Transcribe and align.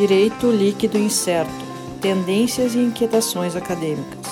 Direito 0.00 0.50
Líquido 0.50 0.96
Incerto 0.96 1.52
Tendências 2.00 2.74
e 2.74 2.78
Inquietações 2.78 3.54
Acadêmicas. 3.54 4.26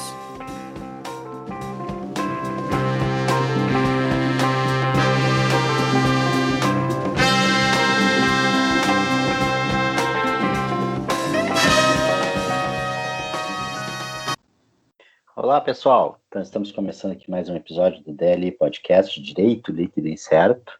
Olá, 15.36 15.60
pessoal. 15.60 16.18
Então, 16.28 16.40
estamos 16.40 16.72
começando 16.72 17.12
aqui 17.12 17.30
mais 17.30 17.50
um 17.50 17.56
episódio 17.56 18.02
do 18.02 18.14
DLI 18.14 18.52
Podcast 18.52 19.20
Direito 19.20 19.70
Líquido 19.70 20.08
Incerto. 20.08 20.72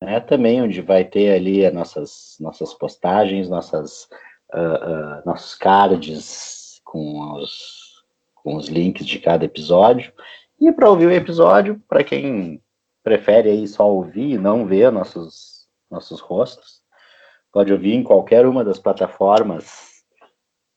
né, 0.00 0.20
também 0.20 0.62
onde 0.62 0.80
vai 0.80 1.04
ter 1.04 1.32
ali 1.32 1.64
as 1.64 1.72
nossas, 1.72 2.36
nossas 2.40 2.74
postagens, 2.74 3.48
nossas, 3.48 4.08
uh, 4.54 4.58
uh, 4.58 5.22
nossos 5.24 5.54
cards 5.54 6.80
com 6.84 7.32
os, 7.34 8.04
com 8.34 8.56
os 8.56 8.68
links 8.68 9.06
de 9.06 9.18
cada 9.18 9.44
episódio. 9.44 10.12
E 10.60 10.70
para 10.70 10.88
ouvir 10.88 11.06
o 11.06 11.12
episódio, 11.12 11.82
para 11.88 12.04
quem 12.04 12.62
prefere 13.02 13.50
aí 13.50 13.66
só 13.66 13.90
ouvir 13.90 14.32
e 14.32 14.38
não 14.38 14.66
ver 14.66 14.90
nossos, 14.92 15.66
nossos 15.90 16.20
rostos, 16.20 16.82
pode 17.52 17.72
ouvir 17.72 17.94
em 17.94 18.02
qualquer 18.02 18.46
uma 18.46 18.64
das 18.64 18.78
plataformas 18.78 19.95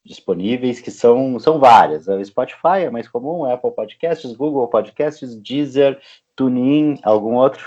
disponíveis, 0.06 0.80
que 0.80 0.92
são, 0.92 1.40
são 1.40 1.60
várias. 1.60 2.08
O 2.08 2.24
Spotify 2.24 2.84
é 2.86 2.90
mais 2.90 3.08
comum, 3.08 3.46
Apple 3.46 3.72
Podcasts, 3.72 4.36
Google 4.36 4.68
Podcasts, 4.68 5.36
Deezer, 5.36 6.00
TuneIn, 6.36 7.00
algum 7.04 7.36
outro, 7.36 7.66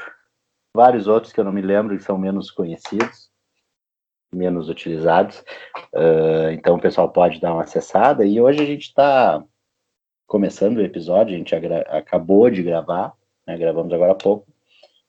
vários 0.74 1.06
outros 1.06 1.32
que 1.32 1.40
eu 1.40 1.44
não 1.44 1.52
me 1.52 1.62
lembro, 1.62 1.96
que 1.96 2.02
são 2.02 2.18
menos 2.18 2.50
conhecidos, 2.50 3.30
menos 4.34 4.68
utilizados. 4.68 5.44
Uh, 5.94 6.50
então 6.52 6.76
o 6.76 6.80
pessoal 6.80 7.10
pode 7.10 7.40
dar 7.40 7.52
uma 7.52 7.62
acessada. 7.62 8.24
E 8.24 8.40
hoje 8.40 8.62
a 8.62 8.66
gente 8.66 8.88
está 8.88 9.44
começando 10.26 10.78
o 10.78 10.82
episódio, 10.82 11.34
a 11.34 11.38
gente 11.38 11.54
acabou 11.54 12.48
de 12.48 12.62
gravar, 12.62 13.12
né, 13.46 13.58
gravamos 13.58 13.92
agora 13.92 14.12
há 14.12 14.14
pouco, 14.14 14.46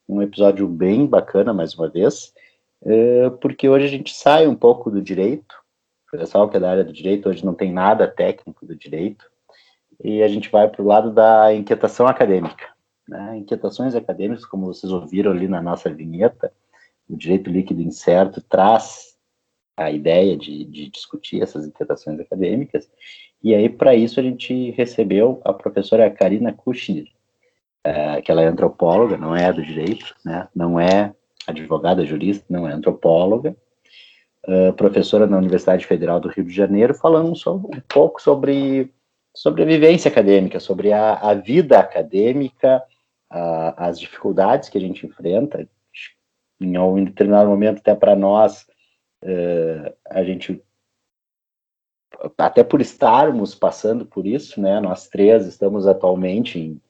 um 0.08 0.22
episódio 0.22 0.68
bem 0.68 1.06
bacana, 1.06 1.54
mais 1.54 1.74
uma 1.76 1.88
vez, 1.88 2.34
uh, 2.82 3.32
porque 3.40 3.70
hoje 3.70 3.86
a 3.86 3.90
gente 3.90 4.14
sai 4.14 4.46
um 4.46 4.56
pouco 4.56 4.92
do 4.92 5.02
direito, 5.02 5.63
pessoal 6.18 6.48
que 6.50 6.58
é 6.58 6.60
da 6.60 6.70
área 6.70 6.84
do 6.84 6.94
direito 6.94 7.28
hoje 7.28 7.46
não 7.46 7.54
tem 7.54 7.72
nada 7.72 8.08
técnico 8.08 8.66
do 8.66 8.76
direito, 8.76 9.30
e 10.04 10.22
a 10.22 10.28
gente 10.28 10.50
vai 10.50 10.70
para 10.70 10.82
o 10.82 10.86
lado 10.86 11.12
da 11.12 11.54
inquietação 11.54 12.08
acadêmica. 12.08 12.68
Né? 13.08 13.38
Inquietações 13.38 13.96
acadêmicas, 13.96 14.46
como 14.46 14.68
vocês 14.68 14.92
ouviram 14.92 15.32
ali 15.32 15.48
na 15.48 15.62
nossa 15.62 15.90
vinheta, 15.94 16.52
o 17.10 17.18
direito 17.18 17.50
líquido 17.50 17.82
incerto 17.82 18.42
traz 18.42 19.18
a 19.76 19.92
ideia 19.92 20.38
de, 20.38 20.66
de 20.66 20.90
discutir 20.90 21.42
essas 21.42 21.66
inquietações 21.66 22.20
acadêmicas, 22.20 22.90
e 23.44 23.54
aí 23.54 23.68
para 23.68 23.96
isso 23.96 24.20
a 24.20 24.24
gente 24.24 24.72
recebeu 24.72 25.42
a 25.44 25.52
professora 25.52 26.10
Karina 26.10 26.54
Kushner, 26.54 27.08
é, 27.84 28.22
que 28.22 28.32
ela 28.32 28.42
é 28.42 28.46
antropóloga, 28.46 29.18
não 29.18 29.36
é 29.36 29.52
do 29.52 29.62
direito, 29.62 30.16
né? 30.24 30.48
não 30.56 30.80
é 30.80 31.14
advogada, 31.46 32.06
jurista, 32.06 32.46
não 32.50 32.68
é 32.68 32.72
antropóloga, 32.72 33.56
uh, 34.48 34.74
professora 34.74 35.28
na 35.28 35.38
Universidade 35.38 35.86
Federal 35.86 36.20
do 36.20 36.30
Rio 36.30 36.44
de 36.44 36.54
Janeiro, 36.54 36.94
falando 36.94 37.36
sobre, 37.36 37.78
um 37.78 37.82
pouco 37.88 38.22
sobre, 38.22 38.92
sobre 39.36 39.64
a 39.64 39.66
vivência 39.66 40.10
acadêmica, 40.10 40.60
sobre 40.60 40.92
a, 40.92 41.16
a 41.16 41.34
vida 41.34 41.80
acadêmica, 41.80 42.84
uh, 43.32 43.74
as 43.78 44.00
dificuldades 44.00 44.70
que 44.70 44.78
a 44.78 44.82
gente 44.82 45.06
enfrenta. 45.06 45.68
Em 46.62 46.78
um 46.78 47.04
determinado 47.04 47.50
momento, 47.50 47.80
até 47.80 47.94
para 47.94 48.16
nós, 48.16 48.66
uh, 49.24 49.94
a 50.10 50.24
gente 50.24 50.64
até 52.38 52.64
por 52.64 52.80
estarmos 52.80 53.56
passando 53.56 54.06
por 54.06 54.26
isso, 54.26 54.62
né, 54.62 54.80
nós 54.80 55.08
três 55.08 55.46
estamos 55.46 55.88
atualmente 55.88 56.60
em, 56.60 56.82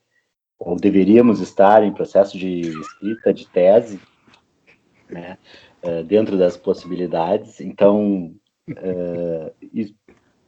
ou 0.59 0.75
deveríamos 0.75 1.39
estar 1.39 1.83
em 1.83 1.93
processo 1.93 2.37
de 2.37 2.61
escrita 2.61 3.33
de 3.33 3.47
tese, 3.47 3.99
né, 5.09 5.37
uh, 5.83 6.03
dentro 6.03 6.37
das 6.37 6.57
possibilidades. 6.57 7.59
Então, 7.61 8.33
uh, 8.69 9.53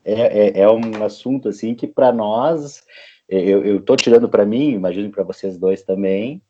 é, 0.03 0.59
é, 0.59 0.59
é, 0.62 0.69
um 0.69 1.03
assunto 1.03 1.50
assim 1.50 1.73
que 1.75 1.88
para 1.88 2.12
nós, 2.12 2.84
eu 3.28 3.78
estou 3.78 3.95
tirando 3.95 4.29
para 4.29 4.45
mim, 4.45 4.72
imagino 4.72 5.09
para 5.09 5.24
vocês 5.24 5.57
dois 5.57 5.81
também, 5.81 6.41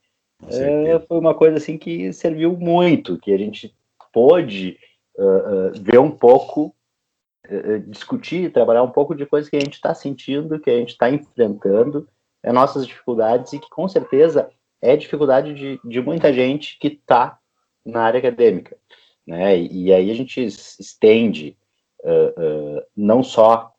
uh, 0.44 1.00
foi 1.08 1.18
uma 1.18 1.34
coisa 1.34 1.58
assim 1.58 1.78
que 1.78 2.12
serviu 2.12 2.58
muito, 2.58 3.18
que 3.18 3.34
a 3.34 3.38
gente 3.38 3.74
pôde 4.14 4.78
ver 5.80 5.98
um 5.98 6.12
pouco, 6.12 6.76
discutir, 7.88 8.52
trabalhar 8.52 8.84
um 8.84 8.92
pouco 8.92 9.16
de 9.16 9.26
coisas 9.26 9.50
que 9.50 9.56
a 9.56 9.60
gente 9.62 9.76
está 9.76 9.94
sentindo, 9.94 10.60
que 10.60 10.70
a 10.70 10.78
gente 10.78 10.90
está 10.90 11.10
enfrentando, 11.10 12.06
é 12.44 12.52
nossas 12.52 12.86
dificuldades 12.86 13.54
e 13.54 13.60
que 13.60 13.70
com 13.70 13.88
certeza 13.88 14.50
é 14.82 14.98
dificuldade 14.98 15.54
de, 15.54 15.80
de 15.84 16.02
muita 16.02 16.34
gente 16.34 16.78
que 16.78 16.88
está 16.88 17.40
na 17.86 18.02
área 18.02 18.20
acadêmica. 18.20 18.78
Né? 19.26 19.58
E, 19.58 19.86
e 19.86 19.94
aí 19.94 20.12
a 20.12 20.14
gente 20.14 20.44
estende 20.44 21.58
uh, 22.04 22.78
uh, 22.78 22.84
não 22.96 23.24
só 23.24 23.72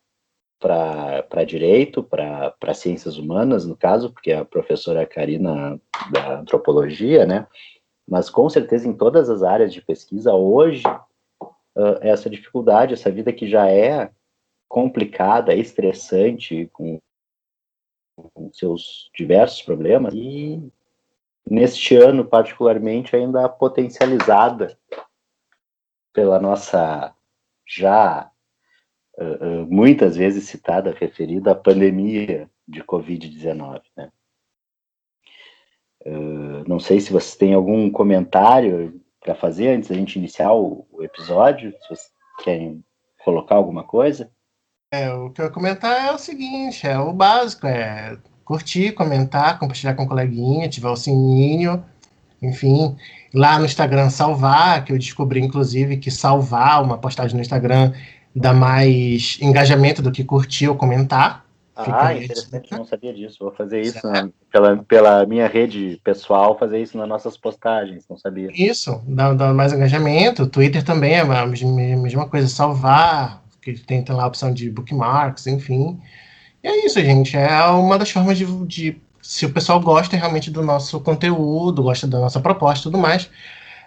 para 0.59 1.43
direito, 1.45 2.03
para 2.03 2.73
ciências 2.73 3.17
humanas, 3.17 3.65
no 3.65 3.77
caso, 3.77 4.11
porque 4.11 4.31
a 4.31 4.43
professora 4.43 5.05
Karina 5.05 5.79
da 6.11 6.39
antropologia, 6.39 7.25
né? 7.25 7.47
Mas 8.09 8.29
com 8.29 8.49
certeza 8.49 8.87
em 8.87 8.93
todas 8.93 9.29
as 9.29 9.43
áreas 9.43 9.71
de 9.71 9.81
pesquisa, 9.81 10.33
hoje, 10.33 10.83
uh, 11.41 11.99
essa 12.01 12.29
dificuldade, 12.29 12.93
essa 12.93 13.11
vida 13.11 13.31
que 13.31 13.47
já 13.47 13.69
é 13.69 14.09
complicada, 14.67 15.53
estressante, 15.53 16.69
com, 16.73 16.99
com 18.33 18.51
seus 18.51 19.11
diversos 19.15 19.61
problemas, 19.61 20.13
e 20.13 20.71
neste 21.49 21.95
ano, 21.95 22.25
particularmente, 22.25 23.15
ainda 23.15 23.47
potencializada 23.47 24.77
pela 26.13 26.39
nossa 26.39 27.13
já 27.65 28.29
uh, 29.17 29.65
muitas 29.69 30.15
vezes 30.15 30.45
citada, 30.45 30.95
referida 30.97 31.55
pandemia 31.55 32.49
de 32.67 32.83
Covid-19. 32.83 33.81
Né? 33.95 34.11
Uh, 36.05 36.67
não 36.67 36.79
sei 36.79 36.99
se 36.99 37.11
vocês 37.11 37.35
têm 37.35 37.53
algum 37.53 37.89
comentário 37.91 39.01
para 39.19 39.35
fazer 39.35 39.69
antes 39.69 39.89
da 39.89 39.95
gente 39.95 40.17
iniciar 40.17 40.53
o, 40.53 40.87
o, 40.91 41.03
episódio, 41.03 41.71
se 41.71 41.89
vocês 41.89 42.11
querem 42.43 42.83
colocar 43.23 43.55
alguma 43.55 43.83
coisa. 43.83 44.31
É, 44.91 45.11
o 45.11 45.29
que 45.31 45.41
eu 45.41 45.45
ia 45.45 45.51
comentar 45.51 46.07
é 46.07 46.11
o 46.11 46.17
seguinte, 46.17 46.87
é 46.87 46.97
o 46.97 47.11
básico, 47.11 47.67
é 47.67 48.17
curtir, 48.47 48.93
comentar, 48.93 49.59
compartilhar 49.59 49.93
com 49.93 50.03
o 50.03 50.07
coleguinha, 50.07 50.65
ativar 50.65 50.93
o 50.93 50.95
sininho, 50.95 51.83
enfim, 52.41 52.95
lá 53.33 53.59
no 53.59 53.65
Instagram 53.65 54.09
salvar, 54.09 54.85
que 54.85 54.93
eu 54.93 54.97
descobri 54.97 55.41
inclusive 55.41 55.97
que 55.97 56.09
salvar 56.09 56.81
uma 56.81 56.97
postagem 56.97 57.35
no 57.35 57.41
Instagram 57.41 57.91
dá 58.33 58.53
mais 58.53 59.37
engajamento 59.41 60.01
do 60.01 60.11
que 60.11 60.23
curtir 60.23 60.69
ou 60.69 60.75
comentar, 60.75 61.45
ah, 61.75 62.13
interessante, 62.15 62.71
não 62.71 62.85
sabia 62.85 63.13
disso. 63.13 63.37
Vou 63.39 63.51
fazer 63.51 63.81
isso 63.81 64.01
pela, 64.51 64.77
pela 64.77 65.25
minha 65.27 65.47
rede 65.47 65.99
pessoal, 66.03 66.57
fazer 66.57 66.81
isso 66.81 66.97
nas 66.97 67.07
nossas 67.07 67.37
postagens, 67.37 68.03
não 68.09 68.17
sabia. 68.17 68.49
Isso, 68.51 68.99
dá, 69.07 69.31
dá 69.33 69.53
mais 69.53 69.73
engajamento. 69.73 70.47
Twitter 70.47 70.83
também 70.83 71.13
é 71.13 71.19
a 71.19 71.45
mesma 71.45 72.27
coisa, 72.27 72.47
salvar, 72.47 73.43
que 73.61 73.73
tem, 73.73 74.03
tem 74.03 74.15
lá 74.15 74.23
a 74.23 74.27
opção 74.27 74.51
de 74.51 74.71
bookmarks, 74.71 75.45
enfim. 75.45 75.99
É 76.67 76.85
isso, 76.85 76.99
gente. 76.99 77.37
É 77.37 77.63
uma 77.67 77.97
das 77.97 78.11
formas 78.11 78.37
de, 78.37 78.45
de 78.65 79.01
se 79.21 79.45
o 79.45 79.53
pessoal 79.53 79.79
gosta 79.79 80.17
realmente 80.17 80.51
do 80.51 80.61
nosso 80.61 80.99
conteúdo, 80.99 81.81
gosta 81.81 82.05
da 82.05 82.19
nossa 82.19 82.41
proposta 82.41 82.81
e 82.81 82.91
tudo 82.91 82.97
mais, 82.97 83.29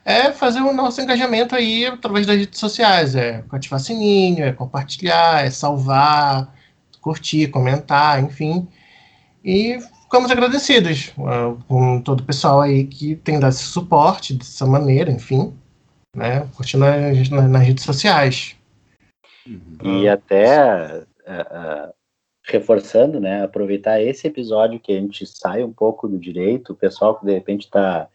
é 0.02 0.32
fazer 0.32 0.60
o 0.60 0.72
nosso 0.72 0.98
engajamento 1.00 1.54
aí 1.54 1.84
através 1.84 2.26
das 2.26 2.38
redes 2.38 2.58
sociais. 2.58 3.14
É 3.14 3.44
ativar 3.50 3.80
sininho, 3.80 4.44
é 4.44 4.52
compartilhar, 4.52 5.44
é 5.44 5.50
salvar 5.50 6.50
curtir, 7.02 7.48
comentar, 7.48 8.22
enfim. 8.22 8.66
E 9.44 9.78
ficamos 10.04 10.30
agradecidos 10.30 11.12
uh, 11.18 11.62
com 11.68 12.00
todo 12.00 12.20
o 12.20 12.24
pessoal 12.24 12.62
aí 12.62 12.86
que 12.86 13.14
tem 13.16 13.38
dado 13.38 13.52
esse 13.52 13.64
suporte 13.64 14.34
dessa 14.34 14.66
maneira, 14.66 15.10
enfim, 15.10 15.52
né? 16.16 16.46
Curtindo 16.54 16.84
nas, 16.86 17.28
nas 17.28 17.62
redes 17.62 17.84
sociais. 17.84 18.56
E 19.82 20.08
até 20.08 21.04
uh, 21.26 21.88
uh, 21.88 21.99
reforçando, 22.52 23.20
né? 23.20 23.42
Aproveitar 23.42 24.00
esse 24.00 24.26
episódio 24.26 24.80
que 24.80 24.92
a 24.92 25.00
gente 25.00 25.26
sai 25.26 25.62
um 25.62 25.72
pouco 25.72 26.08
do 26.08 26.18
direito, 26.18 26.72
o 26.72 26.76
pessoal 26.76 27.18
que 27.18 27.26
de 27.26 27.32
repente 27.32 27.64
está 27.64 28.08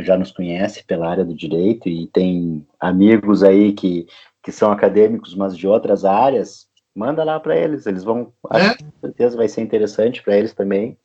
já 0.00 0.16
nos 0.16 0.32
conhece 0.32 0.84
pela 0.84 1.08
área 1.08 1.24
do 1.24 1.34
direito 1.34 1.88
e 1.88 2.06
tem 2.08 2.66
amigos 2.78 3.42
aí 3.42 3.72
que, 3.72 4.06
que 4.42 4.50
são 4.50 4.72
acadêmicos, 4.72 5.34
mas 5.34 5.56
de 5.56 5.66
outras 5.66 6.04
áreas, 6.04 6.68
manda 6.94 7.22
lá 7.22 7.38
para 7.38 7.56
eles, 7.56 7.86
eles 7.86 8.02
vão, 8.02 8.32
é? 8.52 8.74
com 8.74 8.90
certeza 9.00 9.36
vai 9.36 9.48
ser 9.48 9.60
interessante 9.60 10.22
para 10.22 10.36
eles 10.36 10.52
também, 10.52 10.98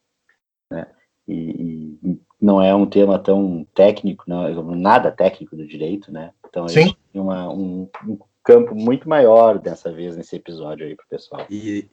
né? 0.71 0.87
E, 1.27 1.97
e, 2.03 2.19
não 2.41 2.61
é 2.61 2.73
um 2.75 2.85
tema 2.85 3.17
tão 3.17 3.65
técnico, 3.73 4.25
não, 4.27 4.45
é 4.45 4.75
nada 4.75 5.11
técnico 5.11 5.55
do 5.55 5.65
direito, 5.65 6.11
né? 6.11 6.31
Então 6.47 6.67
Sim. 6.67 6.95
tem 7.11 7.21
uma, 7.21 7.49
um, 7.49 7.89
um, 8.07 8.17
campo 8.43 8.75
muito 8.75 9.09
maior 9.09 9.57
dessa 9.57 9.91
vez 9.91 10.15
nesse 10.15 10.35
episódio 10.35 10.85
aí 10.85 10.95
para 10.95 11.05
o 11.05 11.09
pessoal. 11.09 11.45
E, 11.49 11.89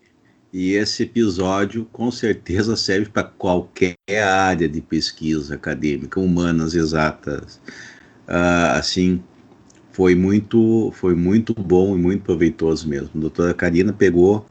e 0.53 0.75
esse 0.75 1.05
episódio 1.05 1.87
com 1.87 2.11
certeza 2.11 2.77
serve 2.77 3.09
para 3.09 3.25
qualquer 3.25 3.97
área 4.23 4.69
de 4.69 4.83
pesquisa 4.83 5.55
acadêmica, 5.55 6.21
humanas, 6.21 6.75
exatas, 6.75 7.57
uh, 8.29 8.77
assim, 8.77 9.23
foi 9.93 10.15
muito, 10.15 10.93
foi 10.93 11.15
muito 11.15 11.55
bom 11.55 11.97
e 11.97 11.99
muito 11.99 12.23
proveitoso 12.23 12.87
mesmo. 12.87 13.11
A 13.17 13.21
doutora 13.21 13.55
Karina 13.55 13.95
pegou, 13.95 14.45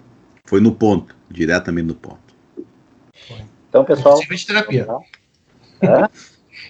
foi 0.43 0.59
no 0.59 0.73
ponto, 0.73 1.15
diretamente 1.29 1.87
no 1.87 1.95
ponto. 1.95 2.19
Então, 3.69 3.85
pessoal. 3.85 4.17
Serviu 4.17 4.37
de 4.37 4.47
terapia. 4.47 4.87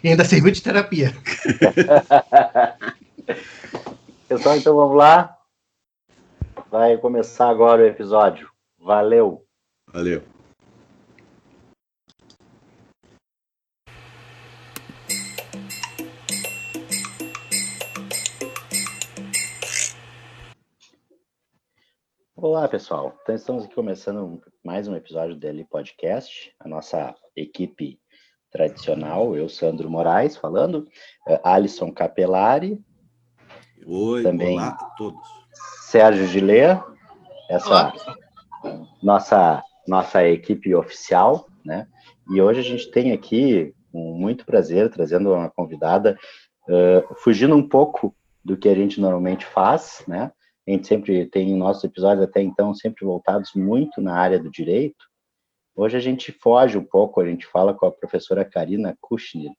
e 0.04 0.10
ainda 0.10 0.26
serviu 0.26 0.52
de 0.52 0.62
terapia. 0.62 1.16
pessoal, 4.28 4.58
então 4.58 4.76
vamos 4.76 4.98
lá. 4.98 5.38
Vai 6.70 6.98
começar 6.98 7.50
agora 7.50 7.82
o 7.82 7.86
episódio. 7.86 8.51
Valeu. 8.84 9.46
Valeu. 9.94 10.24
Olá, 22.36 22.68
pessoal. 22.68 23.16
Então, 23.22 23.36
estamos 23.36 23.66
aqui 23.66 23.76
começando 23.76 24.42
mais 24.64 24.88
um 24.88 24.96
episódio 24.96 25.36
do 25.36 25.40
DL 25.40 25.64
Podcast, 25.66 26.52
a 26.60 26.68
nossa 26.68 27.16
equipe 27.36 28.00
tradicional, 28.50 29.38
eu, 29.38 29.48
Sandro 29.48 29.92
Moraes, 29.92 30.36
falando, 30.36 30.88
uh, 31.28 31.40
Alisson 31.44 31.94
Capelari. 31.94 32.84
Oi, 33.86 34.24
também 34.24 34.58
olá 34.58 34.70
a 34.70 34.86
todos. 34.98 35.22
Sérgio 35.84 36.26
Gilê, 36.26 36.62
essa 37.48 37.70
olá. 37.70 37.94
Nossa, 39.02 39.64
nossa 39.88 40.28
equipe 40.28 40.74
oficial, 40.76 41.48
né? 41.64 41.88
E 42.30 42.42
hoje 42.42 42.60
a 42.60 42.64
gente 42.64 42.90
tem 42.92 43.12
aqui, 43.12 43.74
com 43.92 44.14
muito 44.14 44.46
prazer, 44.46 44.90
trazendo 44.90 45.34
uma 45.34 45.50
convidada, 45.50 46.18
uh, 46.68 47.16
fugindo 47.16 47.56
um 47.56 47.68
pouco 47.68 48.16
do 48.44 48.58
que 48.58 48.70
a 48.70 48.76
gente 48.76 49.00
normalmente 49.00 49.46
faz, 49.46 50.04
né? 50.08 50.32
a 50.68 50.72
gente 50.72 50.88
sempre 50.88 51.26
tem 51.26 51.56
nossos 51.56 51.84
episódios 51.84 52.24
até 52.24 52.42
então 52.42 52.74
sempre 52.74 53.06
voltados 53.06 53.52
muito 53.56 54.00
na 54.00 54.16
área 54.16 54.40
do 54.40 54.50
direito. 54.50 55.06
Hoje 55.76 55.98
a 55.98 56.00
gente 56.00 56.32
foge 56.32 56.78
um 56.78 56.84
pouco, 56.84 57.20
a 57.20 57.26
gente 57.26 57.46
fala 57.48 57.74
com 57.74 57.86
a 57.86 57.92
professora 57.92 58.46
Karina 58.46 58.96
Kushner, 59.02 59.52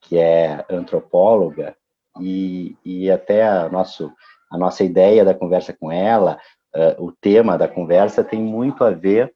que 0.00 0.16
é 0.16 0.64
antropóloga, 0.70 1.76
e, 2.20 2.76
e 2.84 3.10
até 3.10 3.46
a, 3.46 3.68
nosso, 3.68 4.12
a 4.50 4.56
nossa 4.56 4.82
ideia 4.84 5.24
da 5.24 5.34
conversa 5.34 5.72
com 5.72 5.92
ela, 5.92 6.38
uh, 6.76 7.02
o 7.02 7.10
tema 7.12 7.56
da 7.56 7.66
conversa 7.66 8.22
tem 8.22 8.40
muito 8.40 8.84
a 8.84 8.90
ver 8.90 9.32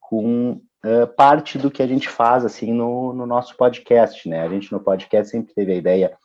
com 0.00 0.60
uh, 0.84 1.06
parte 1.16 1.56
do 1.56 1.70
que 1.70 1.82
a 1.82 1.86
gente 1.86 2.08
faz 2.08 2.44
assim 2.44 2.72
no, 2.72 3.12
no 3.12 3.24
nosso 3.24 3.56
podcast, 3.56 4.28
né? 4.28 4.42
A 4.42 4.48
gente 4.48 4.72
no 4.72 4.80
podcast 4.80 5.30
sempre 5.30 5.54
teve 5.54 5.72
a 5.72 5.76
ideia 5.76 6.16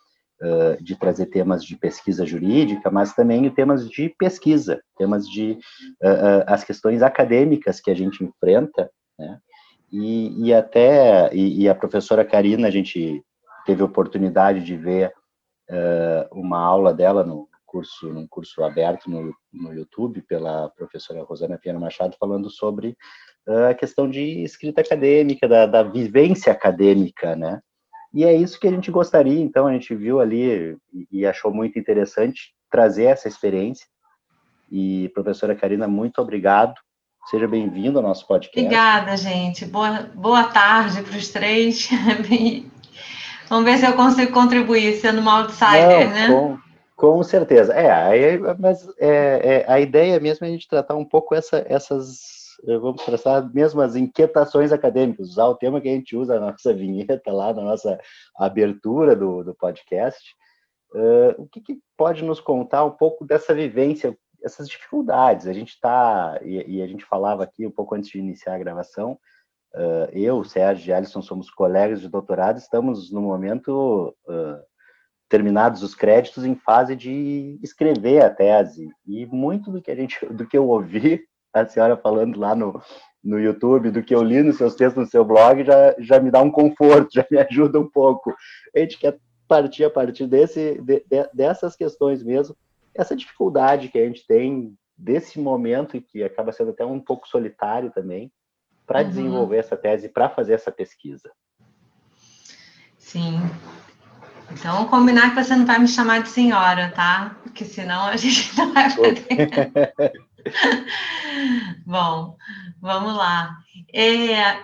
uh, 0.41 0.83
de 0.83 0.95
trazer 0.97 1.27
temas 1.27 1.63
de 1.63 1.77
pesquisa 1.77 2.25
jurídica, 2.25 2.89
mas 2.89 3.13
também 3.13 3.49
temas 3.51 3.87
de 3.87 4.09
pesquisa, 4.17 4.81
temas 4.97 5.27
de 5.29 5.59
as 6.47 6.63
questões 6.63 7.01
acadêmicas 7.01 7.79
que 7.79 7.91
a 7.91 7.95
gente 7.95 8.23
enfrenta, 8.23 8.89
né? 9.17 9.39
E, 9.89 10.47
e 10.47 10.53
até 10.53 11.33
e, 11.33 11.61
e, 11.61 11.69
a 11.69 11.75
professora 11.75 12.25
Karina, 12.25 12.67
a 12.67 12.71
gente 12.71 13.23
teve 13.65 13.81
oportunidade 13.81 14.61
de 14.61 14.75
ver 14.75 15.13
uma 16.31 16.59
aula 16.59 16.93
dela 16.93 17.23
no 17.23 17.46
curso, 17.67 18.11
num 18.11 18.25
curso 18.25 18.63
aberto 18.63 19.09
no, 19.09 19.35
no 19.53 19.73
YouTube 19.73 20.21
pela 20.21 20.69
professora 20.69 21.23
Rosana 21.23 21.59
Piano 21.59 21.79
Machado, 21.79 22.15
falando 22.17 22.49
sobre 22.49 22.97
a 23.69 23.73
questão 23.73 24.09
de 24.09 24.43
escrita 24.43 24.81
acadêmica, 24.81 25.47
da, 25.47 25.65
da 25.65 25.83
vivência 25.83 26.51
acadêmica, 26.51 27.35
né? 27.35 27.61
E 28.13 28.23
é 28.23 28.33
isso 28.33 28.59
que 28.59 28.67
a 28.67 28.71
gente 28.71 28.89
gostaria, 28.89 29.39
então, 29.39 29.67
a 29.67 29.73
gente 29.73 29.93
viu 29.93 30.19
ali 30.19 30.77
e 31.11 31.25
achou 31.25 31.53
muito 31.53 31.77
interessante 31.77 32.53
trazer 32.69 33.03
essa 33.03 33.27
experiência. 33.27 33.85
E, 34.71 35.09
professora 35.13 35.55
Karina, 35.55 35.87
muito 35.87 36.19
obrigado. 36.19 36.73
Seja 37.29 37.47
bem-vindo 37.47 37.99
ao 37.99 38.03
nosso 38.03 38.25
podcast. 38.25 38.57
Obrigada, 38.57 39.15
gente. 39.17 39.65
Boa, 39.65 40.09
boa 40.15 40.45
tarde 40.45 41.01
para 41.03 41.17
os 41.17 41.29
três. 41.29 41.89
Vamos 43.49 43.65
ver 43.65 43.77
se 43.77 43.85
eu 43.85 43.93
consigo 43.93 44.31
contribuir 44.31 44.93
sendo 44.95 45.21
uma 45.21 45.41
outsider, 45.41 46.07
Não, 46.07 46.13
né? 46.13 46.27
Com, 46.27 46.66
com 46.97 47.23
certeza. 47.23 47.73
É, 47.73 48.37
mas 48.59 48.85
é, 48.99 49.61
é, 49.61 49.71
a 49.71 49.79
ideia 49.79 50.19
mesmo 50.19 50.45
é 50.45 50.49
a 50.49 50.51
gente 50.51 50.67
tratar 50.67 50.95
um 50.95 51.05
pouco 51.05 51.35
essa, 51.35 51.63
essas 51.69 52.35
vamos 52.65 53.05
traçar 53.05 53.47
mesmo 53.53 53.81
as 53.81 53.95
inquietações 53.95 54.71
acadêmicas, 54.71 55.29
usar 55.29 55.45
o 55.45 55.55
tema 55.55 55.79
que 55.79 55.87
a 55.87 55.91
gente 55.91 56.15
usa 56.15 56.39
na 56.39 56.51
nossa 56.51 56.73
vinheta 56.73 57.31
lá, 57.31 57.53
na 57.53 57.61
nossa 57.61 57.99
abertura 58.35 59.15
do, 59.15 59.43
do 59.43 59.53
podcast. 59.53 60.35
Uh, 60.93 61.41
o 61.41 61.47
que, 61.47 61.61
que, 61.61 61.79
pode 61.95 62.23
nos 62.23 62.39
contar 62.39 62.85
um 62.85 62.91
pouco 62.91 63.25
dessa 63.25 63.53
vivência, 63.53 64.17
essas 64.43 64.67
dificuldades? 64.67 65.45
A 65.45 65.53
gente 65.53 65.69
está, 65.69 66.39
e, 66.41 66.77
e, 66.77 66.81
a 66.81 66.87
gente 66.87 67.05
falava 67.05 67.43
aqui 67.43 67.67
um 67.67 67.71
pouco 67.71 67.93
antes 67.93 68.09
de 68.09 68.17
iniciar 68.17 68.55
a 68.55 68.59
gravação, 68.59 69.19
uh, 69.75 70.09
eu, 70.13 70.43
Sérgio 70.43 70.89
e 70.89 70.93
Alisson 70.93 71.21
somos 71.21 71.51
colegas 71.51 72.01
de 72.01 72.07
doutorado, 72.07 72.57
estamos 72.57 73.11
no 73.11 73.21
momento 73.21 74.15
uh, 74.27 74.63
terminados 75.29 75.83
os 75.83 75.93
créditos 75.93 76.45
em 76.45 76.55
fase 76.55 76.95
de 76.95 77.59
escrever 77.61 78.23
a 78.23 78.29
tese, 78.29 78.89
e 79.05 79.25
muito 79.25 79.71
do 79.71 79.81
que 79.81 79.91
a 79.91 79.95
gente, 79.95 80.25
do 80.27 80.47
que 80.47 80.57
eu 80.57 80.67
ouvi 80.67 81.21
a 81.53 81.65
senhora 81.65 81.97
falando 81.97 82.39
lá 82.39 82.55
no, 82.55 82.81
no 83.23 83.39
YouTube, 83.39 83.91
do 83.91 84.03
que 84.03 84.15
eu 84.15 84.23
li 84.23 84.41
nos 84.41 84.57
seus 84.57 84.75
textos 84.75 85.03
no 85.03 85.09
seu 85.09 85.25
blog, 85.25 85.63
já, 85.63 85.95
já 85.99 86.19
me 86.19 86.31
dá 86.31 86.41
um 86.41 86.51
conforto, 86.51 87.09
já 87.13 87.25
me 87.29 87.37
ajuda 87.37 87.79
um 87.79 87.89
pouco. 87.89 88.33
A 88.75 88.79
gente 88.79 88.97
quer 88.97 89.17
partir 89.47 89.85
a 89.85 89.89
partir 89.89 90.27
desse, 90.27 90.79
de, 90.81 91.03
de, 91.09 91.29
dessas 91.33 91.75
questões 91.75 92.23
mesmo, 92.23 92.55
essa 92.93 93.15
dificuldade 93.15 93.89
que 93.89 93.99
a 93.99 94.05
gente 94.05 94.25
tem 94.25 94.75
desse 94.97 95.39
momento 95.39 95.95
e 95.95 96.01
que 96.01 96.23
acaba 96.23 96.51
sendo 96.51 96.71
até 96.71 96.85
um 96.85 96.99
pouco 96.99 97.27
solitário 97.27 97.91
também, 97.91 98.31
para 98.85 99.01
uhum. 99.01 99.09
desenvolver 99.09 99.57
essa 99.57 99.75
tese, 99.75 100.09
para 100.09 100.29
fazer 100.29 100.53
essa 100.53 100.71
pesquisa. 100.71 101.29
Sim. 102.97 103.39
Então, 104.51 104.85
combinar 104.85 105.29
que 105.29 105.43
você 105.43 105.55
não 105.55 105.65
vai 105.65 105.79
me 105.79 105.87
chamar 105.87 106.23
de 106.23 106.29
senhora, 106.29 106.91
tá? 106.95 107.35
Porque 107.43 107.65
senão 107.65 108.05
a 108.05 108.15
gente 108.15 108.55
não 108.57 108.73
vai 108.73 108.93
poder. 108.95 109.93
Bom, 111.85 112.37
vamos 112.81 113.15
lá. 113.15 113.57
É, 113.93 114.57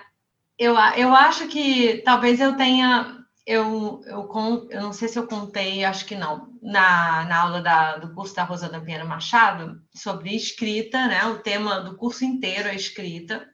eu, 0.58 0.76
eu 0.96 1.14
acho 1.14 1.48
que 1.48 2.02
talvez 2.06 2.40
eu 2.40 2.56
tenha 2.56 3.24
eu, 3.46 4.02
eu, 4.06 4.68
eu 4.70 4.82
não 4.82 4.94
sei 4.94 5.08
se 5.10 5.20
eu 5.20 5.28
contei, 5.28 5.84
acho 5.84 6.06
que 6.06 6.16
não, 6.16 6.48
na, 6.62 7.26
na 7.26 7.42
aula 7.42 7.62
da, 7.62 7.98
do 7.98 8.14
curso 8.14 8.34
da 8.36 8.44
Rosana 8.44 8.80
Pinheiro 8.80 9.08
Machado, 9.08 9.82
sobre 9.94 10.34
escrita, 10.34 11.08
né? 11.08 11.26
O 11.26 11.40
tema 11.40 11.82
do 11.82 11.98
curso 11.98 12.24
inteiro 12.24 12.70
é 12.70 12.76
escrita. 12.76 13.46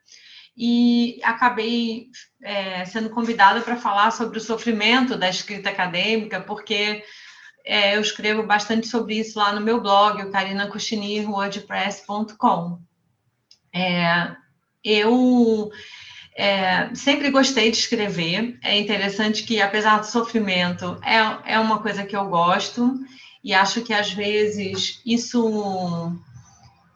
E 0.56 1.20
acabei 1.22 2.08
é, 2.42 2.84
sendo 2.84 3.10
convidada 3.10 3.60
para 3.60 3.76
falar 3.76 4.10
sobre 4.10 4.38
o 4.38 4.42
sofrimento 4.42 5.16
da 5.16 5.28
escrita 5.28 5.70
acadêmica, 5.70 6.40
porque 6.40 7.04
é, 7.64 7.96
eu 7.96 8.00
escrevo 8.00 8.42
bastante 8.42 8.86
sobre 8.86 9.18
isso 9.18 9.38
lá 9.38 9.52
no 9.52 9.60
meu 9.60 9.80
blog, 9.80 10.22
o 10.22 10.30
carinacuchinir.wordpress.com. 10.30 12.80
É, 13.72 14.34
eu 14.82 15.70
é, 16.36 16.94
sempre 16.94 17.30
gostei 17.30 17.70
de 17.70 17.76
escrever. 17.76 18.58
É 18.62 18.78
interessante 18.78 19.44
que, 19.44 19.60
apesar 19.60 19.98
do 19.98 20.06
sofrimento, 20.06 20.98
é, 21.04 21.52
é 21.54 21.58
uma 21.58 21.80
coisa 21.80 22.04
que 22.04 22.16
eu 22.16 22.26
gosto 22.26 22.98
e 23.42 23.54
acho 23.54 23.82
que 23.82 23.92
às 23.92 24.12
vezes 24.12 25.00
isso 25.04 26.16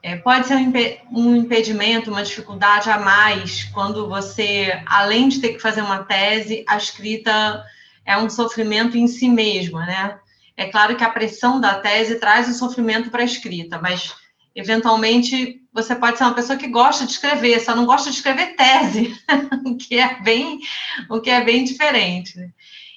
é, 0.05 0.17
pode 0.17 0.47
ser 0.47 0.57
um, 0.57 0.71
um 1.11 1.35
impedimento, 1.35 2.11
uma 2.11 2.23
dificuldade 2.23 2.91
a 2.91 2.99
mais 2.99 3.65
quando 3.65 4.07
você, 4.07 4.79
além 4.85 5.31
de 5.31 5.41
ter 5.41 5.55
que 5.55 5.59
fazer 5.59 5.81
uma 5.81 6.05
tese, 6.05 6.63
a 6.69 6.77
escrita 6.77 7.65
é 8.05 8.15
um 8.19 8.29
sofrimento 8.29 8.99
em 8.99 9.07
si 9.07 9.31
mesma, 9.31 9.87
né? 9.87 10.19
É 10.59 10.67
claro 10.67 10.95
que 10.95 11.03
a 11.03 11.09
pressão 11.09 11.59
da 11.59 11.77
tese 11.77 12.17
traz 12.17 12.51
o 12.51 12.53
sofrimento 12.53 13.11
para 13.11 13.23
a 13.23 13.25
escrita, 13.25 13.81
mas 13.81 14.15
eventualmente 14.55 15.63
você 15.73 15.97
pode 15.97 16.19
ser 16.19 16.25
uma 16.25 16.35
pessoa 16.35 16.59
que 16.59 16.69
gosta 16.69 17.07
de 17.07 17.13
escrever, 17.13 17.59
só 17.61 17.75
não 17.75 17.87
gosta 17.87 18.11
de 18.11 18.17
escrever 18.17 18.57
tese, 18.57 19.19
o 19.65 19.75
que 19.75 19.99
é 19.99 20.21
bem, 20.21 20.61
o 21.09 21.19
que 21.19 21.31
é 21.31 21.43
bem 21.43 21.65
diferente. 21.65 22.39
Né? 22.39 22.51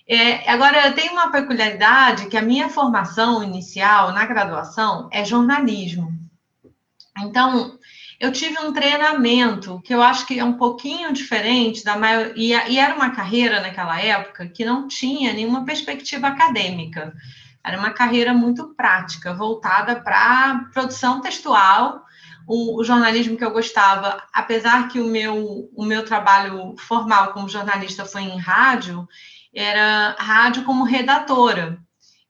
É, 0.09 0.51
agora, 0.51 0.91
tem 0.91 1.09
uma 1.09 1.31
peculiaridade 1.31 2.27
que 2.27 2.35
a 2.35 2.41
minha 2.41 2.67
formação 2.67 3.41
inicial 3.41 4.11
na 4.11 4.25
graduação 4.25 5.07
é 5.09 5.23
jornalismo. 5.23 6.26
Então, 7.23 7.77
eu 8.19 8.31
tive 8.31 8.57
um 8.59 8.73
treinamento 8.73 9.79
que 9.83 9.93
eu 9.93 10.01
acho 10.01 10.25
que 10.25 10.39
é 10.39 10.43
um 10.43 10.53
pouquinho 10.53 11.13
diferente 11.13 11.83
da 11.83 11.95
maioria, 11.95 12.67
e 12.67 12.79
era 12.79 12.95
uma 12.95 13.11
carreira 13.11 13.61
naquela 13.61 13.99
época 14.01 14.47
que 14.47 14.65
não 14.65 14.87
tinha 14.87 15.33
nenhuma 15.33 15.65
perspectiva 15.65 16.27
acadêmica. 16.27 17.13
Era 17.63 17.77
uma 17.77 17.91
carreira 17.91 18.33
muito 18.33 18.73
prática, 18.75 19.33
voltada 19.33 19.97
para 20.01 20.67
produção 20.73 21.21
textual. 21.21 22.01
O, 22.47 22.79
o, 22.79 22.83
jornalismo 22.83 23.37
que 23.37 23.43
eu 23.43 23.51
gostava, 23.51 24.23
apesar 24.33 24.87
que 24.87 25.01
o 25.01 25.07
meu, 25.07 25.69
o 25.75 25.85
meu 25.85 26.05
trabalho 26.05 26.75
formal 26.79 27.33
como 27.33 27.49
jornalista 27.49 28.05
foi 28.05 28.21
em 28.21 28.39
rádio, 28.39 29.07
era 29.53 30.15
rádio 30.17 30.63
como 30.63 30.85
redatora. 30.85 31.77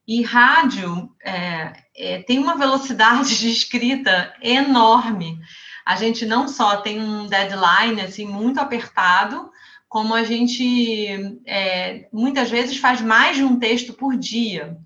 E 0.08 0.24
rádio 0.24 1.12
é, 1.24 1.72
é, 1.98 2.22
tem 2.22 2.38
uma 2.38 2.56
velocidade 2.56 3.38
de 3.40 3.50
escrita 3.50 4.34
enorme. 4.42 5.40
A 5.86 5.96
gente 5.96 6.26
não 6.26 6.48
só 6.48 6.78
tem 6.78 7.02
um 7.02 7.26
deadline 7.28 8.02
assim 8.02 8.26
muito 8.26 8.60
apertado, 8.60 9.50
como 9.90 10.14
a 10.14 10.24
gente 10.24 11.40
é, 11.46 12.08
muitas 12.12 12.50
vezes 12.50 12.78
faz 12.78 13.02
mais 13.02 13.38
de 13.38 13.44
um 13.44 13.58
texto 13.58 13.94
por 13.94 14.16
dia. 14.16 14.78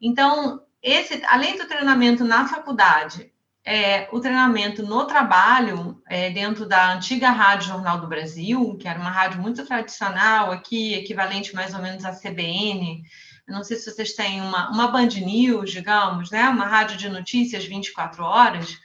Então, 0.00 0.60
esse, 0.82 1.22
além 1.26 1.56
do 1.56 1.66
treinamento 1.66 2.24
na 2.24 2.46
faculdade, 2.46 3.32
é, 3.64 4.06
o 4.12 4.20
treinamento 4.20 4.82
no 4.82 5.06
trabalho, 5.06 6.02
é, 6.06 6.28
dentro 6.28 6.68
da 6.68 6.92
antiga 6.92 7.30
Rádio 7.30 7.68
Jornal 7.68 7.98
do 7.98 8.06
Brasil, 8.06 8.76
que 8.78 8.86
era 8.86 9.00
uma 9.00 9.10
rádio 9.10 9.40
muito 9.40 9.64
tradicional 9.64 10.52
aqui, 10.52 10.92
equivalente 10.92 11.54
mais 11.54 11.74
ou 11.74 11.80
menos 11.80 12.04
à 12.04 12.12
CBN. 12.12 13.02
Não 13.46 13.62
sei 13.62 13.76
se 13.76 13.90
vocês 13.90 14.14
têm 14.14 14.40
uma, 14.40 14.70
uma 14.70 14.88
Band 14.88 15.08
News, 15.08 15.70
digamos, 15.70 16.30
né? 16.30 16.48
uma 16.48 16.66
rádio 16.66 16.96
de 16.96 17.08
notícias 17.08 17.64
24 17.64 18.24
horas. 18.24 18.78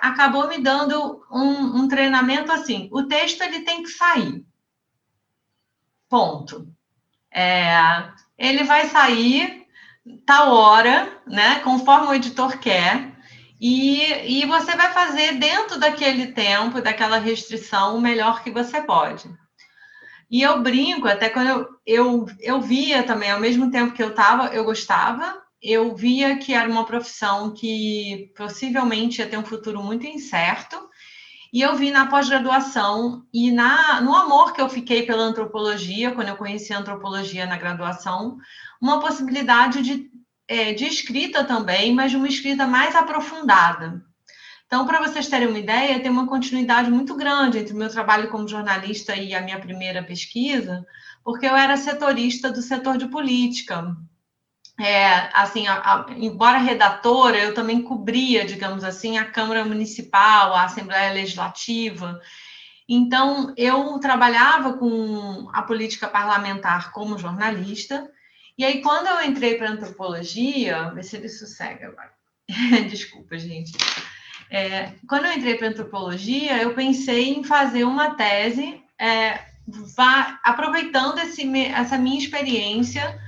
Acabou 0.00 0.48
me 0.48 0.58
dando 0.58 1.24
um, 1.30 1.82
um 1.82 1.88
treinamento 1.88 2.50
assim: 2.50 2.88
o 2.92 3.04
texto 3.04 3.42
ele 3.42 3.60
tem 3.60 3.82
que 3.82 3.88
sair. 3.88 4.44
Ponto. 6.08 6.68
É, 7.30 8.10
ele 8.36 8.64
vai 8.64 8.88
sair 8.88 9.66
tal 10.26 10.52
hora, 10.52 11.20
né? 11.26 11.60
Conforme 11.60 12.08
o 12.08 12.14
editor 12.14 12.58
quer. 12.58 13.16
E, 13.60 14.40
e 14.40 14.46
você 14.46 14.76
vai 14.76 14.92
fazer 14.92 15.38
dentro 15.38 15.78
daquele 15.78 16.28
tempo, 16.28 16.80
daquela 16.80 17.18
restrição, 17.18 17.96
o 17.96 18.00
melhor 18.00 18.42
que 18.42 18.50
você 18.50 18.80
pode. 18.82 19.28
E 20.30 20.42
eu 20.42 20.62
brinco, 20.62 21.08
até 21.08 21.28
quando 21.30 21.48
eu, 21.48 21.68
eu, 21.86 22.26
eu 22.40 22.60
via 22.60 23.02
também, 23.02 23.30
ao 23.30 23.40
mesmo 23.40 23.70
tempo 23.70 23.94
que 23.94 24.02
eu 24.02 24.10
estava, 24.10 24.48
eu 24.48 24.64
gostava, 24.64 25.42
eu 25.60 25.94
via 25.96 26.36
que 26.36 26.52
era 26.52 26.68
uma 26.68 26.84
profissão 26.84 27.52
que 27.54 28.30
possivelmente 28.36 29.20
ia 29.20 29.28
ter 29.28 29.38
um 29.38 29.44
futuro 29.44 29.82
muito 29.82 30.06
incerto, 30.06 30.76
e 31.52 31.62
eu 31.62 31.74
vi 31.76 31.90
na 31.90 32.06
pós-graduação 32.06 33.24
e 33.32 33.50
na, 33.50 34.02
no 34.02 34.14
amor 34.14 34.52
que 34.52 34.60
eu 34.60 34.68
fiquei 34.68 35.04
pela 35.04 35.22
antropologia, 35.22 36.12
quando 36.12 36.28
eu 36.28 36.36
conheci 36.36 36.74
a 36.74 36.78
antropologia 36.78 37.46
na 37.46 37.56
graduação, 37.56 38.36
uma 38.80 39.00
possibilidade 39.00 39.80
de, 39.80 40.10
é, 40.46 40.74
de 40.74 40.84
escrita 40.84 41.42
também, 41.44 41.94
mas 41.94 42.10
de 42.10 42.18
uma 42.18 42.28
escrita 42.28 42.66
mais 42.66 42.94
aprofundada. 42.94 44.04
Então, 44.68 44.86
para 44.86 45.00
vocês 45.00 45.26
terem 45.28 45.48
uma 45.48 45.58
ideia, 45.58 45.98
tem 45.98 46.10
uma 46.10 46.26
continuidade 46.26 46.90
muito 46.90 47.16
grande 47.16 47.56
entre 47.56 47.72
o 47.72 47.76
meu 47.76 47.88
trabalho 47.88 48.28
como 48.28 48.46
jornalista 48.46 49.16
e 49.16 49.34
a 49.34 49.40
minha 49.40 49.58
primeira 49.58 50.02
pesquisa, 50.02 50.86
porque 51.24 51.46
eu 51.46 51.56
era 51.56 51.78
setorista 51.78 52.52
do 52.52 52.60
setor 52.60 52.98
de 52.98 53.08
política. 53.08 53.96
É, 54.78 55.30
assim, 55.32 55.66
a, 55.66 55.74
a, 55.76 56.06
embora 56.18 56.58
redatora, 56.58 57.38
eu 57.38 57.54
também 57.54 57.80
cobria, 57.80 58.44
digamos 58.44 58.84
assim, 58.84 59.16
a 59.16 59.24
Câmara 59.24 59.64
Municipal, 59.64 60.54
a 60.54 60.64
Assembleia 60.64 61.14
Legislativa. 61.14 62.20
Então, 62.86 63.54
eu 63.56 63.98
trabalhava 64.00 64.74
com 64.74 65.48
a 65.50 65.62
política 65.62 66.06
parlamentar 66.06 66.92
como 66.92 67.16
jornalista, 67.16 68.06
e 68.58 68.64
aí, 68.66 68.82
quando 68.82 69.06
eu 69.06 69.22
entrei 69.22 69.56
para 69.56 69.70
antropologia, 69.70 70.90
vê 70.90 71.02
se 71.02 71.16
ele 71.16 71.28
sossega 71.30 71.86
agora. 71.86 72.12
Desculpa, 72.90 73.38
gente. 73.38 73.72
É, 74.50 74.92
quando 75.06 75.26
eu 75.26 75.32
entrei 75.32 75.56
para 75.56 75.68
antropologia, 75.68 76.62
eu 76.62 76.74
pensei 76.74 77.34
em 77.34 77.44
fazer 77.44 77.84
uma 77.84 78.14
tese, 78.14 78.82
é, 78.98 79.40
vá, 79.66 80.38
aproveitando 80.42 81.18
esse, 81.18 81.46
essa 81.66 81.98
minha 81.98 82.18
experiência 82.18 83.18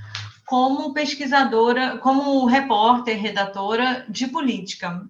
como 0.46 0.92
pesquisadora, 0.92 1.98
como 1.98 2.44
repórter, 2.46 3.20
redatora 3.20 4.04
de 4.08 4.26
política. 4.26 5.06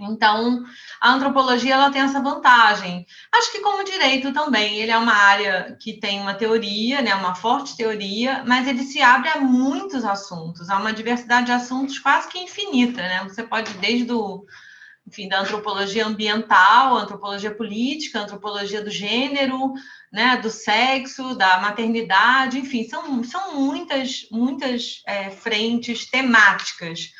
Então, 0.00 0.64
a 0.98 1.12
antropologia 1.12 1.74
ela 1.74 1.90
tem 1.90 2.00
essa 2.00 2.22
vantagem. 2.22 3.06
Acho 3.30 3.52
que 3.52 3.60
como 3.60 3.84
direito 3.84 4.32
também, 4.32 4.78
ele 4.78 4.90
é 4.90 4.96
uma 4.96 5.12
área 5.12 5.76
que 5.78 5.92
tem 5.92 6.20
uma 6.20 6.32
teoria, 6.32 7.02
né, 7.02 7.14
uma 7.14 7.34
forte 7.34 7.76
teoria, 7.76 8.42
mas 8.46 8.66
ele 8.66 8.82
se 8.82 9.02
abre 9.02 9.28
a 9.28 9.40
muitos 9.40 10.04
assuntos, 10.04 10.70
há 10.70 10.78
uma 10.78 10.92
diversidade 10.92 11.46
de 11.46 11.52
assuntos 11.52 11.98
quase 11.98 12.28
que 12.28 12.38
infinita, 12.38 13.02
né? 13.02 13.22
Você 13.24 13.42
pode 13.42 13.72
desde 13.74 14.10
o 14.10 14.46
enfim, 15.10 15.28
da 15.28 15.40
antropologia 15.40 16.06
ambiental, 16.06 16.96
antropologia 16.96 17.54
política, 17.54 18.20
antropologia 18.20 18.82
do 18.82 18.90
gênero, 18.90 19.74
né, 20.12 20.38
do 20.38 20.48
sexo, 20.48 21.34
da 21.34 21.60
maternidade, 21.60 22.58
enfim, 22.58 22.88
são, 22.88 23.22
são 23.22 23.56
muitas, 23.56 24.26
muitas 24.30 25.02
é, 25.06 25.30
frentes 25.30 26.08
temáticas 26.08 27.10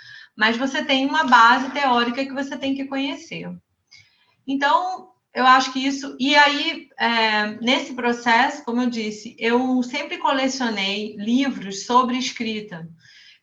mas 0.41 0.57
você 0.57 0.83
tem 0.83 1.07
uma 1.07 1.25
base 1.25 1.71
teórica 1.71 2.25
que 2.25 2.33
você 2.33 2.57
tem 2.57 2.75
que 2.75 2.87
conhecer. 2.87 3.55
Então, 4.47 5.11
eu 5.35 5.47
acho 5.47 5.71
que 5.71 5.87
isso. 5.87 6.17
E 6.19 6.35
aí, 6.35 6.89
é, 6.99 7.61
nesse 7.61 7.93
processo, 7.93 8.65
como 8.65 8.81
eu 8.81 8.89
disse, 8.89 9.37
eu 9.39 9.83
sempre 9.83 10.17
colecionei 10.17 11.15
livros 11.19 11.85
sobre 11.85 12.17
escrita. 12.17 12.89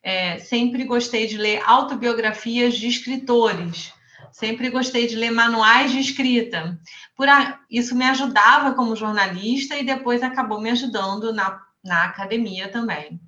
É, 0.02 0.38
sempre 0.38 0.82
gostei 0.84 1.28
de 1.28 1.36
ler 1.36 1.62
autobiografias 1.64 2.76
de 2.76 2.88
escritores. 2.88 3.92
Sempre 4.38 4.70
gostei 4.70 5.08
de 5.08 5.16
ler 5.16 5.32
manuais 5.32 5.90
de 5.90 5.98
escrita. 5.98 6.78
A, 7.18 7.58
isso 7.68 7.96
me 7.96 8.04
ajudava 8.04 8.72
como 8.72 8.94
jornalista 8.94 9.76
e 9.76 9.84
depois 9.84 10.22
acabou 10.22 10.60
me 10.60 10.70
ajudando 10.70 11.32
na, 11.32 11.60
na 11.82 12.04
academia 12.04 12.70
também. 12.70 13.20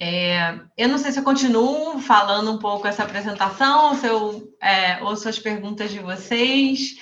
É, 0.00 0.58
eu 0.74 0.88
não 0.88 0.96
sei 0.96 1.12
se 1.12 1.18
eu 1.18 1.22
continuo 1.22 2.00
falando 2.00 2.50
um 2.50 2.58
pouco 2.58 2.88
essa 2.88 3.02
apresentação, 3.02 3.90
ou 3.90 3.94
se 3.94 4.06
eu 4.06 4.56
é, 4.58 5.02
ouço 5.02 5.28
as 5.28 5.38
perguntas 5.38 5.90
de 5.90 5.98
vocês, 5.98 6.96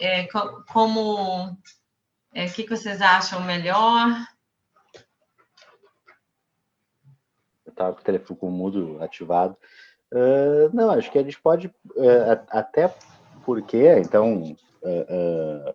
é, 0.00 0.26
como, 0.72 1.56
é, 2.34 2.46
o 2.46 2.52
que, 2.52 2.64
que 2.64 2.76
vocês 2.76 3.00
acham 3.00 3.44
melhor? 3.44 4.08
Eu 7.64 7.70
estava 7.70 7.92
com 7.92 8.00
o 8.00 8.04
telefone 8.04 8.40
com 8.40 8.48
o 8.48 8.50
mudo 8.50 9.00
ativado. 9.00 9.56
Uh, 10.12 10.74
não, 10.74 10.90
acho 10.90 11.10
que 11.10 11.18
a 11.18 11.22
gente 11.22 11.40
pode, 11.40 11.68
uh, 11.68 12.44
até 12.48 12.92
porque, 13.44 13.98
então, 13.98 14.42
uh, 14.82 15.74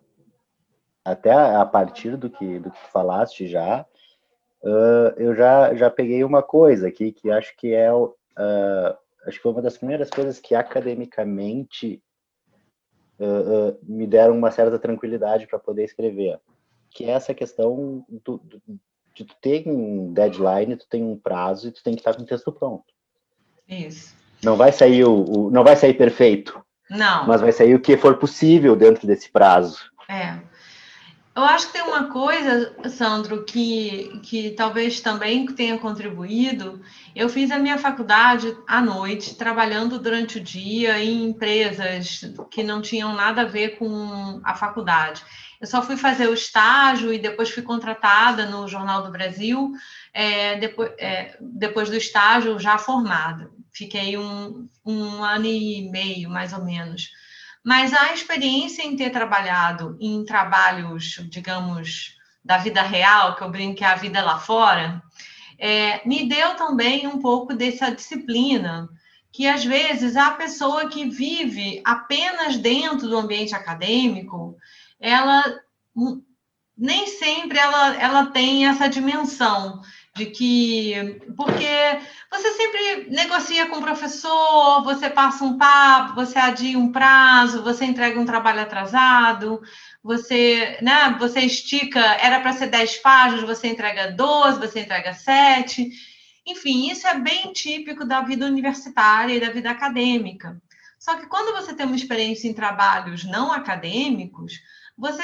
até 1.04 1.32
a 1.32 1.66
partir 1.66 2.18
do 2.18 2.30
que, 2.30 2.60
do 2.60 2.70
que 2.70 2.92
falaste 2.92 3.48
já, 3.48 3.86
eu 5.18 5.36
já, 5.36 5.76
já 5.76 5.92
peguei 5.92 6.24
uma 6.24 6.42
coisa 6.42 6.88
aqui 6.88 7.12
que 7.12 7.30
acho 7.30 7.56
que 7.56 7.72
é 7.72 7.88
acho 7.88 9.38
que 9.38 9.44
foi 9.44 9.52
uma 9.52 9.62
das 9.62 9.78
primeiras 9.78 10.10
coisas 10.10 10.40
que 10.40 10.56
academicamente 10.56 12.02
me 13.84 14.08
deram 14.08 14.36
uma 14.36 14.50
certa 14.50 14.80
tranquilidade 14.80 15.46
para 15.46 15.60
poder 15.60 15.84
escrever, 15.84 16.40
que 16.90 17.06
é 17.06 17.12
essa 17.12 17.32
questão 17.32 18.04
do, 18.10 18.40
do, 18.40 18.60
de 19.14 19.24
tu 19.24 19.36
ter 19.40 19.68
um 19.68 20.12
deadline, 20.12 20.78
tu 20.78 20.88
tem 20.90 21.04
um 21.04 21.16
prazo 21.16 21.68
e 21.68 21.72
tu 21.72 21.84
tem 21.84 21.94
que 21.94 22.02
estar 22.02 22.16
com 22.16 22.24
o 22.24 22.26
texto 22.26 22.52
pronto. 22.52 22.92
Isso. 23.68 24.16
Não 24.44 24.56
vai 24.56 24.72
sair 24.72 25.04
o, 25.04 25.24
o 25.24 25.52
não 25.52 25.64
vai 25.64 25.76
sair 25.76 25.94
perfeito. 25.94 26.64
Não. 26.90 27.28
Mas 27.28 27.42
vai 27.42 27.52
sair 27.52 27.74
o 27.76 27.80
que 27.80 27.98
for 27.98 28.18
possível 28.18 28.76
dentro 28.76 29.08
desse 29.08 29.30
prazo. 29.30 29.80
É. 30.08 30.38
Eu 31.36 31.44
acho 31.44 31.68
que 31.68 31.74
tem 31.74 31.82
uma 31.82 32.06
coisa, 32.06 32.74
Sandro, 32.88 33.44
que, 33.44 34.22
que 34.24 34.52
talvez 34.52 35.02
também 35.02 35.46
tenha 35.48 35.78
contribuído. 35.78 36.82
Eu 37.14 37.28
fiz 37.28 37.52
a 37.52 37.60
minha 37.60 37.78
faculdade 37.78 38.56
à 38.66 38.82
noite, 38.82 39.36
trabalhando 39.36 40.00
durante 40.00 40.38
o 40.38 40.42
dia 40.42 40.98
em 41.04 41.26
empresas 41.26 42.22
que 42.50 42.64
não 42.64 42.82
tinham 42.82 43.14
nada 43.14 43.42
a 43.42 43.46
ver 43.46 43.78
com 43.78 44.40
a 44.46 44.56
faculdade. 44.56 45.22
Eu 45.60 45.68
só 45.68 45.82
fui 45.82 45.98
fazer 45.98 46.30
o 46.30 46.34
estágio 46.34 47.12
e 47.12 47.20
depois 47.20 47.50
fui 47.50 47.64
contratada 47.64 48.46
no 48.46 48.66
Jornal 48.66 49.04
do 49.04 49.12
Brasil, 49.12 49.74
é, 50.14 50.58
depois, 50.58 50.92
é, 50.98 51.36
depois 51.42 51.90
do 51.90 51.98
estágio 51.98 52.58
já 52.60 52.78
formada. 52.78 53.50
Fiquei 53.76 54.18
um, 54.18 54.70
um 54.86 55.22
ano 55.22 55.46
e 55.46 55.90
meio, 55.90 56.30
mais 56.30 56.54
ou 56.54 56.64
menos. 56.64 57.12
Mas 57.62 57.94
a 57.94 58.14
experiência 58.14 58.84
em 58.84 58.96
ter 58.96 59.10
trabalhado 59.10 59.98
em 60.00 60.24
trabalhos, 60.24 61.20
digamos, 61.30 62.16
da 62.44 62.58
vida 62.58 62.82
real, 62.82 63.36
que 63.36 63.44
eu 63.44 63.52
brinco 63.52 63.76
que 63.76 63.84
é 63.84 63.88
a 63.88 63.96
vida 63.96 64.24
lá 64.24 64.40
fora, 64.40 65.04
é, 65.58 66.08
me 66.08 66.30
deu 66.30 66.56
também 66.56 67.06
um 67.06 67.20
pouco 67.20 67.54
dessa 67.54 67.92
disciplina, 67.92 68.88
que 69.30 69.46
às 69.46 69.66
vezes 69.66 70.16
a 70.16 70.32
pessoa 70.32 70.88
que 70.88 71.10
vive 71.10 71.82
apenas 71.84 72.56
dentro 72.56 73.10
do 73.10 73.18
ambiente 73.18 73.54
acadêmico, 73.54 74.56
ela 75.02 75.44
nem 76.78 77.08
sempre 77.08 77.58
ela, 77.58 77.96
ela 77.96 78.26
tem 78.28 78.68
essa 78.68 78.88
dimensão 78.88 79.82
de 80.16 80.28
que 80.28 81.20
porque 81.36 82.00
você 82.32 82.52
sempre 82.54 83.10
negocia 83.10 83.68
com 83.68 83.78
o 83.78 83.82
professor, 83.82 84.82
você 84.84 85.10
passa 85.10 85.44
um 85.44 85.58
papo, 85.58 86.16
você 86.16 86.40
adia 86.40 86.80
um 86.80 86.92
prazo, 86.92 87.62
você 87.62 87.84
entrega 87.84 88.20
um 88.20 88.26
trabalho 88.26 88.62
atrasado, 88.62 89.62
você, 90.02 90.78
né, 90.82 91.16
você 91.20 91.42
estica, 91.42 92.00
era 92.00 92.40
para 92.40 92.54
ser 92.54 92.68
10 92.68 92.98
páginas, 92.98 93.44
você 93.44 93.68
entrega 93.68 94.12
12, 94.12 94.60
você 94.60 94.80
entrega 94.80 95.14
7. 95.14 95.90
Enfim, 96.48 96.90
isso 96.90 97.06
é 97.08 97.20
bem 97.20 97.52
típico 97.52 98.06
da 98.06 98.22
vida 98.22 98.46
universitária 98.46 99.34
e 99.36 99.40
da 99.40 99.50
vida 99.50 99.70
acadêmica. 99.70 100.62
Só 100.98 101.18
que 101.18 101.28
quando 101.28 101.54
você 101.54 101.74
tem 101.74 101.86
uma 101.86 101.96
experiência 101.96 102.48
em 102.48 102.54
trabalhos 102.54 103.26
não 103.26 103.52
acadêmicos, 103.52 104.54
você 104.98 105.24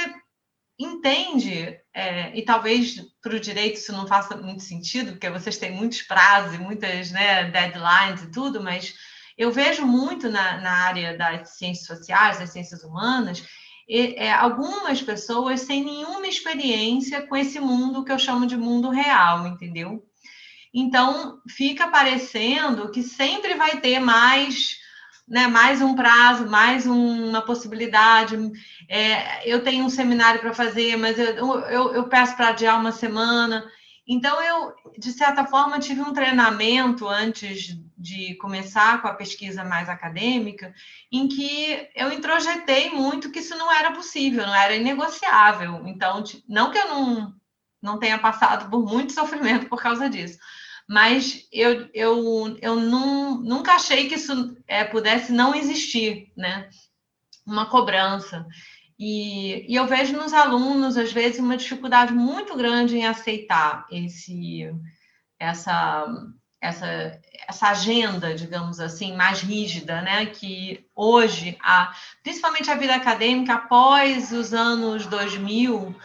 entende, 0.77 1.79
é, 1.93 2.37
e 2.37 2.43
talvez 2.43 2.95
para 3.21 3.35
o 3.35 3.39
direito 3.39 3.75
isso 3.75 3.91
não 3.91 4.07
faça 4.07 4.35
muito 4.37 4.63
sentido, 4.63 5.11
porque 5.11 5.29
vocês 5.29 5.57
têm 5.57 5.71
muitos 5.71 6.01
prazos 6.01 6.53
e 6.53 6.57
muitas 6.57 7.11
né, 7.11 7.45
deadlines 7.45 8.23
e 8.23 8.31
tudo, 8.31 8.61
mas 8.63 8.93
eu 9.37 9.51
vejo 9.51 9.85
muito 9.85 10.29
na, 10.29 10.59
na 10.61 10.71
área 10.85 11.17
das 11.17 11.57
ciências 11.57 11.87
sociais, 11.87 12.39
das 12.39 12.51
ciências 12.51 12.83
humanas, 12.83 13.43
e, 13.87 14.15
é, 14.15 14.31
algumas 14.31 15.01
pessoas 15.01 15.61
sem 15.61 15.83
nenhuma 15.83 16.27
experiência 16.27 17.27
com 17.27 17.35
esse 17.35 17.59
mundo 17.59 18.05
que 18.05 18.11
eu 18.11 18.19
chamo 18.19 18.45
de 18.45 18.55
mundo 18.55 18.89
real, 18.89 19.45
entendeu? 19.45 20.05
Então, 20.73 21.41
fica 21.49 21.89
parecendo 21.89 22.89
que 22.91 23.03
sempre 23.03 23.55
vai 23.55 23.81
ter 23.81 23.99
mais 23.99 24.77
né, 25.31 25.47
mais 25.47 25.81
um 25.81 25.95
prazo, 25.95 26.45
mais 26.45 26.85
uma 26.85 27.41
possibilidade. 27.41 28.35
É, 28.89 29.49
eu 29.49 29.63
tenho 29.63 29.85
um 29.85 29.89
seminário 29.89 30.41
para 30.41 30.53
fazer, 30.53 30.97
mas 30.97 31.17
eu, 31.17 31.57
eu, 31.61 31.93
eu 31.93 32.09
peço 32.09 32.35
para 32.35 32.49
adiar 32.49 32.77
uma 32.77 32.91
semana. 32.91 33.65
Então, 34.05 34.43
eu, 34.43 34.75
de 34.99 35.09
certa 35.13 35.45
forma, 35.45 35.79
tive 35.79 36.01
um 36.01 36.11
treinamento 36.11 37.07
antes 37.07 37.77
de 37.97 38.35
começar 38.35 39.01
com 39.01 39.07
a 39.07 39.13
pesquisa 39.13 39.63
mais 39.63 39.87
acadêmica, 39.87 40.73
em 41.09 41.29
que 41.29 41.87
eu 41.95 42.11
introjetei 42.11 42.89
muito 42.89 43.31
que 43.31 43.39
isso 43.39 43.57
não 43.57 43.71
era 43.71 43.91
possível, 43.93 44.45
não 44.45 44.53
era 44.53 44.75
inegociável. 44.75 45.87
Então, 45.87 46.25
não 46.45 46.71
que 46.71 46.77
eu 46.77 46.89
não, 46.89 47.33
não 47.81 47.97
tenha 47.97 48.19
passado 48.19 48.69
por 48.69 48.83
muito 48.85 49.13
sofrimento 49.13 49.67
por 49.67 49.81
causa 49.81 50.09
disso, 50.09 50.37
mas 50.91 51.47
eu, 51.53 51.89
eu, 51.93 52.57
eu 52.61 52.75
não, 52.75 53.37
nunca 53.37 53.75
achei 53.75 54.09
que 54.09 54.15
isso 54.15 54.57
é, 54.67 54.83
pudesse 54.83 55.31
não 55.31 55.55
existir, 55.55 56.33
né? 56.35 56.69
Uma 57.47 57.65
cobrança. 57.65 58.45
E, 58.99 59.71
e, 59.71 59.73
eu 59.73 59.87
vejo 59.87 60.17
nos 60.17 60.33
alunos, 60.33 60.97
às 60.97 61.13
vezes, 61.13 61.39
uma 61.39 61.55
dificuldade 61.55 62.11
muito 62.11 62.57
grande 62.57 62.97
em 62.97 63.05
aceitar 63.05 63.85
esse, 63.89 64.69
essa, 65.39 66.07
essa, 66.59 67.21
essa 67.47 67.69
agenda, 67.69 68.35
digamos 68.35 68.81
assim, 68.81 69.15
mais 69.15 69.39
rígida, 69.39 70.01
né? 70.01 70.25
Que 70.25 70.85
hoje, 70.93 71.57
a, 71.61 71.93
principalmente 72.21 72.69
a 72.69 72.75
vida 72.75 72.93
acadêmica, 72.93 73.53
após 73.53 74.33
os 74.33 74.53
anos 74.53 75.05
2000, 75.05 75.95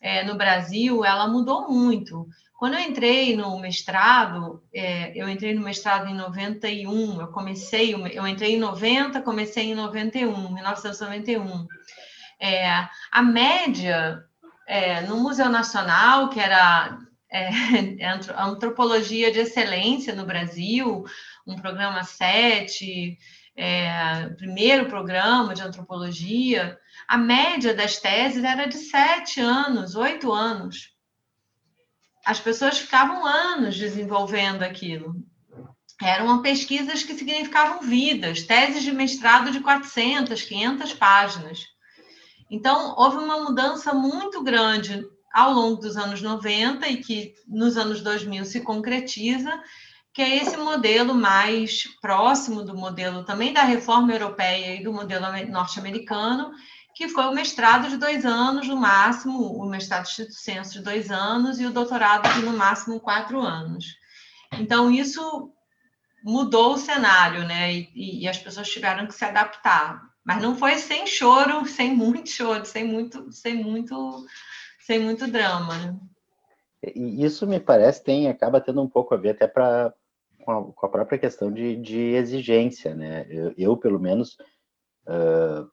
é, 0.00 0.22
no 0.22 0.36
Brasil, 0.36 1.04
ela 1.04 1.26
mudou 1.26 1.68
muito. 1.68 2.28
Quando 2.56 2.74
eu 2.74 2.80
entrei 2.80 3.36
no 3.36 3.58
mestrado, 3.58 4.62
é, 4.74 5.12
eu 5.14 5.28
entrei 5.28 5.54
no 5.54 5.60
mestrado 5.60 6.08
em 6.08 6.14
91, 6.14 7.20
eu 7.20 7.28
comecei, 7.28 7.94
eu 7.94 8.26
entrei 8.26 8.54
em 8.54 8.58
90, 8.58 9.20
comecei 9.20 9.72
em 9.72 9.74
91, 9.74 10.54
1991. 10.54 11.66
É, 12.40 12.88
a 13.12 13.22
média 13.22 14.24
é, 14.66 15.02
no 15.02 15.18
Museu 15.18 15.50
Nacional, 15.50 16.30
que 16.30 16.40
era 16.40 16.98
é, 17.30 17.50
antropologia 18.38 19.30
de 19.30 19.40
excelência 19.40 20.14
no 20.14 20.24
Brasil, 20.24 21.04
um 21.46 21.56
programa 21.56 22.04
7, 22.04 23.18
é, 23.54 24.30
primeiro 24.30 24.86
programa 24.86 25.54
de 25.54 25.60
antropologia, 25.60 26.78
a 27.06 27.18
média 27.18 27.74
das 27.74 27.98
teses 27.98 28.42
era 28.42 28.66
de 28.66 28.78
sete 28.78 29.42
anos, 29.42 29.94
oito 29.94 30.32
anos 30.32 30.95
as 32.26 32.40
pessoas 32.40 32.76
ficavam 32.76 33.24
anos 33.24 33.76
desenvolvendo 33.76 34.64
aquilo. 34.64 35.14
Eram 36.02 36.42
pesquisas 36.42 37.04
que 37.04 37.14
significavam 37.14 37.80
vidas, 37.88 38.42
teses 38.42 38.82
de 38.82 38.90
mestrado 38.90 39.52
de 39.52 39.60
400, 39.60 40.42
500 40.42 40.92
páginas. 40.94 41.60
Então, 42.50 42.94
houve 42.98 43.18
uma 43.18 43.44
mudança 43.44 43.94
muito 43.94 44.42
grande 44.42 45.06
ao 45.32 45.52
longo 45.52 45.80
dos 45.80 45.96
anos 45.96 46.20
90 46.20 46.88
e 46.88 46.96
que 46.96 47.34
nos 47.46 47.76
anos 47.76 48.02
2000 48.02 48.44
se 48.44 48.60
concretiza, 48.60 49.62
que 50.12 50.20
é 50.20 50.36
esse 50.36 50.56
modelo 50.56 51.14
mais 51.14 51.84
próximo 52.00 52.64
do 52.64 52.74
modelo 52.74 53.24
também 53.24 53.52
da 53.52 53.62
reforma 53.62 54.12
europeia 54.12 54.74
e 54.74 54.82
do 54.82 54.92
modelo 54.92 55.26
norte-americano, 55.48 56.50
que 56.96 57.10
foi 57.10 57.26
o 57.26 57.34
mestrado 57.34 57.90
de 57.90 57.98
dois 57.98 58.24
anos, 58.24 58.66
no 58.66 58.74
máximo, 58.74 59.52
o 59.52 59.66
mestrado 59.66 60.06
de 60.06 60.32
senso 60.32 60.72
de 60.72 60.80
dois 60.80 61.10
anos 61.10 61.60
e 61.60 61.66
o 61.66 61.70
doutorado 61.70 62.26
de, 62.32 62.40
no 62.40 62.56
máximo, 62.56 62.98
quatro 62.98 63.38
anos. 63.38 63.98
Então, 64.58 64.90
isso 64.90 65.52
mudou 66.24 66.72
o 66.72 66.78
cenário, 66.78 67.46
né? 67.46 67.70
E, 67.70 68.22
e, 68.22 68.26
as 68.26 68.38
pessoas 68.38 68.70
tiveram 68.70 69.06
que 69.06 69.12
se 69.12 69.26
adaptar. 69.26 70.00
Mas 70.24 70.40
não 70.40 70.56
foi 70.56 70.78
sem 70.78 71.06
choro, 71.06 71.66
sem 71.66 71.94
muito 71.94 72.30
choro, 72.30 72.64
sem 72.64 72.82
muito, 72.82 73.30
sem 73.30 73.62
muito, 73.62 74.24
sem 74.80 74.98
muito 74.98 75.26
drama. 75.26 75.76
Né? 75.76 75.96
Isso 76.94 77.46
me 77.46 77.60
parece 77.60 78.02
tem 78.02 78.26
acaba 78.26 78.58
tendo 78.58 78.80
um 78.80 78.88
pouco 78.88 79.12
a 79.12 79.18
ver 79.18 79.30
até 79.30 79.46
para 79.46 79.92
com, 80.42 80.72
com, 80.72 80.86
a 80.86 80.88
própria 80.88 81.18
questão 81.18 81.52
de, 81.52 81.76
de 81.76 81.98
exigência, 82.14 82.94
né? 82.94 83.26
Eu, 83.28 83.52
eu 83.58 83.76
pelo 83.76 84.00
menos 84.00 84.38
uh, 85.06 85.70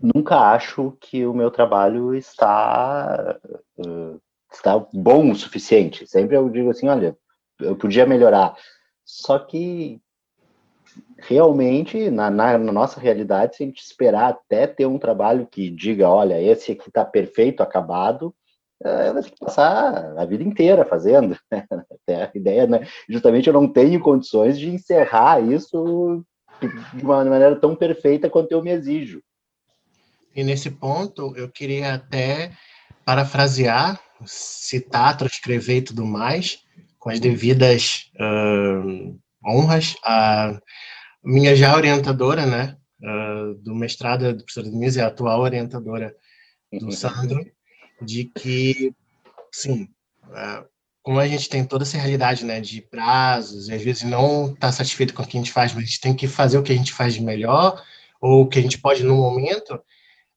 nunca 0.00 0.52
acho 0.52 0.96
que 1.00 1.26
o 1.26 1.34
meu 1.34 1.50
trabalho 1.50 2.14
está 2.14 3.38
uh, 3.78 4.20
está 4.52 4.78
bom 4.92 5.30
o 5.30 5.34
suficiente. 5.34 6.06
Sempre 6.06 6.36
eu 6.36 6.48
digo 6.48 6.70
assim, 6.70 6.88
olha, 6.88 7.16
eu 7.60 7.76
podia 7.76 8.06
melhorar. 8.06 8.56
Só 9.04 9.38
que 9.38 10.00
realmente 11.18 12.10
na, 12.10 12.30
na, 12.30 12.58
na, 12.58 12.72
nossa 12.72 13.00
realidade, 13.00 13.56
se 13.56 13.62
a 13.62 13.66
gente 13.66 13.82
esperar 13.82 14.30
até 14.30 14.66
ter 14.66 14.86
um 14.86 14.98
trabalho 14.98 15.46
que 15.46 15.70
diga, 15.70 16.08
olha, 16.08 16.40
esse 16.40 16.72
aqui 16.72 16.88
está 16.88 17.04
perfeito, 17.04 17.62
acabado, 17.62 18.34
uh, 18.82 19.12
vai 19.12 19.22
ter 19.22 19.30
que 19.30 19.38
passar 19.38 20.18
a 20.18 20.24
vida 20.24 20.42
inteira 20.42 20.84
fazendo. 20.84 21.36
Até 22.06 22.24
a 22.24 22.30
ideia, 22.34 22.66
né? 22.66 22.86
Justamente 23.08 23.48
eu 23.48 23.52
não 23.52 23.68
tenho 23.68 24.00
condições 24.00 24.58
de 24.58 24.70
encerrar 24.70 25.40
isso 25.40 26.24
de 26.94 27.04
uma 27.04 27.24
maneira 27.24 27.56
tão 27.56 27.76
perfeita 27.76 28.30
quanto 28.30 28.50
eu 28.52 28.62
me 28.62 28.70
exijo. 28.70 29.22
E 30.38 30.44
nesse 30.44 30.70
ponto, 30.70 31.36
eu 31.36 31.48
queria 31.48 31.94
até 31.94 32.52
parafrasear, 33.04 34.00
citar, 34.24 35.16
transcrever 35.16 35.78
e 35.78 35.82
tudo 35.82 36.06
mais, 36.06 36.60
com 36.96 37.10
as 37.10 37.18
devidas 37.18 38.08
uh, 38.14 39.18
honras, 39.44 39.96
a 40.04 40.56
minha 41.24 41.56
já 41.56 41.74
orientadora, 41.74 42.46
né, 42.46 42.76
uh, 43.02 43.54
do 43.64 43.74
mestrado 43.74 44.32
do 44.32 44.44
professor 44.44 44.62
Denise, 44.62 45.00
é 45.00 45.02
a 45.02 45.08
atual 45.08 45.40
orientadora 45.40 46.14
do 46.72 46.84
uhum. 46.84 46.92
Sandro, 46.92 47.44
de 48.00 48.26
que, 48.26 48.94
sim, 49.50 49.88
uh, 50.28 50.64
como 51.02 51.18
a 51.18 51.26
gente 51.26 51.48
tem 51.48 51.64
toda 51.64 51.82
essa 51.82 51.98
realidade, 51.98 52.44
né, 52.44 52.60
de 52.60 52.80
prazos, 52.80 53.66
e 53.66 53.74
às 53.74 53.82
vezes 53.82 54.04
não 54.04 54.52
está 54.52 54.70
satisfeito 54.70 55.14
com 55.14 55.24
o 55.24 55.26
que 55.26 55.36
a 55.36 55.40
gente 55.40 55.50
faz, 55.50 55.74
mas 55.74 55.82
a 55.82 55.86
gente 55.86 56.00
tem 56.00 56.14
que 56.14 56.28
fazer 56.28 56.58
o 56.58 56.62
que 56.62 56.70
a 56.70 56.76
gente 56.76 56.92
faz 56.92 57.14
de 57.14 57.24
melhor, 57.24 57.82
ou 58.20 58.42
o 58.42 58.48
que 58.48 58.60
a 58.60 58.62
gente 58.62 58.78
pode 58.78 59.02
no 59.02 59.16
momento, 59.16 59.82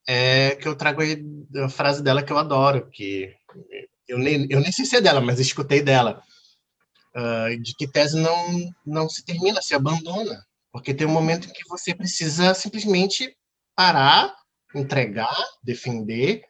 é 0.07 0.55
que 0.55 0.67
eu 0.67 0.75
trago 0.75 1.01
a 1.63 1.69
frase 1.69 2.03
dela 2.03 2.23
que 2.23 2.31
eu 2.31 2.37
adoro, 2.37 2.89
que 2.89 3.33
eu 4.07 4.17
nem, 4.17 4.47
eu 4.49 4.59
nem 4.59 4.71
sei 4.71 4.85
se 4.85 4.95
é 4.95 5.01
dela, 5.01 5.21
mas 5.21 5.39
escutei 5.39 5.81
dela, 5.81 6.21
uh, 7.15 7.61
de 7.61 7.73
que 7.75 7.87
tese 7.87 8.19
não, 8.19 8.73
não 8.85 9.09
se 9.09 9.23
termina, 9.23 9.61
se 9.61 9.73
abandona, 9.73 10.45
porque 10.71 10.93
tem 10.93 11.07
um 11.07 11.11
momento 11.11 11.47
em 11.47 11.53
que 11.53 11.67
você 11.67 11.93
precisa 11.93 12.53
simplesmente 12.53 13.35
parar, 13.75 14.35
entregar, 14.75 15.35
defender, 15.63 16.43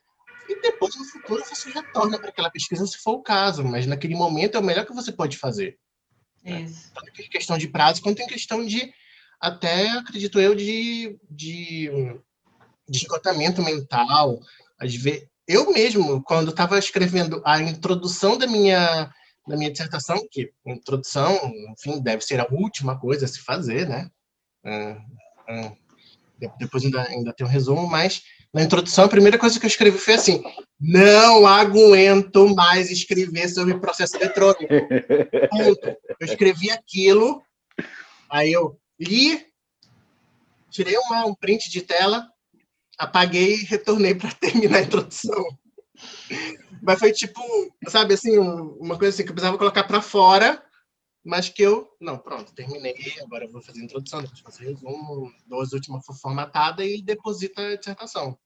e 0.50 0.62
depois 0.62 0.96
no 0.96 1.06
futuro 1.06 1.44
você 1.46 1.70
retorna 1.72 2.18
para 2.20 2.30
aquela 2.30 2.50
pesquisa 2.50 2.86
se 2.86 2.98
for 2.98 3.14
o 3.14 3.22
caso, 3.22 3.64
mas 3.64 3.86
naquele 3.86 4.16
momento 4.16 4.56
é 4.56 4.60
o 4.60 4.64
melhor 4.64 4.86
que 4.86 4.94
você 4.94 5.12
pode 5.12 5.38
fazer. 5.38 5.78
Isso. 6.44 6.88
Né? 6.88 6.92
Tanto 6.94 7.22
em 7.22 7.30
questão 7.30 7.58
de 7.58 7.68
prazo, 7.68 8.02
quanto 8.02 8.22
em 8.22 8.28
questão 8.28 8.66
de, 8.66 8.92
até 9.40 9.90
acredito 9.92 10.40
eu, 10.40 10.56
de, 10.56 11.18
de, 11.30 11.90
de 12.88 12.98
esgotamento 13.00 13.62
mental. 13.62 14.40
Às 14.80 14.96
vezes, 14.96 15.28
eu 15.48 15.72
mesmo, 15.72 16.24
quando 16.24 16.52
estava 16.52 16.78
escrevendo 16.78 17.42
a 17.46 17.62
introdução 17.62 18.38
da 18.38 18.48
minha, 18.48 19.12
da 19.48 19.58
minha 19.58 19.72
dissertação, 19.72 20.26
que 20.32 20.52
introdução, 20.66 21.36
enfim, 21.72 22.02
deve 22.02 22.24
ser 22.24 22.40
a 22.40 22.48
última 22.52 23.00
coisa 23.00 23.26
a 23.26 23.28
se 23.28 23.40
fazer, 23.40 23.88
né? 23.88 24.10
Depois 26.58 26.84
ainda, 26.84 27.04
ainda 27.04 27.34
tem 27.34 27.46
um 27.46 27.50
resumo, 27.50 27.88
mas 27.88 28.24
na 28.54 28.64
introdução, 28.64 29.06
a 29.06 29.10
primeira 29.10 29.38
coisa 29.38 29.60
que 29.60 29.66
eu 29.66 29.70
escrevi 29.70 29.98
foi 29.98 30.16
assim: 30.16 30.44
não 30.80 31.46
aguento 31.46 32.54
mais 32.54 32.92
escrever 32.92 33.48
sobre 33.50 33.80
processo 33.80 34.18
eletrônico. 34.18 34.68
Ponto. 35.50 35.88
Eu 36.20 36.28
escrevi 36.28 36.70
aquilo, 36.70 37.42
aí 38.30 38.52
eu 38.52 38.78
li, 39.00 39.46
tirei 40.70 40.98
uma, 40.98 41.26
um 41.26 41.36
print 41.36 41.70
de 41.70 41.82
tela, 41.82 42.28
apaguei 43.02 43.56
e 43.56 43.66
retornei 43.66 44.16
para 44.16 44.32
terminar 44.34 44.78
a 44.78 44.82
introdução. 44.82 45.46
Mas 46.82 47.00
foi 47.00 47.12
tipo, 47.12 47.42
sabe, 47.88 48.14
assim, 48.14 48.38
uma 48.38 48.98
coisa 48.98 49.14
assim 49.14 49.24
que 49.24 49.30
eu 49.30 49.36
precisava 49.36 49.58
colocar 49.58 49.84
para 49.84 50.02
fora 50.02 50.64
mas 51.24 51.50
que 51.50 51.62
eu, 51.62 51.88
não, 52.00 52.18
pronto, 52.18 52.54
terminei, 52.54 52.96
agora 53.22 53.48
vou 53.48 53.62
fazer 53.62 53.82
a 53.82 53.84
introdução, 53.84 54.22
depois 54.22 54.40
fazer 54.40 54.66
resumo, 54.66 55.32
dou 55.46 55.62
as 55.62 55.72
últimas 55.72 56.04
formatada 56.20 56.84
e 56.84 57.02
deposita 57.02 57.62
a 57.62 57.78
dissertação. 57.78 58.38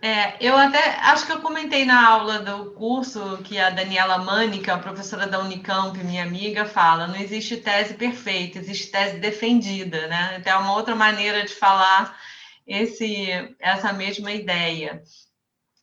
É, 0.00 0.36
eu 0.38 0.54
até 0.54 0.96
acho 1.00 1.24
que 1.24 1.32
eu 1.32 1.40
comentei 1.40 1.86
na 1.86 2.06
aula 2.06 2.38
do 2.40 2.72
curso 2.72 3.38
que 3.38 3.58
a 3.58 3.70
Daniela 3.70 4.18
Mani, 4.18 4.60
que 4.60 4.68
é 4.68 4.72
a 4.74 4.78
professora 4.78 5.26
da 5.26 5.40
Unicamp, 5.40 5.96
minha 6.04 6.22
amiga, 6.22 6.66
fala: 6.66 7.06
não 7.06 7.16
existe 7.16 7.56
tese 7.56 7.94
perfeita, 7.94 8.58
existe 8.58 8.90
tese 8.90 9.18
defendida, 9.18 10.06
né? 10.06 10.36
Então, 10.38 10.52
é 10.52 10.58
uma 10.58 10.74
outra 10.74 10.94
maneira 10.94 11.42
de 11.42 11.54
falar 11.54 12.20
esse, 12.66 13.28
essa 13.58 13.92
mesma 13.92 14.32
ideia. 14.32 15.02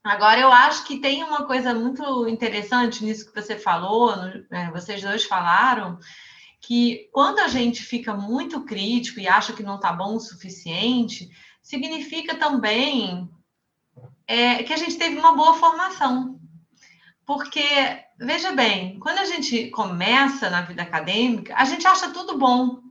Agora, 0.03 0.39
eu 0.39 0.51
acho 0.51 0.85
que 0.85 0.99
tem 0.99 1.23
uma 1.23 1.45
coisa 1.45 1.75
muito 1.75 2.27
interessante 2.27 3.05
nisso 3.05 3.31
que 3.31 3.39
você 3.39 3.55
falou, 3.57 4.13
é, 4.49 4.71
vocês 4.71 5.01
dois 5.01 5.25
falaram, 5.25 5.99
que 6.59 7.09
quando 7.11 7.39
a 7.39 7.47
gente 7.47 7.83
fica 7.83 8.13
muito 8.13 8.63
crítico 8.63 9.19
e 9.19 9.27
acha 9.27 9.53
que 9.53 9.63
não 9.63 9.75
está 9.75 9.93
bom 9.93 10.15
o 10.15 10.19
suficiente, 10.19 11.29
significa 11.61 12.35
também 12.35 13.29
é, 14.27 14.63
que 14.63 14.73
a 14.73 14.77
gente 14.77 14.97
teve 14.97 15.19
uma 15.19 15.35
boa 15.35 15.53
formação. 15.53 16.39
Porque, 17.25 17.63
veja 18.19 18.51
bem, 18.53 18.99
quando 18.99 19.19
a 19.19 19.25
gente 19.25 19.69
começa 19.69 20.49
na 20.49 20.61
vida 20.61 20.81
acadêmica, 20.81 21.53
a 21.55 21.65
gente 21.65 21.85
acha 21.85 22.09
tudo 22.09 22.37
bom. 22.37 22.81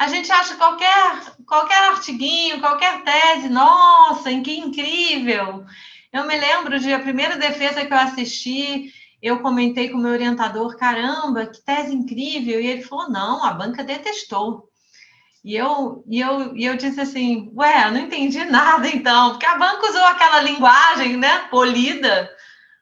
A 0.00 0.08
gente 0.08 0.32
acha 0.32 0.56
qualquer, 0.56 1.34
qualquer 1.46 1.90
artiguinho, 1.90 2.58
qualquer 2.58 3.04
tese, 3.04 3.50
nossa, 3.50 4.30
que 4.40 4.56
incrível! 4.56 5.66
Eu 6.10 6.26
me 6.26 6.38
lembro 6.38 6.80
de 6.80 6.90
a 6.90 7.00
primeira 7.00 7.36
defesa 7.36 7.84
que 7.84 7.92
eu 7.92 7.98
assisti, 7.98 8.90
eu 9.20 9.40
comentei 9.40 9.90
com 9.90 9.98
o 9.98 10.00
meu 10.00 10.12
orientador, 10.12 10.74
caramba, 10.78 11.44
que 11.44 11.60
tese 11.60 11.94
incrível, 11.94 12.58
e 12.58 12.66
ele 12.66 12.82
falou, 12.82 13.10
não, 13.10 13.44
a 13.44 13.52
banca 13.52 13.84
detestou. 13.84 14.70
E 15.44 15.54
eu, 15.54 16.02
e 16.08 16.18
eu, 16.18 16.56
e 16.56 16.64
eu 16.64 16.78
disse 16.78 16.98
assim, 16.98 17.52
ué, 17.54 17.90
não 17.90 18.00
entendi 18.00 18.42
nada 18.46 18.88
então, 18.88 19.32
porque 19.32 19.44
a 19.44 19.58
banca 19.58 19.86
usou 19.86 20.06
aquela 20.06 20.40
linguagem, 20.40 21.18
né, 21.18 21.40
polida, 21.50 22.34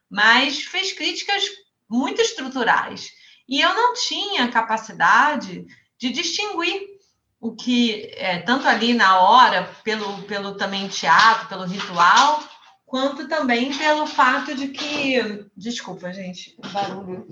mas 0.09 0.61
fez 0.61 0.93
críticas 0.93 1.43
muito 1.89 2.21
estruturais. 2.21 3.11
E 3.45 3.59
eu 3.59 3.75
não 3.75 3.93
tinha 3.93 4.47
capacidade 4.47 5.65
de 5.99 6.11
distinguir 6.11 6.97
o 7.39 7.55
que, 7.55 8.11
é, 8.15 8.39
tanto 8.39 8.67
ali 8.67 8.93
na 8.93 9.19
hora, 9.19 9.69
pelo, 9.83 10.21
pelo 10.23 10.55
também 10.55 10.87
teatro, 10.87 11.47
pelo 11.47 11.63
ritual, 11.63 12.43
quanto 12.85 13.27
também 13.27 13.75
pelo 13.77 14.05
fato 14.05 14.53
de 14.53 14.67
que. 14.67 15.45
Desculpa, 15.55 16.11
gente, 16.11 16.57
barulho. 16.73 17.25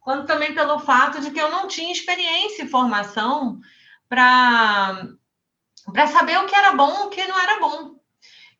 Quanto 0.00 0.26
também 0.26 0.54
pelo 0.54 0.78
fato 0.78 1.20
de 1.20 1.30
que 1.30 1.40
eu 1.40 1.50
não 1.50 1.68
tinha 1.68 1.92
experiência 1.92 2.64
e 2.64 2.68
formação 2.68 3.60
para 4.08 5.08
saber 6.12 6.38
o 6.38 6.46
que 6.46 6.54
era 6.54 6.74
bom 6.74 7.04
e 7.04 7.06
o 7.06 7.10
que 7.10 7.26
não 7.26 7.38
era 7.38 7.60
bom. 7.60 7.96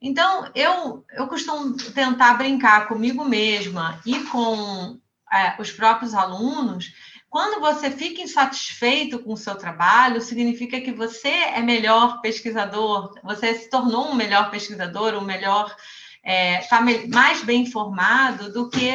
Então, 0.00 0.50
eu, 0.55 1.05
eu 1.11 1.26
costumo 1.26 1.76
tentar 1.92 2.35
brincar 2.35 2.87
comigo 2.87 3.24
mesma 3.24 4.00
e 4.05 4.20
com 4.24 5.00
é, 5.33 5.61
os 5.61 5.72
próprios 5.72 6.14
alunos 6.14 6.92
quando 7.37 7.61
você 7.61 7.90
fica 7.90 8.22
insatisfeito 8.22 9.18
com 9.18 9.35
o 9.35 9.37
seu 9.37 9.57
trabalho, 9.57 10.22
significa 10.22 10.81
que 10.81 10.90
você 10.90 11.29
é 11.29 11.61
melhor 11.61 12.22
pesquisador, 12.22 13.12
você 13.22 13.53
se 13.53 13.68
tornou 13.68 14.09
um 14.09 14.14
melhor 14.14 14.51
pesquisador, 14.51 15.12
um 15.12 15.20
melhor, 15.20 15.77
é, 16.25 16.66
mais 17.12 17.42
bem 17.44 17.61
informado 17.61 18.51
do 18.51 18.70
que 18.70 18.90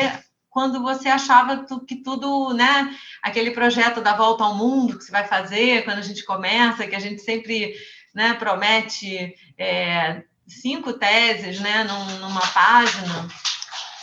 quando 0.49 0.82
você 0.82 1.08
achava 1.08 1.67
que 1.88 1.97
tudo, 1.97 2.51
né, 2.56 2.97
aquele 3.21 3.51
projeto 3.51 4.01
da 4.01 4.17
volta 4.17 4.43
ao 4.43 4.56
mundo 4.56 4.97
que 4.97 5.04
você 5.04 5.12
vai 5.12 5.27
fazer 5.27 5.86
quando 5.86 5.99
a 5.99 6.01
gente 6.01 6.25
começa, 6.25 6.88
que 6.88 6.95
a 6.95 6.99
gente 6.99 7.21
sempre, 7.21 7.75
né, 8.12 8.34
promete 8.34 9.36
é, 9.56 10.23
cinco 10.47 10.93
teses, 10.93 11.60
né, 11.60 11.84
numa 12.19 12.47
página. 12.47 13.27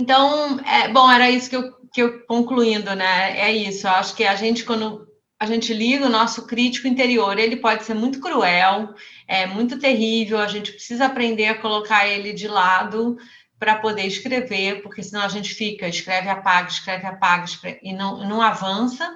Então, 0.00 0.60
é, 0.60 0.86
bom, 0.86 1.10
era 1.10 1.28
isso 1.28 1.50
que 1.50 1.56
eu 1.56 1.77
que 1.92 2.02
eu 2.02 2.24
concluindo, 2.26 2.94
né? 2.94 3.38
É 3.38 3.52
isso. 3.52 3.86
Eu 3.86 3.92
acho 3.92 4.14
que 4.14 4.24
a 4.24 4.34
gente, 4.34 4.64
quando 4.64 5.06
a 5.40 5.46
gente 5.46 5.72
liga 5.72 6.06
o 6.06 6.10
nosso 6.10 6.46
crítico 6.46 6.88
interior, 6.88 7.38
ele 7.38 7.56
pode 7.56 7.84
ser 7.84 7.94
muito 7.94 8.20
cruel, 8.20 8.94
é 9.26 9.46
muito 9.46 9.78
terrível. 9.78 10.38
A 10.38 10.48
gente 10.48 10.72
precisa 10.72 11.06
aprender 11.06 11.46
a 11.46 11.60
colocar 11.60 12.06
ele 12.06 12.32
de 12.32 12.48
lado 12.48 13.16
para 13.58 13.76
poder 13.76 14.06
escrever, 14.06 14.82
porque 14.82 15.02
senão 15.02 15.22
a 15.22 15.28
gente 15.28 15.54
fica, 15.54 15.88
escreve, 15.88 16.28
apaga, 16.28 16.68
escreve, 16.68 17.06
apaga, 17.06 17.44
escreve, 17.44 17.80
e 17.82 17.92
não, 17.92 18.28
não 18.28 18.40
avança. 18.40 19.08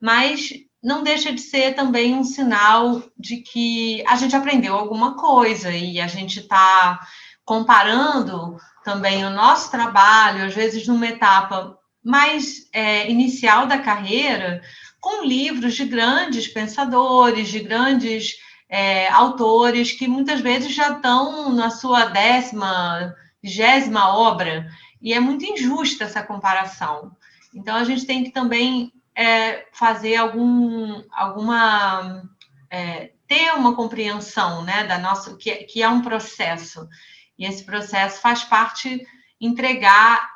Mas 0.00 0.50
não 0.82 1.02
deixa 1.02 1.32
de 1.32 1.40
ser 1.40 1.74
também 1.74 2.14
um 2.14 2.24
sinal 2.24 3.02
de 3.18 3.38
que 3.38 4.04
a 4.06 4.16
gente 4.16 4.36
aprendeu 4.36 4.74
alguma 4.74 5.16
coisa 5.16 5.70
e 5.72 6.00
a 6.00 6.06
gente 6.06 6.40
está 6.40 7.00
comparando 7.44 8.56
também 8.84 9.24
o 9.24 9.30
nosso 9.30 9.70
trabalho, 9.70 10.44
às 10.44 10.54
vezes 10.54 10.86
numa 10.86 11.06
etapa 11.06 11.75
mais 12.06 12.68
é, 12.72 13.10
inicial 13.10 13.66
da 13.66 13.78
carreira 13.78 14.62
com 15.00 15.24
livros 15.24 15.74
de 15.74 15.84
grandes 15.84 16.46
pensadores, 16.46 17.48
de 17.48 17.58
grandes 17.58 18.36
é, 18.68 19.08
autores 19.08 19.90
que 19.90 20.06
muitas 20.06 20.40
vezes 20.40 20.72
já 20.72 20.92
estão 20.92 21.52
na 21.52 21.68
sua 21.68 22.04
décima, 22.06 23.12
vigésima 23.42 24.16
obra, 24.16 24.70
e 25.02 25.12
é 25.12 25.18
muito 25.18 25.44
injusta 25.44 26.04
essa 26.04 26.22
comparação. 26.22 27.10
Então, 27.52 27.74
a 27.74 27.82
gente 27.82 28.06
tem 28.06 28.22
que 28.22 28.30
também 28.30 28.92
é, 29.12 29.66
fazer 29.72 30.14
algum, 30.14 31.02
alguma. 31.10 32.22
É, 32.70 33.10
ter 33.26 33.52
uma 33.54 33.74
compreensão 33.74 34.62
né, 34.62 34.84
da 34.84 34.98
nossa, 34.98 35.36
que, 35.36 35.52
que 35.64 35.82
é 35.82 35.88
um 35.88 36.02
processo. 36.02 36.88
E 37.36 37.44
esse 37.44 37.64
processo 37.64 38.20
faz 38.20 38.44
parte 38.44 39.04
entregar 39.40 40.35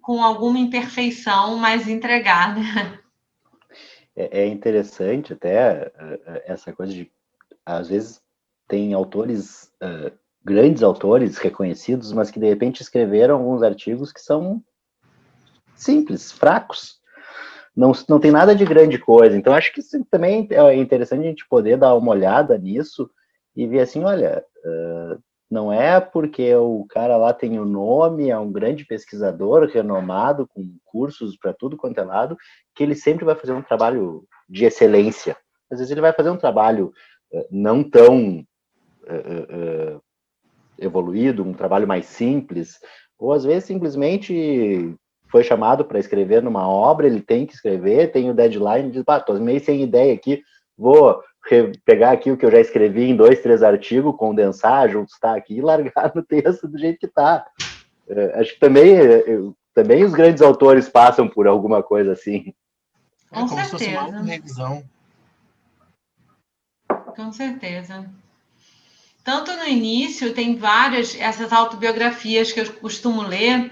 com 0.00 0.22
alguma 0.22 0.58
imperfeição, 0.58 1.56
mas 1.56 1.88
entregar, 1.88 2.54
né? 2.54 2.98
É, 4.16 4.46
interessante 4.46 5.32
até 5.32 5.86
uh, 5.86 6.42
essa 6.44 6.72
coisa 6.72 6.92
de, 6.92 7.10
às 7.64 7.88
vezes, 7.88 8.20
tem 8.68 8.92
autores 8.92 9.72
uh, 9.82 10.12
grandes 10.44 10.82
autores 10.82 11.38
reconhecidos, 11.38 12.12
mas 12.12 12.30
que 12.30 12.40
de 12.40 12.46
repente 12.46 12.82
escreveram 12.82 13.36
alguns 13.36 13.62
artigos 13.62 14.12
que 14.12 14.20
são 14.20 14.62
simples, 15.74 16.32
fracos. 16.32 17.00
Não, 17.74 17.92
não 18.08 18.18
tem 18.18 18.30
nada 18.30 18.54
de 18.54 18.64
grande 18.64 18.98
coisa. 18.98 19.36
Então, 19.36 19.54
acho 19.54 19.72
que 19.72 19.80
também 20.10 20.48
é 20.50 20.76
interessante 20.76 21.20
a 21.20 21.28
gente 21.28 21.48
poder 21.48 21.78
dar 21.78 21.94
uma 21.94 22.10
olhada 22.10 22.58
nisso 22.58 23.08
e 23.56 23.66
ver 23.66 23.80
assim: 23.80 24.02
olha, 24.02 24.44
não 25.50 25.72
é 25.72 26.00
porque 26.00 26.54
o 26.54 26.86
cara 26.88 27.16
lá 27.16 27.32
tem 27.32 27.58
o 27.58 27.62
um 27.62 27.66
nome, 27.66 28.30
é 28.30 28.38
um 28.38 28.52
grande 28.52 28.84
pesquisador 28.84 29.68
renomado, 29.68 30.46
com 30.46 30.76
cursos 30.84 31.36
para 31.36 31.52
tudo 31.52 31.76
quanto 31.76 31.98
é 31.98 32.04
lado, 32.04 32.36
que 32.74 32.84
ele 32.84 32.94
sempre 32.94 33.24
vai 33.24 33.34
fazer 33.34 33.52
um 33.52 33.62
trabalho 33.62 34.24
de 34.48 34.64
excelência. 34.64 35.36
Às 35.70 35.78
vezes 35.78 35.90
ele 35.90 36.00
vai 36.00 36.12
fazer 36.12 36.30
um 36.30 36.36
trabalho 36.36 36.92
uh, 37.32 37.44
não 37.50 37.82
tão 37.82 38.38
uh, 38.38 40.00
evoluído, 40.78 41.42
um 41.42 41.52
trabalho 41.52 41.86
mais 41.86 42.06
simples, 42.06 42.78
ou 43.18 43.32
às 43.32 43.44
vezes 43.44 43.64
simplesmente 43.64 44.94
foi 45.30 45.42
chamado 45.42 45.84
para 45.84 45.98
escrever 45.98 46.42
numa 46.42 46.68
obra, 46.68 47.06
ele 47.06 47.20
tem 47.20 47.44
que 47.44 47.54
escrever, 47.54 48.12
tem 48.12 48.30
o 48.30 48.34
deadline, 48.34 48.90
diz, 48.90 49.04
tô 49.26 49.34
meio 49.34 49.60
sem 49.60 49.82
ideia 49.82 50.14
aqui, 50.14 50.42
vou 50.76 51.20
pegar 51.84 52.12
aqui 52.12 52.30
o 52.30 52.36
que 52.36 52.44
eu 52.44 52.50
já 52.50 52.60
escrevi 52.60 53.04
em 53.04 53.16
dois, 53.16 53.40
três 53.40 53.62
artigos, 53.62 54.16
condensar, 54.16 54.88
juntar 54.88 55.36
aqui 55.36 55.56
e 55.56 55.62
largar 55.62 56.12
no 56.14 56.22
texto 56.22 56.68
do 56.68 56.78
jeito 56.78 56.98
que 56.98 57.06
está. 57.06 57.46
É, 58.08 58.40
acho 58.40 58.54
que 58.54 58.60
também, 58.60 58.96
é, 58.96 59.24
também 59.74 60.04
os 60.04 60.12
grandes 60.12 60.42
autores 60.42 60.88
passam 60.88 61.28
por 61.28 61.46
alguma 61.46 61.82
coisa 61.82 62.12
assim. 62.12 62.52
É 63.32 63.40
Com 63.40 63.48
como 63.48 63.60
certeza. 63.60 63.78
se 63.78 63.96
fosse 63.96 64.10
uma 64.10 64.22
revisão. 64.22 64.84
Com 67.16 67.32
certeza. 67.32 68.10
Tanto 69.22 69.52
no 69.52 69.66
início, 69.66 70.34
tem 70.34 70.56
várias, 70.56 71.14
essas 71.14 71.52
autobiografias 71.52 72.50
que 72.52 72.60
eu 72.60 72.72
costumo 72.74 73.22
ler, 73.22 73.70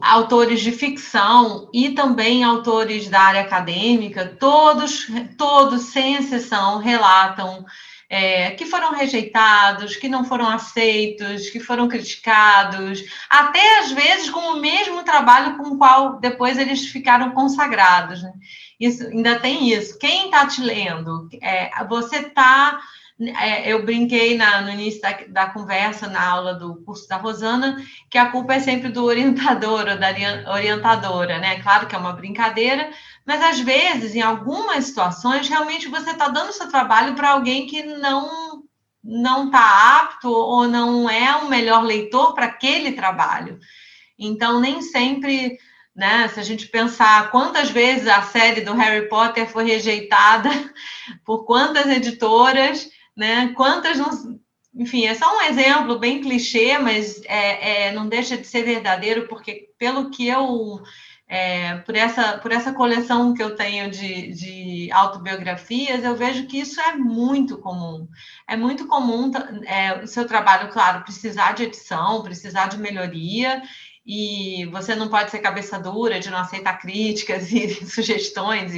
autores 0.00 0.60
de 0.60 0.70
ficção 0.70 1.68
e 1.72 1.90
também 1.90 2.44
autores 2.44 3.08
da 3.08 3.20
área 3.20 3.40
acadêmica, 3.40 4.36
todos, 4.38 5.08
todos, 5.36 5.86
sem 5.86 6.14
exceção, 6.14 6.78
relatam 6.78 7.64
é, 8.08 8.52
que 8.52 8.64
foram 8.66 8.92
rejeitados, 8.92 9.96
que 9.96 10.08
não 10.08 10.24
foram 10.24 10.48
aceitos, 10.48 11.50
que 11.50 11.58
foram 11.58 11.88
criticados, 11.88 13.02
até 13.28 13.80
às 13.80 13.90
vezes 13.90 14.30
com 14.30 14.52
o 14.52 14.60
mesmo 14.60 15.02
trabalho 15.02 15.56
com 15.56 15.70
o 15.70 15.78
qual 15.78 16.20
depois 16.20 16.56
eles 16.56 16.86
ficaram 16.86 17.32
consagrados. 17.32 18.22
Né? 18.22 18.32
Isso, 18.78 19.04
ainda 19.08 19.40
tem 19.40 19.72
isso. 19.72 19.98
Quem 19.98 20.26
está 20.26 20.46
te 20.46 20.60
lendo? 20.60 21.28
É, 21.42 21.70
você 21.86 22.18
está 22.18 22.78
é, 23.18 23.72
eu 23.72 23.84
brinquei 23.84 24.36
na, 24.36 24.60
no 24.60 24.70
início 24.70 25.00
da, 25.00 25.12
da, 25.28 25.46
conversa, 25.46 26.06
na 26.06 26.22
aula 26.22 26.54
do 26.54 26.76
curso 26.82 27.08
da 27.08 27.16
Rosana, 27.16 27.82
que 28.10 28.18
a 28.18 28.30
culpa 28.30 28.54
é 28.54 28.60
sempre 28.60 28.90
do 28.90 29.04
orientador 29.04 29.86
ou 29.88 29.96
da 29.96 30.52
orientadora, 30.52 31.38
né? 31.38 31.60
Claro 31.62 31.86
que 31.86 31.94
é 31.94 31.98
uma 31.98 32.12
brincadeira, 32.12 32.90
mas 33.24 33.42
às 33.42 33.60
vezes, 33.60 34.14
em 34.14 34.20
algumas 34.20 34.84
situações, 34.84 35.48
realmente 35.48 35.88
você 35.88 36.10
está 36.10 36.28
dando 36.28 36.52
seu 36.52 36.68
trabalho 36.68 37.14
para 37.14 37.30
alguém 37.30 37.66
que 37.66 37.82
não 37.82 38.64
não 39.08 39.46
está 39.46 40.00
apto 40.00 40.28
ou 40.28 40.66
não 40.66 41.08
é 41.08 41.36
o 41.36 41.48
melhor 41.48 41.84
leitor 41.84 42.34
para 42.34 42.46
aquele 42.46 42.90
trabalho. 42.90 43.60
Então, 44.18 44.60
nem 44.60 44.82
sempre 44.82 45.56
né? 45.96 46.28
Se 46.28 46.38
a 46.38 46.42
gente 46.42 46.66
pensar 46.66 47.30
quantas 47.30 47.70
vezes 47.70 48.06
a 48.06 48.20
série 48.20 48.60
do 48.60 48.74
Harry 48.74 49.08
Potter 49.08 49.48
foi 49.48 49.64
rejeitada 49.64 50.50
por 51.24 51.46
quantas 51.46 51.86
editoras, 51.86 52.86
né? 53.16 53.52
Quantas 53.56 53.98
não. 53.98 54.38
Enfim, 54.74 55.06
é 55.06 55.14
só 55.14 55.38
um 55.38 55.42
exemplo 55.42 55.98
bem 55.98 56.20
clichê, 56.20 56.78
mas 56.78 57.22
é, 57.24 57.86
é, 57.86 57.92
não 57.92 58.08
deixa 58.08 58.36
de 58.36 58.46
ser 58.46 58.62
verdadeiro, 58.62 59.26
porque 59.26 59.70
pelo 59.78 60.10
que 60.10 60.28
eu. 60.28 60.82
É, 61.28 61.78
por, 61.78 61.96
essa, 61.96 62.38
por 62.38 62.52
essa 62.52 62.72
coleção 62.72 63.34
que 63.34 63.42
eu 63.42 63.56
tenho 63.56 63.90
de, 63.90 64.32
de 64.32 64.92
autobiografias, 64.92 66.04
eu 66.04 66.14
vejo 66.14 66.46
que 66.46 66.60
isso 66.60 66.80
é 66.80 66.94
muito 66.94 67.58
comum. 67.58 68.06
É 68.46 68.56
muito 68.56 68.86
comum 68.86 69.32
é, 69.66 70.04
o 70.04 70.06
seu 70.06 70.24
trabalho, 70.24 70.70
claro, 70.70 71.02
precisar 71.02 71.52
de 71.52 71.64
edição, 71.64 72.22
precisar 72.22 72.68
de 72.68 72.78
melhoria, 72.78 73.60
e 74.06 74.66
você 74.66 74.94
não 74.94 75.08
pode 75.08 75.32
ser 75.32 75.40
cabeça 75.40 75.80
dura 75.80 76.20
de 76.20 76.30
não 76.30 76.38
aceitar 76.38 76.78
críticas 76.78 77.50
e 77.52 77.84
sugestões, 77.86 78.72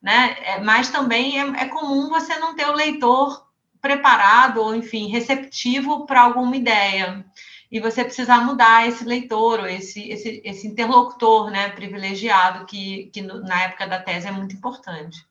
né? 0.00 0.36
É, 0.42 0.60
mas 0.60 0.90
também 0.90 1.40
é, 1.40 1.62
é 1.62 1.68
comum 1.68 2.08
você 2.08 2.36
não 2.36 2.54
ter 2.54 2.68
o 2.68 2.72
leitor 2.72 3.49
preparado 3.80 4.60
ou, 4.60 4.74
enfim, 4.74 5.08
receptivo 5.08 6.06
para 6.06 6.22
alguma 6.22 6.56
ideia. 6.56 7.24
E 7.70 7.80
você 7.80 8.04
precisar 8.04 8.44
mudar 8.44 8.88
esse 8.88 9.04
leitor, 9.04 9.60
ou 9.60 9.66
esse, 9.66 10.08
esse, 10.08 10.42
esse 10.44 10.66
interlocutor 10.66 11.50
né, 11.50 11.70
privilegiado, 11.70 12.66
que, 12.66 13.06
que 13.12 13.22
na 13.22 13.62
época 13.62 13.86
da 13.86 14.00
tese 14.00 14.26
é 14.26 14.32
muito 14.32 14.56
importante. 14.56 15.24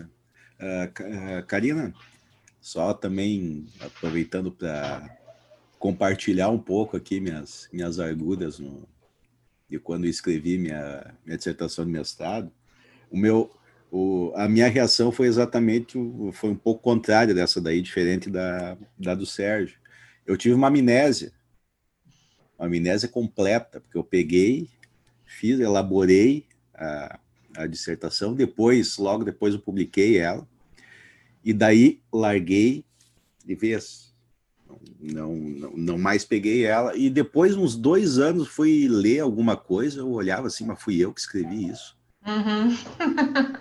Uh, 0.00 1.44
Karina, 1.46 1.92
só 2.60 2.94
também 2.94 3.66
aproveitando 3.80 4.52
para 4.52 5.18
compartilhar 5.78 6.48
um 6.48 6.58
pouco 6.58 6.96
aqui 6.96 7.18
minhas, 7.18 7.68
minhas 7.72 7.98
argudas 7.98 8.60
no, 8.60 8.88
de 9.68 9.80
quando 9.80 10.06
escrevi 10.06 10.58
minha, 10.58 11.14
minha 11.24 11.36
dissertação 11.36 11.84
de 11.84 11.90
mestrado. 11.90 12.52
O 13.10 13.16
meu, 13.16 13.50
o, 13.94 14.32
a 14.34 14.48
minha 14.48 14.68
reação 14.68 15.12
foi 15.12 15.26
exatamente, 15.26 15.98
foi 16.32 16.48
um 16.48 16.56
pouco 16.56 16.82
contrária 16.82 17.34
dessa 17.34 17.60
daí, 17.60 17.82
diferente 17.82 18.30
da, 18.30 18.78
da 18.98 19.14
do 19.14 19.26
Sérgio. 19.26 19.78
Eu 20.26 20.34
tive 20.34 20.54
uma 20.54 20.68
amnésia, 20.68 21.30
uma 22.58 22.66
amnésia 22.68 23.06
completa, 23.06 23.82
porque 23.82 23.98
eu 23.98 24.02
peguei, 24.02 24.66
fiz, 25.26 25.60
elaborei 25.60 26.46
a, 26.74 27.20
a 27.54 27.66
dissertação, 27.66 28.32
depois, 28.32 28.96
logo 28.96 29.24
depois 29.24 29.52
eu 29.52 29.60
publiquei 29.60 30.16
ela, 30.16 30.48
e 31.44 31.52
daí 31.52 32.00
larguei 32.10 32.86
de 33.44 33.54
vez. 33.54 34.10
Não, 34.98 35.34
não, 35.34 35.72
não 35.76 35.98
mais 35.98 36.24
peguei 36.24 36.64
ela. 36.64 36.96
E 36.96 37.10
depois, 37.10 37.56
uns 37.56 37.76
dois 37.76 38.18
anos, 38.18 38.48
fui 38.48 38.88
ler 38.88 39.20
alguma 39.20 39.54
coisa, 39.54 40.00
eu 40.00 40.10
olhava 40.10 40.46
assim, 40.46 40.64
mas 40.64 40.80
fui 40.80 40.96
eu 40.96 41.12
que 41.12 41.20
escrevi 41.20 41.68
isso. 41.68 42.00
Uhum. 42.26 42.76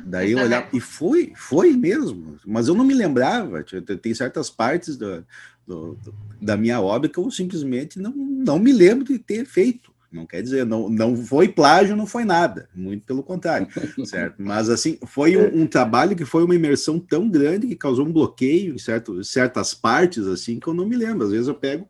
Daí 0.05 0.33
eu 0.33 0.39
olhava, 0.39 0.67
e 0.71 0.79
foi, 0.79 1.33
foi 1.35 1.71
mesmo, 1.71 2.37
mas 2.45 2.67
eu 2.67 2.75
não 2.75 2.85
me 2.85 2.93
lembrava. 2.93 3.63
Tem 3.63 4.13
certas 4.13 4.49
partes 4.49 4.95
do, 4.95 5.25
do, 5.65 5.97
da 6.39 6.55
minha 6.55 6.79
obra 6.79 7.09
que 7.09 7.17
eu 7.17 7.29
simplesmente 7.31 7.99
não, 7.99 8.11
não 8.11 8.59
me 8.59 8.71
lembro 8.71 9.05
de 9.05 9.17
ter 9.17 9.45
feito. 9.45 9.91
Não 10.11 10.25
quer 10.25 10.43
dizer, 10.43 10.65
não, 10.65 10.89
não 10.89 11.15
foi 11.15 11.47
plágio, 11.47 11.95
não 11.95 12.05
foi 12.05 12.25
nada, 12.25 12.67
muito 12.75 13.05
pelo 13.05 13.23
contrário, 13.23 13.67
certo? 14.03 14.35
Mas 14.39 14.69
assim, 14.69 14.99
foi 15.05 15.37
um, 15.37 15.61
um, 15.61 15.65
trabalho 15.65 16.17
que 16.17 16.25
foi 16.25 16.43
uma 16.43 16.53
imersão 16.53 16.99
tão 16.99 17.29
grande 17.29 17.65
que 17.65 17.77
causou 17.77 18.05
um 18.05 18.11
bloqueio 18.11 18.75
em 18.75 18.77
certo, 18.77 19.23
certas 19.23 19.73
partes, 19.73 20.27
assim, 20.27 20.59
que 20.59 20.67
eu 20.67 20.73
não 20.73 20.85
me 20.85 20.97
lembro. 20.97 21.25
Às 21.25 21.31
vezes 21.31 21.47
eu 21.47 21.55
pego 21.55 21.87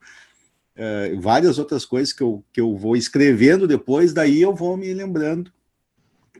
uh, 0.77 1.19
várias 1.19 1.57
outras 1.57 1.83
coisas 1.83 2.13
que 2.13 2.21
eu, 2.21 2.45
que 2.53 2.61
eu 2.61 2.77
vou 2.77 2.95
escrevendo 2.95 3.67
depois, 3.67 4.13
daí 4.13 4.39
eu 4.39 4.53
vou 4.53 4.77
me 4.77 4.93
lembrando 4.93 5.51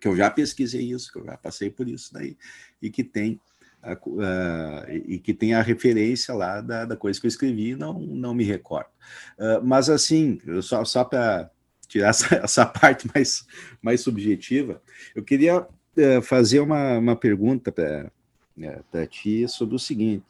que 0.02 0.08
eu 0.08 0.16
já 0.16 0.32
pesquisei 0.32 0.82
isso, 0.82 1.14
que 1.14 1.20
eu 1.20 1.26
já 1.26 1.38
passei 1.38 1.70
por 1.70 1.88
isso 1.88 2.12
daí, 2.12 2.36
e 2.82 2.90
que 2.90 3.04
tem 3.04 3.40
a, 3.84 3.94
uh, 3.94 4.92
e 5.06 5.20
que 5.20 5.34
tem 5.34 5.54
a 5.54 5.62
referência 5.62 6.34
lá 6.34 6.60
da, 6.60 6.86
da 6.86 6.98
coisa 6.98 7.20
que 7.20 7.28
eu 7.28 7.30
escrevi, 7.30 7.76
não, 7.76 8.00
não 8.00 8.34
me 8.34 8.44
recordo. 8.44 8.90
Uh, 9.38 9.64
mas 9.64 9.90
assim, 9.90 10.40
só, 10.64 10.84
só 10.84 11.04
para 11.04 11.52
tirar 11.88 12.10
essa, 12.10 12.36
essa, 12.36 12.66
parte 12.66 13.08
mais, 13.14 13.46
mais 13.80 14.02
subjetiva, 14.02 14.82
eu 15.16 15.24
queria 15.24 15.62
uh, 15.62 16.22
fazer 16.24 16.60
uma, 16.62 16.98
uma 16.98 17.16
pergunta 17.16 17.72
para 17.72 18.12
uh, 18.58 19.08
ti 19.08 19.48
sobre 19.48 19.76
o 19.76 19.80
seguinte. 19.80 20.26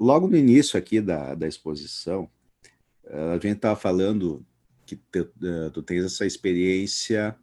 Logo 0.00 0.26
no 0.26 0.36
início 0.36 0.78
aqui 0.78 1.00
da, 1.00 1.34
da 1.34 1.46
exposição, 1.46 2.28
a 3.08 3.34
gente 3.34 3.56
estava 3.56 3.76
falando 3.76 4.44
que 4.84 4.96
tu, 4.96 5.30
tu 5.72 5.82
tens 5.82 6.04
essa 6.04 6.26
experiência 6.26 7.34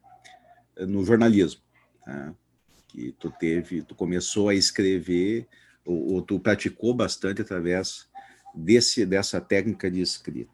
no 0.80 1.04
jornalismo, 1.06 1.62
né? 2.06 2.34
que 2.88 3.12
tu 3.20 3.32
teve, 3.40 3.82
tu 3.82 3.96
começou 3.96 4.50
a 4.50 4.56
escrever 4.56 5.48
ou, 5.86 6.14
ou, 6.14 6.22
tu 6.22 6.40
praticou 6.40 6.94
bastante 6.94 7.42
através 7.42 8.08
desse 8.54 9.06
dessa 9.06 9.42
técnica 9.42 9.90
de 9.90 10.00
escrita. 10.00 10.52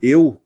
Eu 0.00 0.40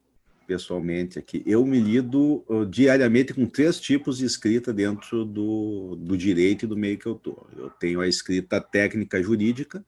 pessoalmente 0.48 1.18
aqui, 1.18 1.42
eu 1.44 1.64
me 1.66 1.78
lido 1.78 2.42
uh, 2.48 2.64
diariamente 2.64 3.34
com 3.34 3.44
três 3.44 3.78
tipos 3.78 4.16
de 4.16 4.24
escrita 4.24 4.72
dentro 4.72 5.22
do, 5.22 5.94
do 5.94 6.16
direito 6.16 6.64
e 6.64 6.68
do 6.68 6.74
meio 6.74 6.96
que 6.96 7.04
eu 7.04 7.14
tô. 7.14 7.46
Eu 7.54 7.68
tenho 7.68 8.00
a 8.00 8.08
escrita 8.08 8.58
técnica 8.58 9.22
jurídica, 9.22 9.84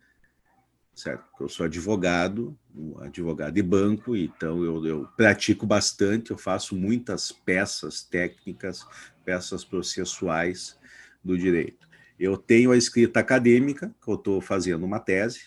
certo? 1.00 1.24
Eu 1.40 1.48
sou 1.48 1.64
advogado, 1.64 2.56
advogado 3.00 3.54
de 3.54 3.62
banco, 3.62 4.14
então 4.14 4.62
eu, 4.62 4.84
eu, 4.86 5.08
pratico 5.16 5.66
bastante, 5.66 6.30
eu 6.30 6.36
faço 6.36 6.76
muitas 6.76 7.32
peças 7.32 8.02
técnicas, 8.02 8.86
peças 9.24 9.64
processuais 9.64 10.78
do 11.24 11.38
direito. 11.38 11.88
Eu 12.18 12.36
tenho 12.36 12.70
a 12.70 12.76
escrita 12.76 13.20
acadêmica, 13.20 13.94
que 14.02 14.10
eu 14.10 14.14
estou 14.14 14.40
fazendo 14.42 14.84
uma 14.84 15.00
tese, 15.00 15.44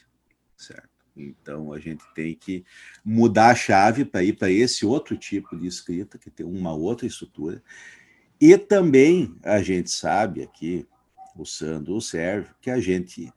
certo? 0.58 0.90
Então 1.16 1.72
a 1.72 1.80
gente 1.80 2.04
tem 2.16 2.34
que 2.34 2.66
mudar 3.06 3.52
a 3.52 3.56
chave 3.56 4.04
para 4.04 4.24
ir 4.24 4.34
para 4.34 4.50
esse 4.50 4.84
outro 4.84 5.16
tipo 5.16 5.56
de 5.56 5.68
escrita, 5.68 6.18
que 6.18 6.32
tem 6.32 6.46
uma 6.46 6.74
outra 6.74 7.06
estrutura. 7.06 7.62
E 8.42 8.58
também 8.58 9.36
a 9.44 9.62
gente 9.62 9.92
sabe 9.92 10.42
aqui, 10.42 10.88
o 11.36 11.46
Sandro, 11.46 11.96
o 11.96 12.02
Sérgio, 12.02 12.56
que 12.60 12.72
a 12.72 12.80
gente 12.80 13.32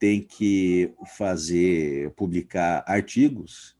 tem 0.00 0.22
que 0.22 0.92
fazer, 1.16 2.10
publicar 2.12 2.82
artigos. 2.86 3.76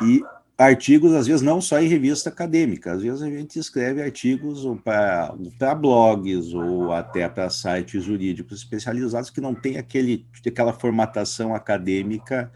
E 0.00 0.22
artigos, 0.56 1.12
às 1.12 1.26
vezes, 1.26 1.42
não 1.42 1.60
só 1.60 1.80
em 1.80 1.88
revista 1.88 2.30
acadêmica, 2.30 2.92
às 2.92 3.02
vezes 3.02 3.20
a 3.20 3.28
gente 3.28 3.58
escreve 3.58 4.00
artigos 4.00 4.64
para 4.84 5.74
blogs 5.74 6.54
ou 6.54 6.92
até 6.92 7.28
para 7.28 7.50
sites 7.50 8.04
jurídicos 8.04 8.58
especializados 8.58 9.28
que 9.28 9.40
não 9.40 9.54
tem 9.54 9.76
aquele, 9.76 10.24
aquela 10.46 10.72
formatação 10.72 11.52
acadêmica 11.52 12.52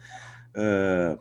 uh, 0.54 1.20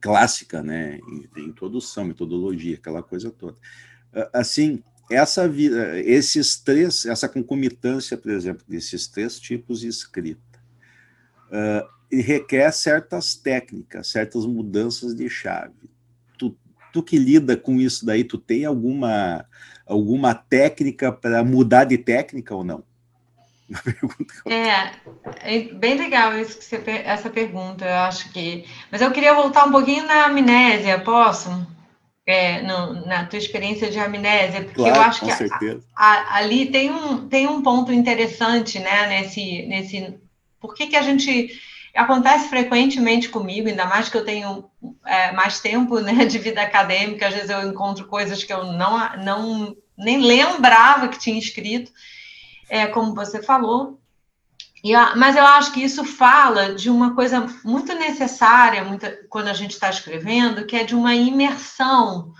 clássica, 0.00 0.62
né, 0.62 0.98
em, 1.36 1.44
introdução, 1.44 2.06
metodologia, 2.06 2.76
aquela 2.76 3.02
coisa 3.02 3.30
toda. 3.30 3.58
Uh, 4.14 4.30
assim, 4.32 4.82
essa 5.10 5.50
esses 6.04 6.58
três, 6.58 7.06
essa 7.06 7.28
concomitância, 7.28 8.16
por 8.16 8.30
exemplo, 8.30 8.64
desses 8.66 9.06
três 9.06 9.38
tipos 9.38 9.80
de 9.80 9.88
escrita, 9.88 10.40
uh, 11.48 11.86
requer 12.10 12.72
certas 12.72 13.34
técnicas, 13.34 14.08
certas 14.08 14.44
mudanças 14.46 15.14
de 15.14 15.28
chave. 15.28 15.74
Tu, 16.38 16.56
tu 16.92 17.02
que 17.02 17.18
lida 17.18 17.56
com 17.56 17.76
isso 17.76 18.04
daí, 18.04 18.24
tu 18.24 18.38
tem 18.38 18.64
alguma, 18.64 19.46
alguma 19.86 20.34
técnica 20.34 21.12
para 21.12 21.44
mudar 21.44 21.84
de 21.84 21.98
técnica 21.98 22.54
ou 22.54 22.64
não? 22.64 22.82
É, 24.46 24.92
é 25.42 25.74
bem 25.74 25.98
legal 25.98 26.38
isso 26.38 26.56
que 26.58 26.64
você, 26.64 26.76
essa 27.04 27.28
pergunta, 27.28 27.84
eu 27.84 27.96
acho 27.96 28.30
que. 28.32 28.64
Mas 28.92 29.00
eu 29.00 29.10
queria 29.10 29.34
voltar 29.34 29.64
um 29.64 29.72
pouquinho 29.72 30.06
na 30.06 30.26
amnésia, 30.26 31.00
posso? 31.00 31.50
É, 32.28 32.60
no, 32.62 33.06
na 33.06 33.24
tua 33.24 33.38
experiência 33.38 33.88
de 33.88 34.00
amnésia, 34.00 34.64
porque 34.64 34.82
claro, 34.82 34.96
eu 34.96 35.00
acho 35.00 35.24
que 35.24 35.30
a, 35.30 35.78
a, 35.94 36.36
ali 36.38 36.66
tem 36.66 36.90
um, 36.90 37.28
tem 37.28 37.46
um 37.46 37.62
ponto 37.62 37.92
interessante, 37.92 38.80
né, 38.80 39.06
nesse, 39.06 39.62
nesse 39.62 40.18
por 40.60 40.74
que, 40.74 40.88
que 40.88 40.96
a 40.96 41.02
gente 41.02 41.56
acontece 41.94 42.48
frequentemente 42.48 43.28
comigo, 43.28 43.68
ainda 43.68 43.86
mais 43.86 44.08
que 44.08 44.16
eu 44.16 44.24
tenho 44.24 44.68
é, 45.04 45.32
mais 45.32 45.60
tempo 45.60 45.98
né, 46.00 46.12
de 46.26 46.38
vida 46.38 46.60
acadêmica, 46.62 47.28
às 47.28 47.34
vezes 47.34 47.50
eu 47.50 47.62
encontro 47.68 48.06
coisas 48.06 48.42
que 48.44 48.52
eu 48.52 48.64
não, 48.64 49.16
não 49.18 49.76
nem 49.96 50.20
lembrava 50.20 51.08
que 51.08 51.18
tinha 51.18 51.38
escrito, 51.38 51.90
é, 52.68 52.86
como 52.86 53.14
você 53.14 53.42
falou. 53.42 54.00
Mas 55.16 55.36
eu 55.36 55.44
acho 55.44 55.72
que 55.72 55.82
isso 55.82 56.04
fala 56.04 56.74
de 56.74 56.90
uma 56.90 57.14
coisa 57.14 57.46
muito 57.64 57.94
necessária 57.94 58.84
muito, 58.84 59.06
quando 59.28 59.48
a 59.48 59.54
gente 59.54 59.72
está 59.72 59.88
escrevendo, 59.88 60.66
que 60.66 60.76
é 60.76 60.84
de 60.84 60.94
uma 60.94 61.14
imersão, 61.14 62.32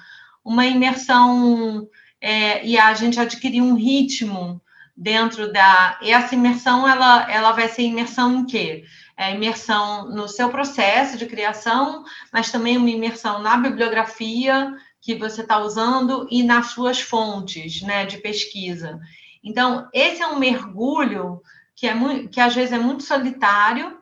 uma 0.44 0.66
imersão 0.66 1.88
é, 2.20 2.64
e 2.66 2.78
a 2.78 2.92
gente 2.94 3.18
adquirir 3.18 3.62
um 3.62 3.74
ritmo 3.74 4.61
dentro 4.96 5.52
da. 5.52 5.98
E 6.02 6.11
essa 6.11 6.35
imersão, 6.35 6.88
ela, 6.88 7.30
ela 7.30 7.52
vai 7.52 7.68
ser 7.68 7.82
imersão 7.82 8.35
em 8.35 8.46
quê? 8.46 8.85
É 9.16 9.35
imersão 9.35 10.09
no 10.11 10.28
seu 10.28 10.48
processo 10.48 11.16
de 11.16 11.26
criação, 11.26 12.04
mas 12.32 12.50
também 12.50 12.76
uma 12.76 12.90
imersão 12.90 13.40
na 13.40 13.56
bibliografia 13.56 14.74
que 15.00 15.14
você 15.14 15.42
está 15.42 15.59
usando 15.59 16.26
e 16.30 16.42
nas 16.42 16.66
suas 16.66 17.00
fontes 17.00 17.82
né, 17.82 18.04
de 18.04 18.18
pesquisa. 18.18 18.98
Então, 19.42 19.88
esse 19.94 20.20
é 20.20 20.26
um 20.26 20.38
mergulho 20.38 21.40
que, 21.76 21.86
é 21.86 21.94
muito, 21.94 22.30
que 22.30 22.40
às 22.40 22.54
vezes 22.54 22.72
é 22.72 22.78
muito 22.78 23.02
solitário 23.02 23.98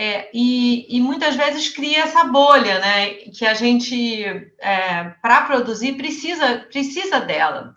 é, 0.00 0.30
e, 0.32 0.96
e, 0.96 1.00
muitas 1.00 1.34
vezes 1.34 1.70
cria 1.70 2.04
essa 2.04 2.22
bolha, 2.24 2.78
né? 2.78 3.14
Que 3.36 3.44
a 3.44 3.52
gente, 3.52 4.24
é, 4.60 5.04
para 5.20 5.42
produzir, 5.42 5.96
precisa, 5.96 6.66
precisa 6.70 7.20
dela. 7.20 7.74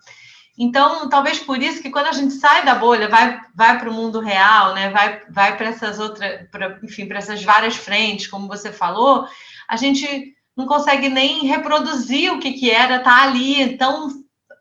Então, 0.56 1.08
talvez 1.08 1.40
por 1.40 1.60
isso 1.60 1.82
que 1.82 1.90
quando 1.90 2.06
a 2.06 2.12
gente 2.12 2.34
sai 2.34 2.64
da 2.64 2.76
bolha, 2.76 3.08
vai, 3.08 3.40
vai 3.56 3.76
para 3.76 3.90
o 3.90 3.92
mundo 3.92 4.20
real, 4.20 4.72
né? 4.72 4.90
vai, 4.90 5.20
vai 5.30 5.56
para 5.56 5.70
essas 5.70 5.98
outras, 5.98 6.48
pra, 6.50 6.78
enfim, 6.84 7.06
para 7.06 7.18
essas 7.18 7.42
várias 7.42 7.74
frentes, 7.74 8.28
como 8.28 8.46
você 8.46 8.70
falou, 8.70 9.26
a 9.68 9.76
gente 9.76 10.32
não 10.56 10.66
consegue 10.66 11.08
nem 11.08 11.46
reproduzir 11.46 12.32
o 12.32 12.38
que, 12.38 12.52
que 12.52 12.70
era 12.70 12.98
estar 12.98 13.18
tá 13.18 13.22
ali. 13.24 13.60
Então, 13.60 14.08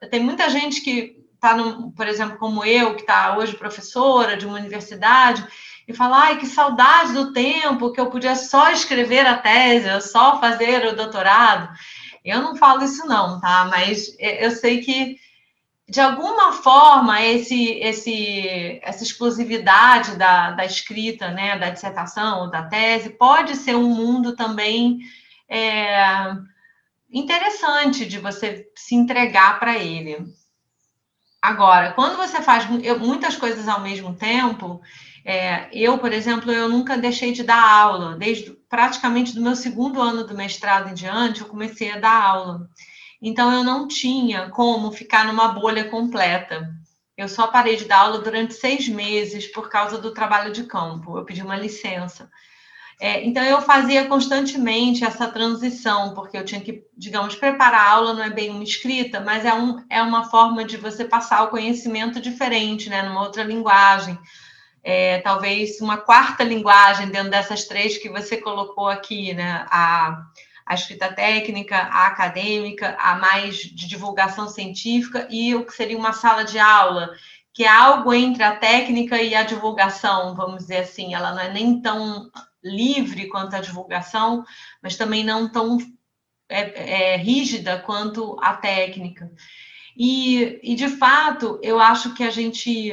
tem 0.10 0.20
muita 0.20 0.50
gente 0.50 0.82
que 0.82 1.21
está, 1.42 1.58
por 1.96 2.08
exemplo, 2.08 2.38
como 2.38 2.64
eu, 2.64 2.94
que 2.96 3.02
está 3.02 3.36
hoje 3.36 3.56
professora 3.56 4.38
de 4.38 4.46
uma 4.46 4.58
universidade, 4.58 5.46
e 5.88 5.94
fala, 5.94 6.20
ai, 6.26 6.38
que 6.38 6.46
saudade 6.46 7.14
do 7.14 7.34
tempo 7.34 7.92
que 7.92 8.00
eu 8.00 8.10
podia 8.10 8.36
só 8.36 8.72
escrever 8.72 9.26
a 9.26 9.38
tese, 9.38 10.10
só 10.10 10.40
fazer 10.40 10.86
o 10.86 10.96
doutorado. 10.96 11.70
Eu 12.24 12.42
não 12.42 12.56
falo 12.56 12.84
isso 12.84 13.06
não, 13.08 13.40
tá? 13.42 13.66
Mas 13.66 14.16
eu 14.20 14.52
sei 14.52 14.82
que 14.82 15.18
de 15.90 16.00
alguma 16.00 16.54
forma, 16.54 17.22
esse, 17.22 17.72
esse, 17.80 18.80
essa 18.82 19.04
exclusividade 19.04 20.16
da, 20.16 20.52
da 20.52 20.64
escrita, 20.64 21.32
né, 21.32 21.60
da 21.60 21.70
dissertação, 21.70 22.50
da 22.50 22.64
tese, 22.64 23.10
pode 23.10 23.58
ser 23.58 23.76
um 23.76 23.90
mundo 23.90 24.34
também 24.34 25.00
é, 25.50 26.32
interessante 27.12 28.06
de 28.06 28.20
você 28.20 28.70
se 28.74 28.96
entregar 28.96 29.60
para 29.60 29.78
ele. 29.78 30.26
Agora, 31.42 31.94
quando 31.94 32.18
você 32.18 32.42
faz 32.42 32.66
muitas 33.00 33.36
coisas 33.36 33.68
ao 33.68 33.82
mesmo 33.82 34.14
tempo, 34.14 34.80
é, 35.26 35.70
eu, 35.74 35.98
por 35.98 36.14
exemplo, 36.14 36.52
eu 36.52 36.70
nunca 36.70 36.98
deixei 36.98 37.32
de 37.32 37.44
dar 37.44 37.62
aula. 37.62 38.16
Desde 38.16 38.52
praticamente 38.70 39.34
do 39.34 39.42
meu 39.42 39.56
segundo 39.56 40.00
ano 40.00 40.24
do 40.24 40.36
mestrado 40.36 40.90
em 40.90 40.94
diante, 40.94 41.42
eu 41.42 41.48
comecei 41.48 41.92
a 41.92 42.00
dar 42.00 42.24
aula. 42.24 42.70
Então, 43.20 43.52
eu 43.52 43.64
não 43.64 43.88
tinha 43.88 44.50
como 44.50 44.92
ficar 44.92 45.26
numa 45.26 45.48
bolha 45.48 45.90
completa. 45.90 46.70
Eu 47.18 47.28
só 47.28 47.48
parei 47.48 47.76
de 47.76 47.86
dar 47.86 48.00
aula 48.00 48.20
durante 48.20 48.54
seis 48.54 48.88
meses 48.88 49.48
por 49.48 49.70
causa 49.70 49.98
do 49.98 50.14
trabalho 50.14 50.52
de 50.52 50.64
campo. 50.66 51.18
Eu 51.18 51.26
pedi 51.26 51.42
uma 51.42 51.56
licença. 51.56 52.30
É, 53.04 53.26
então, 53.26 53.44
eu 53.44 53.60
fazia 53.64 54.08
constantemente 54.08 55.04
essa 55.04 55.28
transição, 55.28 56.14
porque 56.14 56.38
eu 56.38 56.46
tinha 56.46 56.62
que, 56.62 56.84
digamos, 56.96 57.34
preparar 57.34 57.88
a 57.88 57.90
aula, 57.94 58.14
não 58.14 58.24
é 58.24 58.30
bem 58.30 58.52
uma 58.52 58.64
escrita, 58.64 59.20
mas 59.20 59.44
é, 59.44 59.52
um, 59.52 59.84
é 59.90 60.04
uma 60.04 60.30
forma 60.30 60.64
de 60.64 60.78
você 60.78 61.04
passar 61.04 61.42
o 61.42 61.48
conhecimento 61.48 62.22
diferente, 62.22 62.92
né, 62.92 63.02
numa 63.02 63.24
outra 63.24 63.42
linguagem. 63.42 64.16
É, 64.84 65.20
talvez 65.22 65.82
uma 65.82 65.98
quarta 65.98 66.44
linguagem 66.44 67.10
dentro 67.10 67.32
dessas 67.32 67.64
três 67.64 67.98
que 67.98 68.08
você 68.08 68.38
colocou 68.38 68.88
aqui, 68.88 69.34
né? 69.34 69.66
A, 69.72 70.24
a 70.64 70.76
escrita 70.76 71.12
técnica, 71.12 71.76
a 71.76 72.06
acadêmica, 72.06 72.96
a 73.00 73.16
mais 73.16 73.58
de 73.58 73.88
divulgação 73.88 74.48
científica 74.48 75.28
e 75.30 75.56
o 75.56 75.66
que 75.66 75.74
seria 75.74 75.98
uma 75.98 76.14
sala 76.14 76.44
de 76.44 76.60
aula, 76.60 77.12
que 77.54 77.64
é 77.64 77.68
algo 77.68 78.14
entre 78.14 78.44
a 78.44 78.56
técnica 78.56 79.22
e 79.22 79.36
a 79.36 79.44
divulgação, 79.44 80.36
vamos 80.36 80.60
dizer 80.64 80.78
assim. 80.78 81.14
Ela 81.14 81.34
não 81.34 81.42
é 81.42 81.52
nem 81.52 81.82
tão 81.82 82.30
livre 82.64 83.28
quanto 83.28 83.56
a 83.56 83.62
divulgação, 83.62 84.44
mas 84.82 84.96
também 84.96 85.24
não 85.24 85.50
tão 85.50 85.78
é, 86.48 87.14
é, 87.14 87.18
rígida 87.18 87.80
quanto 87.80 88.38
a 88.42 88.54
técnica. 88.54 89.32
E, 89.98 90.60
e, 90.64 90.76
de 90.76 90.88
fato, 90.88 91.60
eu 91.62 91.80
acho 91.80 92.14
que 92.14 92.24
a 92.24 92.30
gente 92.30 92.92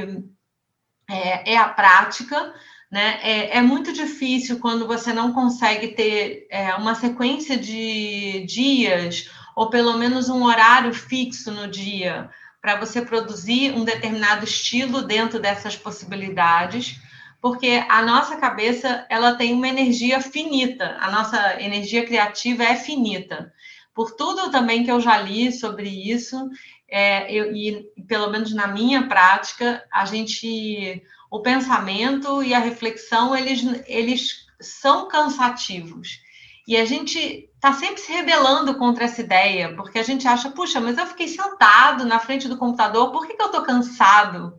é, 1.09 1.55
é 1.55 1.57
a 1.57 1.69
prática, 1.69 2.55
né? 2.91 3.21
É, 3.23 3.59
é, 3.59 3.63
muito 3.63 3.93
difícil 3.93 4.59
quando 4.59 4.87
você 4.87 5.13
não 5.13 5.33
consegue 5.33 5.89
ter 5.89 6.47
é, 6.51 6.75
uma 6.75 6.95
sequência 6.95 7.57
de 7.57 8.45
dias, 8.47 9.31
ou 9.55 9.71
pelo 9.71 9.97
menos 9.99 10.29
um 10.29 10.45
horário 10.45 10.93
fixo 10.95 11.51
no 11.51 11.69
dia, 11.69 12.31
para 12.61 12.77
você 12.77 13.03
produzir 13.03 13.73
um 13.73 13.85
determinado 13.85 14.45
estilo 14.45 15.03
dentro 15.03 15.39
dessas 15.39 15.77
possibilidades, 15.77 17.01
porque 17.41 17.85
a 17.89 18.03
nossa 18.03 18.37
cabeça 18.37 19.07
ela 19.09 19.35
tem 19.37 19.53
uma 19.53 19.69
energia 19.69 20.21
finita, 20.21 20.97
a 21.01 21.11
nossa 21.11 21.61
energia 21.63 22.05
criativa 22.05 22.65
é 22.65 22.75
finita. 22.75 23.53
Por 23.95 24.13
tudo 24.17 24.51
também 24.51 24.85
que 24.85 24.91
eu 24.91 25.01
já 25.01 25.19
li 25.19 25.53
sobre 25.53 25.89
isso, 25.89 26.49
é, 26.89 27.33
eu, 27.33 27.55
e 27.55 27.87
pelo 28.07 28.31
menos 28.31 28.53
na 28.53 28.67
minha 28.67 29.07
prática, 29.07 29.85
a 29.93 30.05
gente 30.05 31.03
o 31.31 31.41
pensamento 31.41 32.43
e 32.43 32.55
a 32.55 32.59
reflexão, 32.59 33.37
eles, 33.37 33.63
eles 33.87 34.47
são 34.61 35.09
cansativos. 35.09 36.21
E 36.67 36.77
a 36.77 36.85
gente 36.85 37.48
está 37.59 37.73
sempre 37.73 38.01
se 38.01 38.13
rebelando 38.13 38.77
contra 38.77 39.05
essa 39.05 39.21
ideia, 39.21 39.75
porque 39.75 39.99
a 39.99 40.03
gente 40.03 40.27
acha, 40.29 40.49
puxa, 40.51 40.81
mas 40.81 40.97
eu 40.97 41.07
fiquei 41.07 41.27
sentado 41.27 42.05
na 42.05 42.21
frente 42.21 42.47
do 42.47 42.57
computador, 42.57 43.11
por 43.11 43.27
que, 43.27 43.35
que 43.35 43.43
eu 43.43 43.47
estou 43.47 43.63
cansado? 43.63 44.57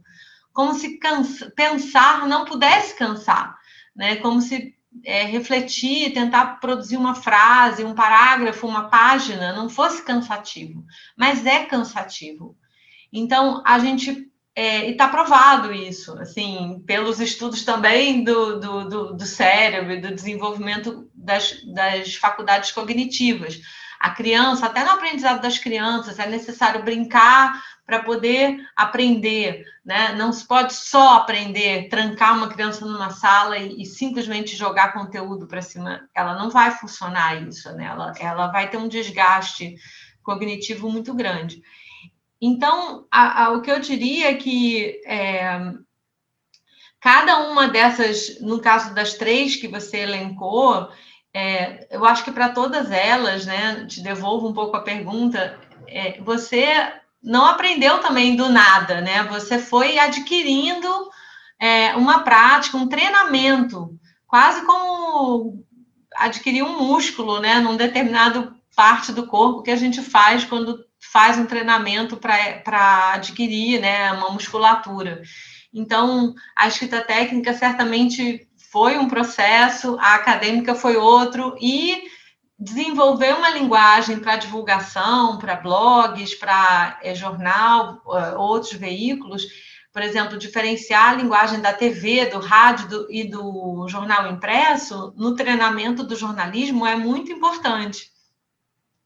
Como 0.51 0.73
se 0.73 0.97
cansa, 0.97 1.49
pensar 1.55 2.27
não 2.27 2.43
pudesse 2.43 2.95
cansar, 2.97 3.57
né? 3.95 4.17
Como 4.17 4.41
se 4.41 4.75
é, 5.05 5.23
refletir, 5.23 6.13
tentar 6.13 6.59
produzir 6.59 6.97
uma 6.97 7.15
frase, 7.15 7.85
um 7.85 7.95
parágrafo, 7.95 8.67
uma 8.67 8.89
página, 8.89 9.53
não 9.53 9.69
fosse 9.69 10.03
cansativo, 10.03 10.83
mas 11.15 11.45
é 11.45 11.63
cansativo. 11.63 12.57
Então, 13.13 13.63
a 13.65 13.79
gente 13.79 14.29
é, 14.59 14.89
e 14.89 14.91
está 14.91 15.07
provado 15.07 15.71
isso, 15.71 16.19
assim, 16.19 16.83
pelos 16.85 17.21
estudos 17.21 17.63
também 17.63 18.25
do, 18.25 18.59
do, 18.59 18.89
do, 18.89 19.13
do 19.13 19.25
cérebro 19.25 20.01
do 20.01 20.13
desenvolvimento 20.13 21.09
das, 21.29 21.63
das 21.63 22.15
faculdades 22.15 22.71
cognitivas. 22.71 23.61
A 23.99 24.09
criança, 24.11 24.65
até 24.65 24.83
no 24.83 24.91
aprendizado 24.91 25.41
das 25.41 25.57
crianças, 25.57 26.19
é 26.19 26.27
necessário 26.27 26.83
brincar 26.83 27.61
para 27.85 28.01
poder 28.01 28.57
aprender, 28.75 29.65
né? 29.83 30.13
Não 30.13 30.31
se 30.31 30.47
pode 30.47 30.73
só 30.73 31.15
aprender, 31.17 31.89
trancar 31.89 32.35
uma 32.37 32.47
criança 32.47 32.85
numa 32.85 33.09
sala 33.09 33.57
e, 33.57 33.81
e 33.81 33.85
simplesmente 33.85 34.55
jogar 34.55 34.93
conteúdo 34.93 35.47
para 35.47 35.61
cima. 35.61 36.07
Ela 36.15 36.35
não 36.35 36.49
vai 36.49 36.71
funcionar 36.71 37.41
isso, 37.47 37.71
né? 37.73 37.85
Ela, 37.85 38.13
ela 38.19 38.47
vai 38.47 38.69
ter 38.69 38.77
um 38.77 38.87
desgaste 38.87 39.75
cognitivo 40.23 40.89
muito 40.89 41.13
grande. 41.13 41.61
Então, 42.41 43.05
a, 43.11 43.45
a, 43.45 43.49
o 43.51 43.61
que 43.61 43.71
eu 43.71 43.79
diria 43.79 44.29
é 44.31 44.35
que 44.35 45.01
é, 45.05 45.59
cada 47.01 47.49
uma 47.49 47.67
dessas, 47.67 48.39
no 48.39 48.61
caso 48.61 48.93
das 48.93 49.15
três 49.15 49.55
que 49.55 49.67
você 49.67 49.97
elencou, 49.97 50.89
é, 51.33 51.87
eu 51.91 52.05
acho 52.05 52.23
que 52.23 52.31
para 52.31 52.49
todas 52.49 52.91
elas, 52.91 53.45
né, 53.45 53.85
te 53.85 54.01
devolvo 54.01 54.47
um 54.47 54.53
pouco 54.53 54.75
a 54.75 54.81
pergunta, 54.81 55.59
é, 55.87 56.19
você 56.21 56.67
não 57.21 57.45
aprendeu 57.45 57.99
também 57.99 58.35
do 58.35 58.49
nada, 58.49 59.01
né? 59.01 59.23
Você 59.23 59.59
foi 59.59 59.99
adquirindo 59.99 60.87
é, 61.59 61.95
uma 61.95 62.23
prática, 62.23 62.77
um 62.77 62.87
treinamento, 62.87 63.99
quase 64.25 64.65
como 64.65 65.65
adquirir 66.15 66.63
um 66.63 66.79
músculo, 66.79 67.39
né, 67.39 67.59
num 67.59 67.77
determinado 67.77 68.55
parte 68.75 69.11
do 69.11 69.27
corpo 69.27 69.61
que 69.61 69.71
a 69.71 69.75
gente 69.75 70.01
faz 70.01 70.45
quando 70.45 70.85
faz 71.11 71.37
um 71.37 71.45
treinamento 71.45 72.17
para 72.17 73.13
adquirir 73.13 73.79
né, 73.79 74.11
uma 74.13 74.29
musculatura. 74.31 75.21
Então, 75.73 76.33
a 76.55 76.67
escrita 76.67 77.01
técnica 77.01 77.53
certamente 77.53 78.48
foi 78.71 78.97
um 78.97 79.07
processo, 79.07 79.97
a 79.99 80.15
acadêmica 80.15 80.75
foi 80.75 80.95
outro, 80.95 81.55
e 81.59 82.03
desenvolver 82.57 83.33
uma 83.33 83.49
linguagem 83.49 84.19
para 84.19 84.35
divulgação, 84.35 85.39
para 85.39 85.55
blogs, 85.55 86.35
para 86.35 86.99
é, 87.01 87.15
jornal, 87.15 88.01
uh, 88.05 88.37
outros 88.37 88.73
veículos, 88.73 89.47
por 89.91 90.03
exemplo, 90.03 90.37
diferenciar 90.37 91.09
a 91.09 91.15
linguagem 91.15 91.61
da 91.61 91.73
TV, 91.73 92.27
do 92.27 92.39
rádio 92.39 92.87
do, 92.89 93.11
e 93.11 93.23
do 93.23 93.87
jornal 93.87 94.31
impresso 94.31 95.13
no 95.17 95.35
treinamento 95.35 96.03
do 96.03 96.15
jornalismo 96.15 96.85
é 96.85 96.95
muito 96.95 97.31
importante. 97.31 98.11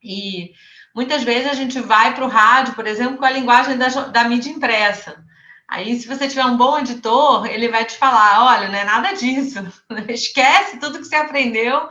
E 0.03 0.51
muitas 0.93 1.24
vezes 1.24 1.49
a 1.49 1.53
gente 1.53 1.80
vai 1.80 2.14
para 2.14 2.26
o 2.26 2.30
rádio, 2.30 2.74
por 2.74 2.86
exemplo, 2.86 3.18
com 3.18 3.26
a 3.26 3.32
linguagem 3.32 3.78
da, 3.78 3.88
da 3.88 4.24
mídia 4.26 4.49
impressa. 4.49 5.24
Aí, 5.68 5.99
se 5.99 6.07
você 6.07 6.28
tiver 6.28 6.45
um 6.45 6.57
bom 6.57 6.78
editor, 6.78 7.45
ele 7.45 7.70
vai 7.70 7.86
te 7.86 7.97
falar: 7.97 8.45
olha, 8.45 8.70
não 8.70 8.78
é 8.78 8.84
nada 8.84 9.14
disso, 9.14 9.59
esquece 10.09 10.80
tudo 10.80 10.99
que 10.99 11.05
você 11.05 11.16
aprendeu, 11.16 11.88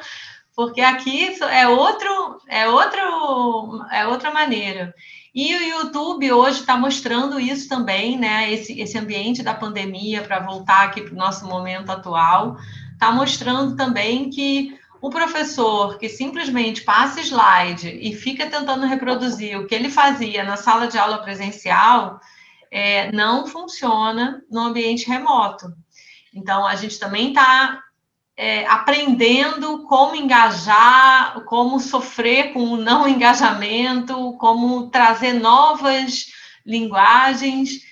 porque 0.55 0.81
aqui 0.81 1.37
é 1.51 1.67
outro, 1.67 2.39
é 2.49 2.69
outro, 2.69 3.85
é 3.91 4.07
outra 4.07 4.31
maneira. 4.31 4.95
E 5.35 5.55
o 5.57 5.63
YouTube 5.63 6.31
hoje 6.31 6.61
está 6.61 6.77
mostrando 6.77 7.41
isso 7.41 7.67
também, 7.67 8.19
né? 8.19 8.53
Esse, 8.53 8.79
esse 8.79 8.99
ambiente 8.99 9.43
da 9.43 9.55
pandemia, 9.55 10.23
para 10.23 10.41
voltar 10.41 10.85
aqui 10.85 11.01
para 11.01 11.15
o 11.15 11.17
nosso 11.17 11.47
momento 11.47 11.91
atual, 11.91 12.59
está 12.93 13.11
mostrando 13.11 13.75
também 13.75 14.29
que 14.29 14.79
o 15.01 15.09
professor 15.09 15.99
que 15.99 16.09
simplesmente 16.09 16.83
passa 16.83 17.21
slide 17.21 17.89
e 17.89 18.15
fica 18.15 18.47
tentando 18.47 18.87
reproduzir 18.87 19.59
o 19.59 19.67
que 19.67 19.75
ele 19.75 19.91
fazia 19.91 20.45
na 20.45 20.57
sala 20.57 20.87
de 20.87 20.97
aula 20.97 21.19
presencial, 21.19 22.21
é, 22.73 23.13
não 23.13 23.47
funciona 23.47 24.43
no 24.51 24.61
ambiente 24.61 25.07
remoto. 25.07 25.67
Então, 26.35 26.67
a 26.67 26.75
gente 26.75 26.99
também 26.99 27.29
está 27.29 27.83
é, 28.35 28.67
aprendendo 28.67 29.85
como 29.87 30.17
engajar, 30.17 31.45
como 31.45 31.79
sofrer 31.79 32.55
com 32.55 32.61
o 32.61 32.79
não 32.79 33.07
engajamento, 33.07 34.33
como 34.39 34.89
trazer 34.89 35.35
novas 35.35 36.29
linguagens 36.65 37.83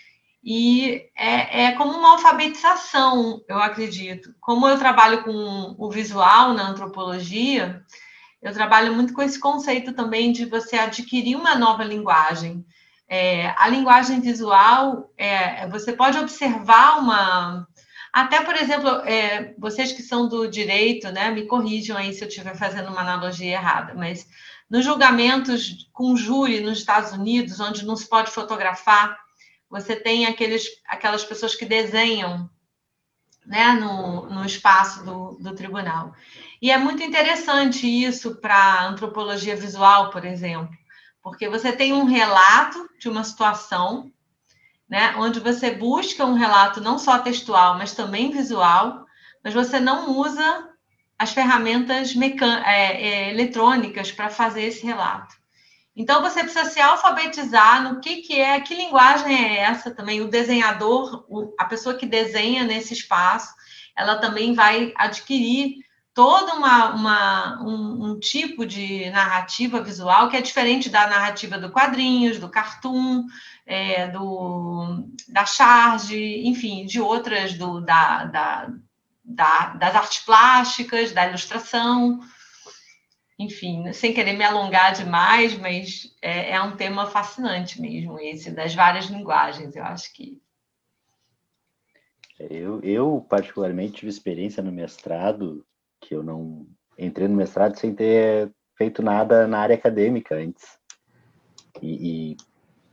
e 0.42 1.02
é, 1.14 1.64
é, 1.64 1.72
como 1.72 1.92
uma 1.92 2.12
alfabetização, 2.12 3.42
eu 3.46 3.58
acredito. 3.58 4.34
Como 4.40 4.66
eu 4.66 4.78
trabalho 4.78 5.22
com 5.22 5.74
o 5.78 5.90
visual 5.90 6.54
na 6.54 6.70
antropologia, 6.70 7.84
eu 8.40 8.54
trabalho 8.54 8.94
muito 8.94 9.12
com 9.12 9.20
esse 9.20 9.38
conceito 9.38 9.92
também 9.92 10.32
de 10.32 10.46
você 10.46 10.76
adquirir 10.76 11.36
uma 11.36 11.54
nova 11.54 11.84
linguagem. 11.84 12.64
É, 13.12 13.52
a 13.56 13.68
linguagem 13.68 14.20
visual, 14.20 15.12
é, 15.18 15.66
você 15.68 15.92
pode 15.92 16.16
observar 16.16 17.00
uma. 17.00 17.66
Até, 18.12 18.40
por 18.40 18.54
exemplo, 18.54 18.88
é, 19.04 19.52
vocês 19.58 19.90
que 19.90 20.00
são 20.00 20.28
do 20.28 20.48
direito, 20.48 21.10
né, 21.10 21.28
me 21.32 21.44
corrijam 21.46 21.96
aí 21.96 22.12
se 22.12 22.22
eu 22.22 22.28
estiver 22.28 22.56
fazendo 22.56 22.88
uma 22.88 23.00
analogia 23.00 23.50
errada, 23.52 23.94
mas 23.94 24.28
nos 24.70 24.84
julgamentos 24.84 25.88
com 25.92 26.16
júri 26.16 26.60
nos 26.60 26.78
Estados 26.78 27.10
Unidos, 27.10 27.58
onde 27.58 27.84
não 27.84 27.96
se 27.96 28.08
pode 28.08 28.30
fotografar, 28.30 29.18
você 29.68 29.96
tem 29.96 30.26
aqueles, 30.26 30.64
aquelas 30.86 31.24
pessoas 31.24 31.56
que 31.56 31.64
desenham 31.64 32.48
né, 33.44 33.72
no, 33.72 34.30
no 34.30 34.44
espaço 34.44 35.04
do, 35.04 35.36
do 35.40 35.52
tribunal. 35.56 36.14
E 36.62 36.70
é 36.70 36.78
muito 36.78 37.02
interessante 37.02 37.88
isso 37.88 38.36
para 38.36 38.86
antropologia 38.86 39.56
visual, 39.56 40.10
por 40.10 40.24
exemplo, 40.24 40.79
porque 41.22 41.48
você 41.48 41.72
tem 41.72 41.92
um 41.92 42.04
relato 42.04 42.88
de 42.98 43.08
uma 43.08 43.24
situação, 43.24 44.10
né, 44.88 45.14
onde 45.16 45.40
você 45.40 45.70
busca 45.70 46.24
um 46.24 46.34
relato 46.34 46.80
não 46.80 46.98
só 46.98 47.18
textual, 47.18 47.76
mas 47.78 47.94
também 47.94 48.30
visual, 48.30 49.04
mas 49.44 49.54
você 49.54 49.78
não 49.78 50.16
usa 50.18 50.68
as 51.18 51.32
ferramentas 51.32 52.14
é, 52.64 53.02
é, 53.02 53.30
eletrônicas 53.30 54.10
para 54.10 54.30
fazer 54.30 54.62
esse 54.62 54.84
relato. 54.84 55.38
Então, 55.94 56.22
você 56.22 56.42
precisa 56.42 56.64
se 56.64 56.80
alfabetizar 56.80 57.82
no 57.82 58.00
que, 58.00 58.22
que 58.22 58.40
é, 58.40 58.58
que 58.60 58.74
linguagem 58.74 59.34
é 59.34 59.58
essa 59.58 59.90
também. 59.90 60.22
O 60.22 60.28
desenhador, 60.28 61.26
a 61.58 61.66
pessoa 61.66 61.94
que 61.94 62.06
desenha 62.06 62.64
nesse 62.64 62.94
espaço, 62.94 63.52
ela 63.96 64.16
também 64.16 64.54
vai 64.54 64.94
adquirir 64.96 65.76
todo 66.14 66.52
uma, 66.52 66.94
uma 66.94 67.62
um, 67.62 68.10
um, 68.10 68.18
tipo 68.18 68.66
de 68.66 69.08
narrativa 69.10 69.80
visual 69.80 70.28
que 70.28 70.36
é 70.36 70.40
diferente 70.40 70.88
da 70.88 71.08
narrativa 71.08 71.58
do 71.58 71.70
quadrinhos, 71.70 72.38
do 72.38 72.48
cartoon, 72.48 73.24
é, 73.64 74.08
do, 74.08 75.06
da 75.28 75.46
charge, 75.46 76.46
enfim, 76.46 76.84
de 76.84 77.00
outras, 77.00 77.54
do, 77.54 77.80
da, 77.80 78.24
da, 78.24 78.68
da, 79.24 79.66
das 79.74 79.94
artes 79.94 80.24
plásticas, 80.24 81.12
da 81.12 81.28
ilustração 81.28 82.20
enfim, 83.40 83.90
sem 83.94 84.12
querer 84.12 84.34
me 84.34 84.44
alongar 84.44 84.92
demais, 84.92 85.56
mas 85.56 86.14
é, 86.20 86.50
é, 86.50 86.62
um 86.62 86.76
tema 86.76 87.06
fascinante 87.06 87.80
mesmo, 87.80 88.20
esse 88.20 88.50
das 88.50 88.74
várias 88.74 89.06
linguagens, 89.06 89.74
eu 89.74 89.82
acho 89.82 90.12
que. 90.12 90.38
Eu, 92.38 92.80
eu 92.82 93.26
particularmente, 93.30 93.94
tive 93.94 94.10
experiência 94.10 94.62
no 94.62 94.70
mestrado, 94.70 95.64
que 96.00 96.14
eu 96.14 96.22
não 96.22 96.66
entrei 96.98 97.28
no 97.28 97.36
mestrado 97.36 97.76
sem 97.76 97.94
ter 97.94 98.50
feito 98.76 99.02
nada 99.02 99.46
na 99.46 99.58
área 99.58 99.74
acadêmica 99.74 100.34
antes. 100.34 100.78
E, 101.82 102.32
e 102.32 102.36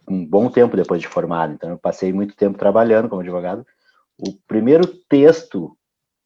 um 0.07 0.25
bom 0.25 0.49
tempo 0.49 0.75
depois 0.75 1.01
de 1.01 1.07
formado, 1.07 1.53
então 1.53 1.69
eu 1.69 1.77
passei 1.77 2.13
muito 2.13 2.35
tempo 2.35 2.57
trabalhando 2.57 3.09
como 3.09 3.21
advogado. 3.21 3.65
O 4.17 4.33
primeiro 4.47 4.87
texto 5.09 5.77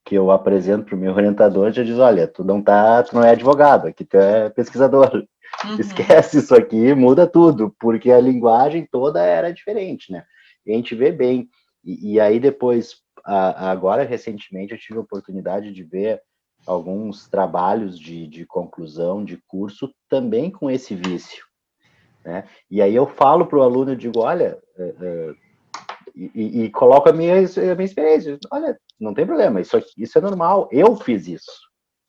que 0.06 0.16
eu 0.16 0.32
apresento 0.32 0.86
para 0.86 0.96
o 0.96 0.98
meu 0.98 1.14
orientador, 1.14 1.72
já 1.72 1.84
diz, 1.84 1.98
olha, 1.98 2.28
tu 2.28 2.44
não 2.44 2.62
tá, 2.62 3.04
tu 3.04 3.16
não 3.16 3.24
é 3.24 3.32
advogado, 3.32 3.88
aqui 3.88 4.04
tu 4.04 4.18
é 4.18 4.50
pesquisador. 4.50 5.26
Uhum. 5.66 5.80
Esquece 5.80 6.40
isso 6.40 6.56
aqui, 6.56 6.94
muda 6.94 7.28
tudo, 7.28 7.76
porque 7.80 8.12
a 8.12 8.20
linguagem 8.20 8.88
toda 8.92 9.22
era 9.24 9.54
diferente, 9.54 10.12
né? 10.12 10.24
E 10.66 10.72
a 10.72 10.76
gente 10.76 10.96
vê 10.96 11.12
bem. 11.12 11.50
E, 11.84 12.14
e 12.14 12.20
aí 12.20 12.40
depois, 12.40 12.96
a, 13.24 13.70
agora 13.70 14.04
recentemente, 14.04 14.74
eu 14.74 14.80
tive 14.80 14.98
a 14.98 15.02
oportunidade 15.02 15.72
de 15.72 15.84
ver 15.84 16.22
alguns 16.66 17.28
trabalhos 17.28 18.00
de, 18.00 18.28
de 18.28 18.46
conclusão 18.46 19.24
de 19.24 19.38
curso 19.48 19.94
também 20.10 20.52
com 20.52 20.70
esse 20.70 20.96
vício, 20.96 21.44
né? 22.24 22.46
E 22.70 22.82
aí 22.82 22.96
eu 22.96 23.08
falo 23.08 23.46
para 23.46 23.60
o 23.60 23.64
aluno, 23.64 23.92
eu 23.92 23.96
digo, 23.96 24.20
olha, 24.20 24.58
é, 24.78 24.96
é, 25.02 25.34
e, 26.16 26.64
e, 26.64 26.70
coloco 26.70 27.10
a 27.10 27.14
minha, 27.14 27.36
a 27.36 27.76
minha 27.76 27.86
experiência. 27.86 28.38
Olha, 28.52 28.78
não 29.00 29.14
tem 29.14 29.26
problema, 29.26 29.62
isso, 29.62 29.76
aqui, 29.78 29.92
isso 29.98 30.18
é 30.18 30.22
normal. 30.22 30.68
Eu 30.72 30.96
fiz 30.96 31.28
isso. 31.28 31.52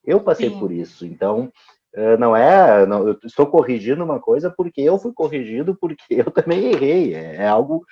Eu 0.05 0.20
passei 0.20 0.50
Sim. 0.50 0.59
por 0.59 0.72
isso. 0.72 1.07
Então, 1.07 1.50
eh, 1.94 2.16
não 2.16 2.36
é. 2.36 2.84
Não, 2.84 3.07
eu 3.07 3.18
estou 3.24 3.46
corrigindo 3.46 4.03
uma 4.03 4.18
coisa 4.18 4.50
porque 4.50 4.80
eu 4.80 4.98
fui 4.98 5.12
corrigido, 5.12 5.76
porque 5.80 6.03
eu 6.11 6.30
também 6.32 6.72
errei. 6.72 7.14
É, 7.14 7.36
é 7.36 7.48
algo 7.48 7.86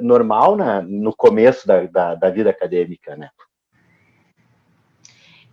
normal 0.00 0.56
na, 0.56 0.80
no 0.80 1.14
começo 1.14 1.66
da, 1.66 1.84
da, 1.84 2.14
da 2.14 2.30
vida 2.30 2.48
acadêmica, 2.48 3.14
né? 3.14 3.28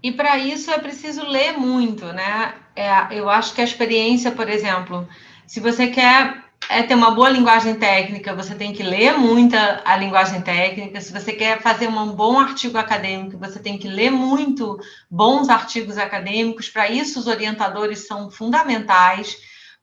E 0.02 0.12
para 0.12 0.38
isso 0.38 0.72
é 0.72 0.78
preciso 0.78 1.24
ler 1.26 1.58
muito, 1.58 2.06
né? 2.14 2.56
É, 2.76 2.90
eu 3.12 3.30
acho 3.30 3.54
que 3.54 3.62
a 3.62 3.66
experiência, 3.66 4.32
por 4.32 4.50
exemplo, 4.50 5.08
se 5.46 5.60
você 5.60 5.88
quer 5.88 6.50
é 6.68 6.84
ter 6.84 6.94
uma 6.94 7.12
boa 7.12 7.30
linguagem 7.30 7.76
técnica, 7.76 8.36
você 8.36 8.54
tem 8.54 8.72
que 8.74 8.84
ler 8.84 9.18
muita 9.18 9.82
a 9.84 9.96
linguagem 9.98 10.42
técnica. 10.42 11.02
Se 11.02 11.12
você 11.12 11.34
quer 11.34 11.62
fazer 11.62 11.88
um 11.88 12.12
bom 12.12 12.40
artigo 12.40 12.78
acadêmico, 12.78 13.38
você 13.38 13.60
tem 13.60 13.78
que 13.78 13.88
ler 13.88 14.12
muito 14.12 14.78
bons 15.10 15.50
artigos 15.50 15.98
acadêmicos. 15.98 16.70
Para 16.70 16.90
isso, 16.90 17.20
os 17.20 17.28
orientadores 17.28 18.06
são 18.06 18.30
fundamentais, 18.30 19.38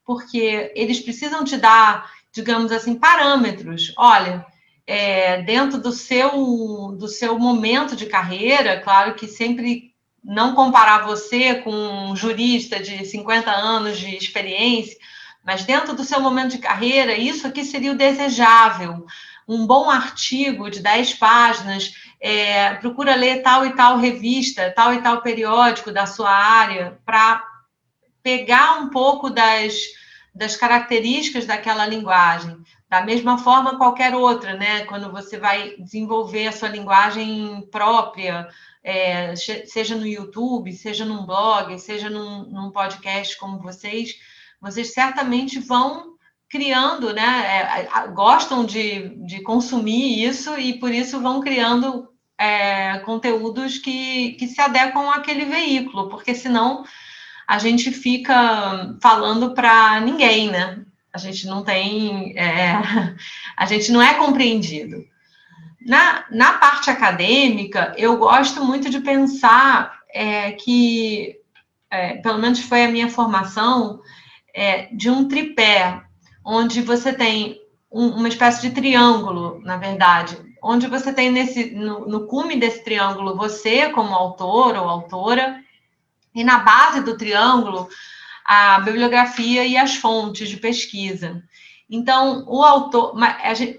porque 0.05 0.71
eles 0.75 0.99
precisam 0.99 1.43
te 1.43 1.57
dar, 1.57 2.09
digamos 2.31 2.71
assim, 2.71 2.95
parâmetros. 2.95 3.93
Olha, 3.97 4.45
é, 4.85 5.41
dentro 5.41 5.79
do 5.79 5.91
seu, 5.91 6.95
do 6.97 7.07
seu 7.07 7.37
momento 7.37 7.95
de 7.95 8.05
carreira, 8.05 8.79
claro 8.79 9.15
que 9.15 9.27
sempre 9.27 9.93
não 10.27 10.53
comparar 10.53 11.05
você 11.05 11.55
com 11.55 11.71
um 11.71 12.13
jurista 12.13 12.81
de 12.81 13.05
50 13.05 13.49
anos 13.49 13.97
de 13.97 14.13
experiência, 14.13 14.97
mas 15.41 15.63
dentro 15.63 15.95
do 15.95 16.03
seu 16.03 16.19
momento 16.19 16.51
de 16.51 16.57
carreira, 16.57 17.13
isso 17.13 17.47
aqui 17.47 17.63
seria 17.63 17.93
o 17.93 17.97
desejável. 17.97 19.05
Um 19.47 19.65
bom 19.65 19.89
artigo 19.89 20.69
de 20.69 20.81
10 20.81 21.13
páginas, 21.13 21.93
é, 22.19 22.73
procura 22.73 23.15
ler 23.15 23.41
tal 23.41 23.65
e 23.65 23.73
tal 23.73 23.97
revista, 23.97 24.69
tal 24.75 24.93
e 24.93 25.01
tal 25.01 25.21
periódico 25.21 25.93
da 25.93 26.05
sua 26.05 26.29
área, 26.29 26.99
para 27.05 27.41
pegar 28.21 28.81
um 28.81 28.89
pouco 28.89 29.29
das, 29.29 29.77
das 30.35 30.57
características 30.57 31.45
daquela 31.45 31.85
linguagem. 31.85 32.57
Da 32.89 33.01
mesma 33.01 33.37
forma, 33.37 33.77
qualquer 33.77 34.13
outra, 34.13 34.55
né? 34.55 34.83
Quando 34.83 35.09
você 35.09 35.37
vai 35.37 35.75
desenvolver 35.79 36.47
a 36.47 36.51
sua 36.51 36.67
linguagem 36.67 37.65
própria, 37.71 38.49
é, 38.87 39.35
seja 39.35 39.95
no 39.95 40.07
YouTube, 40.07 40.71
seja 40.71 41.03
num 41.03 41.25
blog, 41.25 41.77
seja 41.77 42.09
num, 42.09 42.43
num 42.43 42.71
podcast 42.71 43.37
como 43.37 43.59
vocês, 43.59 44.15
vocês 44.61 44.93
certamente 44.93 45.59
vão 45.59 46.15
criando, 46.47 47.13
né? 47.13 47.87
É, 47.93 48.07
gostam 48.13 48.63
de, 48.63 49.09
de 49.25 49.41
consumir 49.41 50.23
isso 50.23 50.57
e 50.57 50.79
por 50.79 50.93
isso 50.93 51.19
vão 51.19 51.41
criando 51.41 52.07
é, 52.37 52.99
conteúdos 52.99 53.77
que, 53.77 54.31
que 54.39 54.47
se 54.47 54.61
adequam 54.61 55.11
àquele 55.11 55.43
veículo, 55.43 56.07
porque 56.07 56.33
senão 56.33 56.85
a 57.45 57.59
gente 57.59 57.91
fica 57.91 58.95
falando 59.01 59.53
para 59.53 59.99
ninguém, 59.99 60.49
né? 60.49 60.85
A 61.11 61.17
gente 61.17 61.45
não 61.45 61.61
tem, 61.61 62.37
é, 62.37 62.71
a 63.57 63.65
gente 63.65 63.91
não 63.91 64.01
é 64.01 64.13
compreendido. 64.13 65.05
Na, 65.87 66.25
na 66.29 66.51
parte 66.57 66.89
acadêmica, 66.89 67.93
eu 67.97 68.17
gosto 68.17 68.61
muito 68.61 68.89
de 68.89 68.99
pensar 68.99 70.01
é, 70.13 70.51
que, 70.51 71.37
é, 71.89 72.15
pelo 72.15 72.39
menos 72.39 72.59
foi 72.59 72.83
a 72.83 72.91
minha 72.91 73.09
formação, 73.09 74.01
é, 74.53 74.93
de 74.93 75.09
um 75.09 75.29
tripé, 75.29 76.01
onde 76.43 76.81
você 76.81 77.13
tem 77.13 77.57
um, 77.89 78.07
uma 78.09 78.27
espécie 78.27 78.63
de 78.63 78.75
triângulo, 78.75 79.61
na 79.63 79.77
verdade, 79.77 80.37
onde 80.61 80.87
você 80.87 81.13
tem 81.13 81.31
nesse, 81.31 81.71
no, 81.71 82.05
no 82.05 82.27
cume 82.27 82.57
desse 82.57 82.83
triângulo 82.83 83.37
você 83.37 83.89
como 83.89 84.13
autor 84.13 84.75
ou 84.75 84.89
autora, 84.89 85.63
e 86.35 86.43
na 86.43 86.59
base 86.59 86.99
do 86.99 87.15
triângulo 87.15 87.87
a 88.43 88.81
bibliografia 88.81 89.65
e 89.65 89.77
as 89.77 89.95
fontes 89.95 90.49
de 90.49 90.57
pesquisa. 90.57 91.41
Então, 91.89 92.43
o 92.47 92.63
autor. 92.63 93.15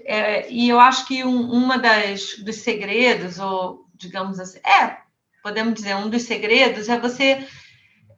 É, 0.05 0.51
e 0.51 0.67
eu 0.67 0.79
acho 0.79 1.05
que 1.05 1.23
um, 1.23 1.51
uma 1.51 1.77
das 1.77 2.37
dos 2.39 2.57
segredos, 2.57 3.39
ou 3.39 3.85
digamos 3.93 4.39
assim, 4.39 4.59
é, 4.59 4.97
podemos 5.43 5.73
dizer, 5.75 5.95
um 5.95 6.09
dos 6.09 6.23
segredos 6.23 6.89
é 6.89 6.99
você, 6.99 7.47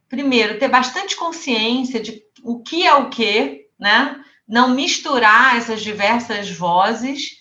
primeiro, 0.08 0.60
ter 0.60 0.70
bastante 0.70 1.16
consciência 1.16 2.00
de 2.00 2.24
o 2.44 2.62
que 2.62 2.88
é 2.88 2.94
o 2.94 3.10
que, 3.10 3.68
né? 3.80 4.24
Não 4.48 4.70
misturar 4.70 5.58
essas 5.58 5.82
diversas 5.82 6.50
vozes 6.50 7.38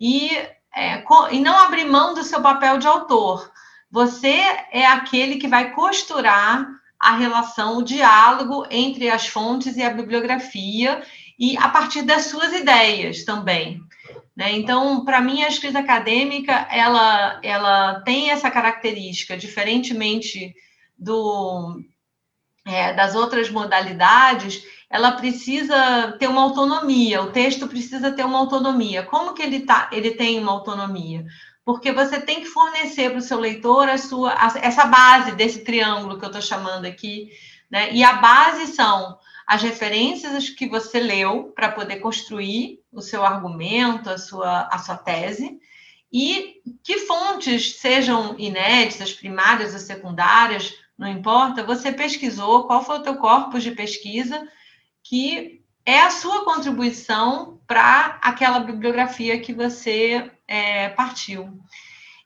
e, 0.00 0.30
é, 0.74 1.04
e 1.32 1.40
não 1.40 1.58
abrir 1.58 1.84
mão 1.84 2.14
do 2.14 2.22
seu 2.22 2.40
papel 2.40 2.78
de 2.78 2.86
autor. 2.86 3.50
Você 3.90 4.36
é 4.70 4.86
aquele 4.86 5.36
que 5.36 5.48
vai 5.48 5.72
costurar 5.72 6.68
a 6.98 7.16
relação, 7.16 7.78
o 7.78 7.82
diálogo 7.82 8.66
entre 8.70 9.08
as 9.08 9.28
fontes 9.28 9.76
e 9.76 9.82
a 9.82 9.90
bibliografia, 9.90 11.02
e 11.38 11.56
a 11.56 11.68
partir 11.68 12.02
das 12.02 12.26
suas 12.26 12.52
ideias 12.52 13.24
também. 13.24 13.80
Né? 14.36 14.52
Então, 14.52 15.04
para 15.04 15.20
mim, 15.20 15.42
a 15.42 15.48
escrita 15.48 15.78
acadêmica 15.78 16.52
ela, 16.70 17.38
ela 17.42 18.00
tem 18.00 18.30
essa 18.30 18.50
característica, 18.50 19.36
diferentemente 19.36 20.54
do, 20.98 21.80
é, 22.66 22.92
das 22.92 23.14
outras 23.14 23.50
modalidades, 23.50 24.62
ela 24.90 25.12
precisa 25.12 26.16
ter 26.18 26.28
uma 26.28 26.42
autonomia, 26.42 27.22
o 27.22 27.30
texto 27.30 27.68
precisa 27.68 28.10
ter 28.10 28.24
uma 28.24 28.38
autonomia. 28.38 29.02
Como 29.02 29.34
que 29.34 29.42
ele, 29.42 29.60
tá, 29.60 29.88
ele 29.92 30.12
tem 30.12 30.38
uma 30.40 30.52
autonomia? 30.52 31.24
Porque 31.64 31.92
você 31.92 32.18
tem 32.18 32.40
que 32.40 32.46
fornecer 32.46 33.10
para 33.10 33.18
o 33.18 33.22
seu 33.22 33.38
leitor 33.38 33.88
a 33.88 33.98
sua, 33.98 34.32
a, 34.32 34.52
essa 34.62 34.86
base 34.86 35.32
desse 35.32 35.62
triângulo 35.62 36.18
que 36.18 36.24
eu 36.24 36.30
estou 36.30 36.42
chamando 36.42 36.86
aqui, 36.86 37.30
né? 37.70 37.92
E 37.92 38.02
a 38.02 38.14
base 38.14 38.68
são 38.68 39.18
as 39.48 39.62
referências 39.62 40.50
que 40.50 40.68
você 40.68 41.00
leu 41.00 41.44
para 41.56 41.72
poder 41.72 42.00
construir 42.00 42.80
o 42.92 43.00
seu 43.00 43.24
argumento, 43.24 44.10
a 44.10 44.18
sua, 44.18 44.68
a 44.70 44.76
sua 44.76 44.94
tese, 44.94 45.58
e 46.12 46.60
que 46.84 46.98
fontes, 46.98 47.78
sejam 47.78 48.38
inéditas, 48.38 49.14
primárias 49.14 49.72
ou 49.72 49.80
secundárias, 49.80 50.74
não 50.98 51.08
importa, 51.08 51.64
você 51.64 51.90
pesquisou, 51.90 52.66
qual 52.66 52.84
foi 52.84 52.98
o 52.98 53.02
teu 53.02 53.16
corpus 53.16 53.62
de 53.62 53.70
pesquisa, 53.70 54.46
que 55.02 55.62
é 55.86 56.00
a 56.00 56.10
sua 56.10 56.44
contribuição 56.44 57.58
para 57.66 58.18
aquela 58.20 58.60
bibliografia 58.60 59.40
que 59.40 59.54
você 59.54 60.30
é, 60.46 60.90
partiu. 60.90 61.58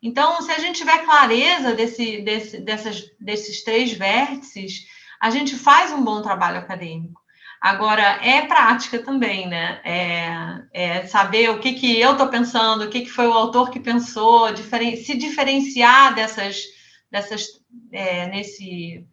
Então, 0.02 0.42
se 0.42 0.50
a 0.50 0.58
gente 0.58 0.78
tiver 0.78 1.04
clareza 1.04 1.72
desse, 1.72 2.20
desse, 2.22 2.58
dessas, 2.58 3.08
desses 3.20 3.62
três 3.62 3.92
vértices, 3.92 4.90
a 5.22 5.30
gente 5.30 5.54
faz 5.54 5.92
um 5.92 6.02
bom 6.02 6.20
trabalho 6.20 6.58
acadêmico. 6.58 7.22
Agora, 7.60 8.02
é 8.26 8.44
prática 8.44 8.98
também, 8.98 9.46
né? 9.46 9.80
É, 9.84 10.64
é 10.72 11.06
saber 11.06 11.48
o 11.48 11.60
que, 11.60 11.74
que 11.74 12.00
eu 12.00 12.10
estou 12.10 12.26
pensando, 12.26 12.82
o 12.82 12.90
que, 12.90 13.02
que 13.02 13.10
foi 13.10 13.28
o 13.28 13.32
autor 13.32 13.70
que 13.70 13.78
pensou, 13.78 14.52
diferen 14.52 14.96
se 14.96 15.16
diferenciar 15.16 16.12
dessas, 16.12 16.64
dessas 17.08 17.44
é, 17.92 18.26
nesse, 18.26 19.06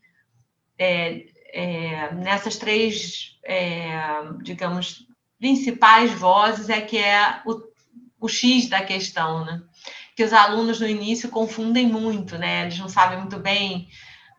é, 0.79 1.25
é, 1.53 2.11
nessas 2.15 2.57
três, 2.57 3.37
é, 3.45 4.01
digamos, 4.41 5.05
principais 5.37 6.11
vozes 6.11 6.69
é 6.69 6.81
que 6.81 6.97
é 6.97 7.39
o, 7.45 7.61
o 8.19 8.27
X 8.27 8.67
da 8.67 8.81
questão, 8.81 9.45
né? 9.45 9.61
Que 10.15 10.23
os 10.23 10.33
alunos 10.33 10.79
no 10.79 10.87
início 10.87 11.29
confundem 11.29 11.85
muito, 11.85 12.35
né? 12.35 12.63
Eles 12.63 12.79
não 12.79 12.89
sabem 12.89 13.19
muito 13.19 13.37
bem 13.37 13.87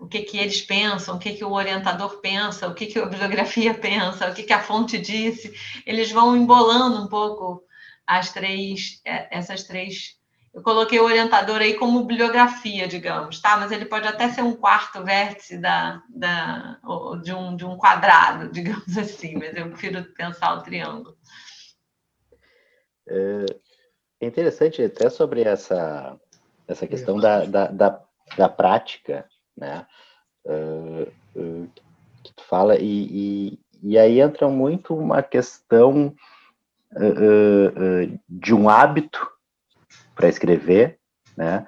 o 0.00 0.08
que, 0.08 0.22
que 0.22 0.38
eles 0.38 0.62
pensam, 0.62 1.16
o 1.16 1.18
que, 1.18 1.34
que 1.34 1.44
o 1.44 1.52
orientador 1.52 2.20
pensa, 2.20 2.66
o 2.66 2.74
que, 2.74 2.86
que 2.86 2.98
a 2.98 3.06
bibliografia 3.06 3.74
pensa, 3.78 4.30
o 4.30 4.34
que, 4.34 4.42
que 4.42 4.52
a 4.52 4.62
fonte 4.62 4.98
disse. 4.98 5.52
Eles 5.86 6.10
vão 6.10 6.36
embolando 6.36 7.02
um 7.02 7.06
pouco 7.06 7.62
as 8.06 8.32
três, 8.32 9.00
essas 9.04 9.62
três 9.64 10.18
eu 10.52 10.62
coloquei 10.62 10.98
o 10.98 11.04
orientador 11.04 11.60
aí 11.60 11.74
como 11.74 12.04
bibliografia, 12.04 12.88
digamos, 12.88 13.40
tá? 13.40 13.56
Mas 13.56 13.70
ele 13.70 13.84
pode 13.84 14.08
até 14.08 14.28
ser 14.30 14.42
um 14.42 14.56
quarto 14.56 15.04
vértice 15.04 15.56
da, 15.56 16.02
da, 16.08 16.80
de, 17.22 17.32
um, 17.32 17.54
de 17.54 17.64
um 17.64 17.76
quadrado, 17.76 18.50
digamos 18.52 18.98
assim, 18.98 19.36
mas 19.36 19.54
eu 19.54 19.68
prefiro 19.68 20.02
pensar 20.12 20.54
o 20.54 20.62
triângulo. 20.62 21.16
É 23.06 24.26
interessante 24.26 24.82
até 24.82 25.08
sobre 25.08 25.42
essa, 25.42 26.18
essa 26.66 26.86
questão 26.86 27.18
da, 27.18 27.44
da, 27.44 27.66
da, 27.68 28.02
da 28.36 28.48
prática, 28.48 29.28
né? 29.60 29.86
Uh, 30.44 31.12
uh, 31.36 31.70
que 32.24 32.34
tu 32.34 32.42
fala, 32.44 32.76
e, 32.76 32.82
e, 32.82 33.60
e, 33.82 33.98
aí 33.98 34.20
entra 34.20 34.48
muito 34.48 34.96
uma 34.96 35.22
questão 35.22 36.14
uh, 36.92 38.20
de 38.28 38.54
um 38.54 38.68
hábito 38.68 39.30
para 40.14 40.28
escrever, 40.28 40.98
né? 41.36 41.66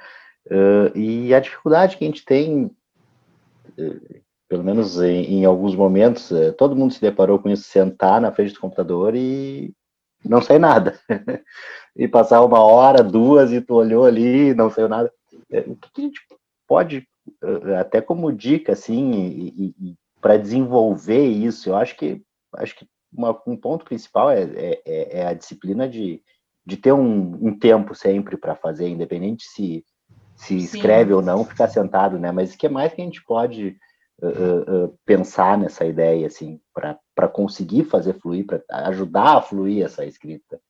E 0.95 1.33
a 1.33 1.41
dificuldade 1.41 1.97
que 1.97 2.05
a 2.05 2.09
gente 2.09 2.25
tem, 2.25 2.71
pelo 4.49 4.65
menos 4.65 5.01
em, 5.01 5.39
em 5.39 5.45
alguns 5.47 5.75
momentos, 5.75 6.31
uh, 6.31 6.53
todo 6.53 6.77
mundo 6.77 6.93
se 6.93 7.01
deparou 7.01 7.39
com 7.39 7.49
isso, 7.49 7.63
sentar 7.63 8.21
na 8.21 8.33
frente 8.33 8.53
do 8.53 8.61
computador 8.61 9.15
e 9.15 9.73
não 10.23 10.43
sai 10.43 10.59
nada. 10.59 10.99
e 11.97 12.07
passar 12.09 12.45
uma 12.45 12.61
hora, 12.61 13.03
duas, 13.03 13.53
e 13.53 13.61
tu 13.61 13.75
olhou 13.75 14.05
ali 14.05 14.53
não 14.55 14.71
saiu 14.71 14.89
nada. 14.89 15.11
o 15.67 15.77
que, 15.77 15.91
que, 15.93 16.01
a 16.01 16.05
gente 16.05 16.21
pode, 16.67 17.09
até 17.79 18.01
como 18.01 18.33
dica, 18.33 18.73
assim, 18.73 19.13
e, 19.13 19.75
e, 19.81 19.97
para 20.21 20.37
desenvolver 20.37 21.27
isso, 21.27 21.71
eu 21.71 21.77
acho 21.77 21.97
que 21.97 22.23
acho 22.55 22.77
que 22.77 22.87
uma, 23.13 23.39
um 23.47 23.57
ponto 23.57 23.85
principal 23.85 24.31
é, 24.31 24.43
é, 24.87 25.21
é 25.21 25.27
a 25.27 25.35
disciplina 25.35 25.89
de, 25.89 26.23
de 26.65 26.77
ter 26.77 26.93
um, 26.93 27.49
um 27.49 27.59
tempo 27.59 27.95
sempre 27.95 28.37
para 28.37 28.55
fazer, 28.55 28.89
independente 28.89 29.45
se 29.45 29.85
se 30.43 30.57
escreve 30.57 31.11
Sim. 31.11 31.15
ou 31.15 31.23
não, 31.23 31.45
ficar 31.45 31.69
sentado, 31.69 32.19
né? 32.19 32.33
Mas 32.33 32.53
o 32.53 32.59
que 32.59 32.69
mais 32.69 32.93
que 32.93 33.01
a 33.01 33.05
gente 33.05 33.23
pode 33.25 33.77
uh, 34.21 34.85
uh, 34.87 34.99
pensar 35.05 35.57
nessa 35.57 35.85
ideia, 35.85 36.27
assim, 36.27 36.61
para 36.75 37.29
conseguir 37.29 37.85
fazer 37.85 38.15
fluir, 38.15 38.47
para 38.47 38.63
ajudar 38.89 39.37
a 39.37 39.43
fluir 39.43 39.85
essa 39.85 40.05
escrita? 40.05 40.61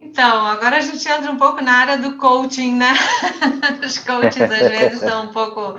Então, 0.00 0.46
agora 0.46 0.76
a 0.76 0.80
gente 0.80 1.08
entra 1.08 1.30
um 1.30 1.36
pouco 1.36 1.62
na 1.62 1.72
área 1.72 1.98
do 1.98 2.16
coaching, 2.16 2.76
né? 2.76 2.92
Os 3.84 3.98
coaches 3.98 4.42
às 4.42 4.68
vezes 4.68 5.00
são 5.00 5.24
um 5.24 5.32
pouco 5.32 5.78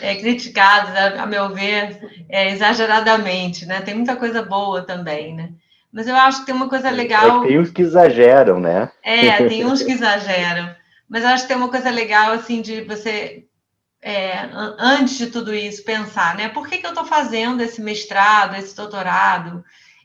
é, 0.00 0.14
criticados, 0.16 0.94
a, 0.94 1.26
meu 1.26 1.50
ver, 1.50 2.26
é, 2.28 2.50
exageradamente, 2.50 3.66
né? 3.66 3.80
Tem 3.80 3.94
muita 3.94 4.16
coisa 4.16 4.42
boa 4.42 4.82
também, 4.82 5.34
né? 5.34 5.50
Mas 5.92 6.08
eu 6.08 6.16
acho 6.16 6.40
que 6.40 6.46
tem 6.46 6.54
uma 6.54 6.68
coisa 6.68 6.90
legal. 6.90 7.44
É, 7.44 7.48
tem 7.48 7.58
uns 7.58 7.70
que 7.70 7.82
exageram, 7.82 8.60
né? 8.60 8.90
É, 9.02 9.48
tem 9.48 9.64
uns 9.64 9.82
que 9.82 9.92
exageram. 9.92 10.74
Mas 11.08 11.22
eu 11.22 11.28
acho 11.28 11.42
que 11.42 11.48
tem 11.48 11.56
uma 11.56 11.68
coisa 11.68 11.90
legal, 11.90 12.32
assim, 12.32 12.60
de 12.60 12.82
você, 12.82 13.44
é, 14.02 14.48
antes 14.78 15.16
de 15.16 15.28
tudo 15.28 15.54
isso, 15.54 15.84
pensar, 15.84 16.36
né? 16.36 16.48
Por 16.48 16.66
que, 16.66 16.78
que 16.78 16.86
eu 16.86 16.90
estou 16.90 17.04
fazendo 17.04 17.62
esse 17.62 17.80
mestrado, 17.80 18.56
esse 18.56 18.74
doutorado? 18.74 19.64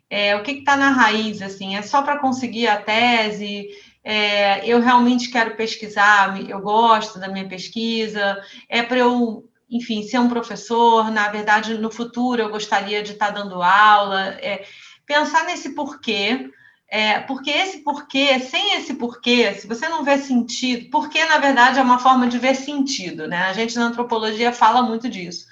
É, 0.09 0.35
o 0.35 0.41
que 0.41 0.51
está 0.51 0.75
na 0.75 0.89
raiz, 0.89 1.41
assim? 1.41 1.75
É 1.75 1.81
só 1.81 2.01
para 2.01 2.19
conseguir 2.19 2.67
a 2.67 2.81
tese? 2.81 3.69
É, 4.03 4.65
eu 4.65 4.81
realmente 4.81 5.29
quero 5.29 5.55
pesquisar, 5.55 6.41
eu 6.49 6.59
gosto 6.61 7.19
da 7.19 7.27
minha 7.27 7.47
pesquisa, 7.47 8.41
é 8.67 8.81
para 8.81 8.97
eu, 8.97 9.47
enfim, 9.69 10.01
ser 10.03 10.19
um 10.19 10.29
professor, 10.29 11.11
na 11.11 11.27
verdade, 11.29 11.75
no 11.75 11.91
futuro 11.91 12.41
eu 12.41 12.49
gostaria 12.49 13.03
de 13.03 13.11
estar 13.11 13.27
tá 13.27 13.31
dando 13.33 13.61
aula. 13.61 14.29
É, 14.41 14.65
pensar 15.05 15.45
nesse 15.45 15.75
porquê, 15.75 16.49
é, 16.89 17.19
porque 17.19 17.51
esse 17.51 17.83
porquê, 17.83 18.39
sem 18.39 18.77
esse 18.77 18.95
porquê, 18.95 19.53
se 19.53 19.67
você 19.67 19.87
não 19.87 20.03
vê 20.03 20.17
sentido, 20.17 20.89
porque 20.89 21.23
na 21.25 21.37
verdade 21.37 21.77
é 21.77 21.83
uma 21.83 21.99
forma 21.99 22.27
de 22.27 22.39
ver 22.39 22.55
sentido, 22.55 23.27
né? 23.27 23.43
A 23.43 23.53
gente 23.53 23.75
na 23.75 23.85
antropologia 23.85 24.51
fala 24.51 24.81
muito 24.81 25.07
disso, 25.07 25.45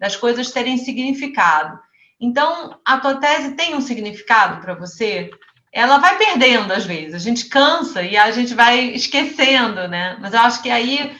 das 0.00 0.16
coisas 0.16 0.50
terem 0.50 0.76
significado. 0.78 1.78
Então, 2.20 2.78
a 2.84 2.98
tua 2.98 3.14
tese 3.16 3.52
tem 3.52 3.74
um 3.74 3.80
significado 3.80 4.60
para 4.60 4.74
você? 4.74 5.30
Ela 5.72 5.98
vai 5.98 6.18
perdendo 6.18 6.72
às 6.72 6.84
vezes, 6.84 7.14
a 7.14 7.18
gente 7.18 7.48
cansa 7.48 8.02
e 8.02 8.16
a 8.16 8.30
gente 8.30 8.54
vai 8.54 8.90
esquecendo, 8.90 9.88
né? 9.88 10.18
Mas 10.20 10.34
eu 10.34 10.40
acho 10.40 10.62
que 10.62 10.68
aí 10.68 11.16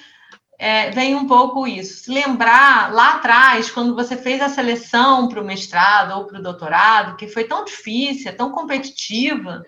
é, 0.59 0.90
vem 0.90 1.14
um 1.14 1.26
pouco 1.26 1.66
isso. 1.66 2.05
Se 2.05 2.12
lembrar 2.12 2.92
lá 2.92 3.14
atrás, 3.14 3.70
quando 3.70 3.94
você 3.94 4.14
fez 4.14 4.42
a 4.42 4.48
seleção 4.51 5.26
para 5.26 5.40
o 5.40 5.44
mestrado 5.44 6.18
ou 6.18 6.26
para 6.26 6.38
o 6.38 6.42
doutorado, 6.42 7.16
que 7.16 7.28
foi 7.28 7.44
tão 7.44 7.64
difícil, 7.64 8.36
tão 8.36 8.51
competitiva, 8.51 9.64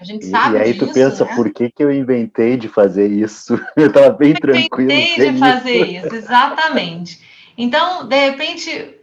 a 0.00 0.04
gente 0.04 0.26
sabe 0.26 0.56
E 0.56 0.60
aí 0.60 0.72
disso, 0.72 0.86
tu 0.86 0.92
pensa, 0.92 1.24
né? 1.24 1.34
por 1.34 1.50
que, 1.52 1.70
que 1.70 1.82
eu 1.82 1.90
inventei 1.90 2.56
de 2.56 2.68
fazer 2.68 3.10
isso? 3.10 3.58
Eu 3.74 3.88
estava 3.88 4.10
bem 4.10 4.30
eu 4.30 4.40
tranquilo. 4.40 4.92
Inventei 4.92 5.32
de 5.32 5.38
fazer 5.38 5.86
isso. 5.86 6.06
isso, 6.06 6.14
exatamente. 6.14 7.20
Então, 7.58 8.06
de 8.06 8.16
repente, 8.16 8.70
é, 8.70 8.95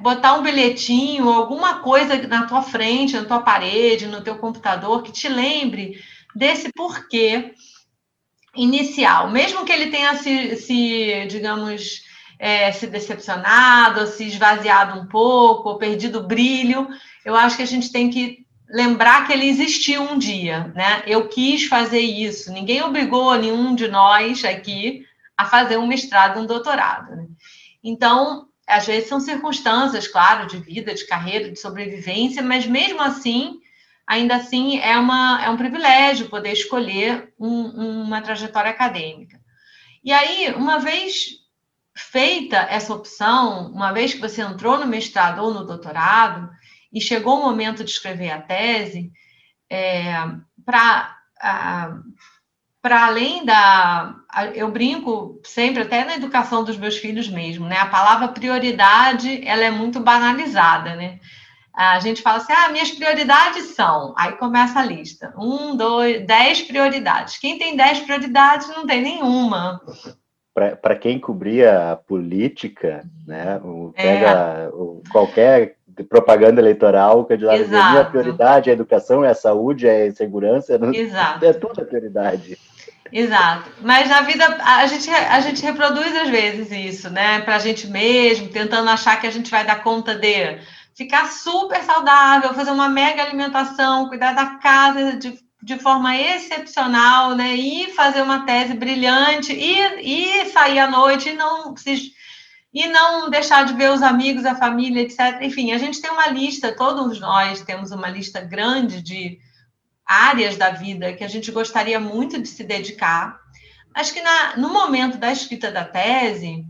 botar 0.00 0.34
um 0.34 0.42
bilhetinho, 0.42 1.28
alguma 1.28 1.80
coisa 1.80 2.26
na 2.26 2.46
tua 2.46 2.62
frente, 2.62 3.16
na 3.16 3.24
tua 3.24 3.40
parede, 3.40 4.06
no 4.06 4.20
teu 4.20 4.36
computador, 4.36 5.02
que 5.02 5.12
te 5.12 5.28
lembre 5.28 6.02
desse 6.34 6.72
porquê 6.72 7.54
inicial, 8.56 9.30
mesmo 9.30 9.64
que 9.64 9.72
ele 9.72 9.90
tenha 9.90 10.16
se, 10.16 10.56
se 10.56 11.26
digamos, 11.26 12.02
é, 12.38 12.72
se 12.72 12.86
decepcionado, 12.86 14.06
se 14.06 14.24
esvaziado 14.24 14.98
um 14.98 15.06
pouco, 15.06 15.70
ou 15.70 15.78
perdido 15.78 16.18
o 16.18 16.26
brilho, 16.26 16.88
eu 17.24 17.34
acho 17.34 17.56
que 17.56 17.62
a 17.62 17.66
gente 17.66 17.90
tem 17.92 18.10
que 18.10 18.44
lembrar 18.68 19.26
que 19.26 19.32
ele 19.32 19.46
existiu 19.46 20.02
um 20.02 20.18
dia, 20.18 20.72
né? 20.74 21.02
Eu 21.06 21.28
quis 21.28 21.66
fazer 21.66 22.00
isso, 22.00 22.52
ninguém 22.52 22.82
obrigou 22.82 23.34
nenhum 23.36 23.74
de 23.74 23.86
nós 23.86 24.44
aqui 24.44 25.04
a 25.36 25.44
fazer 25.44 25.76
um 25.76 25.86
mestrado, 25.86 26.40
um 26.40 26.46
doutorado. 26.46 27.14
Né? 27.14 27.26
Então, 27.82 28.48
às 28.72 28.86
vezes 28.86 29.08
são 29.08 29.20
circunstâncias, 29.20 30.08
claro, 30.08 30.46
de 30.46 30.58
vida, 30.58 30.94
de 30.94 31.06
carreira, 31.06 31.50
de 31.50 31.58
sobrevivência, 31.58 32.42
mas 32.42 32.66
mesmo 32.66 33.00
assim 33.00 33.60
ainda 34.06 34.36
assim 34.36 34.78
é, 34.78 34.98
uma, 34.98 35.42
é 35.44 35.48
um 35.48 35.56
privilégio 35.56 36.28
poder 36.28 36.52
escolher 36.52 37.32
um, 37.38 38.02
uma 38.02 38.20
trajetória 38.20 38.70
acadêmica. 38.70 39.40
E 40.04 40.12
aí, 40.12 40.52
uma 40.54 40.78
vez 40.78 41.40
feita 41.96 42.56
essa 42.56 42.92
opção, 42.92 43.70
uma 43.72 43.92
vez 43.92 44.14
que 44.14 44.20
você 44.20 44.42
entrou 44.42 44.78
no 44.78 44.86
mestrado 44.86 45.42
ou 45.42 45.54
no 45.54 45.64
doutorado, 45.64 46.50
e 46.92 47.00
chegou 47.00 47.38
o 47.38 47.42
momento 47.42 47.84
de 47.84 47.90
escrever 47.90 48.30
a 48.30 48.40
tese, 48.40 49.12
é, 49.70 50.12
para 50.64 51.16
para 52.82 53.06
além 53.06 53.44
da. 53.44 54.16
Eu 54.54 54.70
brinco 54.70 55.40
sempre, 55.44 55.82
até 55.82 56.04
na 56.04 56.16
educação 56.16 56.64
dos 56.64 56.76
meus 56.76 56.98
filhos 56.98 57.28
mesmo, 57.28 57.66
né? 57.66 57.78
A 57.78 57.86
palavra 57.86 58.28
prioridade 58.28 59.46
ela 59.46 59.62
é 59.62 59.70
muito 59.70 60.00
banalizada, 60.00 60.96
né? 60.96 61.20
a 61.74 61.98
gente 62.00 62.20
fala 62.20 62.38
assim: 62.38 62.52
ah, 62.52 62.68
minhas 62.70 62.90
prioridades 62.90 63.74
são. 63.74 64.14
Aí 64.16 64.32
começa 64.32 64.78
a 64.78 64.84
lista: 64.84 65.32
um, 65.38 65.74
dois, 65.74 66.24
dez 66.26 66.62
prioridades. 66.62 67.38
Quem 67.38 67.58
tem 67.58 67.76
dez 67.76 68.00
prioridades 68.00 68.68
não 68.68 68.86
tem 68.86 69.02
nenhuma. 69.02 69.80
Para 70.54 70.96
quem 70.96 71.18
cobria 71.18 71.92
a 71.92 71.96
política, 71.96 73.02
né, 73.26 73.58
pega 73.96 74.28
é. 74.28 74.68
o, 74.68 75.02
qualquer 75.10 75.76
propaganda 76.08 76.60
eleitoral, 76.60 77.20
o 77.20 77.24
candidato 77.24 77.58
diz: 77.58 77.68
minha 77.68 78.04
prioridade 78.04 78.68
é 78.68 78.72
a 78.72 78.74
educação, 78.74 79.24
é 79.24 79.30
a 79.30 79.34
saúde, 79.34 79.86
é 79.86 80.08
a 80.08 80.12
segurança, 80.12 80.76
não, 80.78 80.90
é 80.90 81.52
tudo 81.54 81.80
a 81.80 81.84
prioridade. 81.86 82.58
Exato. 83.12 83.70
Mas 83.82 84.08
na 84.08 84.22
vida 84.22 84.44
a 84.64 84.86
gente, 84.86 85.10
a 85.10 85.40
gente 85.40 85.62
reproduz 85.62 86.16
às 86.16 86.30
vezes 86.30 86.70
isso, 86.70 87.10
né? 87.10 87.40
Para 87.40 87.56
a 87.56 87.58
gente 87.58 87.86
mesmo, 87.86 88.48
tentando 88.48 88.88
achar 88.88 89.20
que 89.20 89.26
a 89.26 89.30
gente 89.30 89.50
vai 89.50 89.66
dar 89.66 89.82
conta 89.82 90.14
de 90.14 90.58
ficar 90.94 91.30
super 91.30 91.82
saudável, 91.82 92.54
fazer 92.54 92.70
uma 92.70 92.88
mega 92.88 93.22
alimentação, 93.22 94.08
cuidar 94.08 94.32
da 94.32 94.46
casa 94.56 95.16
de, 95.16 95.38
de 95.62 95.78
forma 95.78 96.16
excepcional, 96.16 97.34
né? 97.34 97.54
E 97.54 97.92
fazer 97.92 98.22
uma 98.22 98.46
tese 98.46 98.72
brilhante 98.72 99.52
e, 99.52 100.40
e 100.42 100.50
sair 100.50 100.78
à 100.78 100.90
noite 100.90 101.28
e 101.28 101.34
não 101.34 101.76
se, 101.76 102.12
e 102.72 102.86
não 102.88 103.28
deixar 103.28 103.66
de 103.66 103.74
ver 103.74 103.90
os 103.90 104.02
amigos, 104.02 104.46
a 104.46 104.54
família, 104.54 105.02
etc. 105.02 105.42
Enfim, 105.42 105.72
a 105.72 105.78
gente 105.78 106.00
tem 106.00 106.10
uma 106.10 106.28
lista, 106.28 106.74
todos 106.74 107.20
nós 107.20 107.60
temos 107.60 107.90
uma 107.90 108.08
lista 108.08 108.40
grande 108.40 109.02
de 109.02 109.38
áreas 110.06 110.56
da 110.56 110.70
vida 110.70 111.12
que 111.12 111.24
a 111.24 111.28
gente 111.28 111.50
gostaria 111.50 111.98
muito 111.98 112.40
de 112.40 112.48
se 112.48 112.64
dedicar, 112.64 113.40
mas 113.94 114.10
que 114.10 114.20
na, 114.20 114.56
no 114.56 114.72
momento 114.72 115.18
da 115.18 115.32
escrita 115.32 115.70
da 115.70 115.84
tese, 115.84 116.64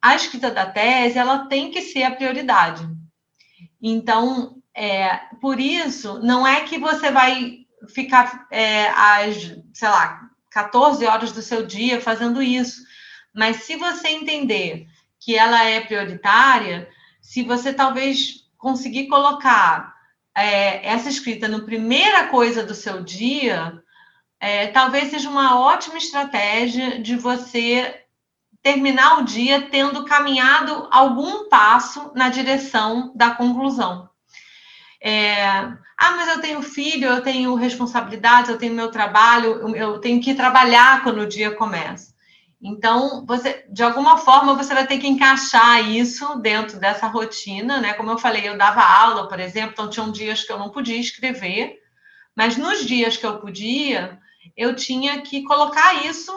a 0.00 0.14
escrita 0.14 0.50
da 0.50 0.66
tese 0.66 1.18
ela 1.18 1.46
tem 1.46 1.70
que 1.70 1.82
ser 1.82 2.02
a 2.02 2.14
prioridade. 2.14 2.88
Então, 3.80 4.56
é, 4.74 5.16
por 5.40 5.60
isso, 5.60 6.18
não 6.20 6.46
é 6.46 6.60
que 6.62 6.78
você 6.78 7.10
vai 7.10 7.58
ficar 7.88 8.46
é, 8.50 8.88
às, 8.88 9.56
sei 9.74 9.88
lá, 9.88 10.30
14 10.50 11.04
horas 11.06 11.32
do 11.32 11.42
seu 11.42 11.66
dia 11.66 12.00
fazendo 12.00 12.42
isso, 12.42 12.82
mas 13.34 13.64
se 13.64 13.76
você 13.76 14.08
entender 14.08 14.86
que 15.18 15.36
ela 15.36 15.64
é 15.64 15.80
prioritária, 15.80 16.88
se 17.20 17.42
você 17.42 17.72
talvez 17.72 18.42
conseguir 18.58 19.06
colocar 19.08 19.91
é, 20.34 20.86
essa 20.86 21.08
escrita 21.08 21.48
no 21.48 21.64
primeira 21.64 22.28
coisa 22.28 22.62
do 22.64 22.74
seu 22.74 23.02
dia, 23.02 23.80
é, 24.40 24.68
talvez 24.68 25.10
seja 25.10 25.28
uma 25.28 25.60
ótima 25.60 25.98
estratégia 25.98 27.00
de 27.00 27.16
você 27.16 28.02
terminar 28.62 29.20
o 29.20 29.24
dia 29.24 29.68
tendo 29.70 30.04
caminhado 30.04 30.88
algum 30.90 31.48
passo 31.48 32.12
na 32.14 32.28
direção 32.28 33.12
da 33.14 33.30
conclusão. 33.30 34.08
É, 35.00 35.44
ah, 35.44 36.12
mas 36.16 36.28
eu 36.28 36.40
tenho 36.40 36.62
filho, 36.62 37.08
eu 37.08 37.22
tenho 37.22 37.54
responsabilidades, 37.54 38.50
eu 38.50 38.58
tenho 38.58 38.74
meu 38.74 38.90
trabalho, 38.90 39.76
eu 39.76 39.98
tenho 39.98 40.20
que 40.20 40.34
trabalhar 40.34 41.02
quando 41.02 41.22
o 41.22 41.28
dia 41.28 41.54
começa. 41.54 42.11
Então, 42.62 43.26
você, 43.26 43.64
de 43.68 43.82
alguma 43.82 44.18
forma, 44.18 44.54
você 44.54 44.72
vai 44.72 44.86
ter 44.86 44.98
que 44.98 45.08
encaixar 45.08 45.90
isso 45.90 46.36
dentro 46.36 46.78
dessa 46.78 47.08
rotina, 47.08 47.80
né? 47.80 47.92
Como 47.94 48.10
eu 48.10 48.18
falei, 48.18 48.48
eu 48.48 48.56
dava 48.56 48.80
aula, 48.80 49.28
por 49.28 49.40
exemplo, 49.40 49.72
então 49.72 49.90
tinham 49.90 50.12
dias 50.12 50.44
que 50.44 50.52
eu 50.52 50.58
não 50.58 50.70
podia 50.70 50.96
escrever, 50.96 51.80
mas 52.36 52.56
nos 52.56 52.84
dias 52.86 53.16
que 53.16 53.26
eu 53.26 53.38
podia, 53.40 54.18
eu 54.56 54.76
tinha 54.76 55.20
que 55.22 55.42
colocar 55.42 56.06
isso 56.06 56.32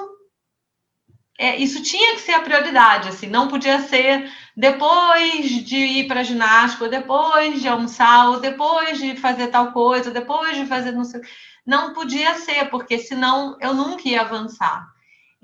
é, 1.37 1.57
isso 1.57 1.83
tinha 1.83 2.15
que 2.15 2.21
ser 2.21 2.31
a 2.31 2.41
prioridade, 2.41 3.09
assim, 3.09 3.27
não 3.27 3.49
podia 3.49 3.79
ser 3.81 4.31
depois 4.55 5.49
de 5.65 5.75
ir 5.75 6.07
para 6.07 6.23
ginástica, 6.23 6.85
ou 6.85 6.89
depois 6.89 7.61
de 7.61 7.67
almoçar, 7.67 8.29
ou 8.29 8.39
depois 8.39 8.97
de 8.97 9.17
fazer 9.17 9.47
tal 9.47 9.73
coisa, 9.73 10.07
ou 10.07 10.13
depois 10.13 10.55
de 10.55 10.65
fazer 10.65 10.93
não 10.93 11.03
sei. 11.03 11.21
Não 11.65 11.93
podia 11.93 12.35
ser, 12.35 12.69
porque 12.69 12.97
senão 12.97 13.57
eu 13.59 13.73
nunca 13.73 14.07
ia 14.07 14.21
avançar. 14.21 14.94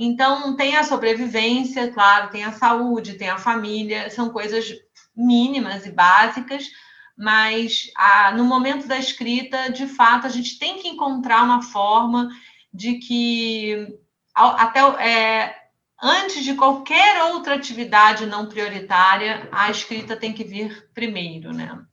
Então, 0.04 0.56
tem 0.56 0.76
a 0.76 0.84
sobrevivência, 0.84 1.92
claro, 1.92 2.32
tem 2.32 2.44
a 2.44 2.54
saúde, 2.54 3.20
tem 3.20 3.30
a 3.30 3.38
família, 3.38 4.10
são 4.10 4.32
coisas 4.32 4.74
mínimas 5.16 5.86
e 5.86 5.92
básicas, 5.92 6.72
mas 7.16 7.84
a, 7.96 8.32
no 8.32 8.44
momento 8.44 8.88
da 8.88 8.98
escrita, 8.98 9.72
de 9.72 9.86
fato, 9.86 10.26
a 10.26 10.30
gente 10.30 10.58
tem 10.58 10.80
que 10.80 10.88
encontrar 10.88 11.44
uma 11.44 11.62
forma 11.62 12.30
de 12.74 12.96
que 12.96 13.96
até 14.34 14.80
é, 15.08 15.56
antes 16.02 16.44
de 16.44 16.56
qualquer 16.56 17.26
outra 17.26 17.54
atividade 17.54 18.26
não 18.26 18.48
prioritária, 18.48 19.48
a 19.52 19.70
escrita 19.70 20.18
tem 20.18 20.34
que 20.34 20.44
vir 20.44 20.90
primeiro, 20.96 21.54
né? 21.54 21.74
Não 21.76 21.86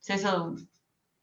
sei 0.00 0.16
se 0.16 0.26
eu 0.26 0.54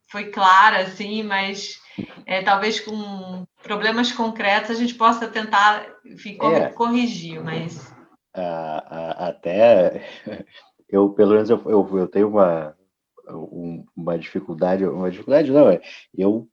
foi 0.08 0.30
clara, 0.30 0.82
assim, 0.82 1.24
mas 1.24 1.80
é, 2.24 2.42
talvez 2.42 2.80
com 2.80 3.46
problemas 3.62 4.12
concretos 4.12 4.70
a 4.70 4.74
gente 4.74 4.94
possa 4.94 5.28
tentar 5.28 5.86
enfim, 6.04 6.38
é. 6.42 6.68
corrigir, 6.68 7.42
mas... 7.42 7.94
até 8.34 10.02
eu, 10.88 11.10
pelo 11.10 11.32
menos, 11.32 11.50
eu, 11.50 11.62
eu, 11.66 11.98
eu 11.98 12.08
tenho 12.08 12.28
uma, 12.28 12.76
uma 13.96 14.18
dificuldade, 14.18 14.84
uma 14.84 15.10
dificuldade 15.10 15.50
não, 15.50 15.68
é, 15.68 15.80
eu 16.16 16.48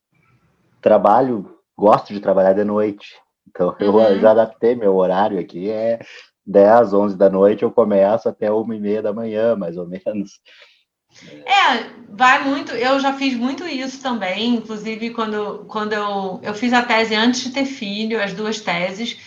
trabalho, 0.81 1.59
gosto 1.77 2.13
de 2.13 2.19
trabalhar 2.19 2.53
de 2.53 2.63
noite, 2.63 3.15
então, 3.49 3.75
eu 3.79 3.93
uhum. 3.93 4.19
já 4.19 4.31
adaptei 4.31 4.75
meu 4.75 4.95
horário 4.95 5.39
aqui, 5.39 5.69
é 5.69 5.99
10, 6.45 6.93
11 6.93 7.17
da 7.17 7.29
noite, 7.29 7.63
eu 7.63 7.71
começo 7.71 8.27
até 8.27 8.51
uma 8.51 8.75
e 8.75 8.79
meia 8.79 9.01
da 9.01 9.13
manhã, 9.13 9.55
mais 9.55 9.77
ou 9.77 9.87
menos. 9.87 10.39
É, 11.45 11.89
vai 12.09 12.43
muito. 12.43 12.71
Eu 12.71 12.99
já 12.99 13.13
fiz 13.13 13.35
muito 13.35 13.65
isso 13.67 14.01
também, 14.01 14.55
inclusive 14.55 15.11
quando, 15.11 15.65
quando 15.67 15.93
eu, 15.93 16.39
eu 16.43 16.53
fiz 16.53 16.73
a 16.73 16.81
tese 16.81 17.15
antes 17.15 17.43
de 17.43 17.51
ter 17.51 17.65
filho, 17.65 18.21
as 18.21 18.33
duas 18.33 18.59
teses, 18.59 19.17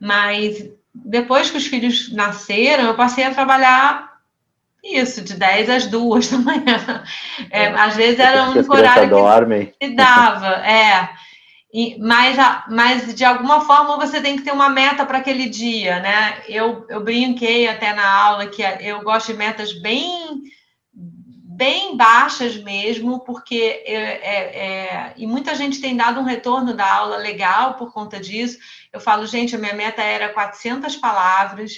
mas 0.00 0.68
depois 0.94 1.50
que 1.50 1.58
os 1.58 1.66
filhos 1.66 2.12
nasceram, 2.12 2.84
eu 2.84 2.94
passei 2.94 3.24
a 3.24 3.34
trabalhar 3.34 4.16
isso, 4.82 5.22
de 5.22 5.34
10 5.34 5.70
às 5.70 5.86
2 5.86 6.30
da 6.30 6.38
manhã. 6.38 7.04
É, 7.50 7.64
é. 7.64 7.74
Às 7.74 7.96
vezes 7.96 8.20
era 8.20 8.50
um 8.50 8.72
horário 8.72 9.10
dormem. 9.10 9.72
que 9.78 9.88
dava, 9.94 10.48
é. 10.66 11.10
E, 11.74 11.98
mas, 11.98 12.36
mas, 12.70 13.14
de 13.14 13.24
alguma 13.24 13.60
forma, 13.60 13.98
você 13.98 14.20
tem 14.20 14.36
que 14.36 14.42
ter 14.42 14.52
uma 14.52 14.70
meta 14.70 15.04
para 15.04 15.18
aquele 15.18 15.48
dia, 15.48 16.00
né? 16.00 16.38
Eu, 16.48 16.86
eu 16.88 17.02
brinquei 17.02 17.68
até 17.68 17.92
na 17.92 18.08
aula 18.08 18.46
que 18.46 18.62
eu 18.80 19.02
gosto 19.02 19.32
de 19.32 19.38
metas 19.38 19.72
bem 19.74 20.42
bem 21.56 21.96
baixas 21.96 22.56
mesmo, 22.58 23.20
porque 23.20 23.82
é, 23.86 23.94
é, 23.94 24.58
é, 24.58 25.14
e 25.16 25.26
muita 25.26 25.54
gente 25.54 25.80
tem 25.80 25.96
dado 25.96 26.20
um 26.20 26.24
retorno 26.24 26.74
da 26.74 26.94
aula 26.94 27.16
legal 27.16 27.74
por 27.74 27.92
conta 27.94 28.20
disso. 28.20 28.58
Eu 28.92 29.00
falo, 29.00 29.26
gente, 29.26 29.56
a 29.56 29.58
minha 29.58 29.72
meta 29.72 30.02
era 30.02 30.34
400 30.34 30.96
palavras, 30.96 31.72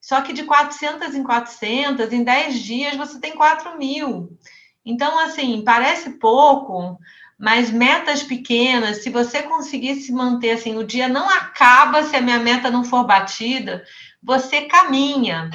só 0.00 0.20
que 0.20 0.32
de 0.32 0.44
400 0.44 1.12
em 1.16 1.24
400, 1.24 2.12
em 2.12 2.22
10 2.22 2.60
dias, 2.60 2.96
você 2.96 3.18
tem 3.18 3.34
4 3.34 3.76
mil. 3.76 4.38
Então, 4.84 5.18
assim, 5.18 5.60
parece 5.64 6.10
pouco, 6.10 6.96
mas 7.36 7.68
metas 7.72 8.22
pequenas, 8.22 9.02
se 9.02 9.10
você 9.10 9.42
conseguir 9.42 9.96
se 9.96 10.12
manter 10.12 10.52
assim, 10.52 10.76
o 10.78 10.84
dia 10.84 11.08
não 11.08 11.28
acaba 11.28 12.04
se 12.04 12.14
a 12.14 12.20
minha 12.20 12.38
meta 12.38 12.70
não 12.70 12.84
for 12.84 13.04
batida, 13.04 13.84
você 14.22 14.62
caminha. 14.62 15.50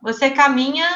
Você 0.00 0.30
caminha, 0.30 0.86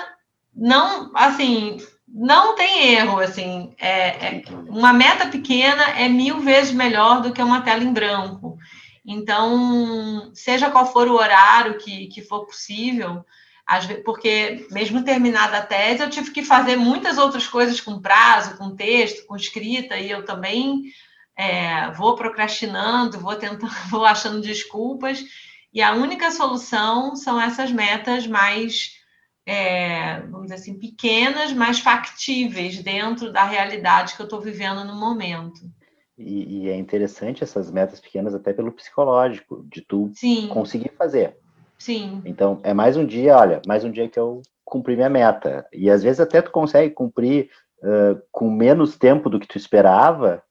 não, 0.54 1.10
assim, 1.16 1.78
não 2.12 2.54
tem 2.54 2.94
erro, 2.94 3.18
assim, 3.18 3.74
é, 3.78 4.08
é, 4.26 4.42
uma 4.68 4.92
meta 4.92 5.28
pequena 5.28 5.82
é 5.98 6.08
mil 6.08 6.40
vezes 6.40 6.72
melhor 6.72 7.22
do 7.22 7.32
que 7.32 7.42
uma 7.42 7.62
tela 7.62 7.82
em 7.82 7.92
branco. 7.92 8.58
Então, 9.04 10.30
seja 10.34 10.70
qual 10.70 10.92
for 10.92 11.08
o 11.08 11.14
horário 11.14 11.78
que, 11.78 12.06
que 12.08 12.20
for 12.22 12.44
possível, 12.46 13.24
porque 14.04 14.66
mesmo 14.70 15.02
terminada 15.02 15.56
a 15.56 15.62
tese, 15.62 16.02
eu 16.02 16.10
tive 16.10 16.30
que 16.30 16.44
fazer 16.44 16.76
muitas 16.76 17.16
outras 17.16 17.46
coisas 17.46 17.80
com 17.80 18.00
prazo, 18.00 18.58
com 18.58 18.76
texto, 18.76 19.26
com 19.26 19.34
escrita, 19.34 19.96
e 19.96 20.10
eu 20.10 20.24
também 20.24 20.82
é, 21.36 21.90
vou 21.92 22.14
procrastinando, 22.14 23.18
vou 23.18 23.34
tentando, 23.36 23.72
vou 23.90 24.04
achando 24.04 24.40
desculpas, 24.40 25.24
e 25.72 25.80
a 25.80 25.92
única 25.92 26.30
solução 26.30 27.16
são 27.16 27.40
essas 27.40 27.72
metas 27.72 28.26
mais, 28.26 29.01
é, 29.46 30.20
vamos 30.20 30.42
dizer 30.42 30.54
assim, 30.54 30.78
pequenas, 30.78 31.52
mas 31.52 31.80
factíveis 31.80 32.82
dentro 32.82 33.32
da 33.32 33.44
realidade 33.44 34.14
que 34.14 34.22
eu 34.22 34.24
estou 34.24 34.40
vivendo 34.40 34.84
no 34.84 34.94
momento. 34.94 35.60
E, 36.16 36.66
e, 36.66 36.68
é 36.68 36.76
interessante 36.76 37.42
essas 37.42 37.70
metas 37.70 37.98
pequenas 37.98 38.34
até 38.34 38.52
pelo 38.52 38.72
psicológico, 38.72 39.64
de 39.68 39.80
tu 39.80 40.10
Sim. 40.14 40.48
conseguir 40.48 40.92
fazer. 40.96 41.36
Sim. 41.78 42.22
Então, 42.24 42.60
é 42.62 42.72
mais 42.72 42.96
um 42.96 43.04
dia, 43.04 43.36
olha, 43.36 43.60
mais 43.66 43.84
um 43.84 43.90
dia 43.90 44.08
que 44.08 44.18
eu 44.18 44.42
cumpri 44.64 44.94
minha 44.94 45.08
meta. 45.08 45.66
E 45.72 45.90
às 45.90 46.02
vezes 46.02 46.20
até 46.20 46.40
tu 46.40 46.50
consegue 46.50 46.94
cumprir 46.94 47.50
uh, 47.78 48.22
com 48.30 48.48
menos 48.50 48.96
tempo 48.96 49.28
do 49.28 49.40
que 49.40 49.48
tu 49.48 49.58
esperava, 49.58 50.42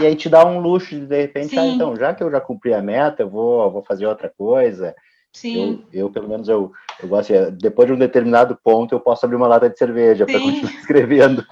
e 0.00 0.06
aí 0.06 0.16
te 0.16 0.28
dá 0.30 0.46
um 0.46 0.58
luxo 0.58 0.94
de, 0.94 1.06
de 1.06 1.20
repente, 1.20 1.58
ah, 1.58 1.66
então, 1.66 1.94
já 1.94 2.14
que 2.14 2.22
eu 2.22 2.30
já 2.30 2.40
cumpri 2.40 2.72
a 2.72 2.80
meta, 2.80 3.22
eu 3.22 3.28
vou, 3.28 3.70
vou 3.70 3.84
fazer 3.84 4.06
outra 4.06 4.30
coisa. 4.30 4.94
Sim. 5.32 5.84
Eu, 5.92 6.00
eu, 6.02 6.10
pelo 6.10 6.28
menos, 6.28 6.48
eu, 6.48 6.72
eu 7.02 7.08
gosto, 7.08 7.32
depois 7.52 7.86
de 7.86 7.94
um 7.94 7.98
determinado 7.98 8.58
ponto, 8.62 8.94
eu 8.94 9.00
posso 9.00 9.24
abrir 9.24 9.36
uma 9.36 9.48
lata 9.48 9.68
de 9.68 9.78
cerveja 9.78 10.26
para 10.26 10.38
continuar 10.38 10.72
escrevendo. 10.78 11.46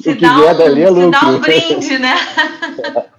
Se 0.00 0.10
o 0.10 0.16
que 0.16 0.28
vier 0.28 0.54
um, 0.54 0.58
dali 0.58 0.82
é 0.82 0.90
lucro. 0.90 1.18
Se 1.18 1.24
dá 1.24 1.30
um 1.30 1.40
brinde, 1.40 1.98
né? 1.98 2.14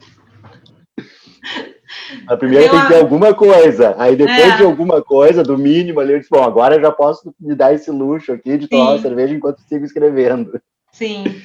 A 2.28 2.38
primeira 2.38 2.70
tem 2.70 2.82
que 2.82 2.88
ter 2.88 3.00
alguma 3.00 3.34
coisa. 3.34 3.96
Aí 3.98 4.16
depois 4.16 4.38
é. 4.38 4.58
de 4.58 4.64
alguma 4.64 5.02
coisa, 5.02 5.44
do 5.44 5.58
mínimo 5.58 6.00
ali, 6.00 6.14
eu 6.14 6.20
disse, 6.20 6.30
bom, 6.30 6.44
agora 6.44 6.76
eu 6.76 6.82
já 6.82 6.92
posso 6.92 7.34
me 7.40 7.56
dar 7.56 7.74
esse 7.74 7.90
luxo 7.92 8.32
aqui 8.32 8.58
de 8.58 8.68
tomar 8.68 8.86
Sim. 8.86 8.92
uma 8.92 9.02
cerveja 9.02 9.34
enquanto 9.34 9.62
sigo 9.62 9.86
escrevendo. 9.86 10.60
Sim. 10.92 11.42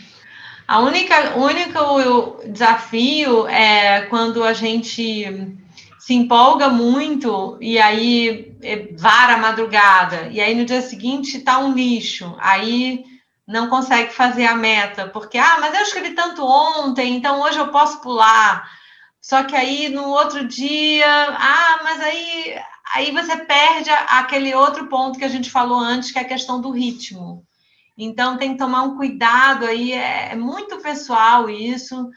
A 0.66 0.80
única, 0.80 1.36
o 1.36 1.42
único 1.42 2.42
desafio 2.46 3.46
é 3.48 4.02
quando 4.02 4.44
a 4.44 4.52
gente 4.52 5.56
se 6.10 6.14
empolga 6.14 6.68
muito 6.68 7.56
e 7.60 7.78
aí 7.78 8.52
é, 8.64 8.88
vara 8.96 9.34
a 9.34 9.38
madrugada. 9.38 10.26
E 10.32 10.40
aí 10.40 10.56
no 10.56 10.64
dia 10.64 10.82
seguinte 10.82 11.36
está 11.36 11.60
um 11.60 11.72
lixo. 11.72 12.34
Aí 12.40 13.04
não 13.46 13.68
consegue 13.68 14.12
fazer 14.12 14.44
a 14.44 14.56
meta, 14.56 15.06
porque, 15.06 15.38
ah, 15.38 15.58
mas 15.60 15.72
eu 15.72 15.82
escrevi 15.82 16.10
tanto 16.16 16.44
ontem, 16.44 17.14
então 17.14 17.40
hoje 17.40 17.58
eu 17.58 17.68
posso 17.68 18.00
pular. 18.00 18.68
Só 19.20 19.44
que 19.44 19.54
aí 19.54 19.88
no 19.88 20.08
outro 20.08 20.48
dia, 20.48 21.06
ah, 21.06 21.80
mas 21.84 22.00
aí, 22.00 22.58
aí 22.92 23.12
você 23.12 23.36
perde 23.36 23.90
aquele 24.08 24.52
outro 24.52 24.88
ponto 24.88 25.16
que 25.16 25.24
a 25.24 25.28
gente 25.28 25.48
falou 25.48 25.78
antes, 25.78 26.10
que 26.10 26.18
é 26.18 26.22
a 26.22 26.28
questão 26.28 26.60
do 26.60 26.72
ritmo. 26.72 27.46
Então 27.96 28.36
tem 28.36 28.54
que 28.54 28.58
tomar 28.58 28.82
um 28.82 28.96
cuidado 28.96 29.64
aí, 29.64 29.92
é, 29.92 30.32
é 30.32 30.34
muito 30.34 30.78
pessoal 30.78 31.48
isso, 31.48 32.10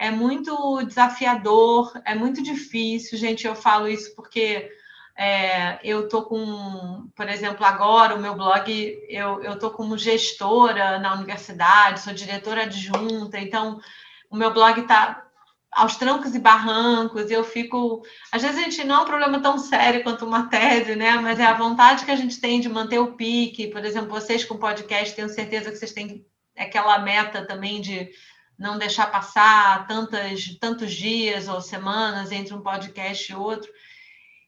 é 0.00 0.10
muito 0.10 0.82
desafiador, 0.84 1.92
é 2.06 2.14
muito 2.14 2.42
difícil, 2.42 3.18
gente. 3.18 3.46
Eu 3.46 3.54
falo 3.54 3.86
isso 3.86 4.16
porque 4.16 4.72
é, 5.14 5.78
eu 5.84 6.08
tô 6.08 6.22
com, 6.22 7.06
por 7.14 7.28
exemplo, 7.28 7.66
agora 7.66 8.14
o 8.14 8.18
meu 8.18 8.34
blog, 8.34 8.98
eu, 9.10 9.42
eu 9.42 9.58
tô 9.58 9.70
como 9.70 9.98
gestora 9.98 10.98
na 10.98 11.12
universidade, 11.12 12.00
sou 12.00 12.14
diretora 12.14 12.62
adjunta, 12.62 13.38
então 13.38 13.78
o 14.30 14.36
meu 14.36 14.54
blog 14.54 14.80
está 14.80 15.22
aos 15.70 15.96
trancos 15.96 16.34
e 16.34 16.38
barrancos, 16.38 17.30
e 17.30 17.34
eu 17.34 17.44
fico. 17.44 18.02
Às 18.32 18.40
vezes 18.40 18.56
a 18.56 18.62
gente 18.62 18.82
não 18.84 19.00
é 19.00 19.02
um 19.02 19.04
problema 19.04 19.38
tão 19.42 19.58
sério 19.58 20.02
quanto 20.02 20.24
uma 20.24 20.48
tese, 20.48 20.96
né? 20.96 21.12
Mas 21.16 21.38
é 21.38 21.44
a 21.44 21.52
vontade 21.52 22.06
que 22.06 22.10
a 22.10 22.16
gente 22.16 22.40
tem 22.40 22.58
de 22.58 22.70
manter 22.70 22.98
o 22.98 23.16
pique. 23.16 23.68
Por 23.68 23.84
exemplo, 23.84 24.08
vocês 24.08 24.46
com 24.46 24.56
podcast, 24.56 25.14
tenho 25.14 25.28
certeza 25.28 25.70
que 25.70 25.76
vocês 25.76 25.92
têm 25.92 26.24
aquela 26.56 26.98
meta 27.00 27.46
também 27.46 27.82
de 27.82 28.08
não 28.60 28.78
deixar 28.78 29.10
passar 29.10 29.86
tantas, 29.86 30.56
tantos 30.60 30.94
dias 30.94 31.48
ou 31.48 31.62
semanas 31.62 32.30
entre 32.30 32.54
um 32.54 32.60
podcast 32.60 33.32
e 33.32 33.34
outro. 33.34 33.70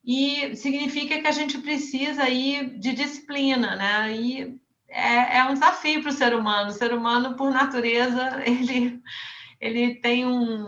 E 0.05 0.55
significa 0.55 1.21
que 1.21 1.27
a 1.27 1.33
gente 1.33 1.59
precisa 1.59 2.25
aí 2.25 2.79
de 2.79 2.93
disciplina, 2.93 3.75
né? 3.75 4.15
E 4.15 4.61
é, 4.89 5.39
é 5.39 5.45
um 5.45 5.55
desafio 5.55 6.03
para 6.03 6.11
o 6.11 6.15
ser 6.15 6.35
humano. 6.35 6.69
O 6.69 6.75
ser 6.75 6.93
humano, 6.93 7.37
por 7.37 7.51
natureza, 7.51 8.43
ele, 8.47 9.01
ele 9.59 9.95
tem 9.95 10.27
um 10.27 10.67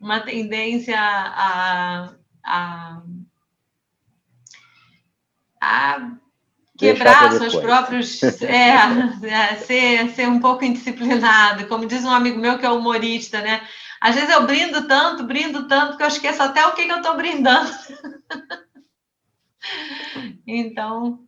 uma 0.00 0.20
tendência 0.20 1.00
a, 1.00 2.14
a, 2.44 3.02
a 5.60 6.18
quebrar 6.76 7.32
seus 7.32 7.56
próprios. 7.56 8.22
É, 8.42 8.74
é, 9.28 9.54
ser, 9.56 10.08
ser 10.10 10.28
um 10.28 10.40
pouco 10.40 10.64
indisciplinado. 10.64 11.66
Como 11.66 11.86
diz 11.86 12.04
um 12.04 12.10
amigo 12.10 12.38
meu 12.38 12.58
que 12.58 12.66
é 12.66 12.70
humorista, 12.70 13.40
né? 13.40 13.62
Às 14.00 14.14
vezes 14.14 14.30
eu 14.30 14.46
brindo 14.46 14.86
tanto, 14.86 15.24
brindo 15.24 15.66
tanto, 15.66 15.96
que 15.96 16.02
eu 16.02 16.08
esqueço 16.08 16.42
até 16.42 16.66
o 16.66 16.72
que, 16.72 16.84
que 16.84 16.92
eu 16.92 16.98
estou 16.98 17.16
brindando. 17.16 17.70
então. 20.46 21.20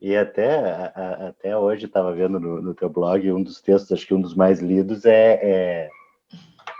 E 0.00 0.16
até, 0.16 0.58
a, 0.58 1.28
até 1.28 1.56
hoje 1.56 1.86
estava 1.86 2.12
vendo 2.12 2.40
no, 2.40 2.60
no 2.60 2.74
teu 2.74 2.88
blog 2.88 3.30
um 3.30 3.42
dos 3.42 3.60
textos, 3.60 3.92
acho 3.92 4.06
que 4.06 4.14
um 4.14 4.20
dos 4.20 4.34
mais 4.34 4.60
lidos 4.60 5.04
é, 5.04 5.40
é 5.42 5.90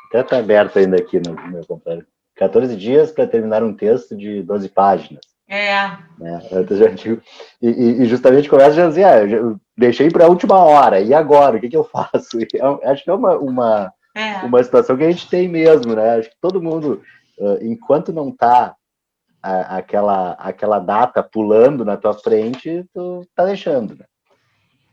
até 0.08 0.20
está 0.20 0.38
aberto 0.38 0.78
ainda 0.78 0.96
aqui 0.96 1.20
no 1.20 1.34
meu 1.48 1.64
computador. 1.66 2.06
14 2.36 2.76
dias 2.76 3.10
para 3.10 3.26
terminar 3.26 3.62
um 3.62 3.74
texto 3.74 4.16
de 4.16 4.42
12 4.42 4.68
páginas. 4.68 5.35
É. 5.48 5.88
Né? 6.18 6.40
E, 7.62 7.68
e, 7.68 8.06
justamente 8.06 8.48
começa 8.48 8.84
a 8.84 8.88
dizer, 8.88 9.04
ah, 9.04 9.24
eu 9.24 9.60
deixei 9.76 10.10
para 10.10 10.24
a 10.24 10.28
última 10.28 10.56
hora, 10.56 11.00
e 11.00 11.14
agora? 11.14 11.56
O 11.56 11.60
que, 11.60 11.68
que 11.68 11.76
eu 11.76 11.84
faço? 11.84 12.38
É, 12.82 12.90
acho 12.90 13.04
que 13.04 13.10
é 13.10 13.14
uma, 13.14 13.36
uma, 13.36 13.92
é 14.14 14.44
uma 14.44 14.62
situação 14.62 14.96
que 14.96 15.04
a 15.04 15.10
gente 15.10 15.28
tem 15.28 15.48
mesmo, 15.48 15.94
né? 15.94 16.16
Acho 16.16 16.30
que 16.30 16.36
todo 16.40 16.62
mundo, 16.62 17.02
enquanto 17.60 18.12
não 18.12 18.30
está 18.30 18.74
aquela, 19.42 20.32
aquela 20.32 20.78
data 20.80 21.22
pulando 21.22 21.84
na 21.84 21.96
tua 21.96 22.14
frente, 22.14 22.84
tu 22.92 23.24
tá 23.34 23.44
deixando, 23.44 23.94
né? 23.94 24.04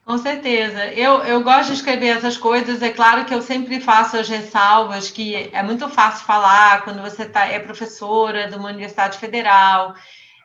Com 0.06 0.18
certeza. 0.18 0.88
Eu, 0.88 1.24
eu 1.24 1.41
gosto 1.43 1.68
de 1.68 1.76
escrever 1.76 2.08
essas 2.08 2.38
coisas. 2.38 2.82
É 2.82 2.89
claro 2.89 3.24
que 3.24 3.34
eu 3.34 3.41
sempre 3.41 3.80
faço 3.80 4.18
as 4.18 4.28
ressalvas, 4.28 5.10
que 5.10 5.49
é 5.54 5.64
muito 5.64 5.88
fácil 5.88 6.26
falar 6.26 6.84
quando 6.84 7.01
você 7.01 7.26
tá, 7.26 7.45
é 7.45 7.58
professora 7.58 8.49
de 8.49 8.56
uma 8.56 8.70
universidade 8.70 9.18
federal. 9.18 9.95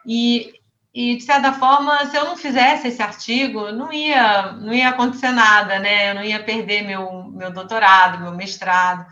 E, 0.09 0.55
e, 0.95 1.17
de 1.17 1.23
certa 1.23 1.53
forma, 1.53 2.07
se 2.07 2.17
eu 2.17 2.25
não 2.25 2.35
fizesse 2.35 2.89
esse 2.89 3.03
artigo, 3.03 3.71
não 3.73 3.93
ia, 3.93 4.53
não 4.53 4.73
ia 4.73 4.89
acontecer 4.89 5.31
nada, 5.31 5.79
né? 5.79 6.11
Eu 6.11 6.15
não 6.15 6.25
ia 6.25 6.43
perder 6.43 6.81
meu, 6.83 7.25
meu 7.25 7.53
doutorado, 7.53 8.23
meu 8.23 8.33
mestrado. 8.33 9.07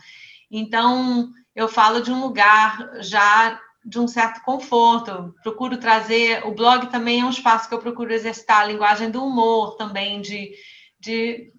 Então, 0.51 1.29
eu 1.55 1.69
falo 1.69 2.01
de 2.01 2.11
um 2.11 2.23
lugar 2.23 2.91
já 3.01 3.61
de 3.85 4.01
um 4.01 4.09
certo 4.09 4.43
conforto. 4.43 5.35
procuro 5.43 5.77
trazer. 5.77 6.47
O 6.47 6.55
blog 6.55 6.87
também 6.87 7.21
é 7.21 7.25
um 7.25 7.31
espaço 7.31 7.69
que 7.69 7.75
eu 7.75 7.79
procuro 7.79 8.13
exercitar 8.13 8.61
a 8.63 8.67
linguagem 8.67 9.11
do 9.11 9.23
humor 9.23 9.77
também, 9.77 10.23
de, 10.23 10.53
de 10.99 11.53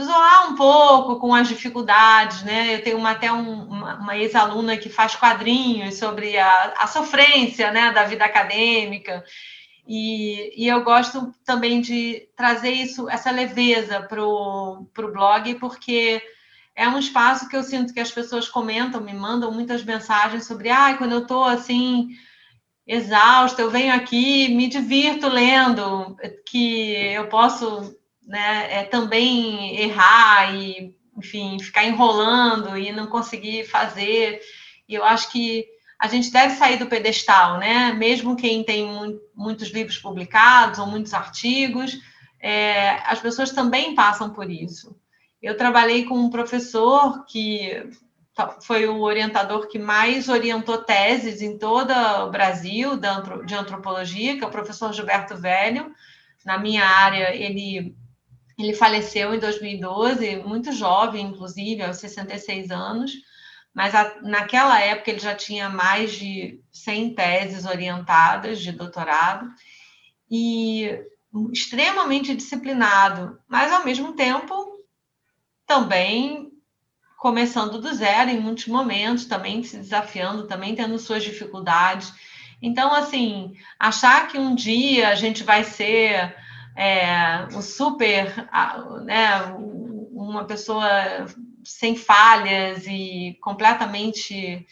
zoar 0.00 0.50
um 0.50 0.54
pouco 0.54 1.16
com 1.16 1.34
as 1.34 1.48
dificuldades, 1.48 2.42
né? 2.42 2.74
Eu 2.74 2.82
tenho 2.82 2.96
uma, 2.98 3.10
até 3.10 3.32
um, 3.32 3.64
uma, 3.64 3.94
uma 3.96 4.16
ex-aluna 4.16 4.76
que 4.76 4.88
faz 4.88 5.16
quadrinhos 5.16 5.96
sobre 5.96 6.38
a, 6.38 6.74
a 6.78 6.86
sofrência 6.86 7.72
né, 7.72 7.92
da 7.92 8.04
vida 8.04 8.24
acadêmica. 8.24 9.24
E, 9.86 10.64
e, 10.64 10.68
eu 10.68 10.84
gosto 10.84 11.34
também 11.44 11.80
de 11.80 12.28
trazer 12.36 12.70
isso, 12.70 13.08
essa 13.08 13.30
leveza 13.30 14.02
para 14.02 14.22
o 14.22 14.86
blog, 14.96 15.54
porque 15.54 16.22
é 16.76 16.86
um 16.86 16.98
espaço 16.98 17.48
que 17.48 17.56
eu 17.56 17.62
sinto 17.62 17.94
que 17.94 18.00
as 18.00 18.12
pessoas 18.12 18.48
comentam, 18.48 19.00
me 19.00 19.14
mandam 19.14 19.50
muitas 19.50 19.82
mensagens 19.82 20.46
sobre, 20.46 20.68
ah, 20.68 20.94
quando 20.96 21.12
eu 21.12 21.22
estou 21.22 21.42
assim 21.42 22.10
exausta, 22.86 23.60
eu 23.60 23.70
venho 23.70 23.94
aqui, 23.94 24.48
me 24.54 24.68
divirto 24.68 25.28
lendo, 25.28 26.16
que 26.46 26.92
eu 27.14 27.26
posso 27.28 27.97
né, 28.28 28.80
é, 28.80 28.84
também 28.84 29.80
errar 29.80 30.54
e, 30.54 30.94
enfim, 31.16 31.58
ficar 31.58 31.84
enrolando 31.84 32.76
e 32.76 32.92
não 32.92 33.06
conseguir 33.06 33.64
fazer. 33.64 34.40
E 34.86 34.94
eu 34.94 35.02
acho 35.02 35.32
que 35.32 35.66
a 35.98 36.06
gente 36.06 36.30
deve 36.30 36.54
sair 36.54 36.78
do 36.78 36.86
pedestal, 36.86 37.58
né? 37.58 37.92
Mesmo 37.94 38.36
quem 38.36 38.62
tem 38.62 39.18
muitos 39.34 39.70
livros 39.70 39.98
publicados 39.98 40.78
ou 40.78 40.86
muitos 40.86 41.14
artigos, 41.14 41.98
é, 42.38 42.90
as 43.10 43.18
pessoas 43.18 43.50
também 43.50 43.94
passam 43.94 44.30
por 44.30 44.48
isso. 44.48 44.94
Eu 45.42 45.56
trabalhei 45.56 46.04
com 46.04 46.14
um 46.14 46.30
professor 46.30 47.24
que 47.24 47.90
foi 48.60 48.86
o 48.86 49.00
orientador 49.00 49.66
que 49.66 49.78
mais 49.78 50.28
orientou 50.28 50.78
teses 50.78 51.40
em 51.40 51.58
todo 51.58 51.92
o 51.92 52.30
Brasil 52.30 52.96
de 53.44 53.54
antropologia, 53.54 54.36
que 54.36 54.44
é 54.44 54.46
o 54.46 54.50
professor 54.50 54.92
Gilberto 54.92 55.36
Velho. 55.36 55.92
Na 56.44 56.58
minha 56.58 56.84
área, 56.84 57.34
ele, 57.34 57.96
ele 58.58 58.74
faleceu 58.74 59.32
em 59.32 59.38
2012, 59.38 60.36
muito 60.38 60.72
jovem, 60.72 61.26
inclusive, 61.26 61.82
aos 61.82 61.98
66 61.98 62.70
anos, 62.70 63.12
mas 63.72 63.94
a, 63.94 64.20
naquela 64.22 64.80
época 64.80 65.10
ele 65.10 65.20
já 65.20 65.34
tinha 65.34 65.68
mais 65.68 66.12
de 66.12 66.60
100 66.72 67.14
teses 67.14 67.64
orientadas 67.64 68.60
de 68.60 68.72
doutorado 68.72 69.48
e 70.28 70.98
extremamente 71.52 72.34
disciplinado, 72.34 73.38
mas 73.46 73.72
ao 73.72 73.84
mesmo 73.84 74.14
tempo 74.14 74.52
também 75.64 76.50
começando 77.18 77.80
do 77.80 77.92
zero 77.92 78.30
em 78.30 78.40
muitos 78.40 78.66
momentos, 78.66 79.26
também 79.26 79.62
se 79.62 79.76
desafiando, 79.76 80.46
também 80.46 80.74
tendo 80.74 80.98
suas 80.98 81.22
dificuldades. 81.22 82.12
Então, 82.62 82.92
assim, 82.94 83.54
achar 83.78 84.28
que 84.28 84.38
um 84.38 84.54
dia 84.54 85.08
a 85.08 85.14
gente 85.14 85.42
vai 85.44 85.64
ser 85.64 86.34
é, 86.78 87.48
o 87.56 87.60
super, 87.60 88.48
né, 89.04 89.42
uma 90.12 90.44
pessoa 90.44 91.26
sem 91.64 91.96
falhas 91.96 92.86
e 92.86 93.36
completamente 93.40 94.64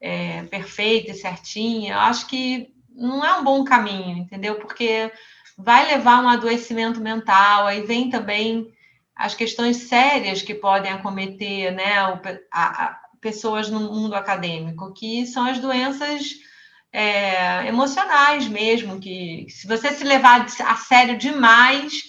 é, 0.00 0.44
perfeita 0.44 1.10
e 1.10 1.14
certinha, 1.14 1.94
eu 1.94 1.98
acho 1.98 2.28
que 2.28 2.72
não 2.94 3.24
é 3.24 3.34
um 3.34 3.42
bom 3.42 3.64
caminho, 3.64 4.18
entendeu? 4.18 4.54
Porque 4.54 5.12
vai 5.56 5.84
levar 5.88 6.22
um 6.22 6.28
adoecimento 6.28 7.00
mental, 7.00 7.66
aí 7.66 7.82
vem 7.82 8.08
também 8.08 8.72
as 9.16 9.34
questões 9.34 9.78
sérias 9.88 10.42
que 10.42 10.54
podem 10.54 10.92
acometer 10.92 11.72
né, 11.74 11.98
a, 11.98 12.84
a, 12.84 13.00
pessoas 13.20 13.68
no 13.68 13.80
mundo 13.80 14.14
acadêmico, 14.14 14.94
que 14.94 15.26
são 15.26 15.44
as 15.44 15.58
doenças 15.58 16.36
é, 16.92 17.66
emocionais 17.66 18.48
mesmo, 18.48 19.00
que 19.00 19.46
se 19.48 19.66
você 19.66 19.90
se 19.92 20.04
levar 20.04 20.46
a 20.46 20.76
sério 20.76 21.18
demais, 21.18 22.02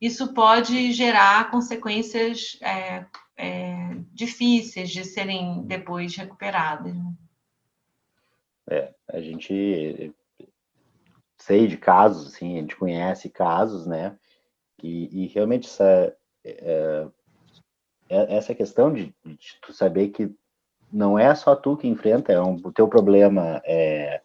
isso 0.00 0.32
pode 0.32 0.92
gerar 0.92 1.50
consequências 1.50 2.58
é, 2.62 3.04
é, 3.36 3.96
difíceis 4.12 4.90
de 4.90 5.04
serem 5.04 5.62
depois 5.66 6.14
recuperadas. 6.16 6.94
Né? 6.94 7.12
É, 8.70 8.94
a 9.08 9.20
gente 9.20 10.14
sei 11.38 11.66
de 11.66 11.76
casos, 11.76 12.34
assim, 12.34 12.58
a 12.58 12.60
gente 12.60 12.76
conhece 12.76 13.30
casos, 13.30 13.86
né? 13.86 14.18
E, 14.82 15.24
e 15.24 15.26
realmente 15.28 15.66
essa, 15.66 16.16
é, 16.44 17.08
é, 18.08 18.36
essa 18.36 18.54
questão 18.54 18.92
de, 18.92 19.14
de, 19.24 19.58
tu 19.62 19.72
saber 19.72 20.08
que 20.08 20.30
não 20.92 21.18
é 21.18 21.34
só 21.34 21.54
tu 21.54 21.76
que 21.76 21.86
enfrenta, 21.86 22.32
é 22.32 22.40
um, 22.40 22.60
o 22.64 22.72
teu 22.72 22.88
problema 22.88 23.60
é, 23.64 24.20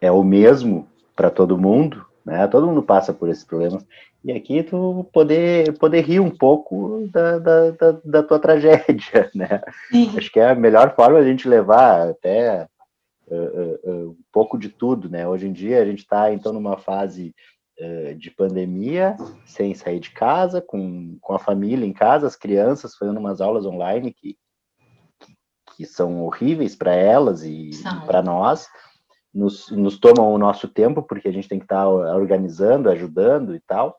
é 0.00 0.10
o 0.12 0.22
mesmo 0.22 0.88
para 1.14 1.30
todo 1.30 1.58
mundo, 1.58 2.04
né? 2.24 2.46
Todo 2.46 2.66
mundo 2.66 2.82
passa 2.82 3.12
por 3.12 3.28
esses 3.28 3.44
problemas. 3.44 3.84
E 4.24 4.30
aqui 4.32 4.62
tu 4.62 5.08
poder, 5.12 5.76
poder 5.78 6.02
rir 6.02 6.20
um 6.20 6.30
pouco 6.30 7.08
da, 7.12 7.38
da, 7.38 7.70
da, 7.70 7.92
da 8.04 8.22
tua 8.22 8.38
tragédia, 8.38 9.30
né? 9.34 9.60
Sim. 9.90 10.16
Acho 10.16 10.30
que 10.30 10.38
é 10.38 10.50
a 10.50 10.54
melhor 10.54 10.94
forma 10.94 11.18
a 11.18 11.24
gente 11.24 11.48
levar 11.48 12.08
até 12.08 12.68
uh, 13.26 13.34
uh, 13.34 13.90
uh, 13.90 14.10
um 14.10 14.16
pouco 14.32 14.56
de 14.56 14.68
tudo, 14.68 15.08
né? 15.08 15.26
Hoje 15.26 15.48
em 15.48 15.52
dia 15.52 15.82
a 15.82 15.84
gente 15.84 16.00
está 16.00 16.32
então 16.32 16.52
numa 16.52 16.76
fase 16.76 17.34
de 18.16 18.30
pandemia, 18.30 19.16
sem 19.44 19.74
sair 19.74 19.98
de 19.98 20.12
casa, 20.12 20.60
com, 20.60 21.16
com 21.20 21.34
a 21.34 21.38
família 21.38 21.84
em 21.84 21.92
casa, 21.92 22.28
as 22.28 22.36
crianças 22.36 22.94
fazendo 22.94 23.18
umas 23.18 23.40
aulas 23.40 23.66
online 23.66 24.12
que, 24.12 24.36
que 25.76 25.84
são 25.84 26.22
horríveis 26.22 26.76
para 26.76 26.94
elas 26.94 27.42
e 27.44 27.70
para 28.06 28.22
nós, 28.22 28.68
nos, 29.32 29.70
nos 29.70 29.98
tomam 29.98 30.32
o 30.32 30.38
nosso 30.38 30.68
tempo, 30.68 31.02
porque 31.02 31.28
a 31.28 31.32
gente 31.32 31.48
tem 31.48 31.58
que 31.58 31.64
estar 31.64 31.84
tá 31.84 31.88
organizando, 31.88 32.90
ajudando 32.90 33.54
e 33.54 33.60
tal. 33.60 33.96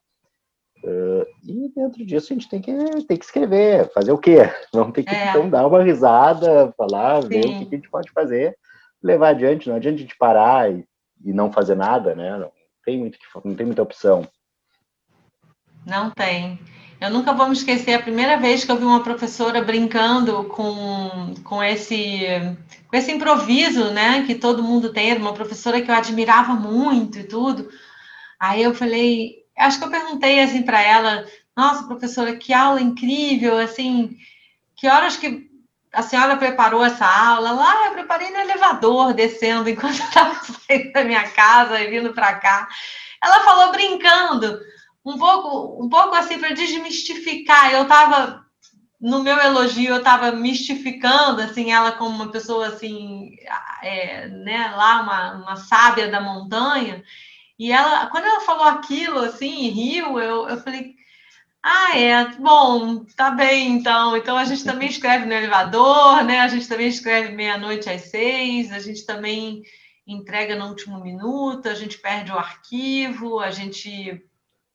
Uh, 0.83 1.25
e 1.41 1.71
dentro 1.73 2.05
disso 2.05 2.33
a 2.33 2.35
gente 2.35 2.49
tem 2.49 2.61
que, 2.61 2.73
tem 3.05 3.17
que 3.17 3.23
escrever, 3.23 3.89
fazer 3.93 4.11
o 4.11 4.17
quê? 4.17 4.39
Vamos 4.73 4.93
ter 4.93 5.03
que 5.03 5.15
é. 5.15 5.29
então 5.29 5.49
dar 5.49 5.65
uma 5.65 5.81
risada, 5.81 6.73
falar, 6.77 7.21
Sim. 7.21 7.29
ver 7.29 7.39
o 7.39 7.41
que 7.43 7.75
a 7.75 7.77
gente 7.77 7.89
pode 7.89 8.11
fazer, 8.11 8.57
levar 9.01 9.29
adiante, 9.29 9.69
não 9.69 9.77
adianta 9.77 9.95
a 9.95 10.01
gente 10.01 10.17
parar 10.17 10.71
e, 10.71 10.85
e 11.23 11.31
não 11.31 11.51
fazer 11.51 11.75
nada, 11.75 12.13
né? 12.13 12.37
Não, 12.37 12.51
tem 12.83 12.99
muito 12.99 13.17
não 13.45 13.55
tem 13.55 13.65
muita 13.65 13.81
opção. 13.81 14.27
Não 15.85 16.11
tem. 16.11 16.59
Eu 17.03 17.09
nunca 17.09 17.33
vou 17.33 17.47
me 17.47 17.53
esquecer 17.53 17.95
a 17.95 18.01
primeira 18.01 18.37
vez 18.37 18.63
que 18.63 18.71
eu 18.71 18.77
vi 18.77 18.85
uma 18.85 19.03
professora 19.03 19.61
brincando 19.61 20.45
com, 20.45 21.35
com 21.43 21.61
esse 21.61 22.25
com 22.87 22.95
esse 22.95 23.11
improviso, 23.11 23.91
né, 23.91 24.23
que 24.25 24.35
todo 24.35 24.63
mundo 24.63 24.93
tem, 24.93 25.17
uma 25.17 25.33
professora 25.33 25.81
que 25.81 25.91
eu 25.91 25.95
admirava 25.95 26.53
muito 26.53 27.19
e 27.19 27.25
tudo. 27.25 27.69
Aí 28.39 28.63
eu 28.63 28.73
falei, 28.73 29.43
acho 29.57 29.79
que 29.79 29.83
eu 29.83 29.89
perguntei 29.89 30.39
assim 30.39 30.63
para 30.63 30.81
ela, 30.81 31.25
nossa, 31.57 31.83
professora, 31.83 32.37
que 32.37 32.53
aula 32.53 32.79
incrível, 32.79 33.57
assim, 33.57 34.15
que 34.73 34.87
horas 34.87 35.17
que 35.17 35.49
a 35.91 36.03
senhora 36.03 36.37
preparou 36.37 36.85
essa 36.85 37.05
aula? 37.05 37.51
Lá, 37.51 37.87
eu 37.87 37.91
preparei 37.91 38.29
no 38.29 38.37
elevador, 38.37 39.13
descendo, 39.13 39.67
enquanto 39.69 39.99
eu 39.99 40.05
estava 40.05 40.35
saindo 40.35 40.93
da 40.93 41.03
minha 41.03 41.27
casa 41.31 41.81
e 41.81 41.89
vindo 41.89 42.13
para 42.13 42.35
cá. 42.35 42.69
Ela 43.21 43.43
falou 43.43 43.73
brincando, 43.73 44.57
um 45.05 45.17
pouco, 45.17 45.83
um 45.83 45.89
pouco 45.89 46.15
assim 46.15 46.39
para 46.39 46.53
desmistificar. 46.53 47.73
Eu 47.73 47.83
estava 47.83 48.45
no 48.99 49.21
meu 49.21 49.37
elogio, 49.37 49.89
eu 49.89 49.97
estava 49.97 50.31
mistificando 50.31 51.41
assim 51.41 51.71
ela 51.71 51.91
como 51.91 52.15
uma 52.15 52.31
pessoa 52.31 52.67
assim, 52.67 53.35
é, 53.81 54.27
né, 54.29 54.73
lá 54.75 55.01
uma, 55.01 55.31
uma 55.43 55.55
sábia 55.57 56.09
da 56.09 56.21
montanha. 56.21 57.03
E 57.59 57.71
ela, 57.71 58.07
quando 58.07 58.25
ela 58.25 58.41
falou 58.41 58.65
aquilo 58.65 59.19
assim, 59.19 59.69
riu, 59.69 60.19
eu, 60.19 60.47
eu 60.47 60.57
falei, 60.57 60.95
ah, 61.63 61.97
é. 61.97 62.25
Bom, 62.39 63.05
tá 63.15 63.31
bem, 63.31 63.71
então. 63.71 64.17
Então 64.17 64.37
a 64.37 64.43
gente 64.43 64.65
também 64.65 64.89
escreve 64.89 65.25
no 65.25 65.33
elevador, 65.33 66.23
né? 66.23 66.41
A 66.41 66.47
gente 66.49 66.67
também 66.67 66.87
escreve 66.87 67.33
meia-noite 67.33 67.89
às 67.89 68.01
seis, 68.03 68.71
a 68.71 68.79
gente 68.79 69.05
também 69.05 69.63
entrega 70.05 70.57
no 70.57 70.67
último 70.67 70.99
minuto, 71.01 71.69
a 71.69 71.73
gente 71.73 71.97
perde 71.99 72.31
o 72.31 72.37
arquivo, 72.37 73.39
a 73.39 73.49
gente 73.49 74.21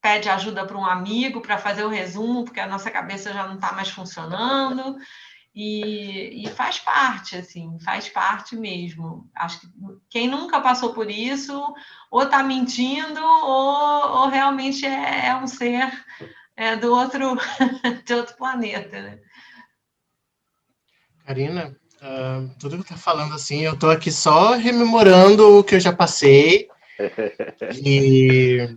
pede 0.01 0.29
ajuda 0.29 0.65
para 0.65 0.77
um 0.77 0.85
amigo 0.85 1.41
para 1.41 1.59
fazer 1.59 1.85
o 1.85 1.89
resumo, 1.89 2.45
porque 2.45 2.61
a 2.61 2.67
nossa 2.67 2.91
cabeça 2.91 3.33
já 3.33 3.47
não 3.47 3.57
está 3.57 3.73
mais 3.73 3.91
funcionando. 3.91 4.99
E, 5.55 6.45
e, 6.45 6.49
faz 6.51 6.79
parte, 6.79 7.37
assim, 7.37 7.79
faz 7.81 8.09
parte 8.09 8.55
mesmo. 8.55 9.29
Acho 9.35 9.61
que 9.61 9.67
quem 10.09 10.29
nunca 10.29 10.61
passou 10.61 10.93
por 10.93 11.11
isso, 11.11 11.75
ou 12.11 12.23
está 12.23 12.45
mentindo, 12.45 13.21
ou, 13.21 14.21
ou 14.21 14.29
realmente 14.29 14.87
é, 14.87 15.27
é, 15.27 15.37
um 15.37 15.49
ser 15.49 15.91
é, 16.57 16.77
do 16.77 16.95
outro, 16.95 17.37
de 18.05 18.15
outro 18.15 18.37
planeta, 18.37 19.03
né? 19.03 19.19
Karina, 21.27 21.77
uh, 22.03 22.59
tudo 22.61 22.77
que 22.77 22.85
está 22.85 22.97
falando 22.97 23.35
assim, 23.35 23.63
eu 23.63 23.75
estou 23.75 23.91
aqui 23.91 24.13
só 24.13 24.53
rememorando 24.53 25.59
o 25.59 25.65
que 25.65 25.75
eu 25.75 25.81
já 25.81 25.93
passei. 25.93 26.69
E 27.85 28.75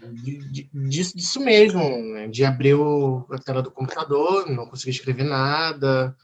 disso, 0.73 1.15
disso 1.15 1.39
mesmo, 1.39 1.81
né? 2.13 2.27
de 2.27 2.45
abrir 2.45 2.75
o, 2.75 3.25
a 3.31 3.37
tela 3.37 3.61
do 3.61 3.71
computador, 3.71 4.49
não 4.49 4.67
conseguir 4.67 4.91
escrever 4.91 5.23
nada, 5.23 6.15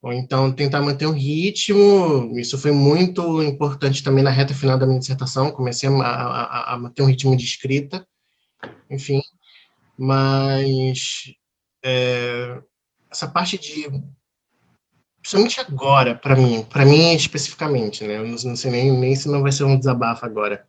ou 0.00 0.12
então 0.12 0.52
tentar 0.52 0.80
manter 0.80 1.06
um 1.06 1.12
ritmo. 1.12 2.32
Isso 2.38 2.58
foi 2.58 2.72
muito 2.72 3.42
importante 3.42 4.02
também 4.02 4.24
na 4.24 4.30
reta 4.30 4.54
final 4.54 4.78
da 4.78 4.86
minha 4.86 4.98
dissertação. 4.98 5.52
Comecei 5.52 5.88
a, 5.88 5.92
a, 5.92 6.74
a 6.74 6.78
manter 6.78 7.02
um 7.02 7.06
ritmo 7.06 7.36
de 7.36 7.44
escrita, 7.44 8.06
enfim. 8.90 9.20
Mas 9.96 11.32
é, 11.84 12.60
essa 13.10 13.28
parte 13.28 13.58
de 13.58 13.88
principalmente 15.20 15.60
agora, 15.60 16.16
para 16.16 16.34
mim, 16.34 16.64
para 16.64 16.84
mim 16.84 17.14
especificamente, 17.14 18.04
né? 18.04 18.16
Eu 18.16 18.24
não, 18.26 18.36
não 18.42 18.56
sei 18.56 18.70
nem, 18.72 18.90
nem 18.90 19.14
se 19.14 19.28
não 19.28 19.42
vai 19.42 19.52
ser 19.52 19.64
um 19.64 19.78
desabafo 19.78 20.26
agora 20.26 20.66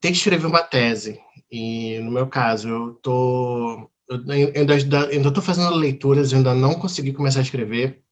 ter 0.00 0.08
que 0.08 0.16
escrever 0.16 0.46
uma 0.46 0.62
tese. 0.62 1.20
E 1.50 1.98
no 2.00 2.10
meu 2.10 2.26
caso, 2.26 2.68
eu 2.68 2.94
tô 3.02 3.90
eu 4.08 4.20
ainda 4.56 5.28
estou 5.28 5.42
fazendo 5.42 5.74
leituras, 5.74 6.32
eu 6.32 6.38
ainda 6.38 6.54
não 6.54 6.74
consegui 6.74 7.12
começar 7.12 7.40
a 7.40 7.42
escrever, 7.42 8.02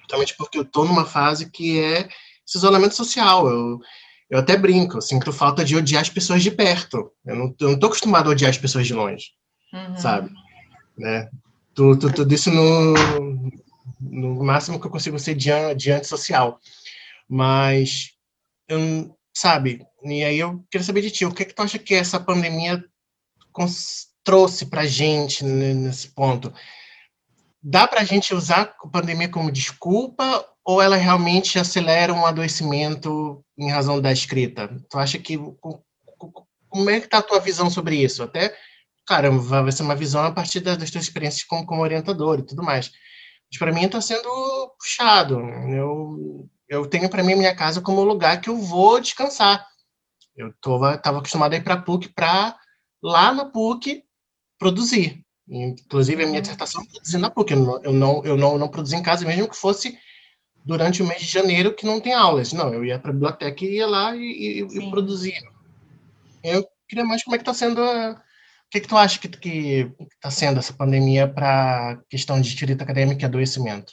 justamente 0.00 0.36
porque 0.36 0.56
eu 0.56 0.62
estou 0.62 0.84
numa 0.84 1.04
fase 1.04 1.50
que 1.50 1.80
é 1.80 2.08
esse 2.46 2.58
isolamento 2.58 2.94
social. 2.94 3.48
Eu, 3.48 3.80
eu 4.30 4.38
até 4.38 4.56
brinco, 4.56 4.98
eu 4.98 5.02
sinto 5.02 5.32
falta 5.32 5.64
de 5.64 5.76
odiar 5.76 6.02
as 6.02 6.10
pessoas 6.10 6.42
de 6.42 6.50
perto. 6.50 7.10
Eu 7.24 7.34
não, 7.34 7.52
tô 7.52 7.86
acostumado 7.86 8.28
a 8.28 8.32
odiar 8.32 8.50
as 8.50 8.58
pessoas 8.58 8.86
de 8.86 8.94
longe, 8.94 9.30
uhum. 9.72 9.96
sabe? 9.96 10.30
Né? 10.96 11.28
Tudo, 11.74 12.12
tudo 12.12 12.32
isso 12.32 12.50
no, 12.50 12.94
no 14.00 14.44
máximo 14.44 14.78
que 14.78 14.86
eu 14.86 14.90
consigo 14.90 15.18
ser 15.18 15.34
de, 15.34 15.50
de 15.76 15.90
antissocial. 15.90 16.60
Mas, 17.28 18.12
eu, 18.68 19.16
sabe, 19.34 19.84
e 20.04 20.24
aí 20.24 20.38
eu 20.38 20.64
queria 20.70 20.84
saber 20.84 21.02
de 21.02 21.10
ti, 21.10 21.24
o 21.24 21.32
que, 21.32 21.42
é 21.42 21.46
que 21.46 21.54
tu 21.54 21.62
acha 21.62 21.78
que 21.78 21.94
essa 21.94 22.18
pandemia 22.18 22.84
trouxe 24.24 24.66
para 24.66 24.82
a 24.82 24.86
gente 24.86 25.44
nesse 25.44 26.08
ponto? 26.08 26.52
Dá 27.62 27.86
para 27.86 28.00
a 28.00 28.04
gente 28.04 28.34
usar 28.34 28.74
a 28.82 28.88
pandemia 28.88 29.28
como 29.28 29.52
desculpa 29.52 30.46
ou 30.64 30.80
ela 30.80 30.96
realmente 30.96 31.58
acelera 31.58 32.12
um 32.14 32.24
adoecimento 32.24 33.44
em 33.58 33.70
razão 33.70 34.00
da 34.00 34.12
escrita? 34.12 34.68
Tu 34.88 34.98
acha 34.98 35.18
que 35.18 35.38
como 36.70 36.88
é 36.88 37.00
que 37.00 37.06
está 37.06 37.18
a 37.18 37.22
tua 37.22 37.40
visão 37.40 37.68
sobre 37.68 37.96
isso? 37.96 38.22
Até, 38.22 38.56
cara, 39.06 39.30
vai 39.30 39.72
ser 39.72 39.82
uma 39.82 39.96
visão 39.96 40.24
a 40.24 40.32
partir 40.32 40.60
das, 40.60 40.90
tuas 40.90 41.04
experiências 41.04 41.44
como, 41.44 41.66
como 41.66 41.82
orientador 41.82 42.38
e 42.38 42.46
tudo 42.46 42.62
mais. 42.62 42.90
Mas 43.50 43.58
para 43.58 43.72
mim 43.72 43.84
está 43.84 44.00
sendo 44.00 44.28
puxado. 44.78 45.40
Eu, 45.40 46.48
eu 46.70 46.86
tenho 46.86 47.10
para 47.10 47.24
mim 47.24 47.34
minha 47.34 47.54
casa 47.54 47.82
como 47.82 48.04
lugar 48.04 48.40
que 48.40 48.48
eu 48.48 48.56
vou 48.56 49.00
descansar. 49.00 49.66
Eu 50.36 50.48
estava 50.48 51.18
acostumado 51.18 51.52
a 51.52 51.56
ir 51.56 51.64
para 51.64 51.74
a 51.74 51.82
PUC 51.82 52.08
para 52.10 52.56
lá 53.02 53.34
na 53.34 53.44
PUC 53.44 54.04
produzir. 54.56 55.22
Inclusive, 55.48 56.22
a 56.22 56.26
minha 56.26 56.38
uhum. 56.38 56.42
dissertação 56.42 56.86
produzi 56.86 57.18
na 57.18 57.28
PUC. 57.28 57.52
Eu 57.52 57.58
não, 57.58 57.82
eu, 57.82 57.92
não, 57.92 58.24
eu 58.24 58.36
não, 58.36 58.56
não 58.56 58.68
produzi 58.68 58.94
em 58.94 59.02
casa, 59.02 59.26
mesmo 59.26 59.48
que 59.48 59.56
fosse 59.56 59.98
durante 60.64 61.02
o 61.02 61.06
mês 61.06 61.22
de 61.22 61.26
janeiro, 61.26 61.74
que 61.74 61.84
não 61.84 62.00
tem 62.00 62.14
aulas. 62.14 62.52
Não, 62.52 62.72
eu 62.72 62.84
ia 62.84 63.00
para 63.00 63.10
a 63.10 63.14
biblioteca 63.14 63.64
e 63.64 63.74
ia 63.74 63.86
lá 63.88 64.14
e, 64.14 64.20
e, 64.20 64.60
e 64.60 64.90
produzia. 64.90 65.40
Eu 66.44 66.64
queria 66.88 67.04
mais 67.04 67.24
como 67.24 67.34
é 67.34 67.38
que 67.38 67.42
está 67.42 67.52
sendo 67.52 67.82
a, 67.82 68.12
o 68.12 68.70
que, 68.70 68.80
que 68.80 68.88
tu 68.88 68.96
acha 68.96 69.18
que 69.18 69.90
está 70.14 70.30
sendo 70.30 70.60
essa 70.60 70.72
pandemia 70.72 71.26
para 71.26 71.90
a 71.90 71.96
questão 72.08 72.40
de 72.40 72.46
escrita 72.46 72.84
acadêmica 72.84 73.22
e 73.22 73.26
adoecimento? 73.26 73.92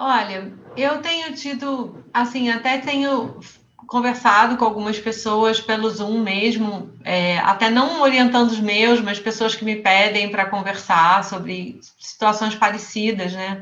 Olha, 0.00 0.52
eu 0.76 1.02
tenho 1.02 1.34
tido, 1.34 2.04
assim, 2.14 2.48
até 2.50 2.78
tenho 2.78 3.40
conversado 3.88 4.56
com 4.56 4.64
algumas 4.64 4.96
pessoas 4.96 5.60
pelo 5.60 5.90
Zoom 5.90 6.22
mesmo, 6.22 6.92
é, 7.02 7.38
até 7.38 7.68
não 7.68 8.00
orientando 8.02 8.48
os 8.48 8.60
meus, 8.60 9.00
mas 9.00 9.18
pessoas 9.18 9.56
que 9.56 9.64
me 9.64 9.74
pedem 9.74 10.30
para 10.30 10.46
conversar 10.46 11.24
sobre 11.24 11.80
situações 11.98 12.54
parecidas, 12.54 13.32
né? 13.32 13.60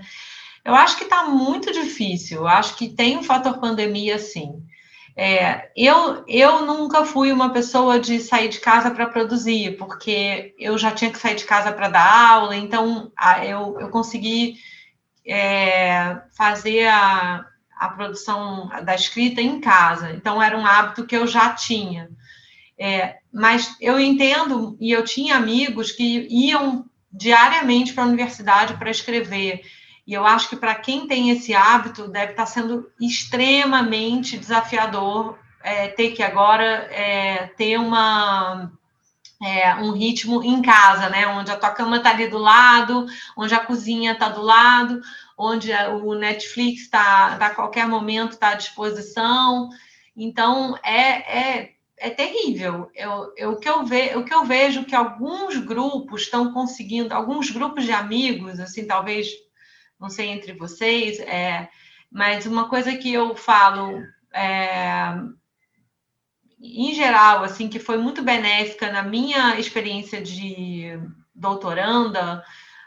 Eu 0.63 0.75
acho 0.75 0.99
que 0.99 1.05
está 1.05 1.25
muito 1.25 1.73
difícil, 1.73 2.41
eu 2.41 2.47
acho 2.47 2.77
que 2.77 2.91
tem 2.91 3.17
um 3.17 3.23
fator 3.23 3.59
pandemia, 3.59 4.19
sim. 4.19 4.63
É, 5.17 5.71
eu, 5.75 6.23
eu 6.29 6.67
nunca 6.67 7.07
fui 7.07 7.33
uma 7.33 7.49
pessoa 7.51 7.99
de 7.99 8.21
sair 8.21 8.51
de 8.51 8.61
casa 8.61 8.91
para 8.91 9.07
produzir, 9.07 9.79
porque 9.79 10.55
eu 10.59 10.77
já 10.77 10.91
tinha 10.91 11.11
que 11.11 11.19
sair 11.19 11.37
de 11.37 11.47
casa 11.47 11.73
para 11.73 11.89
dar 11.89 12.31
aula, 12.31 12.55
então 12.55 13.11
eu, 13.43 13.81
eu 13.81 13.89
consegui 13.89 14.57
é, 15.27 16.21
fazer 16.37 16.87
a, 16.87 17.45
a 17.79 17.89
produção 17.89 18.69
da 18.85 18.95
escrita 18.95 19.41
em 19.41 19.61
casa. 19.61 20.13
Então, 20.13 20.43
era 20.43 20.57
um 20.57 20.67
hábito 20.67 21.07
que 21.07 21.17
eu 21.17 21.27
já 21.27 21.51
tinha. 21.51 22.09
É, 22.79 23.17
mas 23.33 23.75
eu 23.81 23.99
entendo, 23.99 24.77
e 24.81 24.93
eu 24.93 25.05
tinha 25.05 25.37
amigos 25.37 25.93
que 25.93 26.27
iam 26.31 26.85
diariamente 27.11 27.93
para 27.93 28.05
a 28.05 28.07
universidade 28.07 28.75
para 28.75 28.91
escrever. 28.91 29.63
E 30.07 30.13
eu 30.13 30.25
acho 30.25 30.49
que 30.49 30.57
para 30.57 30.75
quem 30.75 31.07
tem 31.07 31.31
esse 31.31 31.55
hábito, 31.55 32.09
deve 32.09 32.33
estar 32.33 32.47
sendo 32.47 32.91
extremamente 33.01 34.39
desafiador 34.39 35.39
é, 35.67 35.89
ter 35.89 36.13
que 36.13 36.23
agora 36.23 36.65
é, 36.93 37.49
ter 37.57 37.77
uma, 37.77 38.71
é, 39.43 39.75
um 39.77 39.93
ritmo 39.93 40.43
em 40.43 40.63
casa, 40.63 41.09
né? 41.09 41.27
Onde 41.27 41.51
a 41.51 41.57
tua 41.57 41.71
cama 41.71 41.99
está 41.99 42.11
ali 42.11 42.29
do 42.29 42.39
lado, 42.39 43.07
onde 43.37 43.55
a 43.55 43.61
cozinha 43.61 44.13
está 44.13 44.29
do 44.29 44.43
lado, 44.43 45.01
onde 45.37 45.71
o 45.73 46.15
Netflix 46.15 46.83
está 46.83 47.37
tá 47.37 47.47
a 47.47 47.55
qualquer 47.55 47.87
momento 47.87 48.33
está 48.33 48.51
à 48.51 48.55
disposição. 48.55 49.69
Então 50.17 50.77
é, 50.83 51.61
é, 51.61 51.73
é 51.99 52.11
terrível. 52.11 52.91
Eu, 52.95 53.33
eu, 53.37 53.51
o, 53.53 53.57
que 53.57 53.69
eu 53.69 53.85
ve, 53.85 54.17
o 54.17 54.25
que 54.25 54.35
eu 54.35 54.45
vejo 54.45 54.85
que 54.85 54.95
alguns 54.95 55.57
grupos 55.59 56.23
estão 56.23 56.53
conseguindo, 56.53 57.13
alguns 57.13 57.51
grupos 57.51 57.85
de 57.85 57.93
amigos, 57.93 58.59
assim, 58.59 58.87
talvez, 58.87 59.29
não 60.01 60.09
sei 60.09 60.29
entre 60.29 60.55
vocês, 60.55 61.21
é, 61.21 61.69
mas 62.11 62.47
uma 62.47 62.69
coisa 62.69 62.97
que 62.97 63.13
eu 63.13 63.37
falo 63.37 64.03
é, 64.33 65.15
em 66.61 66.95
geral, 66.95 67.45
assim, 67.45 67.69
que 67.69 67.79
foi 67.79 67.97
muito 67.97 68.23
benéfica 68.23 68.91
na 68.91 69.03
minha 69.03 69.59
experiência 69.59 70.21
de 70.23 70.99
doutoranda, 71.35 72.43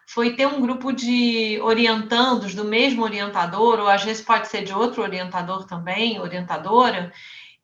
foi 0.07 0.35
ter 0.35 0.47
um 0.47 0.59
grupo 0.59 0.91
de 0.91 1.59
orientandos 1.61 2.55
do 2.55 2.65
mesmo 2.65 3.03
orientador, 3.03 3.79
ou 3.79 3.87
às 3.87 4.03
vezes 4.03 4.23
pode 4.23 4.47
ser 4.47 4.63
de 4.63 4.73
outro 4.73 5.03
orientador 5.03 5.65
também, 5.65 6.19
orientadora, 6.19 7.13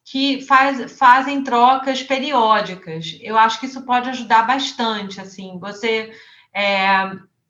que 0.04 0.44
faz, 0.44 0.96
fazem 0.98 1.44
trocas 1.44 2.04
periódicas. 2.04 3.18
Eu 3.20 3.36
acho 3.36 3.60
que 3.60 3.66
isso 3.66 3.84
pode 3.84 4.10
ajudar 4.10 4.44
bastante, 4.44 5.20
assim, 5.20 5.58
você 5.60 6.14
é, 6.54 6.88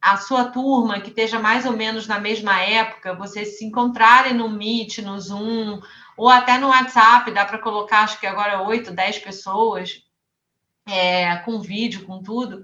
a 0.02 0.18
sua 0.18 0.46
turma 0.46 1.02
que 1.02 1.10
esteja 1.10 1.40
mais 1.40 1.66
ou 1.66 1.74
menos 1.74 2.08
na 2.08 2.20
mesma 2.20 2.62
época, 2.62 3.16
vocês 3.16 3.58
se 3.58 3.66
encontrarem 3.66 4.34
no 4.34 4.48
Meet, 4.48 5.00
no 5.00 5.20
Zoom, 5.20 5.82
ou 6.18 6.30
até 6.30 6.58
no 6.58 6.70
WhatsApp, 6.70 7.32
dá 7.32 7.46
para 7.46 7.60
colocar, 7.60 8.02
acho 8.02 8.20
que 8.20 8.28
agora 8.28 8.62
oito, 8.62 8.92
dez 8.92 9.20
pessoas, 9.20 10.02
é, 10.88 11.38
com 11.38 11.60
vídeo, 11.60 12.06
com 12.06 12.22
tudo, 12.22 12.64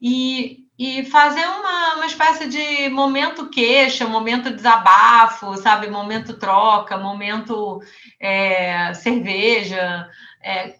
e, 0.00 0.64
e 0.78 1.04
fazer 1.04 1.44
uma, 1.46 1.96
uma 1.96 2.06
espécie 2.06 2.48
de 2.48 2.88
momento 2.88 3.50
queixa, 3.50 4.06
momento 4.06 4.50
desabafo, 4.50 5.56
sabe? 5.58 5.88
Momento 5.88 6.38
troca, 6.38 6.96
momento 6.96 7.80
é, 8.18 8.94
cerveja. 8.94 10.08
É, 10.42 10.76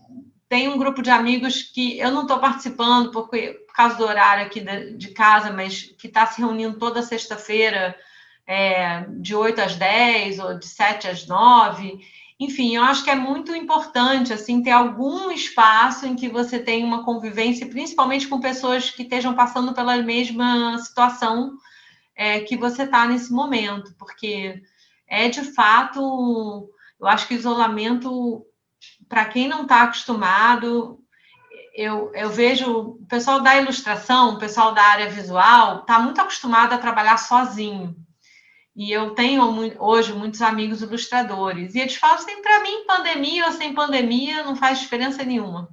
tem 0.49 0.69
um 0.69 0.79
grupo 0.79 1.03
de 1.03 1.11
amigos 1.11 1.63
que 1.63 1.99
eu 1.99 2.11
não 2.11 2.23
estou 2.23 2.39
participando 2.39 3.13
porque, 3.13 3.63
por 3.67 3.75
causa 3.75 3.97
do 3.97 4.05
horário 4.05 4.47
aqui 4.47 4.61
de, 4.61 4.97
de 4.97 5.09
casa, 5.09 5.53
mas 5.53 5.83
que 5.83 6.07
está 6.07 6.27
se 6.27 6.41
reunindo 6.41 6.79
toda 6.79 7.03
sexta-feira, 7.03 7.95
é, 8.51 9.07
de 9.21 9.35
8 9.35 9.61
às 9.61 9.77
10 9.77 10.39
ou 10.41 10.59
de 10.59 10.67
7 10.67 11.09
às 11.09 11.27
9 11.27 12.01
enfim, 12.41 12.75
eu 12.75 12.83
acho 12.83 13.05
que 13.05 13.11
é 13.11 13.15
muito 13.15 13.55
importante 13.55 14.33
assim 14.33 14.63
ter 14.63 14.71
algum 14.71 15.31
espaço 15.31 16.07
em 16.07 16.17
que 16.17 16.27
você 16.27 16.59
tenha 16.59 16.87
uma 16.87 17.05
convivência, 17.05 17.69
principalmente 17.69 18.27
com 18.27 18.41
pessoas 18.41 18.89
que 18.89 19.03
estejam 19.03 19.35
passando 19.35 19.75
pela 19.75 19.99
mesma 19.99 20.79
situação 20.79 21.53
é, 22.17 22.41
que 22.41 22.57
você 22.57 22.85
está 22.85 23.07
nesse 23.07 23.31
momento, 23.31 23.95
porque 23.99 24.63
é 25.07 25.29
de 25.29 25.53
fato, 25.53 26.71
eu 26.99 27.07
acho 27.07 27.29
que 27.29 27.35
isolamento 27.35 28.43
para 29.07 29.27
quem 29.27 29.47
não 29.47 29.63
está 29.63 29.83
acostumado, 29.83 30.99
eu, 31.75 32.11
eu 32.15 32.31
vejo 32.31 32.73
o 32.73 33.07
pessoal 33.07 33.43
da 33.43 33.57
ilustração, 33.57 34.31
o 34.31 34.39
pessoal 34.39 34.73
da 34.73 34.83
área 34.83 35.11
visual, 35.11 35.81
está 35.81 35.99
muito 35.99 36.19
acostumado 36.19 36.73
a 36.73 36.79
trabalhar 36.79 37.19
sozinho. 37.19 37.95
E 38.81 38.91
eu 38.93 39.11
tenho 39.11 39.43
hoje 39.79 40.11
muitos 40.15 40.41
amigos 40.41 40.81
ilustradores. 40.81 41.75
E 41.75 41.81
eles 41.81 41.97
falam 41.97 42.17
assim, 42.17 42.41
para 42.41 42.63
mim, 42.63 42.87
pandemia 42.87 43.45
ou 43.45 43.53
sem 43.53 43.75
pandemia 43.75 44.43
não 44.43 44.57
faz 44.57 44.81
diferença 44.81 45.23
nenhuma. 45.23 45.69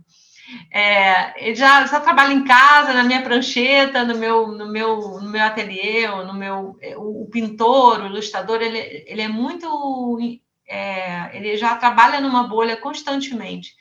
É, 0.69 1.55
já, 1.55 1.85
já 1.85 2.01
trabalho 2.01 2.33
em 2.33 2.43
casa, 2.43 2.91
na 2.91 3.05
minha 3.05 3.21
prancheta, 3.21 4.03
no 4.03 4.17
meu, 4.17 4.47
no 4.49 4.69
meu, 4.69 5.21
no 5.21 5.29
meu 5.29 5.41
ateliê, 5.41 6.05
no 6.09 6.33
meu, 6.33 6.77
o, 6.97 7.23
o 7.23 7.29
pintor, 7.29 8.01
o 8.01 8.07
ilustrador, 8.07 8.61
ele, 8.61 9.05
ele 9.07 9.21
é 9.21 9.29
muito, 9.29 10.19
é, 10.67 11.29
ele 11.33 11.55
já 11.55 11.77
trabalha 11.77 12.19
numa 12.19 12.43
bolha 12.43 12.75
constantemente. 12.75 13.73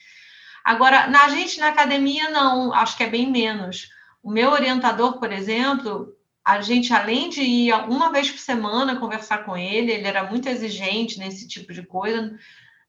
Agora, 0.65 1.09
na 1.09 1.29
gente 1.31 1.59
na 1.59 1.71
academia, 1.71 2.31
não, 2.31 2.73
acho 2.73 2.97
que 2.97 3.03
é 3.03 3.11
bem 3.11 3.29
menos. 3.29 3.89
O 4.23 4.31
meu 4.31 4.53
orientador, 4.53 5.19
por 5.19 5.33
exemplo, 5.33 6.16
a 6.47 6.61
gente, 6.61 6.93
além 6.93 7.29
de 7.29 7.43
ir 7.43 7.75
uma 7.89 8.13
vez 8.13 8.31
por 8.31 8.39
semana 8.39 9.01
conversar 9.01 9.39
com 9.39 9.57
ele, 9.57 9.91
ele 9.91 10.07
era 10.07 10.31
muito 10.31 10.49
exigente 10.49 11.19
nesse 11.19 11.49
tipo 11.49 11.73
de 11.73 11.83
coisa. 11.83 12.39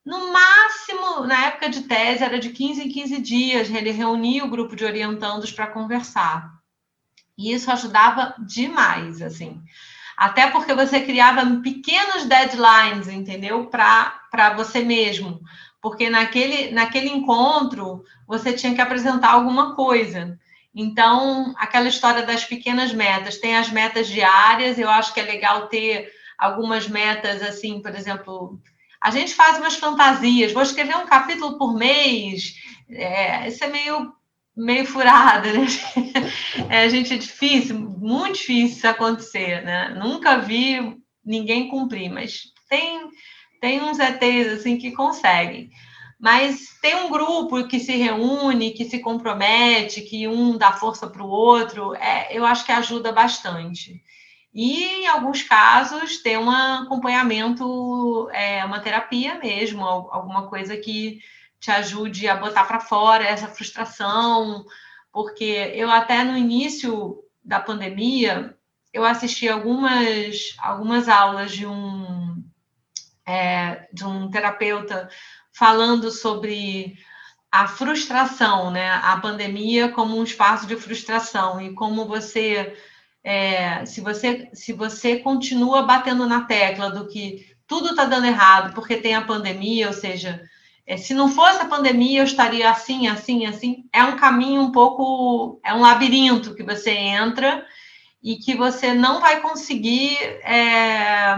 No 0.06 0.32
máximo, 0.32 1.26
na 1.26 1.48
época 1.48 1.70
de 1.70 1.82
tese, 1.82 2.24
era 2.24 2.40
de 2.40 2.50
15 2.50 2.84
em 2.84 2.90
15 2.90 3.20
dias, 3.20 3.70
ele 3.70 3.92
reunia 3.92 4.46
o 4.46 4.50
grupo 4.50 4.76
de 4.76 4.86
orientandos 4.86 5.52
para 5.52 5.68
conversar. 5.68 6.54
E 7.38 7.52
isso 7.52 7.72
ajudava 7.72 8.36
demais, 8.40 9.22
assim. 9.22 9.60
Até 10.16 10.50
porque 10.52 10.74
você 10.74 11.02
criava 11.02 11.60
pequenos 11.62 12.26
deadlines, 12.26 13.08
entendeu? 13.08 13.66
Para 13.66 14.54
você 14.56 14.84
mesmo 14.84 15.42
porque 15.82 16.10
naquele, 16.10 16.72
naquele 16.72 17.10
encontro 17.10 18.04
você 18.28 18.54
tinha 18.54 18.74
que 18.74 18.82
apresentar 18.82 19.32
alguma 19.32 19.76
coisa. 19.76 20.38
Então, 20.80 21.56
aquela 21.58 21.88
história 21.88 22.22
das 22.22 22.46
pequenas 22.46 22.94
metas, 22.94 23.40
tem 23.40 23.58
as 23.58 23.72
metas 23.72 24.08
diárias, 24.08 24.78
eu 24.78 24.88
acho 24.88 25.12
que 25.12 25.20
é 25.20 25.24
legal 25.24 25.68
ter 25.70 26.12
algumas 26.38 26.88
metas, 26.88 27.42
assim, 27.42 27.82
por 27.82 27.96
exemplo, 27.96 28.62
a 29.02 29.10
gente 29.10 29.34
faz 29.34 29.58
umas 29.58 29.76
fantasias, 29.76 30.54
vou 30.54 30.62
escrever 30.62 30.96
um 30.96 31.08
capítulo 31.08 31.58
por 31.58 31.74
mês, 31.74 32.54
é, 32.92 33.48
isso 33.48 33.64
é 33.64 33.68
meio, 33.68 34.14
meio 34.56 34.86
furado, 34.86 35.50
né? 35.52 35.66
É, 36.70 36.88
gente, 36.90 37.12
é 37.12 37.18
difícil, 37.18 37.80
muito 37.80 38.36
difícil 38.36 38.78
isso 38.78 38.88
acontecer, 38.88 39.64
né? 39.64 39.96
Nunca 39.98 40.38
vi 40.38 40.96
ninguém 41.26 41.70
cumprir, 41.70 42.10
mas 42.10 42.42
tem 42.70 43.10
tem 43.60 43.82
uns 43.82 43.98
ETs 43.98 44.60
assim 44.60 44.78
que 44.78 44.92
conseguem. 44.92 45.72
Mas 46.20 46.80
tem 46.82 46.96
um 46.96 47.12
grupo 47.12 47.68
que 47.68 47.80
se 47.80 47.96
reúne, 47.96 48.72
que 48.72 48.86
se 48.86 49.00
compromete, 49.00 50.02
que 50.02 50.28
um 50.28 50.58
dá 50.58 50.74
força 50.74 51.08
para 51.08 51.24
o 51.24 51.30
outro, 51.30 51.94
é, 51.96 52.36
eu 52.36 52.44
acho 52.44 52.66
que 52.66 52.72
ajuda 52.72 53.12
bastante. 53.12 54.02
E, 54.54 55.04
em 55.04 55.08
alguns 55.08 55.44
casos, 55.44 56.18
ter 56.24 56.40
um 56.40 56.50
acompanhamento, 56.50 58.28
é, 58.32 58.66
uma 58.66 58.80
terapia 58.80 59.38
mesmo, 59.38 59.86
alguma 59.86 60.48
coisa 60.50 60.76
que 60.76 61.20
te 61.60 61.70
ajude 61.70 62.28
a 62.28 62.36
botar 62.36 62.66
para 62.66 62.80
fora 62.80 63.24
essa 63.24 63.48
frustração, 63.48 64.66
porque 65.12 65.72
eu 65.76 65.92
até 65.92 66.24
no 66.24 66.36
início 66.36 67.24
da 67.44 67.60
pandemia, 67.60 68.58
eu 68.92 69.06
assisti 69.06 69.48
algumas, 69.48 70.56
algumas 70.58 71.08
aulas 71.08 71.52
de 71.52 71.68
um 71.68 72.44
é, 73.28 73.88
de 73.92 74.06
um 74.06 74.30
terapeuta 74.32 75.10
falando 75.58 76.12
sobre 76.12 76.96
a 77.52 77.68
frustração, 77.68 78.70
né? 78.70 78.92
A 79.04 79.18
pandemia 79.18 79.90
como 79.90 80.16
um 80.16 80.24
espaço 80.24 80.68
de 80.68 80.76
frustração 80.76 81.60
e 81.60 81.74
como 81.74 82.06
você, 82.06 82.78
é, 83.24 83.84
se 83.86 84.00
você, 84.00 84.50
se 84.54 84.72
você 84.72 85.18
continua 85.18 85.82
batendo 85.82 86.28
na 86.28 86.42
tecla 86.42 86.92
do 86.92 87.08
que 87.08 87.56
tudo 87.66 87.90
está 87.90 88.06
dando 88.06 88.28
errado 88.28 88.74
porque 88.76 88.98
tem 88.98 89.16
a 89.16 89.24
pandemia, 89.24 89.88
ou 89.88 89.94
seja, 89.94 90.40
é, 90.86 90.96
se 90.96 91.16
não 91.16 91.28
fosse 91.30 91.60
a 91.60 91.66
pandemia 91.66 92.20
eu 92.20 92.26
estaria 92.26 92.70
assim, 92.70 93.08
assim, 93.08 93.48
assim. 93.48 93.86
É 93.92 94.04
um 94.04 94.16
caminho 94.16 94.62
um 94.62 94.72
pouco, 94.72 95.60
é 95.66 95.74
um 95.74 95.82
labirinto 95.82 96.54
que 96.54 96.64
você 96.64 96.92
entra 96.92 97.66
e 98.22 98.36
que 98.36 98.56
você 98.56 98.94
não 98.94 99.20
vai 99.22 99.42
conseguir 99.42 100.18
é, 100.44 101.36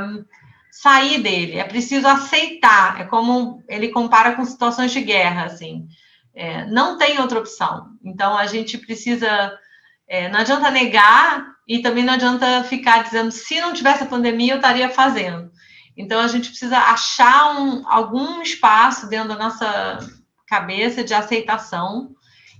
sair 0.81 1.21
dele, 1.21 1.57
é 1.57 1.63
preciso 1.65 2.07
aceitar. 2.07 3.01
É 3.01 3.03
como 3.03 3.61
ele 3.67 3.89
compara 3.89 4.33
com 4.33 4.45
situações 4.45 4.91
de 4.91 5.01
guerra, 5.01 5.43
assim. 5.43 5.87
É, 6.33 6.65
não 6.67 6.97
tem 6.97 7.19
outra 7.19 7.39
opção. 7.39 7.87
Então 8.03 8.37
a 8.37 8.45
gente 8.45 8.77
precisa. 8.77 9.57
É, 10.07 10.29
não 10.29 10.39
adianta 10.39 10.71
negar 10.71 11.45
e 11.67 11.79
também 11.79 12.03
não 12.03 12.13
adianta 12.13 12.63
ficar 12.63 13.03
dizendo 13.03 13.29
se 13.29 13.59
não 13.59 13.73
tivesse 13.73 14.03
a 14.03 14.07
pandemia 14.07 14.53
eu 14.53 14.57
estaria 14.57 14.89
fazendo. 14.89 15.51
Então 15.97 16.19
a 16.19 16.27
gente 16.27 16.49
precisa 16.49 16.77
achar 16.77 17.59
um, 17.59 17.87
algum 17.87 18.41
espaço 18.41 19.07
dentro 19.09 19.29
da 19.29 19.35
nossa 19.35 19.99
cabeça 20.47 21.03
de 21.03 21.13
aceitação. 21.13 22.15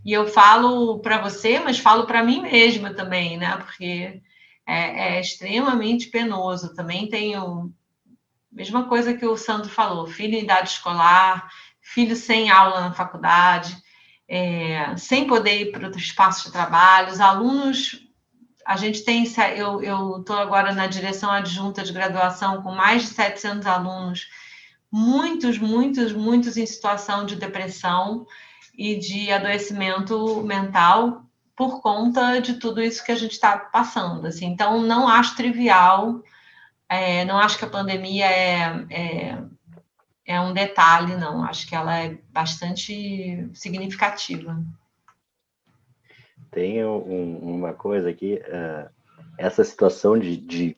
E 0.05 0.11
eu 0.11 0.28
falo 0.28 0.99
para 0.99 1.20
você, 1.22 1.59
mas 1.59 1.80
falo 1.80 2.05
para 2.05 2.24
mim 2.24 2.41
mesma 2.41 2.93
também, 2.93 3.38
né? 3.38 3.57
Porque 3.57 4.22
é, 4.67 5.15
é 5.15 5.22
extremamente 5.22 6.09
penoso. 6.09 6.76
Também 6.76 7.07
tenho 7.07 7.74
Mesma 8.52 8.86
coisa 8.86 9.14
que 9.14 9.26
o 9.26 9.38
Sandro 9.38 9.70
falou: 9.70 10.08
filho 10.08 10.36
em 10.36 10.43
idade 10.43 10.70
escolar, 10.70 11.50
filho 11.82 12.16
sem 12.16 12.50
aula 12.50 12.82
na 12.82 12.91
faculdade, 12.93 13.78
é, 14.28 14.95
sem 14.97 15.28
poder 15.28 15.62
ir 15.62 15.72
para 15.72 15.86
outro 15.86 16.00
espaço 16.00 16.45
de 16.45 16.52
trabalho, 16.52 17.12
os 17.12 17.20
alunos. 17.20 18.06
A 18.66 18.76
gente 18.78 19.04
tem, 19.04 19.26
eu 19.58 20.20
estou 20.20 20.38
agora 20.38 20.72
na 20.74 20.86
direção 20.86 21.32
adjunta 21.32 21.84
de 21.84 21.91
graduação 21.91 22.62
com 22.62 22.72
mais 22.72 23.02
de 23.02 23.08
700 23.10 23.66
alunos, 23.66 24.28
muitos, 24.91 25.58
muitos, 25.58 26.14
muitos 26.14 26.56
em 26.56 26.68
situação 26.68 27.26
de 27.26 27.36
depressão 27.36 28.28
e 28.78 28.95
de 28.95 29.32
adoecimento 29.32 30.43
mental 30.43 31.24
por 31.56 31.82
conta 31.82 32.39
de 32.39 32.54
tudo 32.54 32.82
isso 32.82 33.04
que 33.04 33.12
a 33.12 33.16
gente 33.16 33.34
está 33.34 33.58
passando. 33.58 34.28
Assim. 34.28 34.45
Então, 34.45 34.82
não 34.82 35.08
acho 35.08 35.36
trivial 35.36 36.22
é, 36.90 37.24
não 37.24 37.38
acho 37.38 37.58
que 37.60 37.66
a 37.66 37.70
pandemia 37.70 38.26
é, 38.26 38.86
é, 38.90 39.38
é, 40.26 40.42
um 40.42 40.54
detalhe, 40.54 41.16
não. 41.16 41.44
Acho 41.44 41.68
que 41.68 41.76
ela 41.76 41.96
é 41.98 42.18
bastante 42.32 43.48
significativa. 43.54 44.60
Tem 46.50 46.84
um, 46.84 47.38
uma 47.38 47.74
coisa 47.74 48.10
aqui, 48.10 48.42
uh, 48.48 48.90
essa 49.38 49.64
situação 49.64 50.18
de, 50.18 50.36
de 50.36 50.78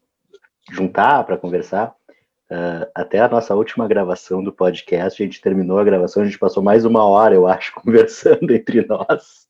juntar 0.69 1.23
para 1.23 1.37
conversar. 1.37 1.95
Uh, 2.51 2.91
até 2.93 3.19
a 3.19 3.29
nossa 3.29 3.55
última 3.55 3.87
gravação 3.87 4.43
do 4.43 4.51
podcast, 4.51 5.23
a 5.23 5.25
gente 5.25 5.39
terminou 5.39 5.79
a 5.79 5.85
gravação, 5.85 6.21
a 6.21 6.25
gente 6.25 6.37
passou 6.37 6.61
mais 6.61 6.83
uma 6.83 7.05
hora, 7.05 7.33
eu 7.33 7.47
acho, 7.47 7.73
conversando 7.79 8.53
entre 8.53 8.85
nós 8.85 9.49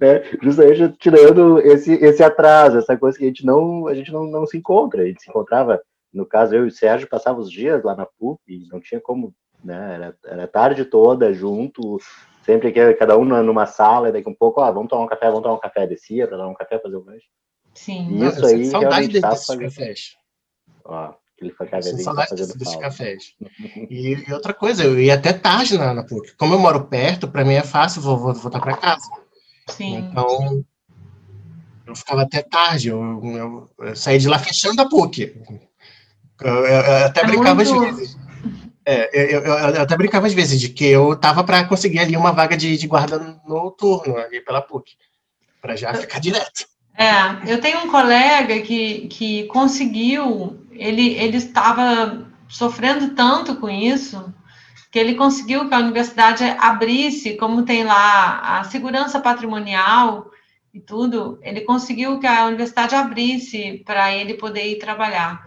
né? 0.00 0.22
Justamente 0.42 0.96
tirando 0.98 1.60
esse, 1.60 1.92
esse 1.94 2.22
atraso, 2.22 2.78
essa 2.78 2.96
coisa 2.96 3.18
que 3.18 3.24
a 3.24 3.26
gente 3.26 3.44
não 3.44 3.86
a 3.86 3.94
gente 3.94 4.12
não, 4.12 4.24
não 4.24 4.46
se 4.46 4.56
encontra. 4.56 5.02
A 5.02 5.06
gente 5.06 5.22
se 5.22 5.30
encontrava, 5.30 5.80
no 6.12 6.26
caso, 6.26 6.54
eu 6.54 6.64
e 6.64 6.68
o 6.68 6.72
Sérgio 6.72 7.08
passava 7.08 7.40
os 7.40 7.50
dias 7.50 7.82
lá 7.82 7.94
na 7.94 8.06
PUC 8.06 8.40
e 8.46 8.68
não 8.70 8.80
tinha 8.80 9.00
como, 9.00 9.34
né? 9.62 9.94
Era, 9.94 10.16
era 10.24 10.48
tarde 10.48 10.84
toda 10.84 11.32
junto, 11.34 11.98
sempre 12.44 12.72
que 12.72 12.94
cada 12.94 13.18
um 13.18 13.24
numa 13.24 13.66
sala, 13.66 14.08
e 14.08 14.12
daqui 14.12 14.28
um 14.28 14.34
pouco, 14.34 14.60
ó, 14.60 14.70
vamos 14.72 14.88
tomar 14.88 15.04
um 15.04 15.08
café, 15.08 15.26
vamos 15.26 15.42
tomar 15.42 15.54
um 15.54 15.60
café, 15.60 15.86
descia 15.86 16.26
para 16.26 16.36
dar 16.36 16.48
um 16.48 16.54
café, 16.54 16.78
fazer 16.78 16.96
o 16.96 17.04
lanche. 17.04 17.26
Sim. 17.74 18.24
Isso 18.24 18.46
aí 18.46 18.66
saudade 18.66 19.08
desses 19.08 19.46
fazendo... 19.46 19.62
cafés. 19.64 20.16
Ó, 20.84 21.14
aquele 21.36 21.52
cafezinho 21.52 22.04
tá 22.04 22.26
fazendo 22.26 22.58
desses 22.58 22.76
cafés. 22.76 23.34
E, 23.90 24.24
e, 24.28 24.32
outra 24.32 24.54
coisa, 24.54 24.84
eu 24.84 24.98
ia 24.98 25.14
até 25.14 25.32
tarde 25.32 25.76
na, 25.76 25.92
na 25.92 26.04
PUC. 26.04 26.36
Como 26.36 26.54
eu 26.54 26.58
moro 26.58 26.84
perto, 26.84 27.28
para 27.28 27.44
mim 27.44 27.54
é 27.54 27.62
fácil, 27.62 28.00
vou, 28.00 28.16
vou 28.16 28.32
voltar 28.32 28.60
para 28.60 28.76
casa. 28.76 29.23
Sim. 29.68 29.96
Então, 29.96 30.64
eu 31.86 31.94
ficava 31.94 32.22
até 32.22 32.42
tarde, 32.42 32.88
eu, 32.88 33.20
eu, 33.22 33.70
eu 33.86 33.96
saí 33.96 34.18
de 34.18 34.28
lá 34.28 34.38
fechando 34.38 34.80
a 34.80 34.88
PUC. 34.88 35.34
Eu, 36.40 36.66
eu 36.66 37.06
até 37.06 37.20
é 37.20 37.26
brincava 37.26 37.62
às 37.62 37.70
vezes. 37.70 38.16
É, 38.86 39.36
eu, 39.36 39.80
até 39.80 39.96
brincava 39.96 40.26
às 40.26 40.34
vezes 40.34 40.60
de 40.60 40.68
que 40.68 40.84
eu 40.84 41.16
tava 41.16 41.42
para 41.42 41.64
conseguir 41.64 42.00
ali 42.00 42.16
uma 42.16 42.32
vaga 42.32 42.56
de, 42.56 42.76
de 42.76 42.86
guarda 42.86 43.40
noturno 43.46 44.16
ali 44.18 44.40
pela 44.40 44.60
PUC, 44.60 44.92
para 45.60 45.76
já 45.76 45.94
ficar 45.94 46.18
direto. 46.18 46.66
É, 46.96 47.52
eu 47.52 47.60
tenho 47.60 47.80
um 47.80 47.90
colega 47.90 48.60
que, 48.60 49.08
que 49.08 49.44
conseguiu, 49.44 50.64
ele, 50.70 51.14
ele 51.14 51.38
estava 51.38 52.26
sofrendo 52.48 53.14
tanto 53.14 53.56
com 53.56 53.68
isso, 53.68 54.32
que 54.94 54.98
ele 55.00 55.16
conseguiu 55.16 55.68
que 55.68 55.74
a 55.74 55.80
universidade 55.80 56.44
abrisse, 56.44 57.36
como 57.36 57.64
tem 57.64 57.82
lá 57.82 58.58
a 58.60 58.62
segurança 58.62 59.18
patrimonial 59.18 60.30
e 60.72 60.78
tudo, 60.78 61.36
ele 61.42 61.62
conseguiu 61.62 62.20
que 62.20 62.28
a 62.28 62.46
universidade 62.46 62.94
abrisse 62.94 63.82
para 63.84 64.14
ele 64.14 64.34
poder 64.34 64.70
ir 64.70 64.78
trabalhar. 64.78 65.44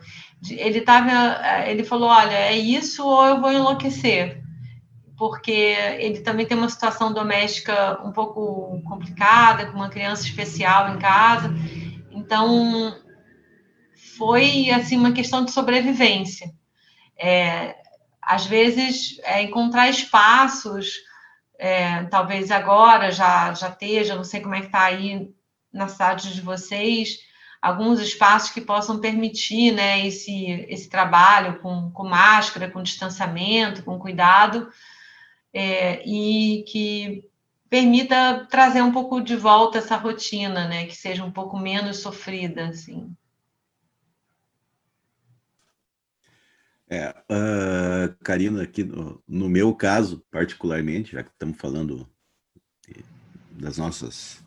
Ele 0.51 0.81
tava, 0.81 1.39
ele 1.65 1.85
falou, 1.85 2.09
olha, 2.09 2.35
é 2.35 2.57
isso 2.57 3.07
ou 3.07 3.25
eu 3.25 3.39
vou 3.39 3.49
enlouquecer, 3.49 4.43
porque 5.17 5.77
ele 5.97 6.19
também 6.19 6.45
tem 6.45 6.57
uma 6.57 6.67
situação 6.67 7.13
doméstica 7.13 8.01
um 8.05 8.11
pouco 8.11 8.81
complicada, 8.83 9.67
com 9.67 9.77
uma 9.77 9.87
criança 9.87 10.23
especial 10.23 10.93
em 10.93 10.99
casa. 10.99 11.55
Então, 12.11 12.93
foi 14.17 14.69
assim 14.71 14.97
uma 14.97 15.13
questão 15.13 15.45
de 15.45 15.51
sobrevivência. 15.51 16.51
É, 17.17 17.86
às 18.27 18.45
vezes, 18.45 19.17
é, 19.23 19.41
encontrar 19.41 19.89
espaços, 19.89 20.95
é, 21.57 22.03
talvez 22.03 22.51
agora 22.51 23.09
já, 23.09 23.53
já 23.53 23.69
esteja, 23.69 24.15
não 24.15 24.23
sei 24.25 24.41
como 24.41 24.53
é 24.53 24.59
que 24.59 24.65
está 24.65 24.83
aí 24.83 25.33
na 25.71 25.87
cidade 25.87 26.33
de 26.33 26.41
vocês, 26.41 27.19
alguns 27.61 28.01
espaços 28.01 28.51
que 28.51 28.59
possam 28.59 28.99
permitir 28.99 29.71
né, 29.71 30.05
esse, 30.05 30.65
esse 30.67 30.89
trabalho 30.89 31.59
com, 31.59 31.89
com 31.91 32.03
máscara, 32.03 32.69
com 32.69 32.83
distanciamento, 32.83 33.81
com 33.83 33.97
cuidado, 33.97 34.69
é, 35.53 36.03
e 36.05 36.65
que 36.67 37.23
permita 37.69 38.45
trazer 38.49 38.81
um 38.81 38.91
pouco 38.91 39.21
de 39.21 39.37
volta 39.37 39.77
essa 39.77 39.95
rotina, 39.95 40.67
né, 40.67 40.85
que 40.85 40.95
seja 40.95 41.23
um 41.23 41.31
pouco 41.31 41.57
menos 41.57 41.99
sofrida, 41.99 42.67
assim. 42.67 43.15
É, 46.89 47.09
uh, 47.09 48.15
Karina, 48.23 48.63
aqui 48.63 48.83
no, 48.83 49.21
no, 49.27 49.49
meu 49.49 49.75
caso, 49.75 50.23
particularmente, 50.31 51.11
já 51.11 51.23
que 51.23 51.29
estamos 51.29 51.57
falando 51.57 52.07
das 53.51 53.77
nossas, 53.77 54.41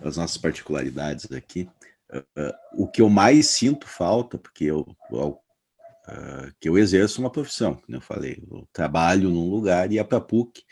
das 0.00 0.16
nossas 0.16 0.36
particularidades 0.36 1.30
aqui, 1.32 1.68
uh, 2.12 2.54
o 2.74 2.86
que 2.86 3.02
eu 3.02 3.10
mais 3.10 3.48
sinto 3.48 3.88
falta, 3.88 4.38
porque 4.38 4.66
eu, 4.66 4.86
eu 5.10 5.30
uh, 5.30 6.52
que 6.60 6.68
eu 6.68 6.78
exerço 6.78 7.20
uma 7.20 7.30
profissão, 7.30 7.74
como 7.74 7.96
eu 7.96 8.00
falei, 8.00 8.40
eu 8.48 8.68
trabalho 8.72 9.28
num 9.28 9.50
lugar 9.50 9.90
e 9.90 9.98
é 9.98 10.04
para 10.04 10.18
a 10.18 10.20
PUC, 10.22 10.62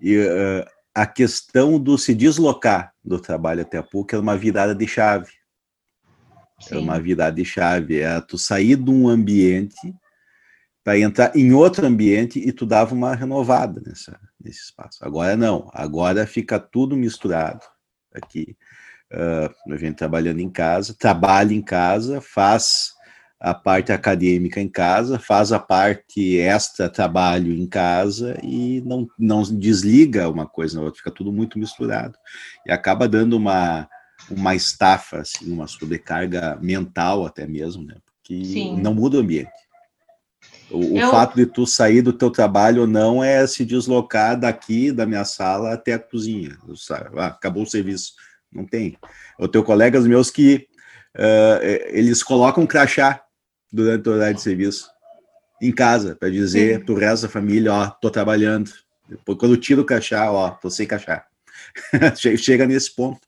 e 0.00 0.16
a 0.94 1.06
questão 1.06 1.78
do 1.78 1.96
se 1.96 2.14
deslocar 2.14 2.92
do 3.04 3.20
trabalho 3.20 3.62
até 3.62 3.78
a 3.78 3.82
PUC 3.82 4.14
é 4.14 4.18
uma 4.18 4.36
virada 4.36 4.74
de 4.74 4.86
chave. 4.86 5.30
Sim. 6.58 6.74
É 6.74 6.78
uma 6.78 6.98
virada 6.98 7.36
de 7.36 7.44
chave, 7.44 8.00
é 8.00 8.20
tu 8.20 8.36
sair 8.36 8.76
de 8.76 8.90
um 8.90 9.08
ambiente 9.08 9.94
para 10.84 10.98
entrar 10.98 11.36
em 11.36 11.52
outro 11.52 11.86
ambiente 11.86 12.38
e 12.38 12.52
tu 12.52 12.66
dava 12.66 12.94
uma 12.94 13.14
renovada 13.14 13.80
nessa, 13.84 14.18
nesse 14.40 14.64
espaço. 14.64 14.98
Agora 15.02 15.36
não, 15.36 15.70
agora 15.72 16.26
fica 16.26 16.58
tudo 16.58 16.96
misturado 16.96 17.60
aqui. 18.12 18.56
Uh, 19.12 19.72
a 19.72 19.76
gente 19.76 19.96
trabalhando 19.96 20.40
em 20.40 20.50
casa, 20.50 20.94
trabalha 20.98 21.52
em 21.52 21.62
casa, 21.62 22.20
faz 22.20 22.94
a 23.38 23.52
parte 23.52 23.92
acadêmica 23.92 24.60
em 24.60 24.68
casa, 24.68 25.18
faz 25.18 25.52
a 25.52 25.58
parte 25.58 26.38
extra 26.38 26.88
trabalho 26.88 27.52
em 27.52 27.66
casa 27.66 28.38
e 28.42 28.80
não, 28.86 29.08
não 29.18 29.42
desliga 29.42 30.30
uma 30.30 30.46
coisa 30.46 30.76
na 30.76 30.84
outra, 30.84 30.98
fica 30.98 31.10
tudo 31.10 31.32
muito 31.32 31.58
misturado. 31.58 32.16
E 32.64 32.70
acaba 32.70 33.08
dando 33.08 33.36
uma, 33.36 33.88
uma 34.30 34.54
estafa, 34.54 35.18
assim, 35.18 35.52
uma 35.52 35.66
sobrecarga 35.66 36.56
mental 36.62 37.26
até 37.26 37.46
mesmo, 37.46 37.84
né? 37.84 37.96
Porque 38.06 38.44
Sim. 38.44 38.80
não 38.80 38.94
muda 38.94 39.16
o 39.16 39.20
ambiente. 39.20 39.50
O, 40.72 40.98
eu... 40.98 41.10
fato 41.10 41.36
de 41.36 41.44
tu 41.44 41.66
sair 41.66 42.00
do 42.02 42.12
teu 42.12 42.30
trabalho 42.30 42.82
ou 42.82 42.86
não 42.86 43.22
é 43.22 43.46
se 43.46 43.64
deslocar 43.64 44.38
daqui 44.38 44.90
da 44.90 45.04
minha 45.04 45.24
sala 45.24 45.74
até 45.74 45.94
a 45.94 45.98
cozinha. 45.98 46.56
Ah, 47.16 47.26
acabou 47.26 47.62
o 47.62 47.68
serviço. 47.68 48.14
Não 48.50 48.64
tem. 48.64 48.96
Eu 49.38 49.48
tenho 49.48 49.64
colegas 49.64 50.06
meus 50.06 50.30
que 50.30 50.66
uh, 51.16 51.62
eles 51.88 52.22
colocam 52.22 52.66
crachá 52.66 53.22
durante 53.72 54.08
o 54.08 54.12
horário 54.12 54.36
de 54.36 54.42
serviço 54.42 54.90
em 55.60 55.72
casa 55.72 56.16
para 56.16 56.30
dizer 56.30 56.78
Sim. 56.78 56.84
pro 56.84 56.96
resto 56.96 57.22
da 57.22 57.28
família, 57.28 57.72
ó, 57.72 57.88
tô 57.88 58.10
trabalhando. 58.10 58.70
Depois, 59.08 59.38
quando 59.38 59.56
tiro 59.56 59.82
o 59.82 59.84
crachá, 59.84 60.30
ó, 60.30 60.50
tô 60.50 60.68
sem 60.68 60.86
crachá. 60.86 61.26
Chega 62.36 62.66
nesse 62.66 62.94
ponto. 62.94 63.20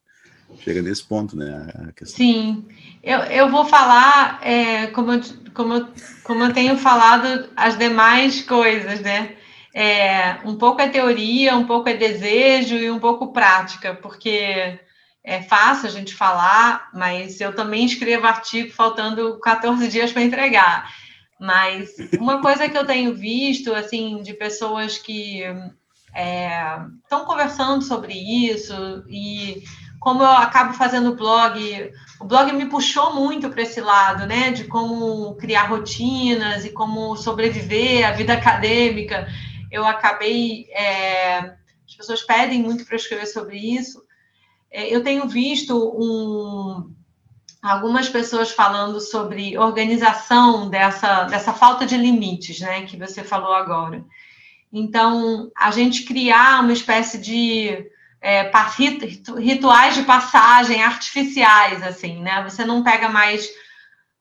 Chega 0.60 0.82
nesse 0.82 1.04
ponto, 1.04 1.36
né? 1.36 1.68
Sim, 2.04 2.66
eu, 3.02 3.18
eu 3.20 3.50
vou 3.50 3.64
falar 3.64 4.38
é, 4.42 4.86
como, 4.88 5.12
eu, 5.12 5.20
como, 5.52 5.74
eu, 5.74 5.88
como 6.22 6.44
eu 6.44 6.52
tenho 6.52 6.76
falado 6.76 7.48
as 7.56 7.76
demais 7.78 8.42
coisas, 8.42 9.00
né? 9.00 9.36
É, 9.74 10.38
um 10.44 10.56
pouco 10.56 10.80
é 10.80 10.88
teoria, 10.88 11.56
um 11.56 11.66
pouco 11.66 11.88
é 11.88 11.94
desejo 11.94 12.76
e 12.76 12.90
um 12.90 13.00
pouco 13.00 13.32
prática, 13.32 13.94
porque 13.94 14.78
é 15.24 15.42
fácil 15.42 15.88
a 15.88 15.90
gente 15.90 16.14
falar, 16.14 16.90
mas 16.94 17.40
eu 17.40 17.54
também 17.54 17.84
escrevo 17.84 18.26
artigo 18.26 18.70
faltando 18.72 19.40
14 19.40 19.88
dias 19.88 20.12
para 20.12 20.22
entregar. 20.22 20.94
Mas 21.40 21.90
uma 22.20 22.40
coisa 22.40 22.68
que 22.68 22.76
eu 22.76 22.86
tenho 22.86 23.14
visto, 23.14 23.74
assim, 23.74 24.22
de 24.22 24.34
pessoas 24.34 24.98
que 24.98 25.42
estão 27.02 27.22
é, 27.22 27.24
conversando 27.24 27.82
sobre 27.82 28.14
isso 28.14 29.04
e 29.08 29.64
como 30.04 30.22
eu 30.22 30.28
acabo 30.28 30.74
fazendo 30.74 31.16
blog, 31.16 31.90
o 32.20 32.26
blog 32.26 32.52
me 32.52 32.66
puxou 32.66 33.14
muito 33.14 33.48
para 33.48 33.62
esse 33.62 33.80
lado, 33.80 34.26
né, 34.26 34.50
de 34.50 34.64
como 34.64 35.34
criar 35.36 35.62
rotinas 35.62 36.62
e 36.66 36.70
como 36.70 37.16
sobreviver 37.16 38.06
à 38.06 38.12
vida 38.12 38.34
acadêmica. 38.34 39.26
Eu 39.72 39.86
acabei, 39.86 40.68
é, 40.72 41.38
as 41.88 41.94
pessoas 41.96 42.20
pedem 42.20 42.62
muito 42.62 42.84
para 42.84 42.96
escrever 42.96 43.24
sobre 43.24 43.56
isso. 43.56 44.02
É, 44.70 44.94
eu 44.94 45.02
tenho 45.02 45.26
visto 45.26 45.74
um, 45.74 46.94
algumas 47.62 48.06
pessoas 48.06 48.50
falando 48.50 49.00
sobre 49.00 49.56
organização 49.56 50.68
dessa, 50.68 51.24
dessa 51.24 51.54
falta 51.54 51.86
de 51.86 51.96
limites, 51.96 52.60
né, 52.60 52.82
que 52.82 52.98
você 52.98 53.24
falou 53.24 53.54
agora. 53.54 54.04
Então, 54.70 55.50
a 55.56 55.70
gente 55.70 56.02
criar 56.02 56.60
uma 56.60 56.74
espécie 56.74 57.16
de 57.16 57.93
é, 58.24 58.50
rituais 59.38 59.94
de 59.94 60.02
passagem 60.04 60.82
artificiais, 60.82 61.82
assim, 61.82 62.22
né? 62.22 62.42
Você 62.48 62.64
não 62.64 62.82
pega 62.82 63.10
mais, 63.10 63.46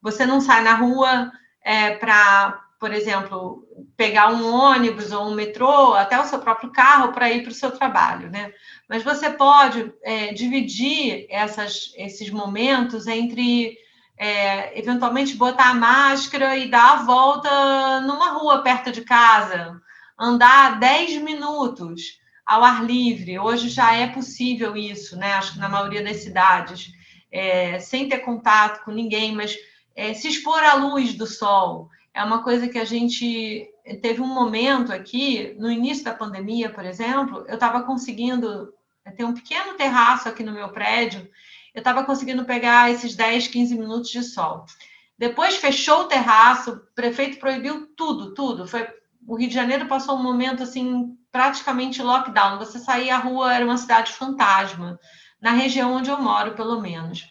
você 0.02 0.26
não 0.26 0.42
sai 0.42 0.62
na 0.62 0.74
rua 0.74 1.32
é, 1.64 1.92
para, 1.92 2.60
por 2.78 2.92
exemplo, 2.92 3.66
pegar 3.96 4.28
um 4.28 4.44
ônibus 4.44 5.10
ou 5.10 5.30
um 5.30 5.34
metrô, 5.34 5.94
até 5.94 6.20
o 6.20 6.26
seu 6.26 6.38
próprio 6.38 6.70
carro 6.70 7.12
para 7.12 7.30
ir 7.30 7.44
para 7.44 7.50
o 7.50 7.54
seu 7.54 7.70
trabalho, 7.70 8.30
né? 8.30 8.52
Mas 8.90 9.02
você 9.02 9.30
pode 9.30 9.90
é, 10.02 10.34
dividir 10.34 11.26
essas, 11.30 11.90
esses 11.96 12.28
momentos 12.28 13.06
entre 13.06 13.74
é, 14.18 14.78
eventualmente 14.78 15.34
botar 15.34 15.70
a 15.70 15.74
máscara 15.74 16.58
e 16.58 16.68
dar 16.68 16.92
a 16.92 17.02
volta 17.04 18.00
numa 18.02 18.32
rua 18.32 18.62
perto 18.62 18.92
de 18.92 19.00
casa, 19.00 19.80
andar 20.18 20.78
10 20.78 21.22
minutos 21.22 22.22
ao 22.44 22.62
ar 22.62 22.84
livre. 22.84 23.38
Hoje 23.38 23.68
já 23.68 23.94
é 23.94 24.06
possível 24.06 24.76
isso, 24.76 25.16
né? 25.16 25.32
Acho 25.34 25.54
que 25.54 25.58
na 25.58 25.68
maioria 25.68 26.02
das 26.02 26.18
cidades, 26.18 26.92
é, 27.30 27.78
sem 27.78 28.08
ter 28.08 28.18
contato 28.18 28.84
com 28.84 28.90
ninguém, 28.90 29.34
mas 29.34 29.56
é, 29.96 30.12
se 30.14 30.28
expor 30.28 30.62
à 30.62 30.74
luz 30.74 31.14
do 31.14 31.26
sol. 31.26 31.88
É 32.12 32.22
uma 32.22 32.42
coisa 32.42 32.68
que 32.68 32.78
a 32.78 32.84
gente 32.84 33.68
teve 34.00 34.20
um 34.20 34.26
momento 34.26 34.92
aqui, 34.92 35.54
no 35.58 35.70
início 35.70 36.04
da 36.04 36.14
pandemia, 36.14 36.70
por 36.70 36.84
exemplo, 36.84 37.44
eu 37.48 37.54
estava 37.54 37.82
conseguindo 37.82 38.72
ter 39.16 39.24
um 39.24 39.34
pequeno 39.34 39.74
terraço 39.74 40.28
aqui 40.28 40.42
no 40.42 40.52
meu 40.52 40.70
prédio, 40.70 41.28
eu 41.74 41.80
estava 41.80 42.04
conseguindo 42.04 42.44
pegar 42.44 42.90
esses 42.90 43.16
10, 43.16 43.48
15 43.48 43.74
minutos 43.76 44.10
de 44.10 44.22
sol. 44.22 44.64
Depois 45.18 45.56
fechou 45.56 46.02
o 46.02 46.08
terraço, 46.08 46.70
o 46.70 46.80
prefeito 46.94 47.38
proibiu 47.38 47.88
tudo, 47.96 48.32
tudo. 48.32 48.66
Foi 48.66 48.86
o 49.26 49.36
Rio 49.36 49.48
de 49.48 49.54
Janeiro 49.54 49.86
passou 49.86 50.16
um 50.16 50.22
momento 50.22 50.62
assim 50.62 51.16
praticamente 51.34 52.00
lockdown. 52.00 52.58
Você 52.58 52.78
saía 52.78 53.16
à 53.16 53.18
rua, 53.18 53.52
era 53.52 53.64
uma 53.64 53.76
cidade 53.76 54.12
fantasma, 54.12 55.00
na 55.42 55.50
região 55.50 55.92
onde 55.92 56.08
eu 56.08 56.22
moro, 56.22 56.54
pelo 56.54 56.80
menos. 56.80 57.26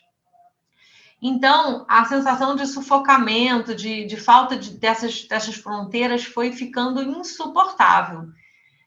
Então, 1.22 1.86
a 1.88 2.04
sensação 2.04 2.54
de 2.54 2.68
sufocamento, 2.68 3.74
de, 3.74 4.04
de 4.06 4.18
falta 4.18 4.58
de, 4.58 4.78
dessas, 4.78 5.26
dessas 5.26 5.56
fronteiras 5.56 6.26
foi 6.26 6.52
ficando 6.52 7.02
insuportável. 7.02 8.26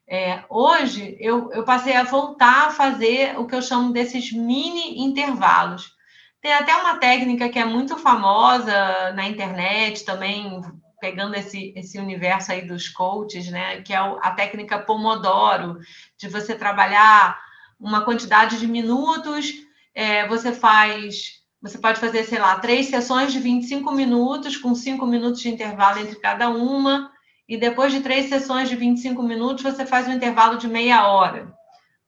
É, 0.06 0.44
hoje, 0.51 1.16
eu, 1.18 1.51
eu 1.51 1.64
passei 1.64 1.97
a 1.97 2.05
voltar 2.05 2.66
a 2.66 2.70
fazer 2.70 3.38
o 3.38 3.47
que 3.47 3.55
eu 3.55 3.62
chamo 3.62 3.94
desses 3.94 4.30
mini 4.30 5.01
intervalos. 5.01 5.97
Tem 6.43 6.52
até 6.52 6.76
uma 6.76 6.98
técnica 6.98 7.48
que 7.48 7.59
é 7.59 7.64
muito 7.64 7.97
famosa 7.97 9.12
na 9.14 9.26
internet 9.26 10.05
também, 10.05 10.60
pegando 11.01 11.35
esse, 11.35 11.73
esse 11.77 11.98
universo 11.98 12.52
aí 12.52 12.66
dos 12.66 12.89
coaches, 12.89 13.51
né, 13.51 13.82
que 13.82 13.93
é 13.93 13.97
a 13.97 14.31
técnica 14.32 14.78
Pomodoro, 14.78 15.78
de 16.16 16.28
você 16.28 16.55
trabalhar 16.55 17.39
uma 17.78 18.05
quantidade 18.05 18.59
de 18.59 18.66
minutos, 18.66 19.52
é, 19.94 20.27
você 20.27 20.52
faz, 20.52 21.43
você 21.60 21.78
pode 21.78 22.01
fazer, 22.01 22.24
sei 22.24 22.39
lá, 22.39 22.59
três 22.59 22.86
sessões 22.86 23.32
de 23.32 23.39
25 23.39 23.93
minutos, 23.93 24.56
com 24.56 24.74
cinco 24.74 25.06
minutos 25.06 25.40
de 25.40 25.48
intervalo 25.48 26.01
entre 26.01 26.16
cada 26.16 26.48
uma, 26.48 27.10
e 27.48 27.56
depois 27.56 27.93
de 27.93 28.01
três 28.01 28.28
sessões 28.28 28.68
de 28.68 28.77
25 28.77 29.23
minutos, 29.23 29.62
você 29.62 29.86
faz 29.86 30.09
um 30.09 30.12
intervalo 30.12 30.59
de 30.59 30.66
meia 30.66 31.06
hora. 31.09 31.55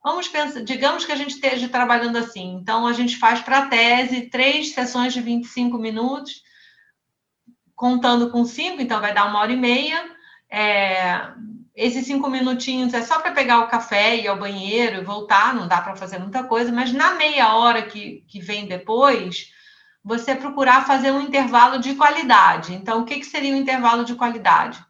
Vamos 0.02 0.28
pensar, 0.28 0.62
digamos 0.62 1.04
que 1.04 1.12
a 1.12 1.16
gente 1.16 1.34
esteja 1.34 1.68
trabalhando 1.68 2.16
assim, 2.16 2.54
então 2.54 2.86
a 2.86 2.92
gente 2.92 3.16
faz 3.18 3.40
para 3.40 3.58
a 3.58 3.66
tese 3.66 4.22
três 4.22 4.72
sessões 4.72 5.12
de 5.12 5.20
25 5.20 5.76
minutos, 5.76 6.42
contando 7.78 8.28
com 8.28 8.44
cinco, 8.44 8.82
então 8.82 9.00
vai 9.00 9.14
dar 9.14 9.26
uma 9.26 9.38
hora 9.38 9.52
e 9.52 9.56
meia, 9.56 10.04
é, 10.50 11.28
esses 11.76 12.04
cinco 12.04 12.28
minutinhos 12.28 12.92
é 12.92 13.02
só 13.02 13.20
para 13.20 13.30
pegar 13.30 13.60
o 13.60 13.68
café, 13.68 14.16
ir 14.16 14.26
ao 14.26 14.36
banheiro 14.36 15.00
e 15.00 15.04
voltar, 15.04 15.54
não 15.54 15.68
dá 15.68 15.80
para 15.80 15.94
fazer 15.94 16.18
muita 16.18 16.42
coisa, 16.42 16.72
mas 16.72 16.92
na 16.92 17.14
meia 17.14 17.54
hora 17.54 17.82
que, 17.82 18.24
que 18.26 18.40
vem 18.40 18.66
depois, 18.66 19.52
você 20.02 20.34
procurar 20.34 20.86
fazer 20.88 21.12
um 21.12 21.20
intervalo 21.20 21.78
de 21.78 21.94
qualidade. 21.94 22.74
Então, 22.74 23.00
o 23.00 23.04
que, 23.04 23.20
que 23.20 23.26
seria 23.26 23.54
um 23.54 23.58
intervalo 23.58 24.04
de 24.04 24.16
qualidade? 24.16 24.84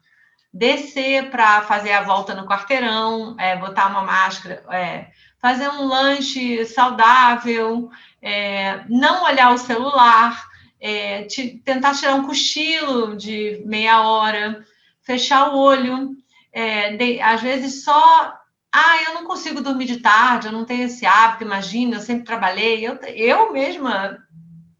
Descer 0.51 1.29
para 1.29 1.61
fazer 1.61 1.93
a 1.93 2.01
volta 2.01 2.33
no 2.33 2.47
quarteirão, 2.47 3.35
é, 3.37 3.55
botar 3.55 3.85
uma 3.85 4.01
máscara, 4.01 4.63
é, 4.71 5.09
fazer 5.39 5.69
um 5.69 5.85
lanche 5.85 6.65
saudável, 6.65 7.87
é, 8.19 8.83
não 8.89 9.25
olhar 9.25 9.53
o 9.53 9.59
celular, 9.59 10.48
é, 10.79 11.23
te, 11.23 11.61
tentar 11.65 11.93
tirar 11.93 12.15
um 12.15 12.25
cochilo 12.25 13.15
de 13.15 13.61
meia 13.65 14.01
hora, 14.01 14.65
fechar 15.01 15.53
o 15.53 15.57
olho, 15.57 16.15
é, 16.51 16.95
de, 16.95 17.21
às 17.21 17.41
vezes 17.41 17.83
só. 17.83 18.37
Ah, 18.71 19.03
eu 19.07 19.15
não 19.15 19.25
consigo 19.25 19.61
dormir 19.61 19.85
de 19.85 19.97
tarde, 19.97 20.47
eu 20.47 20.51
não 20.51 20.63
tenho 20.63 20.83
esse 20.83 21.05
hábito, 21.05 21.43
imagina, 21.43 21.95
eu 21.95 22.01
sempre 22.01 22.23
trabalhei. 22.23 22.87
Eu, 22.87 22.95
eu 23.15 23.51
mesma 23.51 24.19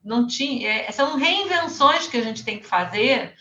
não 0.04 0.28
tinha. 0.28 0.70
É, 0.70 0.92
são 0.92 1.18
reinvenções 1.18 2.08
que 2.08 2.18
a 2.18 2.22
gente 2.22 2.44
tem 2.44 2.60
que 2.60 2.68
fazer. 2.68 3.36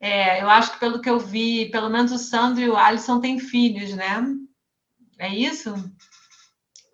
É, 0.00 0.42
eu 0.42 0.50
acho 0.50 0.72
que 0.72 0.80
pelo 0.80 1.00
que 1.00 1.08
eu 1.08 1.18
vi, 1.18 1.70
pelo 1.70 1.88
menos 1.88 2.12
o 2.12 2.18
Sandro 2.18 2.62
e 2.62 2.68
o 2.68 2.76
Alisson 2.76 3.20
têm 3.20 3.38
filhos, 3.38 3.94
né? 3.94 4.24
É 5.18 5.28
isso? 5.28 5.74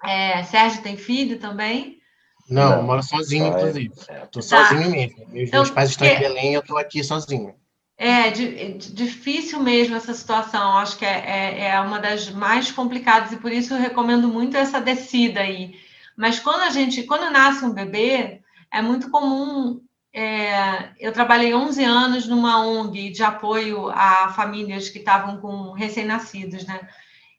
É, 0.04 0.42
Sérgio 0.44 0.82
tem 0.82 0.96
filho 0.96 1.38
também? 1.38 2.01
Não, 2.48 2.76
não 2.76 2.82
moro 2.82 3.02
sozinho, 3.02 3.46
inclusive. 3.48 3.92
Estou 3.94 4.42
tá. 4.42 4.42
sozinho 4.42 4.90
mesmo. 4.90 5.18
Meus, 5.28 5.48
então, 5.48 5.60
meus 5.60 5.70
pais 5.70 5.90
estão 5.90 6.06
em 6.06 6.18
Belém, 6.18 6.54
eu 6.54 6.60
estou 6.60 6.76
aqui 6.76 7.02
sozinho. 7.02 7.54
É, 7.96 8.28
é 8.28 8.30
difícil 8.78 9.60
mesmo 9.60 9.94
essa 9.94 10.12
situação. 10.12 10.76
Acho 10.78 10.98
que 10.98 11.04
é, 11.04 11.08
é, 11.08 11.64
é, 11.68 11.80
uma 11.80 12.00
das 12.00 12.30
mais 12.30 12.70
complicadas 12.70 13.32
e 13.32 13.36
por 13.36 13.52
isso 13.52 13.74
eu 13.74 13.78
recomendo 13.78 14.28
muito 14.28 14.56
essa 14.56 14.80
descida 14.80 15.40
aí. 15.40 15.74
Mas 16.16 16.40
quando 16.40 16.62
a 16.62 16.70
gente, 16.70 17.04
quando 17.04 17.30
nasce 17.30 17.64
um 17.64 17.72
bebê, 17.72 18.40
é 18.72 18.82
muito 18.82 19.10
comum. 19.10 19.80
É, 20.12 20.90
eu 20.98 21.12
trabalhei 21.12 21.54
11 21.54 21.84
anos 21.84 22.26
numa 22.26 22.66
ONG 22.66 23.10
de 23.10 23.22
apoio 23.22 23.88
a 23.90 24.30
famílias 24.30 24.88
que 24.88 24.98
estavam 24.98 25.38
com 25.38 25.72
recém-nascidos, 25.72 26.66
né? 26.66 26.80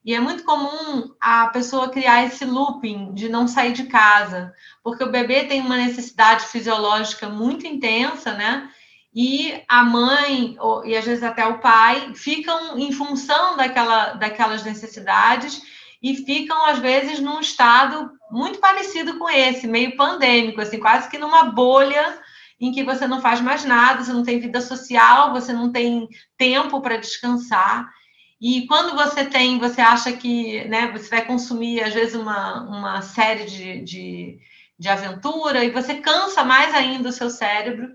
E 0.05 0.13
é 0.13 0.19
muito 0.19 0.43
comum 0.43 1.13
a 1.19 1.47
pessoa 1.47 1.89
criar 1.89 2.25
esse 2.25 2.43
looping 2.43 3.13
de 3.13 3.29
não 3.29 3.47
sair 3.47 3.71
de 3.71 3.85
casa, 3.85 4.53
porque 4.83 5.03
o 5.03 5.11
bebê 5.11 5.45
tem 5.45 5.61
uma 5.61 5.77
necessidade 5.77 6.45
fisiológica 6.45 7.29
muito 7.29 7.65
intensa, 7.65 8.33
né? 8.33 8.69
E 9.15 9.61
a 9.67 9.83
mãe, 9.83 10.57
e 10.85 10.97
às 10.97 11.05
vezes 11.05 11.23
até 11.23 11.45
o 11.45 11.59
pai, 11.59 12.13
ficam 12.15 12.77
em 12.77 12.91
função 12.91 13.55
daquela, 13.55 14.13
daquelas 14.13 14.63
necessidades 14.63 15.61
e 16.01 16.17
ficam, 16.17 16.65
às 16.65 16.79
vezes, 16.79 17.19
num 17.19 17.39
estado 17.39 18.11
muito 18.29 18.59
parecido 18.59 19.17
com 19.17 19.29
esse, 19.29 19.67
meio 19.67 19.95
pandêmico, 19.95 20.59
assim, 20.59 20.79
quase 20.79 21.09
que 21.09 21.17
numa 21.17 21.45
bolha 21.45 22.19
em 22.59 22.71
que 22.71 22.83
você 22.83 23.07
não 23.07 23.21
faz 23.21 23.39
mais 23.39 23.63
nada, 23.63 24.03
você 24.03 24.11
não 24.11 24.23
tem 24.23 24.39
vida 24.39 24.59
social, 24.59 25.31
você 25.31 25.53
não 25.53 25.71
tem 25.71 26.09
tempo 26.37 26.81
para 26.81 26.97
descansar. 26.97 27.89
E 28.43 28.67
quando 28.67 28.93
você 28.93 29.23
tem, 29.23 29.57
você 29.57 29.79
acha 29.79 30.11
que 30.11 30.65
né, 30.65 30.91
você 30.91 31.07
vai 31.07 31.23
consumir, 31.23 31.81
às 31.81 31.93
vezes, 31.93 32.13
uma, 32.13 32.63
uma 32.63 33.01
série 33.01 33.45
de, 33.45 33.79
de, 33.79 34.39
de 34.77 34.89
aventura 34.89 35.63
e 35.63 35.71
você 35.71 35.93
cansa 36.01 36.43
mais 36.43 36.75
ainda 36.75 37.07
o 37.07 37.13
seu 37.13 37.29
cérebro. 37.29 37.89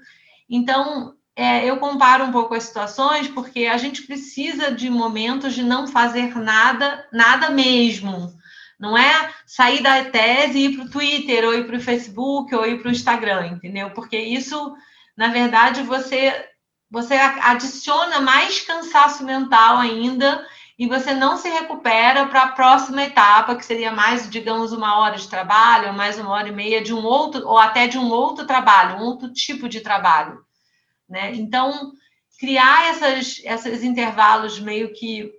Então, 0.48 1.14
é, 1.36 1.66
eu 1.66 1.76
comparo 1.76 2.24
um 2.24 2.32
pouco 2.32 2.54
as 2.54 2.62
situações 2.62 3.28
porque 3.28 3.66
a 3.66 3.76
gente 3.76 4.04
precisa 4.04 4.72
de 4.72 4.88
momentos 4.88 5.52
de 5.54 5.62
não 5.62 5.86
fazer 5.86 6.34
nada, 6.34 7.06
nada 7.12 7.50
mesmo. 7.50 8.32
Não 8.80 8.96
é 8.96 9.30
sair 9.44 9.82
da 9.82 10.02
tese 10.06 10.60
e 10.60 10.64
ir 10.64 10.76
para 10.76 10.86
o 10.86 10.90
Twitter, 10.90 11.44
ou 11.44 11.52
ir 11.52 11.66
para 11.66 11.76
o 11.76 11.80
Facebook, 11.80 12.54
ou 12.54 12.66
ir 12.66 12.80
para 12.80 12.88
o 12.88 12.92
Instagram, 12.92 13.48
entendeu? 13.48 13.90
Porque 13.90 14.16
isso, 14.16 14.74
na 15.14 15.28
verdade, 15.28 15.82
você 15.82 16.48
você 16.90 17.14
adiciona 17.14 18.20
mais 18.20 18.60
cansaço 18.60 19.24
mental 19.24 19.78
ainda 19.78 20.46
e 20.78 20.86
você 20.86 21.12
não 21.12 21.36
se 21.36 21.48
recupera 21.48 22.26
para 22.26 22.42
a 22.42 22.52
próxima 22.52 23.02
etapa, 23.02 23.56
que 23.56 23.64
seria 23.64 23.90
mais, 23.90 24.30
digamos, 24.30 24.72
uma 24.72 24.98
hora 25.00 25.16
de 25.16 25.28
trabalho, 25.28 25.88
ou 25.88 25.92
mais 25.92 26.18
uma 26.18 26.30
hora 26.30 26.48
e 26.48 26.52
meia 26.52 26.80
de 26.80 26.94
um 26.94 27.04
outro, 27.04 27.46
ou 27.46 27.58
até 27.58 27.88
de 27.88 27.98
um 27.98 28.08
outro 28.08 28.46
trabalho, 28.46 28.96
um 28.96 29.02
outro 29.02 29.32
tipo 29.32 29.68
de 29.68 29.80
trabalho. 29.80 30.40
Né? 31.08 31.34
Então, 31.34 31.92
criar 32.38 32.90
essas, 32.90 33.40
esses 33.44 33.82
intervalos 33.82 34.60
meio 34.60 34.94
que 34.94 35.32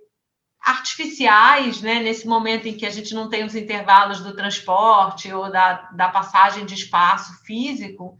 artificiais, 0.60 1.80
né? 1.80 2.00
nesse 2.00 2.28
momento 2.28 2.68
em 2.68 2.76
que 2.76 2.84
a 2.84 2.90
gente 2.90 3.14
não 3.14 3.30
tem 3.30 3.42
os 3.42 3.54
intervalos 3.54 4.20
do 4.20 4.36
transporte 4.36 5.32
ou 5.32 5.50
da, 5.50 5.88
da 5.92 6.10
passagem 6.10 6.66
de 6.66 6.74
espaço 6.74 7.32
físico, 7.44 8.18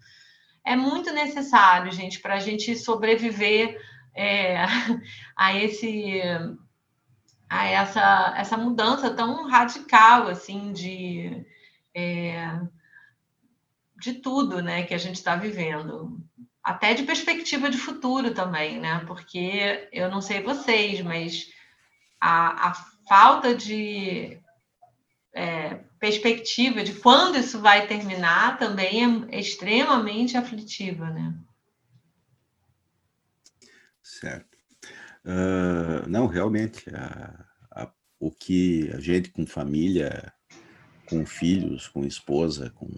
é 0.65 0.77
muito 0.77 1.13
necessário, 1.13 1.93
gente, 1.93 2.21
para 2.21 2.35
a 2.35 2.39
gente 2.39 2.77
sobreviver 2.77 3.81
é, 4.15 4.65
a 5.37 5.57
esse 5.57 6.21
a 7.49 7.67
essa, 7.67 8.35
essa 8.37 8.57
mudança 8.57 9.11
tão 9.11 9.49
radical 9.49 10.29
assim 10.29 10.73
de 10.73 11.45
é, 11.95 12.61
de 14.01 14.15
tudo 14.15 14.63
né, 14.63 14.85
que 14.85 14.95
a 14.95 14.99
gente 14.99 15.17
está 15.17 15.37
vivendo. 15.37 16.19
Até 16.63 16.95
de 16.95 17.03
perspectiva 17.03 17.71
de 17.71 17.79
futuro 17.79 18.33
também, 18.33 18.79
né? 18.79 19.03
Porque 19.07 19.89
eu 19.93 20.11
não 20.11 20.21
sei 20.21 20.43
vocês, 20.43 21.01
mas 21.01 21.53
a, 22.21 22.69
a 22.69 22.75
falta 23.09 23.55
de 23.55 24.40
é, 25.33 25.81
perspectiva 25.99 26.83
de 26.83 26.95
quando 26.95 27.39
isso 27.39 27.61
vai 27.61 27.87
terminar 27.87 28.59
também 28.59 29.27
é 29.31 29.39
extremamente 29.39 30.37
aflitiva, 30.37 31.11
né? 31.11 31.35
Certo. 34.03 34.59
Uh, 35.25 36.09
não, 36.09 36.27
realmente, 36.27 36.85
a, 36.95 37.45
a, 37.71 37.93
o 38.19 38.31
que 38.31 38.91
a 38.93 39.01
gente 39.01 39.31
com 39.31 39.47
família, 39.47 40.33
com 41.07 41.25
filhos, 41.25 41.87
com 41.89 42.05
esposa, 42.05 42.71
com 42.71 42.89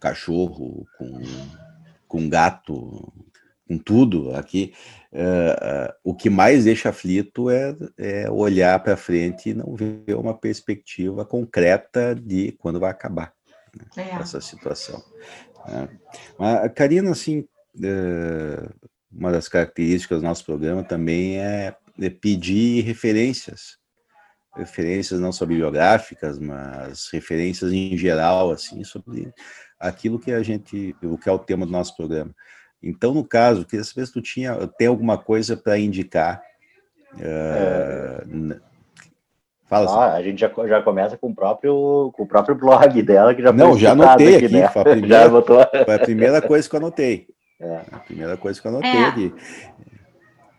cachorro, 0.00 0.86
com, 0.98 1.20
com 2.08 2.28
gato, 2.28 3.12
com 3.66 3.76
tudo 3.76 4.34
aqui, 4.34 4.72
uh, 5.12 5.88
uh, 5.88 5.94
o 6.04 6.14
que 6.14 6.30
mais 6.30 6.64
deixa 6.64 6.90
aflito 6.90 7.50
é, 7.50 7.76
é 7.98 8.30
olhar 8.30 8.78
para 8.82 8.96
frente 8.96 9.50
e 9.50 9.54
não 9.54 9.74
ver 9.74 10.14
uma 10.14 10.36
perspectiva 10.38 11.24
concreta 11.24 12.14
de 12.14 12.52
quando 12.52 12.78
vai 12.78 12.90
acabar 12.90 13.32
né, 13.76 14.10
é. 14.10 14.14
essa 14.14 14.40
situação. 14.40 15.02
Uh, 15.66 15.88
mas, 16.38 16.72
Karina, 16.74 17.10
assim, 17.10 17.40
uh, 17.40 18.88
uma 19.10 19.32
das 19.32 19.48
características 19.48 20.20
do 20.20 20.26
nosso 20.26 20.44
programa 20.44 20.84
também 20.84 21.40
é, 21.40 21.74
é 22.00 22.10
pedir 22.10 22.82
referências, 22.84 23.78
referências 24.54 25.18
não 25.20 25.32
só 25.32 25.44
bibliográficas, 25.44 26.38
mas 26.38 27.08
referências 27.12 27.72
em 27.72 27.96
geral, 27.96 28.52
assim, 28.52 28.84
sobre 28.84 29.32
aquilo 29.78 30.18
que 30.18 30.32
a 30.32 30.42
gente, 30.42 30.94
o 31.02 31.18
que 31.18 31.28
é 31.28 31.32
o 31.32 31.38
tema 31.38 31.66
do 31.66 31.72
nosso 31.72 31.96
programa. 31.96 32.34
Então, 32.88 33.12
no 33.12 33.24
caso, 33.24 33.64
queria 33.64 33.84
saber 33.84 34.06
se 34.06 34.12
tu 34.12 34.22
tinha, 34.22 34.54
tem 34.78 34.86
alguma 34.86 35.18
coisa 35.18 35.56
para 35.56 35.78
indicar. 35.78 36.40
Uh, 37.14 38.52
é... 38.52 38.60
Fala 39.68 39.86
assim. 39.86 39.96
ah, 39.98 40.14
a 40.14 40.22
gente 40.22 40.40
já, 40.40 40.50
já 40.68 40.80
começa 40.80 41.16
com 41.16 41.28
o 41.28 41.34
próprio 41.34 42.12
com 42.14 42.22
o 42.22 42.26
próprio 42.26 42.54
blog 42.54 43.02
dela 43.02 43.34
que 43.34 43.42
já 43.42 43.52
não 43.52 43.76
já 43.76 43.92
anotei 43.92 44.36
aqui, 44.36 44.48
né? 44.48 44.68
foi, 44.68 44.82
a 44.82 44.84
primeira, 44.94 45.22
já 45.24 45.28
botou... 45.28 45.66
foi 45.84 45.94
a 45.94 45.98
primeira 45.98 46.42
coisa 46.42 46.68
que 46.68 46.76
eu 46.76 46.78
anotei 46.78 47.26
é. 47.60 47.80
a 47.90 47.98
primeira 47.98 48.36
coisa 48.36 48.60
que 48.60 48.66
eu 48.66 48.70
anotei 48.70 48.90
é. 48.90 49.04
ali 49.06 49.34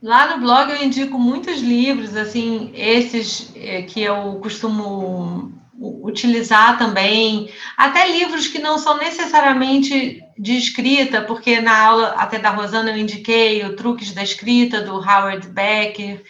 lá 0.01 0.35
no 0.35 0.41
blog 0.41 0.71
eu 0.71 0.83
indico 0.83 1.17
muitos 1.17 1.61
livros 1.61 2.17
assim 2.17 2.71
esses 2.73 3.53
eh, 3.55 3.83
que 3.83 4.03
eu 4.03 4.39
costumo 4.41 5.53
utilizar 5.79 6.77
também, 6.77 7.51
até 7.77 8.07
livros 8.11 8.47
que 8.47 8.59
não 8.59 8.77
são 8.77 8.97
necessariamente 8.97 10.23
de 10.37 10.57
escrita, 10.57 11.21
porque 11.21 11.61
na 11.61 11.77
aula 11.79 12.07
até 12.17 12.39
da 12.39 12.49
Rosana 12.49 12.91
eu 12.91 12.97
indiquei 12.97 13.63
o 13.63 13.75
Truques 13.75 14.11
da 14.13 14.23
Escrita, 14.23 14.81
do 14.81 14.95
Howard 14.95 15.47
Becker, 15.49 16.23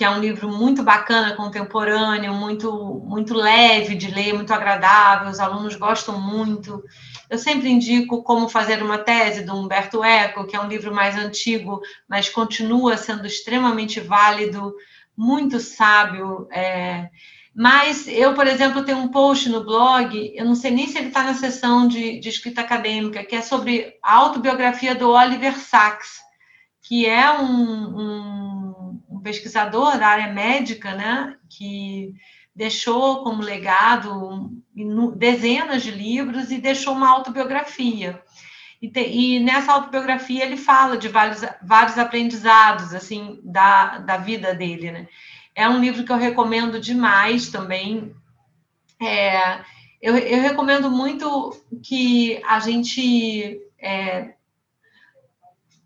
que 0.00 0.04
é 0.04 0.10
um 0.10 0.20
livro 0.20 0.48
muito 0.48 0.82
bacana, 0.82 1.36
contemporâneo, 1.36 2.32
muito, 2.32 3.02
muito 3.04 3.34
leve 3.34 3.94
de 3.94 4.10
ler, 4.10 4.32
muito 4.32 4.52
agradável, 4.52 5.30
os 5.30 5.40
alunos 5.40 5.76
gostam 5.76 6.18
muito. 6.18 6.82
Eu 7.28 7.36
sempre 7.36 7.68
indico 7.68 8.22
Como 8.22 8.48
Fazer 8.48 8.82
uma 8.82 8.96
Tese, 8.96 9.44
do 9.44 9.54
Humberto 9.54 10.02
Eco, 10.02 10.46
que 10.46 10.56
é 10.56 10.60
um 10.60 10.68
livro 10.68 10.94
mais 10.94 11.16
antigo, 11.16 11.80
mas 12.08 12.30
continua 12.30 12.96
sendo 12.96 13.26
extremamente 13.26 14.00
válido, 14.00 14.74
muito 15.14 15.60
sábio, 15.60 16.48
é, 16.50 17.10
mas 17.60 18.08
eu, 18.08 18.32
por 18.32 18.46
exemplo, 18.46 18.86
tenho 18.86 18.96
um 18.96 19.08
post 19.08 19.46
no 19.50 19.62
blog, 19.62 20.32
eu 20.34 20.46
não 20.46 20.54
sei 20.54 20.70
nem 20.70 20.88
se 20.88 20.96
ele 20.96 21.08
está 21.08 21.22
na 21.22 21.34
seção 21.34 21.86
de, 21.86 22.18
de, 22.18 22.26
escrita 22.30 22.62
acadêmica, 22.62 23.22
que 23.22 23.36
é 23.36 23.42
sobre 23.42 23.98
a 24.02 24.14
autobiografia 24.14 24.94
do 24.94 25.10
Oliver 25.10 25.58
Sacks, 25.58 26.20
que 26.80 27.04
é 27.04 27.30
um, 27.30 27.98
um, 28.00 29.02
um 29.10 29.20
pesquisador 29.20 29.98
da 29.98 30.06
área 30.06 30.32
médica, 30.32 30.94
né, 30.94 31.36
que 31.50 32.14
deixou 32.56 33.22
como 33.22 33.42
legado 33.42 34.50
dezenas 35.14 35.82
de 35.82 35.90
livros 35.90 36.50
e 36.50 36.56
deixou 36.56 36.94
uma 36.94 37.10
autobiografia. 37.10 38.22
E, 38.80 38.88
te, 38.88 39.06
e, 39.06 39.38
nessa 39.38 39.72
autobiografia 39.72 40.46
ele 40.46 40.56
fala 40.56 40.96
de 40.96 41.08
vários, 41.08 41.42
vários 41.62 41.98
aprendizados 41.98 42.94
assim 42.94 43.38
da, 43.44 43.98
da 43.98 44.16
vida 44.16 44.54
dele, 44.54 44.90
né? 44.90 45.08
É 45.60 45.68
um 45.68 45.78
livro 45.78 46.04
que 46.04 46.10
eu 46.10 46.16
recomendo 46.16 46.80
demais 46.80 47.50
também. 47.50 48.14
É, 48.98 49.60
eu, 50.00 50.16
eu, 50.16 50.40
recomendo 50.40 50.90
muito 50.90 51.54
que 51.82 52.42
a 52.46 52.60
gente 52.60 53.60
é, 53.78 54.32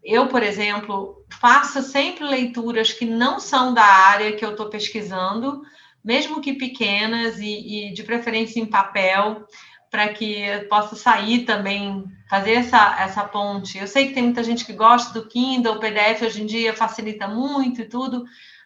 eu, 0.04 0.28
por 0.28 0.44
exemplo, 0.44 1.24
faça 1.40 1.82
sempre 1.82 2.24
leituras 2.24 2.92
que 2.92 3.04
não 3.04 3.40
são 3.40 3.74
da 3.74 3.82
área 3.82 4.36
que 4.36 4.44
eu 4.44 4.52
estou 4.52 4.68
pesquisando, 4.68 5.62
mesmo 6.04 6.40
que 6.40 6.52
pequenas 6.52 7.40
e, 7.40 7.88
e 7.88 7.92
de 7.92 8.04
preferência 8.04 8.60
em 8.60 8.66
papel, 8.66 9.44
para 9.90 10.08
que 10.10 10.40
eu 10.40 10.68
possa 10.68 10.94
sair 10.94 11.44
também, 11.44 12.04
fazer 12.30 12.52
essa, 12.52 12.96
essa 13.00 13.24
ponte. 13.24 13.78
Eu 13.78 13.88
sei 13.88 14.06
que 14.06 14.14
tem 14.14 14.22
muita 14.22 14.44
gente 14.44 14.64
que 14.64 14.72
gosta 14.72 15.18
do 15.18 15.26
Kindle, 15.26 15.74
o 15.74 15.80
PDF 15.80 16.22
hoje 16.22 16.42
em 16.42 16.46
dia 16.46 16.74
facilita 16.74 17.26
muito 17.26 17.80
e 17.80 17.88
tudo, 17.88 18.24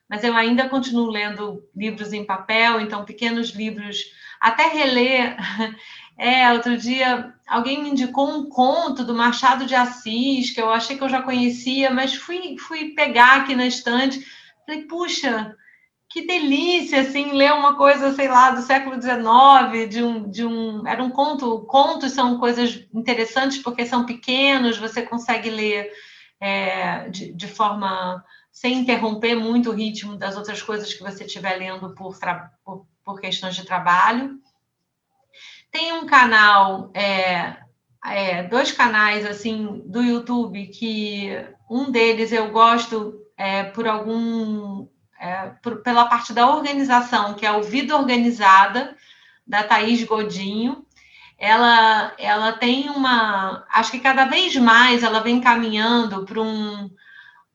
mas 0.08 0.24
eu 0.24 0.34
ainda 0.34 0.68
continuo 0.68 1.10
lendo 1.10 1.62
livros 1.76 2.12
em 2.12 2.24
papel, 2.24 2.80
então 2.80 3.04
pequenos 3.04 3.50
livros, 3.50 3.98
até 4.40 4.68
reler. 4.68 5.36
É, 6.20 6.52
outro 6.52 6.76
dia 6.76 7.32
alguém 7.46 7.80
me 7.80 7.90
indicou 7.90 8.28
um 8.28 8.48
conto 8.48 9.04
do 9.04 9.14
Machado 9.14 9.64
de 9.64 9.76
Assis, 9.76 10.50
que 10.50 10.60
eu 10.60 10.68
achei 10.68 10.98
que 10.98 11.04
eu 11.04 11.08
já 11.08 11.22
conhecia, 11.22 11.90
mas 11.90 12.12
fui, 12.12 12.56
fui 12.58 12.88
pegar 12.88 13.36
aqui 13.36 13.54
na 13.54 13.64
estante. 13.64 14.26
Falei, 14.66 14.82
puxa, 14.82 15.54
que 16.10 16.26
delícia, 16.26 17.02
assim, 17.02 17.32
ler 17.32 17.52
uma 17.52 17.76
coisa, 17.76 18.14
sei 18.14 18.28
lá, 18.28 18.50
do 18.50 18.62
século 18.62 19.00
XIX, 19.00 19.88
de 19.88 20.02
um, 20.02 20.30
de 20.30 20.44
um, 20.44 20.86
era 20.86 21.02
um 21.02 21.10
conto, 21.10 21.60
contos 21.66 22.12
são 22.12 22.38
coisas 22.38 22.84
interessantes 22.94 23.58
porque 23.58 23.84
são 23.84 24.06
pequenos, 24.06 24.78
você 24.78 25.02
consegue 25.02 25.50
ler 25.50 25.90
é, 26.40 27.08
de, 27.10 27.32
de 27.32 27.46
forma, 27.46 28.24
sem 28.58 28.78
interromper 28.78 29.36
muito 29.36 29.70
o 29.70 29.72
ritmo 29.72 30.16
das 30.16 30.36
outras 30.36 30.60
coisas 30.60 30.92
que 30.92 31.00
você 31.00 31.24
estiver 31.24 31.56
lendo 31.58 31.94
por, 31.94 32.18
por, 32.64 32.86
por, 33.04 33.20
questões 33.20 33.54
de 33.54 33.64
trabalho. 33.64 34.36
Tem 35.70 35.92
um 35.92 36.06
canal, 36.06 36.90
é, 36.92 37.56
é, 38.04 38.42
dois 38.42 38.72
canais, 38.72 39.24
assim, 39.24 39.80
do 39.86 40.02
YouTube, 40.02 40.66
que 40.66 41.30
um 41.70 41.88
deles 41.88 42.32
eu 42.32 42.50
gosto 42.50 43.24
é, 43.36 43.62
por 43.62 43.86
algum 43.86 44.88
é, 45.20 45.52
por, 45.62 45.80
pela 45.80 46.06
parte 46.06 46.32
da 46.32 46.52
organização, 46.52 47.34
que 47.34 47.46
é 47.46 47.52
o 47.52 47.62
Vida 47.62 47.96
Organizada, 47.96 48.96
da 49.46 49.62
Thaís 49.62 50.02
Godinho. 50.02 50.84
Ela, 51.38 52.12
ela 52.18 52.52
tem 52.54 52.90
uma. 52.90 53.64
Acho 53.70 53.92
que 53.92 54.00
cada 54.00 54.24
vez 54.24 54.56
mais 54.56 55.04
ela 55.04 55.20
vem 55.20 55.40
caminhando 55.40 56.24
para 56.24 56.42
um, 56.42 56.90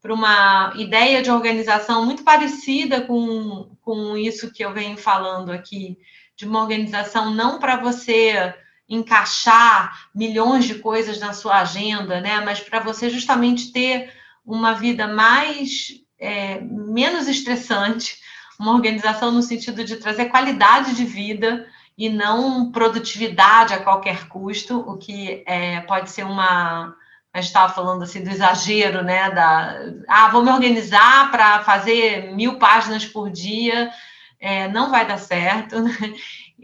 para 0.03 0.13
uma 0.13 0.73
ideia 0.75 1.21
de 1.23 1.31
organização 1.31 2.05
muito 2.05 2.23
parecida 2.23 2.99
com, 2.99 3.73
com 3.81 4.17
isso 4.17 4.51
que 4.51 4.63
eu 4.63 4.73
venho 4.73 4.97
falando 4.97 5.49
aqui, 5.49 5.97
de 6.35 6.45
uma 6.45 6.61
organização 6.61 7.33
não 7.33 7.57
para 7.57 7.77
você 7.77 8.53
encaixar 8.89 10.09
milhões 10.13 10.65
de 10.65 10.75
coisas 10.75 11.21
na 11.21 11.31
sua 11.31 11.61
agenda, 11.61 12.19
né? 12.19 12.41
Mas 12.41 12.59
para 12.59 12.81
você 12.81 13.09
justamente 13.09 13.71
ter 13.71 14.11
uma 14.45 14.73
vida 14.73 15.07
mais 15.07 15.87
é, 16.19 16.59
menos 16.59 17.29
estressante, 17.29 18.17
uma 18.59 18.73
organização 18.73 19.31
no 19.31 19.41
sentido 19.41 19.85
de 19.85 19.95
trazer 19.95 20.25
qualidade 20.25 20.95
de 20.95 21.05
vida 21.05 21.65
e 21.97 22.09
não 22.09 22.73
produtividade 22.73 23.73
a 23.73 23.81
qualquer 23.81 24.27
custo, 24.27 24.79
o 24.79 24.97
que 24.97 25.43
é, 25.47 25.79
pode 25.81 26.09
ser 26.09 26.25
uma. 26.25 26.93
A 27.33 27.41
gente 27.41 27.47
estava 27.47 27.73
falando 27.73 28.03
assim 28.03 28.23
do 28.23 28.29
exagero, 28.29 29.03
né? 29.03 29.31
Da, 29.31 29.75
ah, 30.07 30.29
vou 30.29 30.43
me 30.43 30.51
organizar 30.51 31.31
para 31.31 31.63
fazer 31.63 32.31
mil 32.33 32.59
páginas 32.59 33.05
por 33.05 33.31
dia, 33.31 33.91
é, 34.39 34.67
não 34.67 34.91
vai 34.91 35.07
dar 35.07 35.17
certo. 35.17 35.81
Né? 35.81 35.91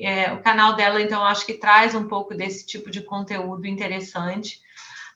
É, 0.02 0.32
o 0.32 0.42
canal 0.42 0.76
dela, 0.76 1.02
então, 1.02 1.26
acho 1.26 1.46
que 1.46 1.56
traz 1.56 1.94
um 1.94 2.08
pouco 2.08 2.34
desse 2.34 2.66
tipo 2.66 2.90
de 2.90 3.02
conteúdo 3.02 3.68
interessante. 3.68 4.62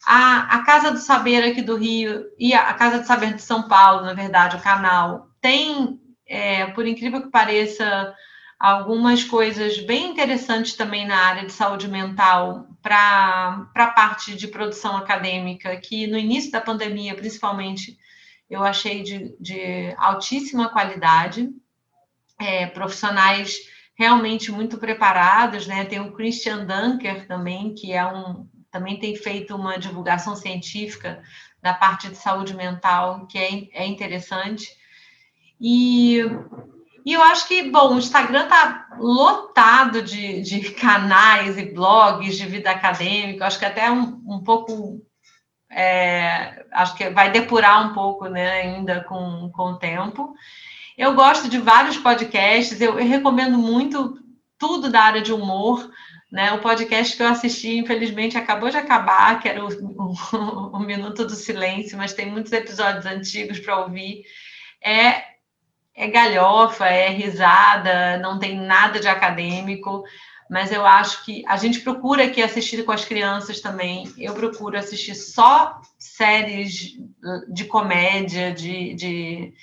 A, 0.05 0.57
a 0.57 0.65
Casa 0.65 0.91
do 0.91 0.97
Saber 0.97 1.43
aqui 1.43 1.61
do 1.61 1.77
Rio 1.77 2.25
e 2.37 2.53
a, 2.53 2.73
Casa 2.73 2.99
do 2.99 3.07
Saber 3.07 3.33
de 3.33 3.41
São 3.41 3.67
Paulo, 3.67 4.01
na 4.01 4.13
verdade, 4.13 4.57
o 4.57 4.61
canal, 4.61 5.29
tem, 5.39 6.01
é, 6.27 6.65
por 6.67 6.85
incrível 6.85 7.21
que 7.21 7.29
pareça, 7.29 8.13
algumas 8.59 9.23
coisas 9.23 9.79
bem 9.79 10.11
interessantes 10.11 10.73
também 10.73 11.05
na 11.05 11.17
área 11.17 11.45
de 11.45 11.51
saúde 11.51 11.87
mental 11.87 12.67
para 12.81 13.69
a 13.75 13.87
parte 13.87 14.35
de 14.35 14.47
produção 14.47 14.97
acadêmica, 14.97 15.75
que 15.77 16.07
no 16.07 16.17
início 16.17 16.51
da 16.51 16.61
pandemia, 16.61 17.15
principalmente, 17.15 17.97
eu 18.49 18.63
achei 18.63 19.03
de, 19.03 19.35
de 19.39 19.93
altíssima 19.97 20.69
qualidade, 20.69 21.49
é, 22.39 22.67
profissionais 22.67 23.55
realmente 23.95 24.51
muito 24.51 24.77
preparados, 24.77 25.67
né? 25.67 25.85
Tem 25.85 25.99
o 25.99 26.13
Christian 26.13 26.65
Dunker 26.65 27.27
também, 27.27 27.73
que 27.73 27.93
é 27.93 28.05
um, 28.05 28.47
também 28.71 28.99
tem 28.99 29.15
feito 29.15 29.55
uma 29.55 29.77
divulgação 29.77 30.35
científica 30.35 31.21
da 31.61 31.73
parte 31.73 32.09
de 32.09 32.17
saúde 32.17 32.55
mental, 32.55 33.27
que 33.27 33.37
é, 33.37 33.83
é 33.83 33.85
interessante. 33.85 34.67
E, 35.61 36.21
e 37.05 37.13
eu 37.13 37.21
acho 37.21 37.47
que, 37.47 37.69
bom, 37.69 37.93
o 37.93 37.97
Instagram 37.97 38.43
está 38.43 38.87
lotado 38.97 40.01
de, 40.01 40.41
de 40.41 40.71
canais 40.71 41.57
e 41.57 41.65
blogs 41.65 42.37
de 42.37 42.45
vida 42.45 42.71
acadêmica, 42.71 43.45
acho 43.45 43.59
que 43.59 43.65
até 43.65 43.91
um, 43.91 44.21
um 44.25 44.43
pouco. 44.43 45.01
É, 45.69 46.65
acho 46.71 46.95
que 46.95 47.09
vai 47.09 47.31
depurar 47.31 47.89
um 47.89 47.93
pouco 47.93 48.27
né, 48.27 48.61
ainda 48.61 49.03
com, 49.03 49.49
com 49.53 49.71
o 49.71 49.77
tempo. 49.77 50.33
Eu 50.97 51.15
gosto 51.15 51.49
de 51.49 51.57
vários 51.57 51.97
podcasts, 51.97 52.79
eu, 52.79 52.99
eu 52.99 53.07
recomendo 53.07 53.57
muito 53.57 54.19
tudo 54.57 54.89
da 54.91 55.01
área 55.01 55.21
de 55.21 55.33
humor. 55.33 55.91
Né, 56.31 56.51
o 56.51 56.61
podcast 56.61 57.15
que 57.15 57.21
eu 57.21 57.27
assisti, 57.27 57.77
infelizmente, 57.77 58.35
acabou 58.35 58.67
de 58.67 58.77
acabar, 58.77 59.39
que 59.39 59.47
era 59.47 59.63
o, 59.63 59.67
o, 59.67 60.13
o 60.77 60.79
Minuto 60.79 61.25
do 61.25 61.35
Silêncio, 61.35 61.95
mas 61.95 62.13
tem 62.13 62.31
muitos 62.31 62.51
episódios 62.51 63.05
antigos 63.05 63.59
para 63.59 63.79
ouvir. 63.81 64.23
É, 64.83 65.32
é 65.95 66.07
galhofa, 66.07 66.85
é 66.87 67.09
risada, 67.09 68.17
não 68.17 68.39
tem 68.39 68.59
nada 68.59 68.99
de 68.99 69.07
acadêmico, 69.07 70.03
mas 70.49 70.71
eu 70.71 70.85
acho 70.85 71.23
que 71.25 71.43
a 71.47 71.57
gente 71.57 71.81
procura 71.81 72.25
aqui 72.25 72.41
assistir 72.41 72.83
com 72.83 72.91
as 72.91 73.05
crianças 73.05 73.59
também. 73.61 74.11
Eu 74.17 74.33
procuro 74.33 74.77
assistir 74.77 75.15
só 75.15 75.81
séries 75.97 76.97
de 77.49 77.65
comédia, 77.65 78.53
de, 78.53 78.93
de 78.93 79.53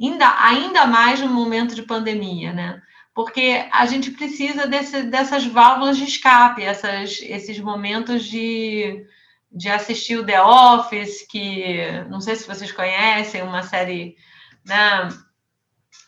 ainda, 0.00 0.34
ainda 0.44 0.86
mais 0.86 1.20
no 1.20 1.28
momento 1.28 1.74
de 1.74 1.82
pandemia, 1.82 2.52
né? 2.52 2.82
porque 3.14 3.66
a 3.70 3.84
gente 3.86 4.10
precisa 4.10 4.66
desse, 4.66 5.02
dessas 5.02 5.44
válvulas 5.44 5.96
de 5.96 6.04
escape, 6.04 6.62
essas, 6.62 7.20
esses 7.22 7.58
momentos 7.60 8.24
de, 8.24 9.04
de 9.50 9.68
assistir 9.68 10.16
o 10.16 10.24
The 10.24 10.42
Office, 10.42 11.26
que 11.28 11.76
não 12.08 12.20
sei 12.20 12.36
se 12.36 12.46
vocês 12.46 12.72
conhecem, 12.72 13.42
uma 13.42 13.62
série 13.62 14.16
né, 14.64 15.08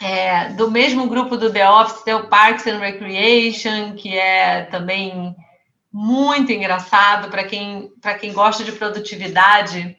é, 0.04 0.50
do 0.50 0.70
mesmo 0.70 1.08
grupo 1.08 1.34
do 1.34 1.50
The 1.50 1.66
Office, 1.66 2.02
tem 2.02 2.12
o 2.12 2.28
Parks 2.28 2.66
and 2.66 2.78
Recreation, 2.78 3.94
que 3.96 4.14
é 4.14 4.64
também 4.64 5.34
muito 5.90 6.52
engraçado 6.52 7.30
para 7.30 7.44
quem, 7.44 7.90
quem 8.20 8.34
gosta 8.34 8.62
de 8.62 8.72
produtividade. 8.72 9.96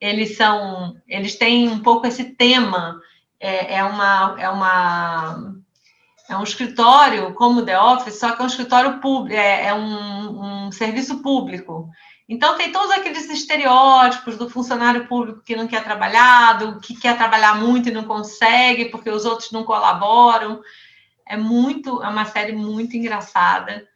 Eles 0.00 0.38
são, 0.38 0.96
eles 1.06 1.36
têm 1.36 1.68
um 1.68 1.80
pouco 1.80 2.06
esse 2.06 2.24
tema. 2.24 2.98
É, 3.38 3.76
é 3.76 3.84
uma, 3.84 4.36
é 4.38 4.48
uma 4.48 5.54
é 6.30 6.36
um 6.36 6.44
escritório 6.44 7.34
como 7.34 7.62
The 7.62 7.78
Office, 7.78 8.18
só 8.18 8.32
que 8.32 8.40
é 8.40 8.44
um 8.44 8.48
escritório 8.48 9.00
público, 9.00 9.38
é, 9.38 9.66
é 9.66 9.74
um, 9.74 10.66
um, 10.66 10.72
serviço 10.72 11.22
público. 11.22 11.90
Então 12.28 12.56
tem 12.56 12.72
todos 12.72 12.90
aqueles 12.90 13.28
estereótipos 13.28 14.36
do 14.36 14.48
funcionário 14.48 15.06
público 15.06 15.42
que 15.42 15.56
não 15.56 15.66
quer 15.66 15.82
trabalhar, 15.84 16.54
do 16.54 16.80
que 16.80 16.98
quer 16.98 17.16
trabalhar 17.16 17.56
muito 17.56 17.88
e 17.88 17.92
não 17.92 18.04
consegue 18.04 18.86
porque 18.86 19.10
os 19.10 19.24
outros 19.24 19.50
não 19.50 19.64
colaboram. 19.64 20.62
É 21.26 21.36
muito, 21.36 22.02
é 22.02 22.08
uma 22.08 22.24
série 22.24 22.52
muito 22.52 22.96
engraçada. 22.96 23.86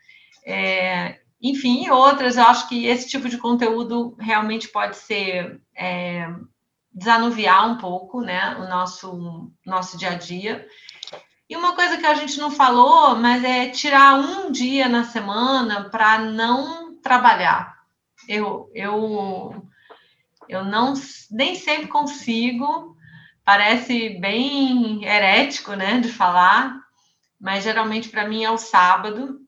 É, 0.44 1.20
enfim, 1.40 1.88
outras, 1.90 2.36
eu 2.36 2.44
acho 2.44 2.68
que 2.68 2.86
esse 2.86 3.08
tipo 3.08 3.28
de 3.28 3.38
conteúdo 3.38 4.16
realmente 4.18 4.68
pode 4.68 4.96
ser 4.96 5.60
é, 5.76 6.28
desanuviar 6.92 7.70
um 7.70 7.76
pouco, 7.76 8.20
né, 8.22 8.56
o 8.56 8.68
nosso 8.68 9.52
nosso 9.64 9.98
dia 9.98 10.10
a 10.10 10.14
dia. 10.14 10.66
E 11.48 11.56
uma 11.56 11.76
coisa 11.76 11.96
que 11.96 12.06
a 12.06 12.14
gente 12.14 12.38
não 12.38 12.50
falou, 12.50 13.14
mas 13.16 13.44
é 13.44 13.68
tirar 13.68 14.18
um 14.18 14.50
dia 14.50 14.88
na 14.88 15.04
semana 15.04 15.88
para 15.90 16.18
não 16.18 16.96
trabalhar. 17.00 17.75
Eu, 18.28 18.70
eu, 18.74 19.68
eu 20.48 20.64
não 20.64 20.94
nem 21.30 21.54
sempre 21.54 21.88
consigo, 21.88 22.96
parece 23.44 24.18
bem 24.20 25.04
herético, 25.04 25.74
né, 25.74 26.00
de 26.00 26.08
falar, 26.08 26.80
mas 27.40 27.64
geralmente 27.64 28.08
para 28.08 28.28
mim 28.28 28.44
é 28.44 28.50
o 28.50 28.58
sábado, 28.58 29.40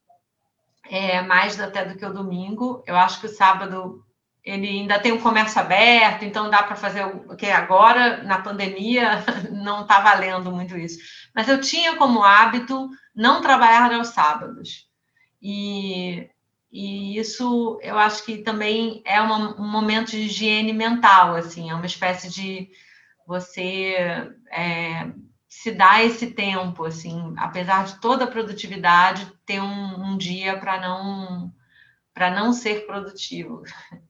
é 0.89 1.21
mais 1.23 1.59
até 1.61 1.85
do 1.85 1.97
que 1.97 2.05
o 2.05 2.13
domingo. 2.13 2.83
Eu 2.87 2.97
acho 2.97 3.21
que 3.21 3.27
o 3.27 3.35
sábado 3.35 4.05
ele 4.45 4.67
ainda 4.67 4.99
tem 4.99 5.13
o 5.13 5.21
comércio 5.21 5.61
aberto, 5.61 6.25
então 6.25 6.49
dá 6.49 6.63
para 6.63 6.77
fazer 6.77 7.05
o 7.05 7.37
que 7.37 7.47
agora 7.47 8.23
na 8.23 8.41
pandemia 8.41 9.23
não 9.53 9.83
está 9.83 10.01
valendo 10.01 10.51
muito 10.51 10.77
isso. 10.77 10.99
Mas 11.35 11.49
eu 11.49 11.61
tinha 11.61 11.97
como 11.97 12.23
hábito 12.23 12.89
não 13.15 13.43
trabalhar 13.43 13.93
aos 13.93 14.09
sábados. 14.09 14.89
E, 15.43 16.29
e 16.71 17.19
isso 17.19 17.79
eu 17.83 17.99
acho 17.99 18.25
que 18.25 18.39
também 18.39 19.03
é 19.05 19.21
uma, 19.21 19.61
um 19.61 19.69
momento 19.69 20.11
de 20.11 20.19
higiene 20.21 20.73
mental, 20.73 21.35
assim, 21.35 21.71
é 21.71 21.75
uma 21.75 21.87
espécie 21.87 22.31
de 22.31 22.69
você 23.27 23.95
é, 24.51 25.11
se 25.49 25.73
dar 25.73 26.05
esse 26.05 26.29
tempo, 26.33 26.85
assim, 26.85 27.35
apesar 27.37 27.85
de 27.87 28.01
toda 28.01 28.25
a 28.25 28.31
produtividade, 28.31 29.31
ter 29.47 29.61
um, 29.61 30.13
um 30.13 30.17
dia 30.17 30.59
para 30.59 30.81
não 30.81 31.53
para 32.15 32.31
não 32.31 32.53
ser 32.53 32.87
produtivo. 32.87 33.63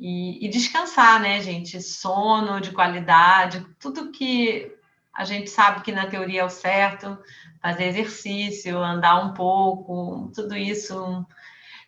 E, 0.00 0.46
e, 0.46 0.48
descansar, 0.48 1.20
né, 1.20 1.40
gente? 1.40 1.82
Sono 1.82 2.60
de 2.60 2.70
qualidade, 2.70 3.66
tudo 3.80 4.12
que 4.12 4.72
a 5.12 5.24
gente 5.24 5.50
sabe 5.50 5.82
que 5.82 5.90
na 5.90 6.06
teoria 6.06 6.42
é 6.42 6.44
o 6.44 6.48
certo, 6.48 7.18
fazer 7.60 7.86
exercício, 7.86 8.78
andar 8.78 9.16
um 9.24 9.34
pouco, 9.34 10.30
tudo 10.32 10.56
isso. 10.56 11.26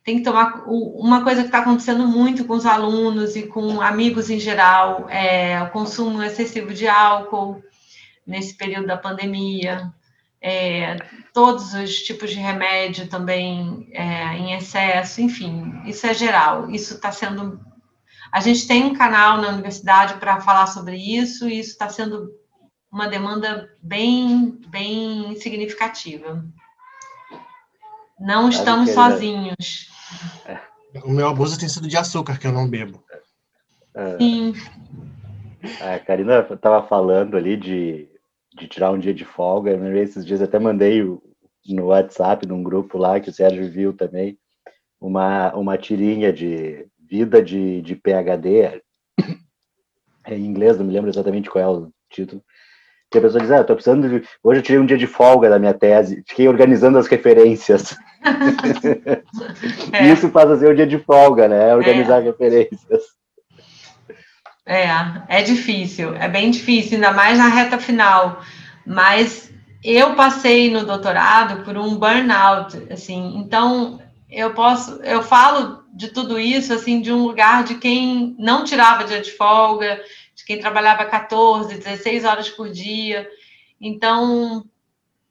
Tem 0.05 0.19
que 0.19 0.25
tomar. 0.25 0.65
Uma 0.67 1.23
coisa 1.23 1.43
que 1.43 1.49
está 1.49 1.59
acontecendo 1.59 2.07
muito 2.07 2.45
com 2.45 2.55
os 2.55 2.67
alunos 2.67 3.37
e 3.37 3.47
com 3.47 3.81
amigos 3.81 4.31
em 4.31 4.39
geral 4.39 5.07
é 5.09 5.63
o 5.63 5.71
consumo 5.71 6.23
excessivo 6.23 6.73
de 6.73 6.89
álcool 6.89 7.63
nesse 8.27 8.55
período 8.55 8.87
da 8.87 8.97
pandemia. 8.97 9.93
É, 10.43 10.97
todos 11.35 11.75
os 11.75 11.97
tipos 11.97 12.31
de 12.31 12.37
remédio 12.37 13.09
também 13.09 13.89
é, 13.93 14.37
em 14.37 14.55
excesso, 14.55 15.21
enfim, 15.21 15.83
isso 15.85 16.07
é 16.07 16.15
geral. 16.15 16.71
Isso 16.71 16.95
está 16.95 17.13
sendo 17.13 17.61
a 18.33 18.41
gente 18.41 18.67
tem 18.67 18.85
um 18.85 18.95
canal 18.95 19.39
na 19.39 19.49
universidade 19.49 20.15
para 20.15 20.41
falar 20.41 20.69
sobre 20.69 20.97
isso, 20.97 21.49
e 21.49 21.59
isso 21.59 21.71
está 21.71 21.89
sendo 21.89 22.31
uma 22.91 23.09
demanda 23.09 23.69
bem, 23.83 24.61
bem 24.69 25.35
significativa. 25.37 26.45
Não 28.21 28.49
estamos 28.49 28.91
sozinhos. 28.91 29.89
O 31.05 31.11
meu 31.11 31.29
abuso 31.29 31.59
tem 31.59 31.69
sido 31.69 31.89
de 31.89 31.97
açúcar, 31.97 32.39
que 32.39 32.47
eu 32.47 32.53
não 32.53 32.69
bebo. 32.69 33.03
É. 33.95 34.19
Sim. 34.19 34.55
A 35.81 35.99
Karina 35.99 36.47
estava 36.51 36.87
falando 36.87 37.37
ali 37.37 37.57
de, 37.57 38.09
de 38.57 38.69
tirar 38.69 38.91
um 38.91 38.99
dia 38.99 39.15
de 39.15 39.25
folga. 39.25 39.73
Esses 39.99 40.25
dias 40.25 40.43
até 40.43 40.59
mandei 40.59 41.03
no 41.69 41.87
WhatsApp, 41.87 42.47
num 42.47 42.63
grupo 42.63 42.99
lá, 42.99 43.19
que 43.21 43.31
o 43.31 43.33
Sérgio 43.33 43.71
viu 43.71 43.93
também, 43.93 44.39
uma, 45.01 45.55
uma 45.55 45.79
tirinha 45.79 46.33
de 46.33 46.87
Vida 47.11 47.43
de, 47.43 47.83
de 47.83 47.97
PHD, 47.97 48.81
é 50.25 50.35
em 50.37 50.47
inglês, 50.47 50.79
não 50.79 50.87
me 50.87 50.93
lembro 50.93 51.11
exatamente 51.11 51.51
qual 51.51 51.65
é 51.65 51.69
o 51.69 51.93
título, 52.09 52.41
que 53.11 53.19
a 53.19 53.21
pessoa 53.21 53.41
diz, 53.41 53.51
ah, 53.51 53.65
tô 53.65 53.75
precisando 53.75 54.09
de... 54.09 54.27
Hoje 54.43 54.61
eu 54.61 54.63
tirei 54.63 54.81
um 54.81 54.87
dia 54.87 54.97
de 54.97 55.07
folga 55.07 55.51
da 55.51 55.59
minha 55.59 55.75
tese, 55.75 56.23
fiquei 56.27 56.47
organizando 56.47 56.97
as 56.97 57.09
referências. 57.09 57.97
é. 59.93 60.07
Isso 60.13 60.31
faz 60.31 60.59
ser 60.61 60.71
o 60.71 60.77
dia 60.77 60.87
de 60.87 60.99
folga, 60.99 61.49
né? 61.49 61.75
Organizar 61.75 62.21
é. 62.21 62.25
referências. 62.25 63.03
É, 64.65 64.87
é 65.29 65.43
difícil, 65.43 66.15
é 66.15 66.29
bem 66.29 66.51
difícil, 66.51 66.95
ainda 66.95 67.13
mais 67.13 67.37
na 67.37 67.49
reta 67.49 67.79
final. 67.79 68.41
Mas 68.87 69.53
eu 69.83 70.15
passei 70.15 70.71
no 70.71 70.85
doutorado 70.85 71.65
por 71.65 71.77
um 71.77 71.97
burnout, 71.97 72.81
assim, 72.93 73.37
então 73.37 74.01
eu 74.31 74.55
posso, 74.55 75.01
eu 75.03 75.23
falo 75.23 75.81
de 75.93 76.09
tudo 76.09 76.39
isso 76.39 76.73
assim 76.73 77.01
de 77.01 77.13
um 77.13 77.25
lugar 77.25 77.65
de 77.65 77.75
quem 77.75 78.37
não 78.39 78.63
tirava 78.63 79.05
dia 79.05 79.21
de 79.21 79.33
folga, 79.33 80.01
de 80.41 80.45
quem 80.47 80.59
trabalhava 80.59 81.05
14, 81.05 81.77
16 81.77 82.25
horas 82.25 82.49
por 82.49 82.71
dia. 82.71 83.29
Então, 83.81 84.65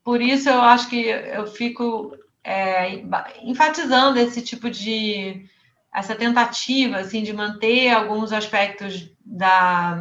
por 0.03 0.21
isso 0.21 0.49
eu 0.49 0.61
acho 0.61 0.89
que 0.89 1.07
eu 1.07 1.47
fico 1.47 2.15
é, 2.43 3.03
enfatizando 3.43 4.19
esse 4.19 4.41
tipo 4.41 4.69
de 4.69 5.45
essa 5.93 6.15
tentativa 6.15 6.97
assim 6.97 7.23
de 7.23 7.33
manter 7.33 7.89
alguns 7.89 8.31
aspectos 8.31 9.11
da, 9.25 9.99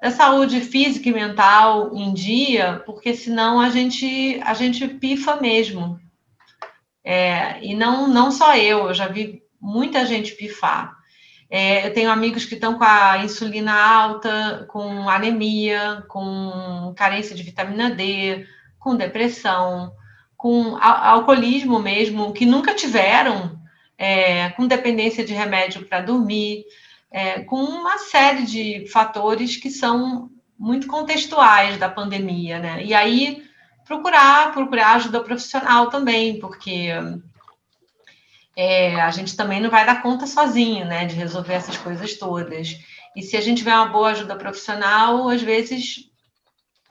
da 0.00 0.10
saúde 0.10 0.60
física 0.60 1.08
e 1.08 1.12
mental 1.12 1.96
em 1.96 2.12
dia, 2.12 2.82
porque 2.84 3.14
senão 3.14 3.58
a 3.58 3.70
gente 3.70 4.40
a 4.44 4.52
gente 4.54 4.86
pifa 4.86 5.40
mesmo. 5.40 5.98
É, 7.02 7.64
e 7.64 7.74
não, 7.74 8.08
não 8.08 8.30
só 8.30 8.56
eu, 8.56 8.88
eu 8.88 8.94
já 8.94 9.06
vi 9.06 9.42
muita 9.60 10.04
gente 10.04 10.34
pifar. 10.34 10.95
É, 11.48 11.86
eu 11.86 11.94
tenho 11.94 12.10
amigos 12.10 12.44
que 12.44 12.54
estão 12.54 12.76
com 12.76 12.84
a 12.84 13.18
insulina 13.18 13.72
alta, 13.72 14.66
com 14.68 15.08
anemia, 15.08 16.04
com 16.08 16.92
carência 16.96 17.36
de 17.36 17.42
vitamina 17.42 17.90
D, 17.90 18.46
com 18.78 18.96
depressão, 18.96 19.92
com 20.36 20.76
alcoolismo 20.76 21.78
mesmo, 21.78 22.32
que 22.32 22.44
nunca 22.44 22.74
tiveram, 22.74 23.58
é, 23.96 24.50
com 24.50 24.66
dependência 24.66 25.24
de 25.24 25.32
remédio 25.32 25.86
para 25.86 26.00
dormir, 26.00 26.64
é, 27.10 27.40
com 27.40 27.56
uma 27.56 27.98
série 27.98 28.42
de 28.42 28.86
fatores 28.88 29.56
que 29.56 29.70
são 29.70 30.30
muito 30.58 30.86
contextuais 30.86 31.78
da 31.78 31.88
pandemia, 31.88 32.58
né? 32.58 32.84
E 32.84 32.92
aí 32.92 33.44
procurar, 33.84 34.52
procurar 34.52 34.96
ajuda 34.96 35.22
profissional 35.22 35.88
também, 35.88 36.38
porque 36.38 36.88
é, 38.56 38.98
a 39.00 39.10
gente 39.10 39.36
também 39.36 39.60
não 39.60 39.68
vai 39.68 39.84
dar 39.84 40.02
conta 40.02 40.26
sozinho, 40.26 40.86
né, 40.86 41.04
de 41.04 41.14
resolver 41.14 41.52
essas 41.52 41.76
coisas 41.76 42.14
todas. 42.18 42.78
E 43.14 43.22
se 43.22 43.36
a 43.36 43.40
gente 43.40 43.58
tiver 43.58 43.74
uma 43.74 43.88
boa 43.88 44.08
ajuda 44.08 44.34
profissional, 44.34 45.28
às 45.28 45.42
vezes 45.42 46.10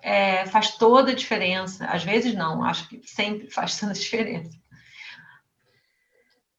é, 0.01 0.45
faz 0.45 0.77
toda 0.77 1.11
a 1.11 1.15
diferença. 1.15 1.85
Às 1.85 2.03
vezes 2.03 2.35
não, 2.35 2.63
acho 2.63 2.87
que 2.87 3.01
sempre 3.05 3.49
faz 3.49 3.79
toda 3.79 3.91
a 3.91 3.95
diferença. 3.95 4.51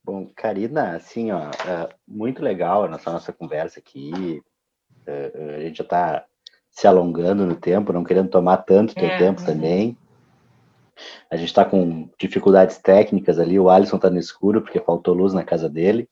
Bom, 0.05 0.31
Karina, 0.37 0.97
assim, 0.97 1.31
ó, 1.31 1.51
é 1.51 1.89
muito 2.07 2.43
legal 2.43 2.85
a 2.85 2.89
nossa, 2.89 3.13
nossa 3.13 3.33
conversa 3.33 3.79
aqui. 3.79 4.43
É, 5.07 5.57
a 5.57 5.61
gente 5.61 5.79
já 5.79 5.85
está 5.85 6.25
se 6.71 6.87
alongando 6.87 7.47
no 7.47 7.57
tempo, 7.57 7.93
não 7.93 8.05
querendo 8.05 8.29
tomar 8.29 8.59
tanto 8.59 8.95
teu 8.95 9.09
é, 9.09 9.19
tempo 9.19 9.45
também. 9.45 9.97
A 11.31 11.37
gente 11.37 11.49
está 11.49 11.65
com 11.65 12.09
dificuldades 12.19 12.79
técnicas 12.79 13.39
ali, 13.39 13.59
o 13.59 13.69
Alisson 13.69 13.97
está 13.97 14.09
no 14.09 14.19
escuro 14.19 14.63
porque 14.63 14.81
faltou 14.81 15.15
luz 15.15 15.33
na 15.33 15.45
casa 15.45 15.69
dele. 15.69 16.09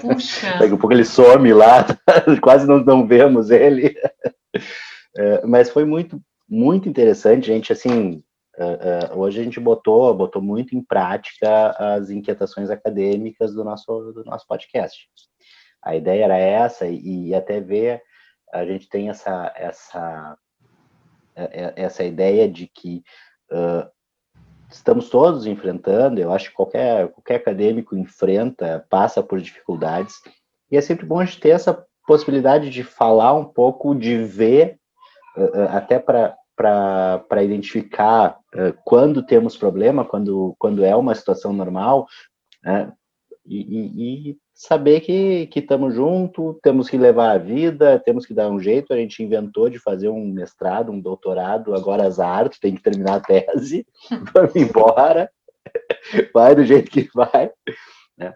Puxa. 0.00 0.52
Daqui 0.58 0.74
a 0.74 0.76
pouco 0.76 0.92
ele 0.92 1.04
some 1.04 1.52
lá, 1.52 1.84
quase 2.42 2.66
não, 2.66 2.78
não 2.78 3.06
vemos 3.06 3.50
ele. 3.50 3.94
É, 5.16 5.46
mas 5.46 5.70
foi 5.70 5.84
muito, 5.84 6.20
muito 6.48 6.88
interessante, 6.88 7.46
gente, 7.46 7.72
assim, 7.72 8.20
uh, 8.58 9.14
uh, 9.14 9.18
hoje 9.20 9.40
a 9.40 9.44
gente 9.44 9.60
botou, 9.60 10.12
botou 10.12 10.42
muito 10.42 10.74
em 10.74 10.82
prática 10.82 11.70
as 11.70 12.10
inquietações 12.10 12.68
acadêmicas 12.68 13.54
do 13.54 13.62
nosso, 13.62 14.12
do 14.12 14.24
nosso 14.24 14.44
podcast. 14.44 15.08
A 15.80 15.94
ideia 15.94 16.24
era 16.24 16.36
essa, 16.36 16.84
e, 16.88 17.28
e 17.28 17.32
até 17.32 17.60
ver, 17.60 18.02
a 18.52 18.64
gente 18.64 18.88
tem 18.88 19.08
essa, 19.08 19.52
essa, 19.54 20.36
essa 21.76 22.02
ideia 22.02 22.48
de 22.48 22.66
que 22.66 23.04
uh, 23.52 23.88
estamos 24.74 25.08
todos 25.08 25.46
enfrentando, 25.46 26.20
eu 26.20 26.32
acho 26.32 26.50
que 26.50 26.56
qualquer, 26.56 27.08
qualquer 27.08 27.36
acadêmico 27.36 27.96
enfrenta, 27.96 28.84
passa 28.90 29.22
por 29.22 29.40
dificuldades, 29.40 30.16
e 30.70 30.76
é 30.76 30.80
sempre 30.80 31.06
bom 31.06 31.20
a 31.20 31.24
gente 31.24 31.40
ter 31.40 31.50
essa 31.50 31.84
possibilidade 32.06 32.70
de 32.70 32.82
falar 32.82 33.34
um 33.34 33.44
pouco, 33.44 33.94
de 33.94 34.16
ver, 34.24 34.78
uh, 35.36 35.68
até 35.70 35.98
para 35.98 37.42
identificar 37.42 38.38
uh, 38.54 38.74
quando 38.84 39.24
temos 39.24 39.56
problema, 39.56 40.04
quando, 40.04 40.54
quando 40.58 40.84
é 40.84 40.94
uma 40.94 41.14
situação 41.14 41.52
normal, 41.52 42.06
né? 42.62 42.92
e, 43.46 43.60
e, 43.60 44.30
e 44.30 44.38
saber 44.54 45.00
que 45.00 45.50
estamos 45.56 45.94
juntos, 45.94 46.56
temos 46.62 46.88
que 46.88 46.96
levar 46.96 47.32
a 47.32 47.38
vida, 47.38 48.00
temos 48.04 48.24
que 48.24 48.32
dar 48.32 48.48
um 48.48 48.60
jeito. 48.60 48.92
A 48.92 48.96
gente 48.96 49.22
inventou 49.22 49.68
de 49.68 49.80
fazer 49.80 50.08
um 50.08 50.26
mestrado, 50.26 50.92
um 50.92 51.00
doutorado, 51.00 51.74
agora 51.74 52.06
as 52.06 52.20
artes, 52.20 52.60
tem 52.60 52.74
que 52.74 52.82
terminar 52.82 53.16
a 53.16 53.20
tese, 53.20 53.84
vamos 54.32 54.54
embora, 54.54 55.28
vai 56.32 56.54
do 56.54 56.64
jeito 56.64 56.90
que 56.90 57.08
vai. 57.12 57.50
Né? 58.16 58.32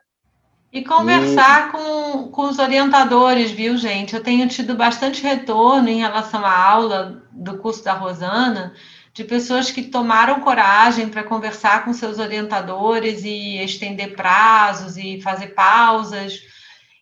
E 0.72 0.84
conversar 0.84 1.68
e... 1.68 1.72
Com, 1.72 2.28
com 2.30 2.42
os 2.48 2.58
orientadores, 2.58 3.52
viu, 3.52 3.76
gente? 3.76 4.16
Eu 4.16 4.22
tenho 4.22 4.48
tido 4.48 4.74
bastante 4.74 5.22
retorno 5.22 5.88
em 5.88 6.00
relação 6.00 6.44
à 6.44 6.68
aula 6.68 7.22
do 7.32 7.58
curso 7.58 7.84
da 7.84 7.92
Rosana 7.92 8.74
de 9.18 9.24
pessoas 9.24 9.68
que 9.68 9.82
tomaram 9.82 10.42
coragem 10.42 11.08
para 11.08 11.24
conversar 11.24 11.84
com 11.84 11.92
seus 11.92 12.20
orientadores 12.20 13.24
e 13.24 13.58
estender 13.64 14.14
prazos 14.14 14.96
e 14.96 15.20
fazer 15.20 15.48
pausas. 15.56 16.38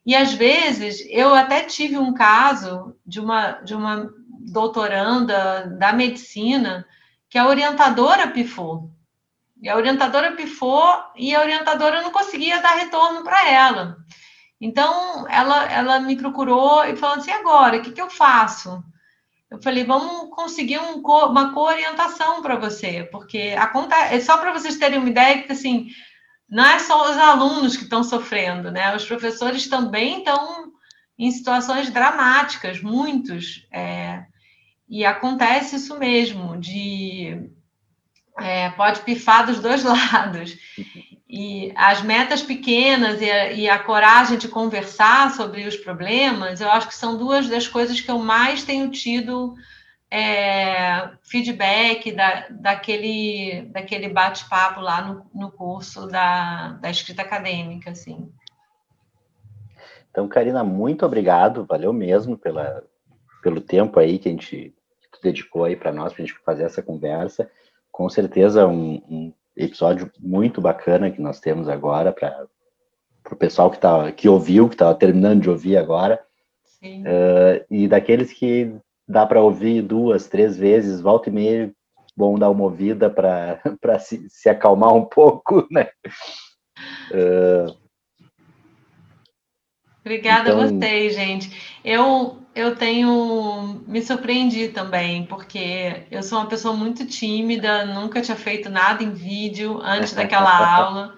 E 0.04 0.16
às 0.16 0.32
vezes 0.32 1.06
eu 1.10 1.34
até 1.34 1.62
tive 1.64 1.98
um 1.98 2.14
caso 2.14 2.96
de 3.04 3.20
uma 3.20 3.52
de 3.60 3.74
uma 3.74 4.10
doutoranda 4.50 5.66
da 5.78 5.92
medicina 5.92 6.86
que 7.28 7.36
a 7.36 7.46
orientadora 7.46 8.28
pifou. 8.28 8.90
E 9.60 9.68
a 9.68 9.76
orientadora 9.76 10.32
pifou 10.32 10.98
e 11.16 11.34
a 11.34 11.40
orientadora 11.42 12.00
não 12.00 12.10
conseguia 12.10 12.62
dar 12.62 12.76
retorno 12.76 13.24
para 13.24 13.46
ela. 13.46 13.98
Então, 14.58 15.28
ela, 15.28 15.70
ela 15.70 16.00
me 16.00 16.16
procurou 16.16 16.82
e 16.86 16.96
falou 16.96 17.16
assim: 17.16 17.30
agora, 17.30 17.76
o 17.76 17.82
que, 17.82 17.92
que 17.92 18.00
eu 18.00 18.08
faço? 18.08 18.82
Eu 19.50 19.62
falei: 19.62 19.84
vamos 19.84 20.30
conseguir 20.34 20.78
um, 20.78 21.00
uma 21.00 21.52
co-orientação 21.52 22.42
para 22.42 22.56
você, 22.56 23.04
porque 23.10 23.54
acontece, 23.58 24.14
é 24.14 24.20
só 24.20 24.38
para 24.38 24.52
vocês 24.52 24.76
terem 24.76 24.98
uma 24.98 25.08
ideia 25.08 25.42
que 25.42 25.52
assim, 25.52 25.88
não 26.48 26.64
é 26.64 26.78
só 26.78 27.10
os 27.10 27.16
alunos 27.16 27.76
que 27.76 27.84
estão 27.84 28.02
sofrendo, 28.02 28.70
né? 28.70 28.94
Os 28.94 29.04
professores 29.04 29.68
também 29.68 30.18
estão 30.18 30.72
em 31.18 31.30
situações 31.30 31.90
dramáticas, 31.90 32.80
muitos. 32.80 33.66
É, 33.72 34.24
e 34.88 35.04
acontece 35.04 35.76
isso 35.76 35.98
mesmo, 35.98 36.56
de 36.58 37.50
é, 38.38 38.70
pode 38.70 39.00
pifar 39.00 39.46
dos 39.46 39.60
dois 39.60 39.82
lados. 39.84 40.56
E 41.28 41.72
as 41.74 42.02
metas 42.02 42.40
pequenas 42.40 43.20
e 43.20 43.28
a, 43.28 43.52
e 43.52 43.68
a, 43.68 43.78
coragem 43.78 44.38
de 44.38 44.46
conversar 44.46 45.32
sobre 45.32 45.66
os 45.66 45.76
problemas, 45.76 46.60
eu 46.60 46.70
acho 46.70 46.86
que 46.86 46.94
são 46.94 47.16
duas 47.16 47.48
das 47.48 47.66
coisas 47.66 48.00
que 48.00 48.10
eu 48.10 48.18
mais 48.18 48.62
tenho 48.62 48.88
tido 48.90 49.54
é, 50.08 51.10
feedback 51.24 52.12
da, 52.12 52.46
daquele, 52.48 53.62
daquele 53.72 54.08
bate-papo 54.08 54.80
lá 54.80 55.02
no, 55.02 55.26
no 55.34 55.50
curso 55.50 56.06
da, 56.06 56.74
da 56.74 56.90
escrita 56.90 57.22
acadêmica, 57.22 57.90
assim. 57.90 58.32
Então, 60.10 60.28
Karina, 60.28 60.62
muito 60.62 61.04
obrigado, 61.04 61.66
valeu 61.66 61.92
mesmo 61.92 62.38
pela, 62.38 62.84
pelo 63.42 63.60
tempo 63.60 63.98
aí 63.98 64.18
que 64.18 64.28
a 64.28 64.32
gente 64.32 64.72
que 65.02 65.10
tu 65.10 65.20
dedicou 65.22 65.64
aí 65.64 65.76
para 65.76 65.92
nós, 65.92 66.12
para 66.12 66.22
a 66.22 66.26
gente 66.26 66.38
fazer 66.44 66.64
essa 66.64 66.82
conversa. 66.82 67.50
Com 67.90 68.08
certeza 68.08 68.66
um, 68.66 69.02
um 69.08 69.32
episódio 69.56 70.10
muito 70.20 70.60
bacana 70.60 71.10
que 71.10 71.20
nós 71.20 71.40
temos 71.40 71.68
agora 71.68 72.12
para 72.12 72.46
o 73.30 73.36
pessoal 73.36 73.70
que, 73.70 73.78
tá, 73.78 74.12
que 74.12 74.28
ouviu, 74.28 74.68
que 74.68 74.74
está 74.74 74.94
terminando 74.94 75.42
de 75.42 75.50
ouvir 75.50 75.76
agora. 75.76 76.20
Uh, 76.82 77.64
e 77.68 77.88
daqueles 77.88 78.32
que 78.32 78.72
dá 79.08 79.26
para 79.26 79.40
ouvir 79.40 79.82
duas, 79.82 80.28
três 80.28 80.56
vezes, 80.56 81.00
volta 81.00 81.28
e 81.28 81.32
meia, 81.32 81.72
bom 82.16 82.38
dar 82.38 82.50
uma 82.50 82.64
ouvida 82.64 83.10
para 83.10 83.60
se, 83.98 84.28
se 84.28 84.48
acalmar 84.48 84.94
um 84.94 85.04
pouco, 85.04 85.66
né? 85.70 85.88
Uh, 87.10 87.76
Obrigada 90.00 90.50
então... 90.50 90.60
a 90.60 90.66
vocês, 90.68 91.14
gente. 91.14 91.78
Eu, 91.84 92.38
eu 92.56 92.74
tenho 92.74 93.84
me 93.86 94.00
surpreendi 94.00 94.68
também, 94.68 95.26
porque 95.26 96.06
eu 96.10 96.22
sou 96.22 96.38
uma 96.38 96.48
pessoa 96.48 96.74
muito 96.74 97.06
tímida, 97.06 97.84
nunca 97.84 98.22
tinha 98.22 98.36
feito 98.36 98.70
nada 98.70 99.04
em 99.04 99.12
vídeo 99.12 99.78
antes 99.82 100.14
daquela 100.14 100.56
aula, 100.74 101.14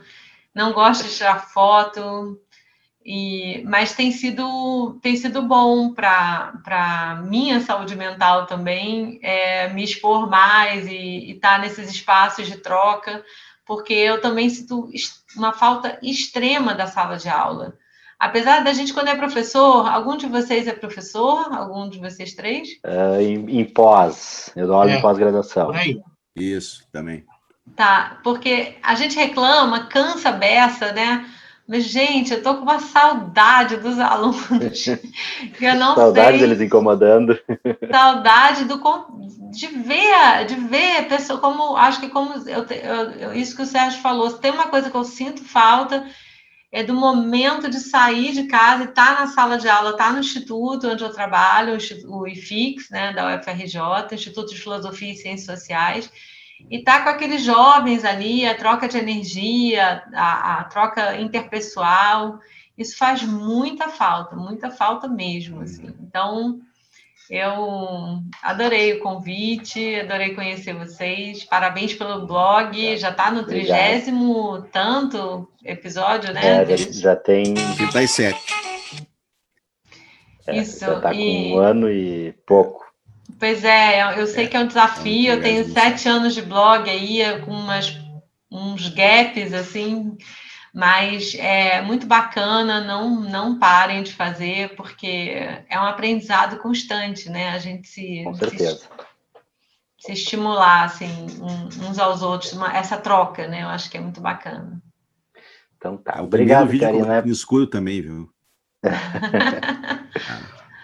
não 0.52 0.72
gosto 0.72 1.04
de 1.04 1.14
tirar 1.14 1.48
foto, 1.48 2.40
e, 3.06 3.62
mas 3.64 3.94
tem 3.94 4.10
sido, 4.10 4.98
tem 5.00 5.16
sido 5.16 5.40
bom 5.42 5.94
para 5.94 7.22
minha 7.24 7.60
saúde 7.60 7.94
mental 7.94 8.46
também, 8.46 9.20
é, 9.22 9.68
me 9.68 9.84
expor 9.84 10.28
mais 10.28 10.88
e 10.88 11.30
estar 11.30 11.52
tá 11.52 11.58
nesses 11.60 11.88
espaços 11.88 12.48
de 12.48 12.56
troca, 12.56 13.24
porque 13.64 13.94
eu 13.94 14.20
também 14.20 14.50
sinto 14.50 14.90
uma 15.36 15.52
falta 15.52 16.00
extrema 16.02 16.74
da 16.74 16.88
sala 16.88 17.16
de 17.16 17.28
aula 17.28 17.78
Apesar 18.18 18.64
da 18.64 18.72
gente, 18.72 18.92
quando 18.92 19.08
é 19.08 19.14
professor, 19.14 19.86
algum 19.88 20.16
de 20.16 20.26
vocês 20.26 20.66
é 20.66 20.72
professor? 20.72 21.52
Algum 21.52 21.88
de 21.88 22.00
vocês 22.00 22.34
três? 22.34 22.70
Uh, 22.84 23.20
em, 23.20 23.60
em, 23.60 23.64
pós, 23.64 24.50
eu 24.56 24.66
dou 24.66 24.74
aula 24.74 24.90
é. 24.90 24.96
em 24.96 25.00
pós-graduação. 25.00 25.70
Isso, 26.34 26.84
também. 26.90 27.24
Tá, 27.76 28.18
porque 28.24 28.76
a 28.82 28.96
gente 28.96 29.16
reclama, 29.16 29.86
cansa 29.86 30.30
a 30.30 30.32
beça, 30.32 30.92
né? 30.92 31.30
Mas, 31.68 31.84
gente, 31.84 32.32
eu 32.32 32.42
tô 32.42 32.56
com 32.56 32.62
uma 32.62 32.80
saudade 32.80 33.76
dos 33.76 34.00
alunos. 34.00 34.86
eu 35.60 35.74
não 35.76 35.94
saudade 35.94 36.38
sei. 36.38 36.48
deles 36.48 36.60
incomodando. 36.60 37.38
Saudade 37.92 38.64
do, 38.64 38.80
de 39.52 39.66
ver, 39.66 40.46
de 40.46 40.54
ver 40.54 41.06
pessoa 41.08 41.38
como 41.38 41.76
acho 41.76 42.00
que 42.00 42.08
como 42.08 42.32
eu, 42.48 42.64
eu, 42.64 43.34
isso 43.34 43.54
que 43.54 43.62
o 43.62 43.66
Sérgio 43.66 44.00
falou, 44.00 44.32
tem 44.32 44.50
uma 44.50 44.68
coisa 44.68 44.90
que 44.90 44.96
eu 44.96 45.04
sinto 45.04 45.44
falta 45.44 46.04
é 46.70 46.82
do 46.82 46.94
momento 46.94 47.70
de 47.70 47.80
sair 47.80 48.32
de 48.32 48.44
casa 48.44 48.84
e 48.84 48.88
estar 48.88 49.16
tá 49.16 49.20
na 49.20 49.26
sala 49.28 49.58
de 49.58 49.68
aula, 49.68 49.90
estar 49.90 50.08
tá 50.08 50.12
no 50.12 50.20
instituto 50.20 50.88
onde 50.88 51.02
eu 51.02 51.10
trabalho, 51.10 51.78
o 52.06 52.26
IFIX, 52.26 52.90
né, 52.90 53.12
da 53.12 53.36
UFRJ, 53.36 54.12
Instituto 54.12 54.52
de 54.52 54.60
Filosofia 54.60 55.12
e 55.12 55.16
Ciências 55.16 55.60
Sociais, 55.60 56.10
e 56.70 56.78
estar 56.78 56.98
tá 56.98 57.04
com 57.04 57.10
aqueles 57.10 57.42
jovens 57.42 58.04
ali, 58.04 58.46
a 58.46 58.54
troca 58.54 58.86
de 58.86 58.98
energia, 58.98 60.02
a, 60.12 60.60
a 60.60 60.64
troca 60.64 61.18
interpessoal, 61.18 62.38
isso 62.76 62.96
faz 62.96 63.22
muita 63.22 63.88
falta, 63.88 64.36
muita 64.36 64.70
falta 64.70 65.08
mesmo, 65.08 65.62
assim. 65.62 65.92
Então, 66.00 66.60
eu 67.30 68.22
adorei 68.42 68.94
o 68.94 69.00
convite, 69.00 69.96
adorei 69.96 70.34
conhecer 70.34 70.72
vocês. 70.74 71.44
Parabéns 71.44 71.94
pelo 71.94 72.26
blog. 72.26 72.96
Já 72.96 73.10
está 73.10 73.30
no 73.30 73.44
trigésimo 73.44 74.62
tanto 74.72 75.46
episódio, 75.64 76.32
né? 76.32 76.62
É, 76.62 76.76
já, 76.76 76.92
já 76.92 77.16
tem. 77.16 77.54
37. 77.54 78.38
É, 80.46 80.56
Isso. 80.56 80.80
Já 80.80 80.96
está 80.96 81.14
e... 81.14 81.16
com 81.16 81.56
um 81.56 81.58
ano 81.58 81.90
e 81.90 82.34
pouco. 82.46 82.86
Pois 83.38 83.62
é, 83.62 84.20
eu 84.20 84.26
sei 84.26 84.46
é, 84.46 84.48
que 84.48 84.56
é 84.56 84.60
um 84.60 84.66
desafio. 84.66 85.34
Eu 85.34 85.42
tenho 85.42 85.64
sete 85.70 86.08
anos 86.08 86.34
de 86.34 86.42
blog 86.42 86.88
aí, 86.88 87.20
com 87.44 87.50
umas, 87.50 87.94
uns 88.50 88.88
gaps 88.88 89.52
assim 89.52 90.16
mas 90.74 91.34
é 91.34 91.80
muito 91.82 92.06
bacana, 92.06 92.80
não, 92.80 93.20
não 93.20 93.58
parem 93.58 94.02
de 94.02 94.12
fazer, 94.12 94.74
porque 94.76 95.36
é 95.68 95.78
um 95.78 95.84
aprendizado 95.84 96.58
constante, 96.58 97.30
né? 97.30 97.50
A 97.50 97.58
gente 97.58 97.88
se, 97.88 98.22
Com 98.24 98.34
certeza. 98.34 98.78
se, 98.78 98.88
se 100.06 100.12
estimular 100.12 100.84
assim, 100.84 101.26
uns 101.88 101.98
aos 101.98 102.22
outros, 102.22 102.52
uma, 102.52 102.76
essa 102.76 102.96
troca, 102.96 103.46
né? 103.46 103.62
Eu 103.62 103.68
acho 103.68 103.90
que 103.90 103.96
é 103.96 104.00
muito 104.00 104.20
bacana. 104.20 104.80
Então 105.76 105.96
tá. 105.96 106.20
Obrigado, 106.22 106.68
vídeo 106.68 106.86
Karina. 106.86 107.22
No 107.22 107.32
escuro 107.32 107.66
também, 107.66 108.02
viu? 108.02 108.30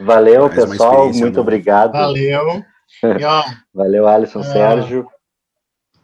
Valeu, 0.01 0.51
pessoal. 0.51 1.13
Muito 1.13 1.41
obrigado. 1.41 1.93
Valeu. 1.93 2.65
E, 3.03 3.25
ó, 3.25 3.45
valeu, 3.73 4.07
Alisson, 4.07 4.41
uh, 4.41 4.45
Sérgio. 4.45 5.09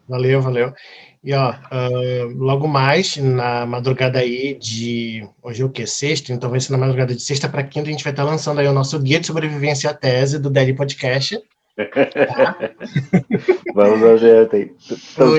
Valeu, 0.08 0.40
valeu. 0.42 0.72
E 1.22 1.34
ó, 1.34 1.50
uh, 1.52 2.34
logo 2.34 2.66
mais, 2.66 3.18
na 3.18 3.66
madrugada 3.66 4.18
aí 4.18 4.54
de. 4.54 5.28
Hoje 5.42 5.62
é 5.62 5.64
o 5.64 5.68
quê? 5.68 5.86
Sexta? 5.86 6.32
Então 6.32 6.48
vai 6.48 6.60
ser 6.60 6.72
na 6.72 6.78
madrugada 6.78 7.14
de 7.14 7.20
sexta 7.20 7.48
para 7.48 7.62
quinta, 7.62 7.88
a 7.88 7.92
gente 7.92 8.04
vai 8.04 8.12
estar 8.12 8.24
lançando 8.24 8.58
aí 8.58 8.66
o 8.66 8.72
nosso 8.72 8.98
guia 8.98 9.20
de 9.20 9.26
sobrevivência 9.26 9.90
à 9.90 9.94
tese 9.94 10.38
do 10.38 10.48
Deli 10.48 10.72
Podcast. 10.74 11.38
Tá? 11.76 12.56
Vamos 13.74 14.00
fazer. 14.00 14.48
Tem, 14.48 14.74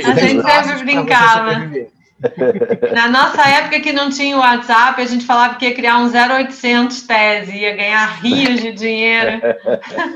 a 0.05 0.13
gente 0.13 0.43
sempre 0.43 0.83
brincava. 0.83 2.00
Na 2.93 3.07
nossa 3.07 3.47
época 3.47 3.79
que 3.79 3.91
não 3.91 4.09
tinha 4.09 4.35
o 4.35 4.39
WhatsApp, 4.39 5.01
a 5.01 5.05
gente 5.05 5.25
falava 5.25 5.55
que 5.55 5.65
ia 5.65 5.75
criar 5.75 5.97
um 5.99 6.09
0800 6.09 7.01
tese, 7.03 7.57
ia 7.57 7.75
ganhar 7.75 8.05
rios 8.21 8.61
de 8.61 8.71
dinheiro. 8.71 9.41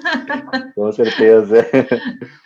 Com 0.76 0.92
certeza. 0.92 1.68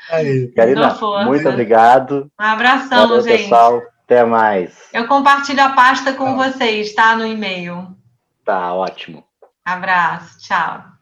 Aí. 0.10 0.48
Karina, 0.56 0.98
muito 1.26 1.50
obrigado. 1.50 2.32
Um 2.40 2.44
abração, 2.44 3.08
Valeu, 3.08 3.24
gente. 3.24 3.44
pessoal. 3.44 3.82
Até 4.06 4.26
mais. 4.26 4.90
Eu 4.92 5.08
compartilho 5.08 5.62
a 5.62 5.70
pasta 5.70 6.14
com 6.14 6.36
tá. 6.36 6.50
vocês, 6.50 6.96
tá? 6.96 7.16
No 7.16 7.28
e-mail. 7.28 7.96
Tá, 8.44 8.74
ótimo. 8.74 9.24
Abraço. 9.64 10.40
Tchau. 10.40 10.99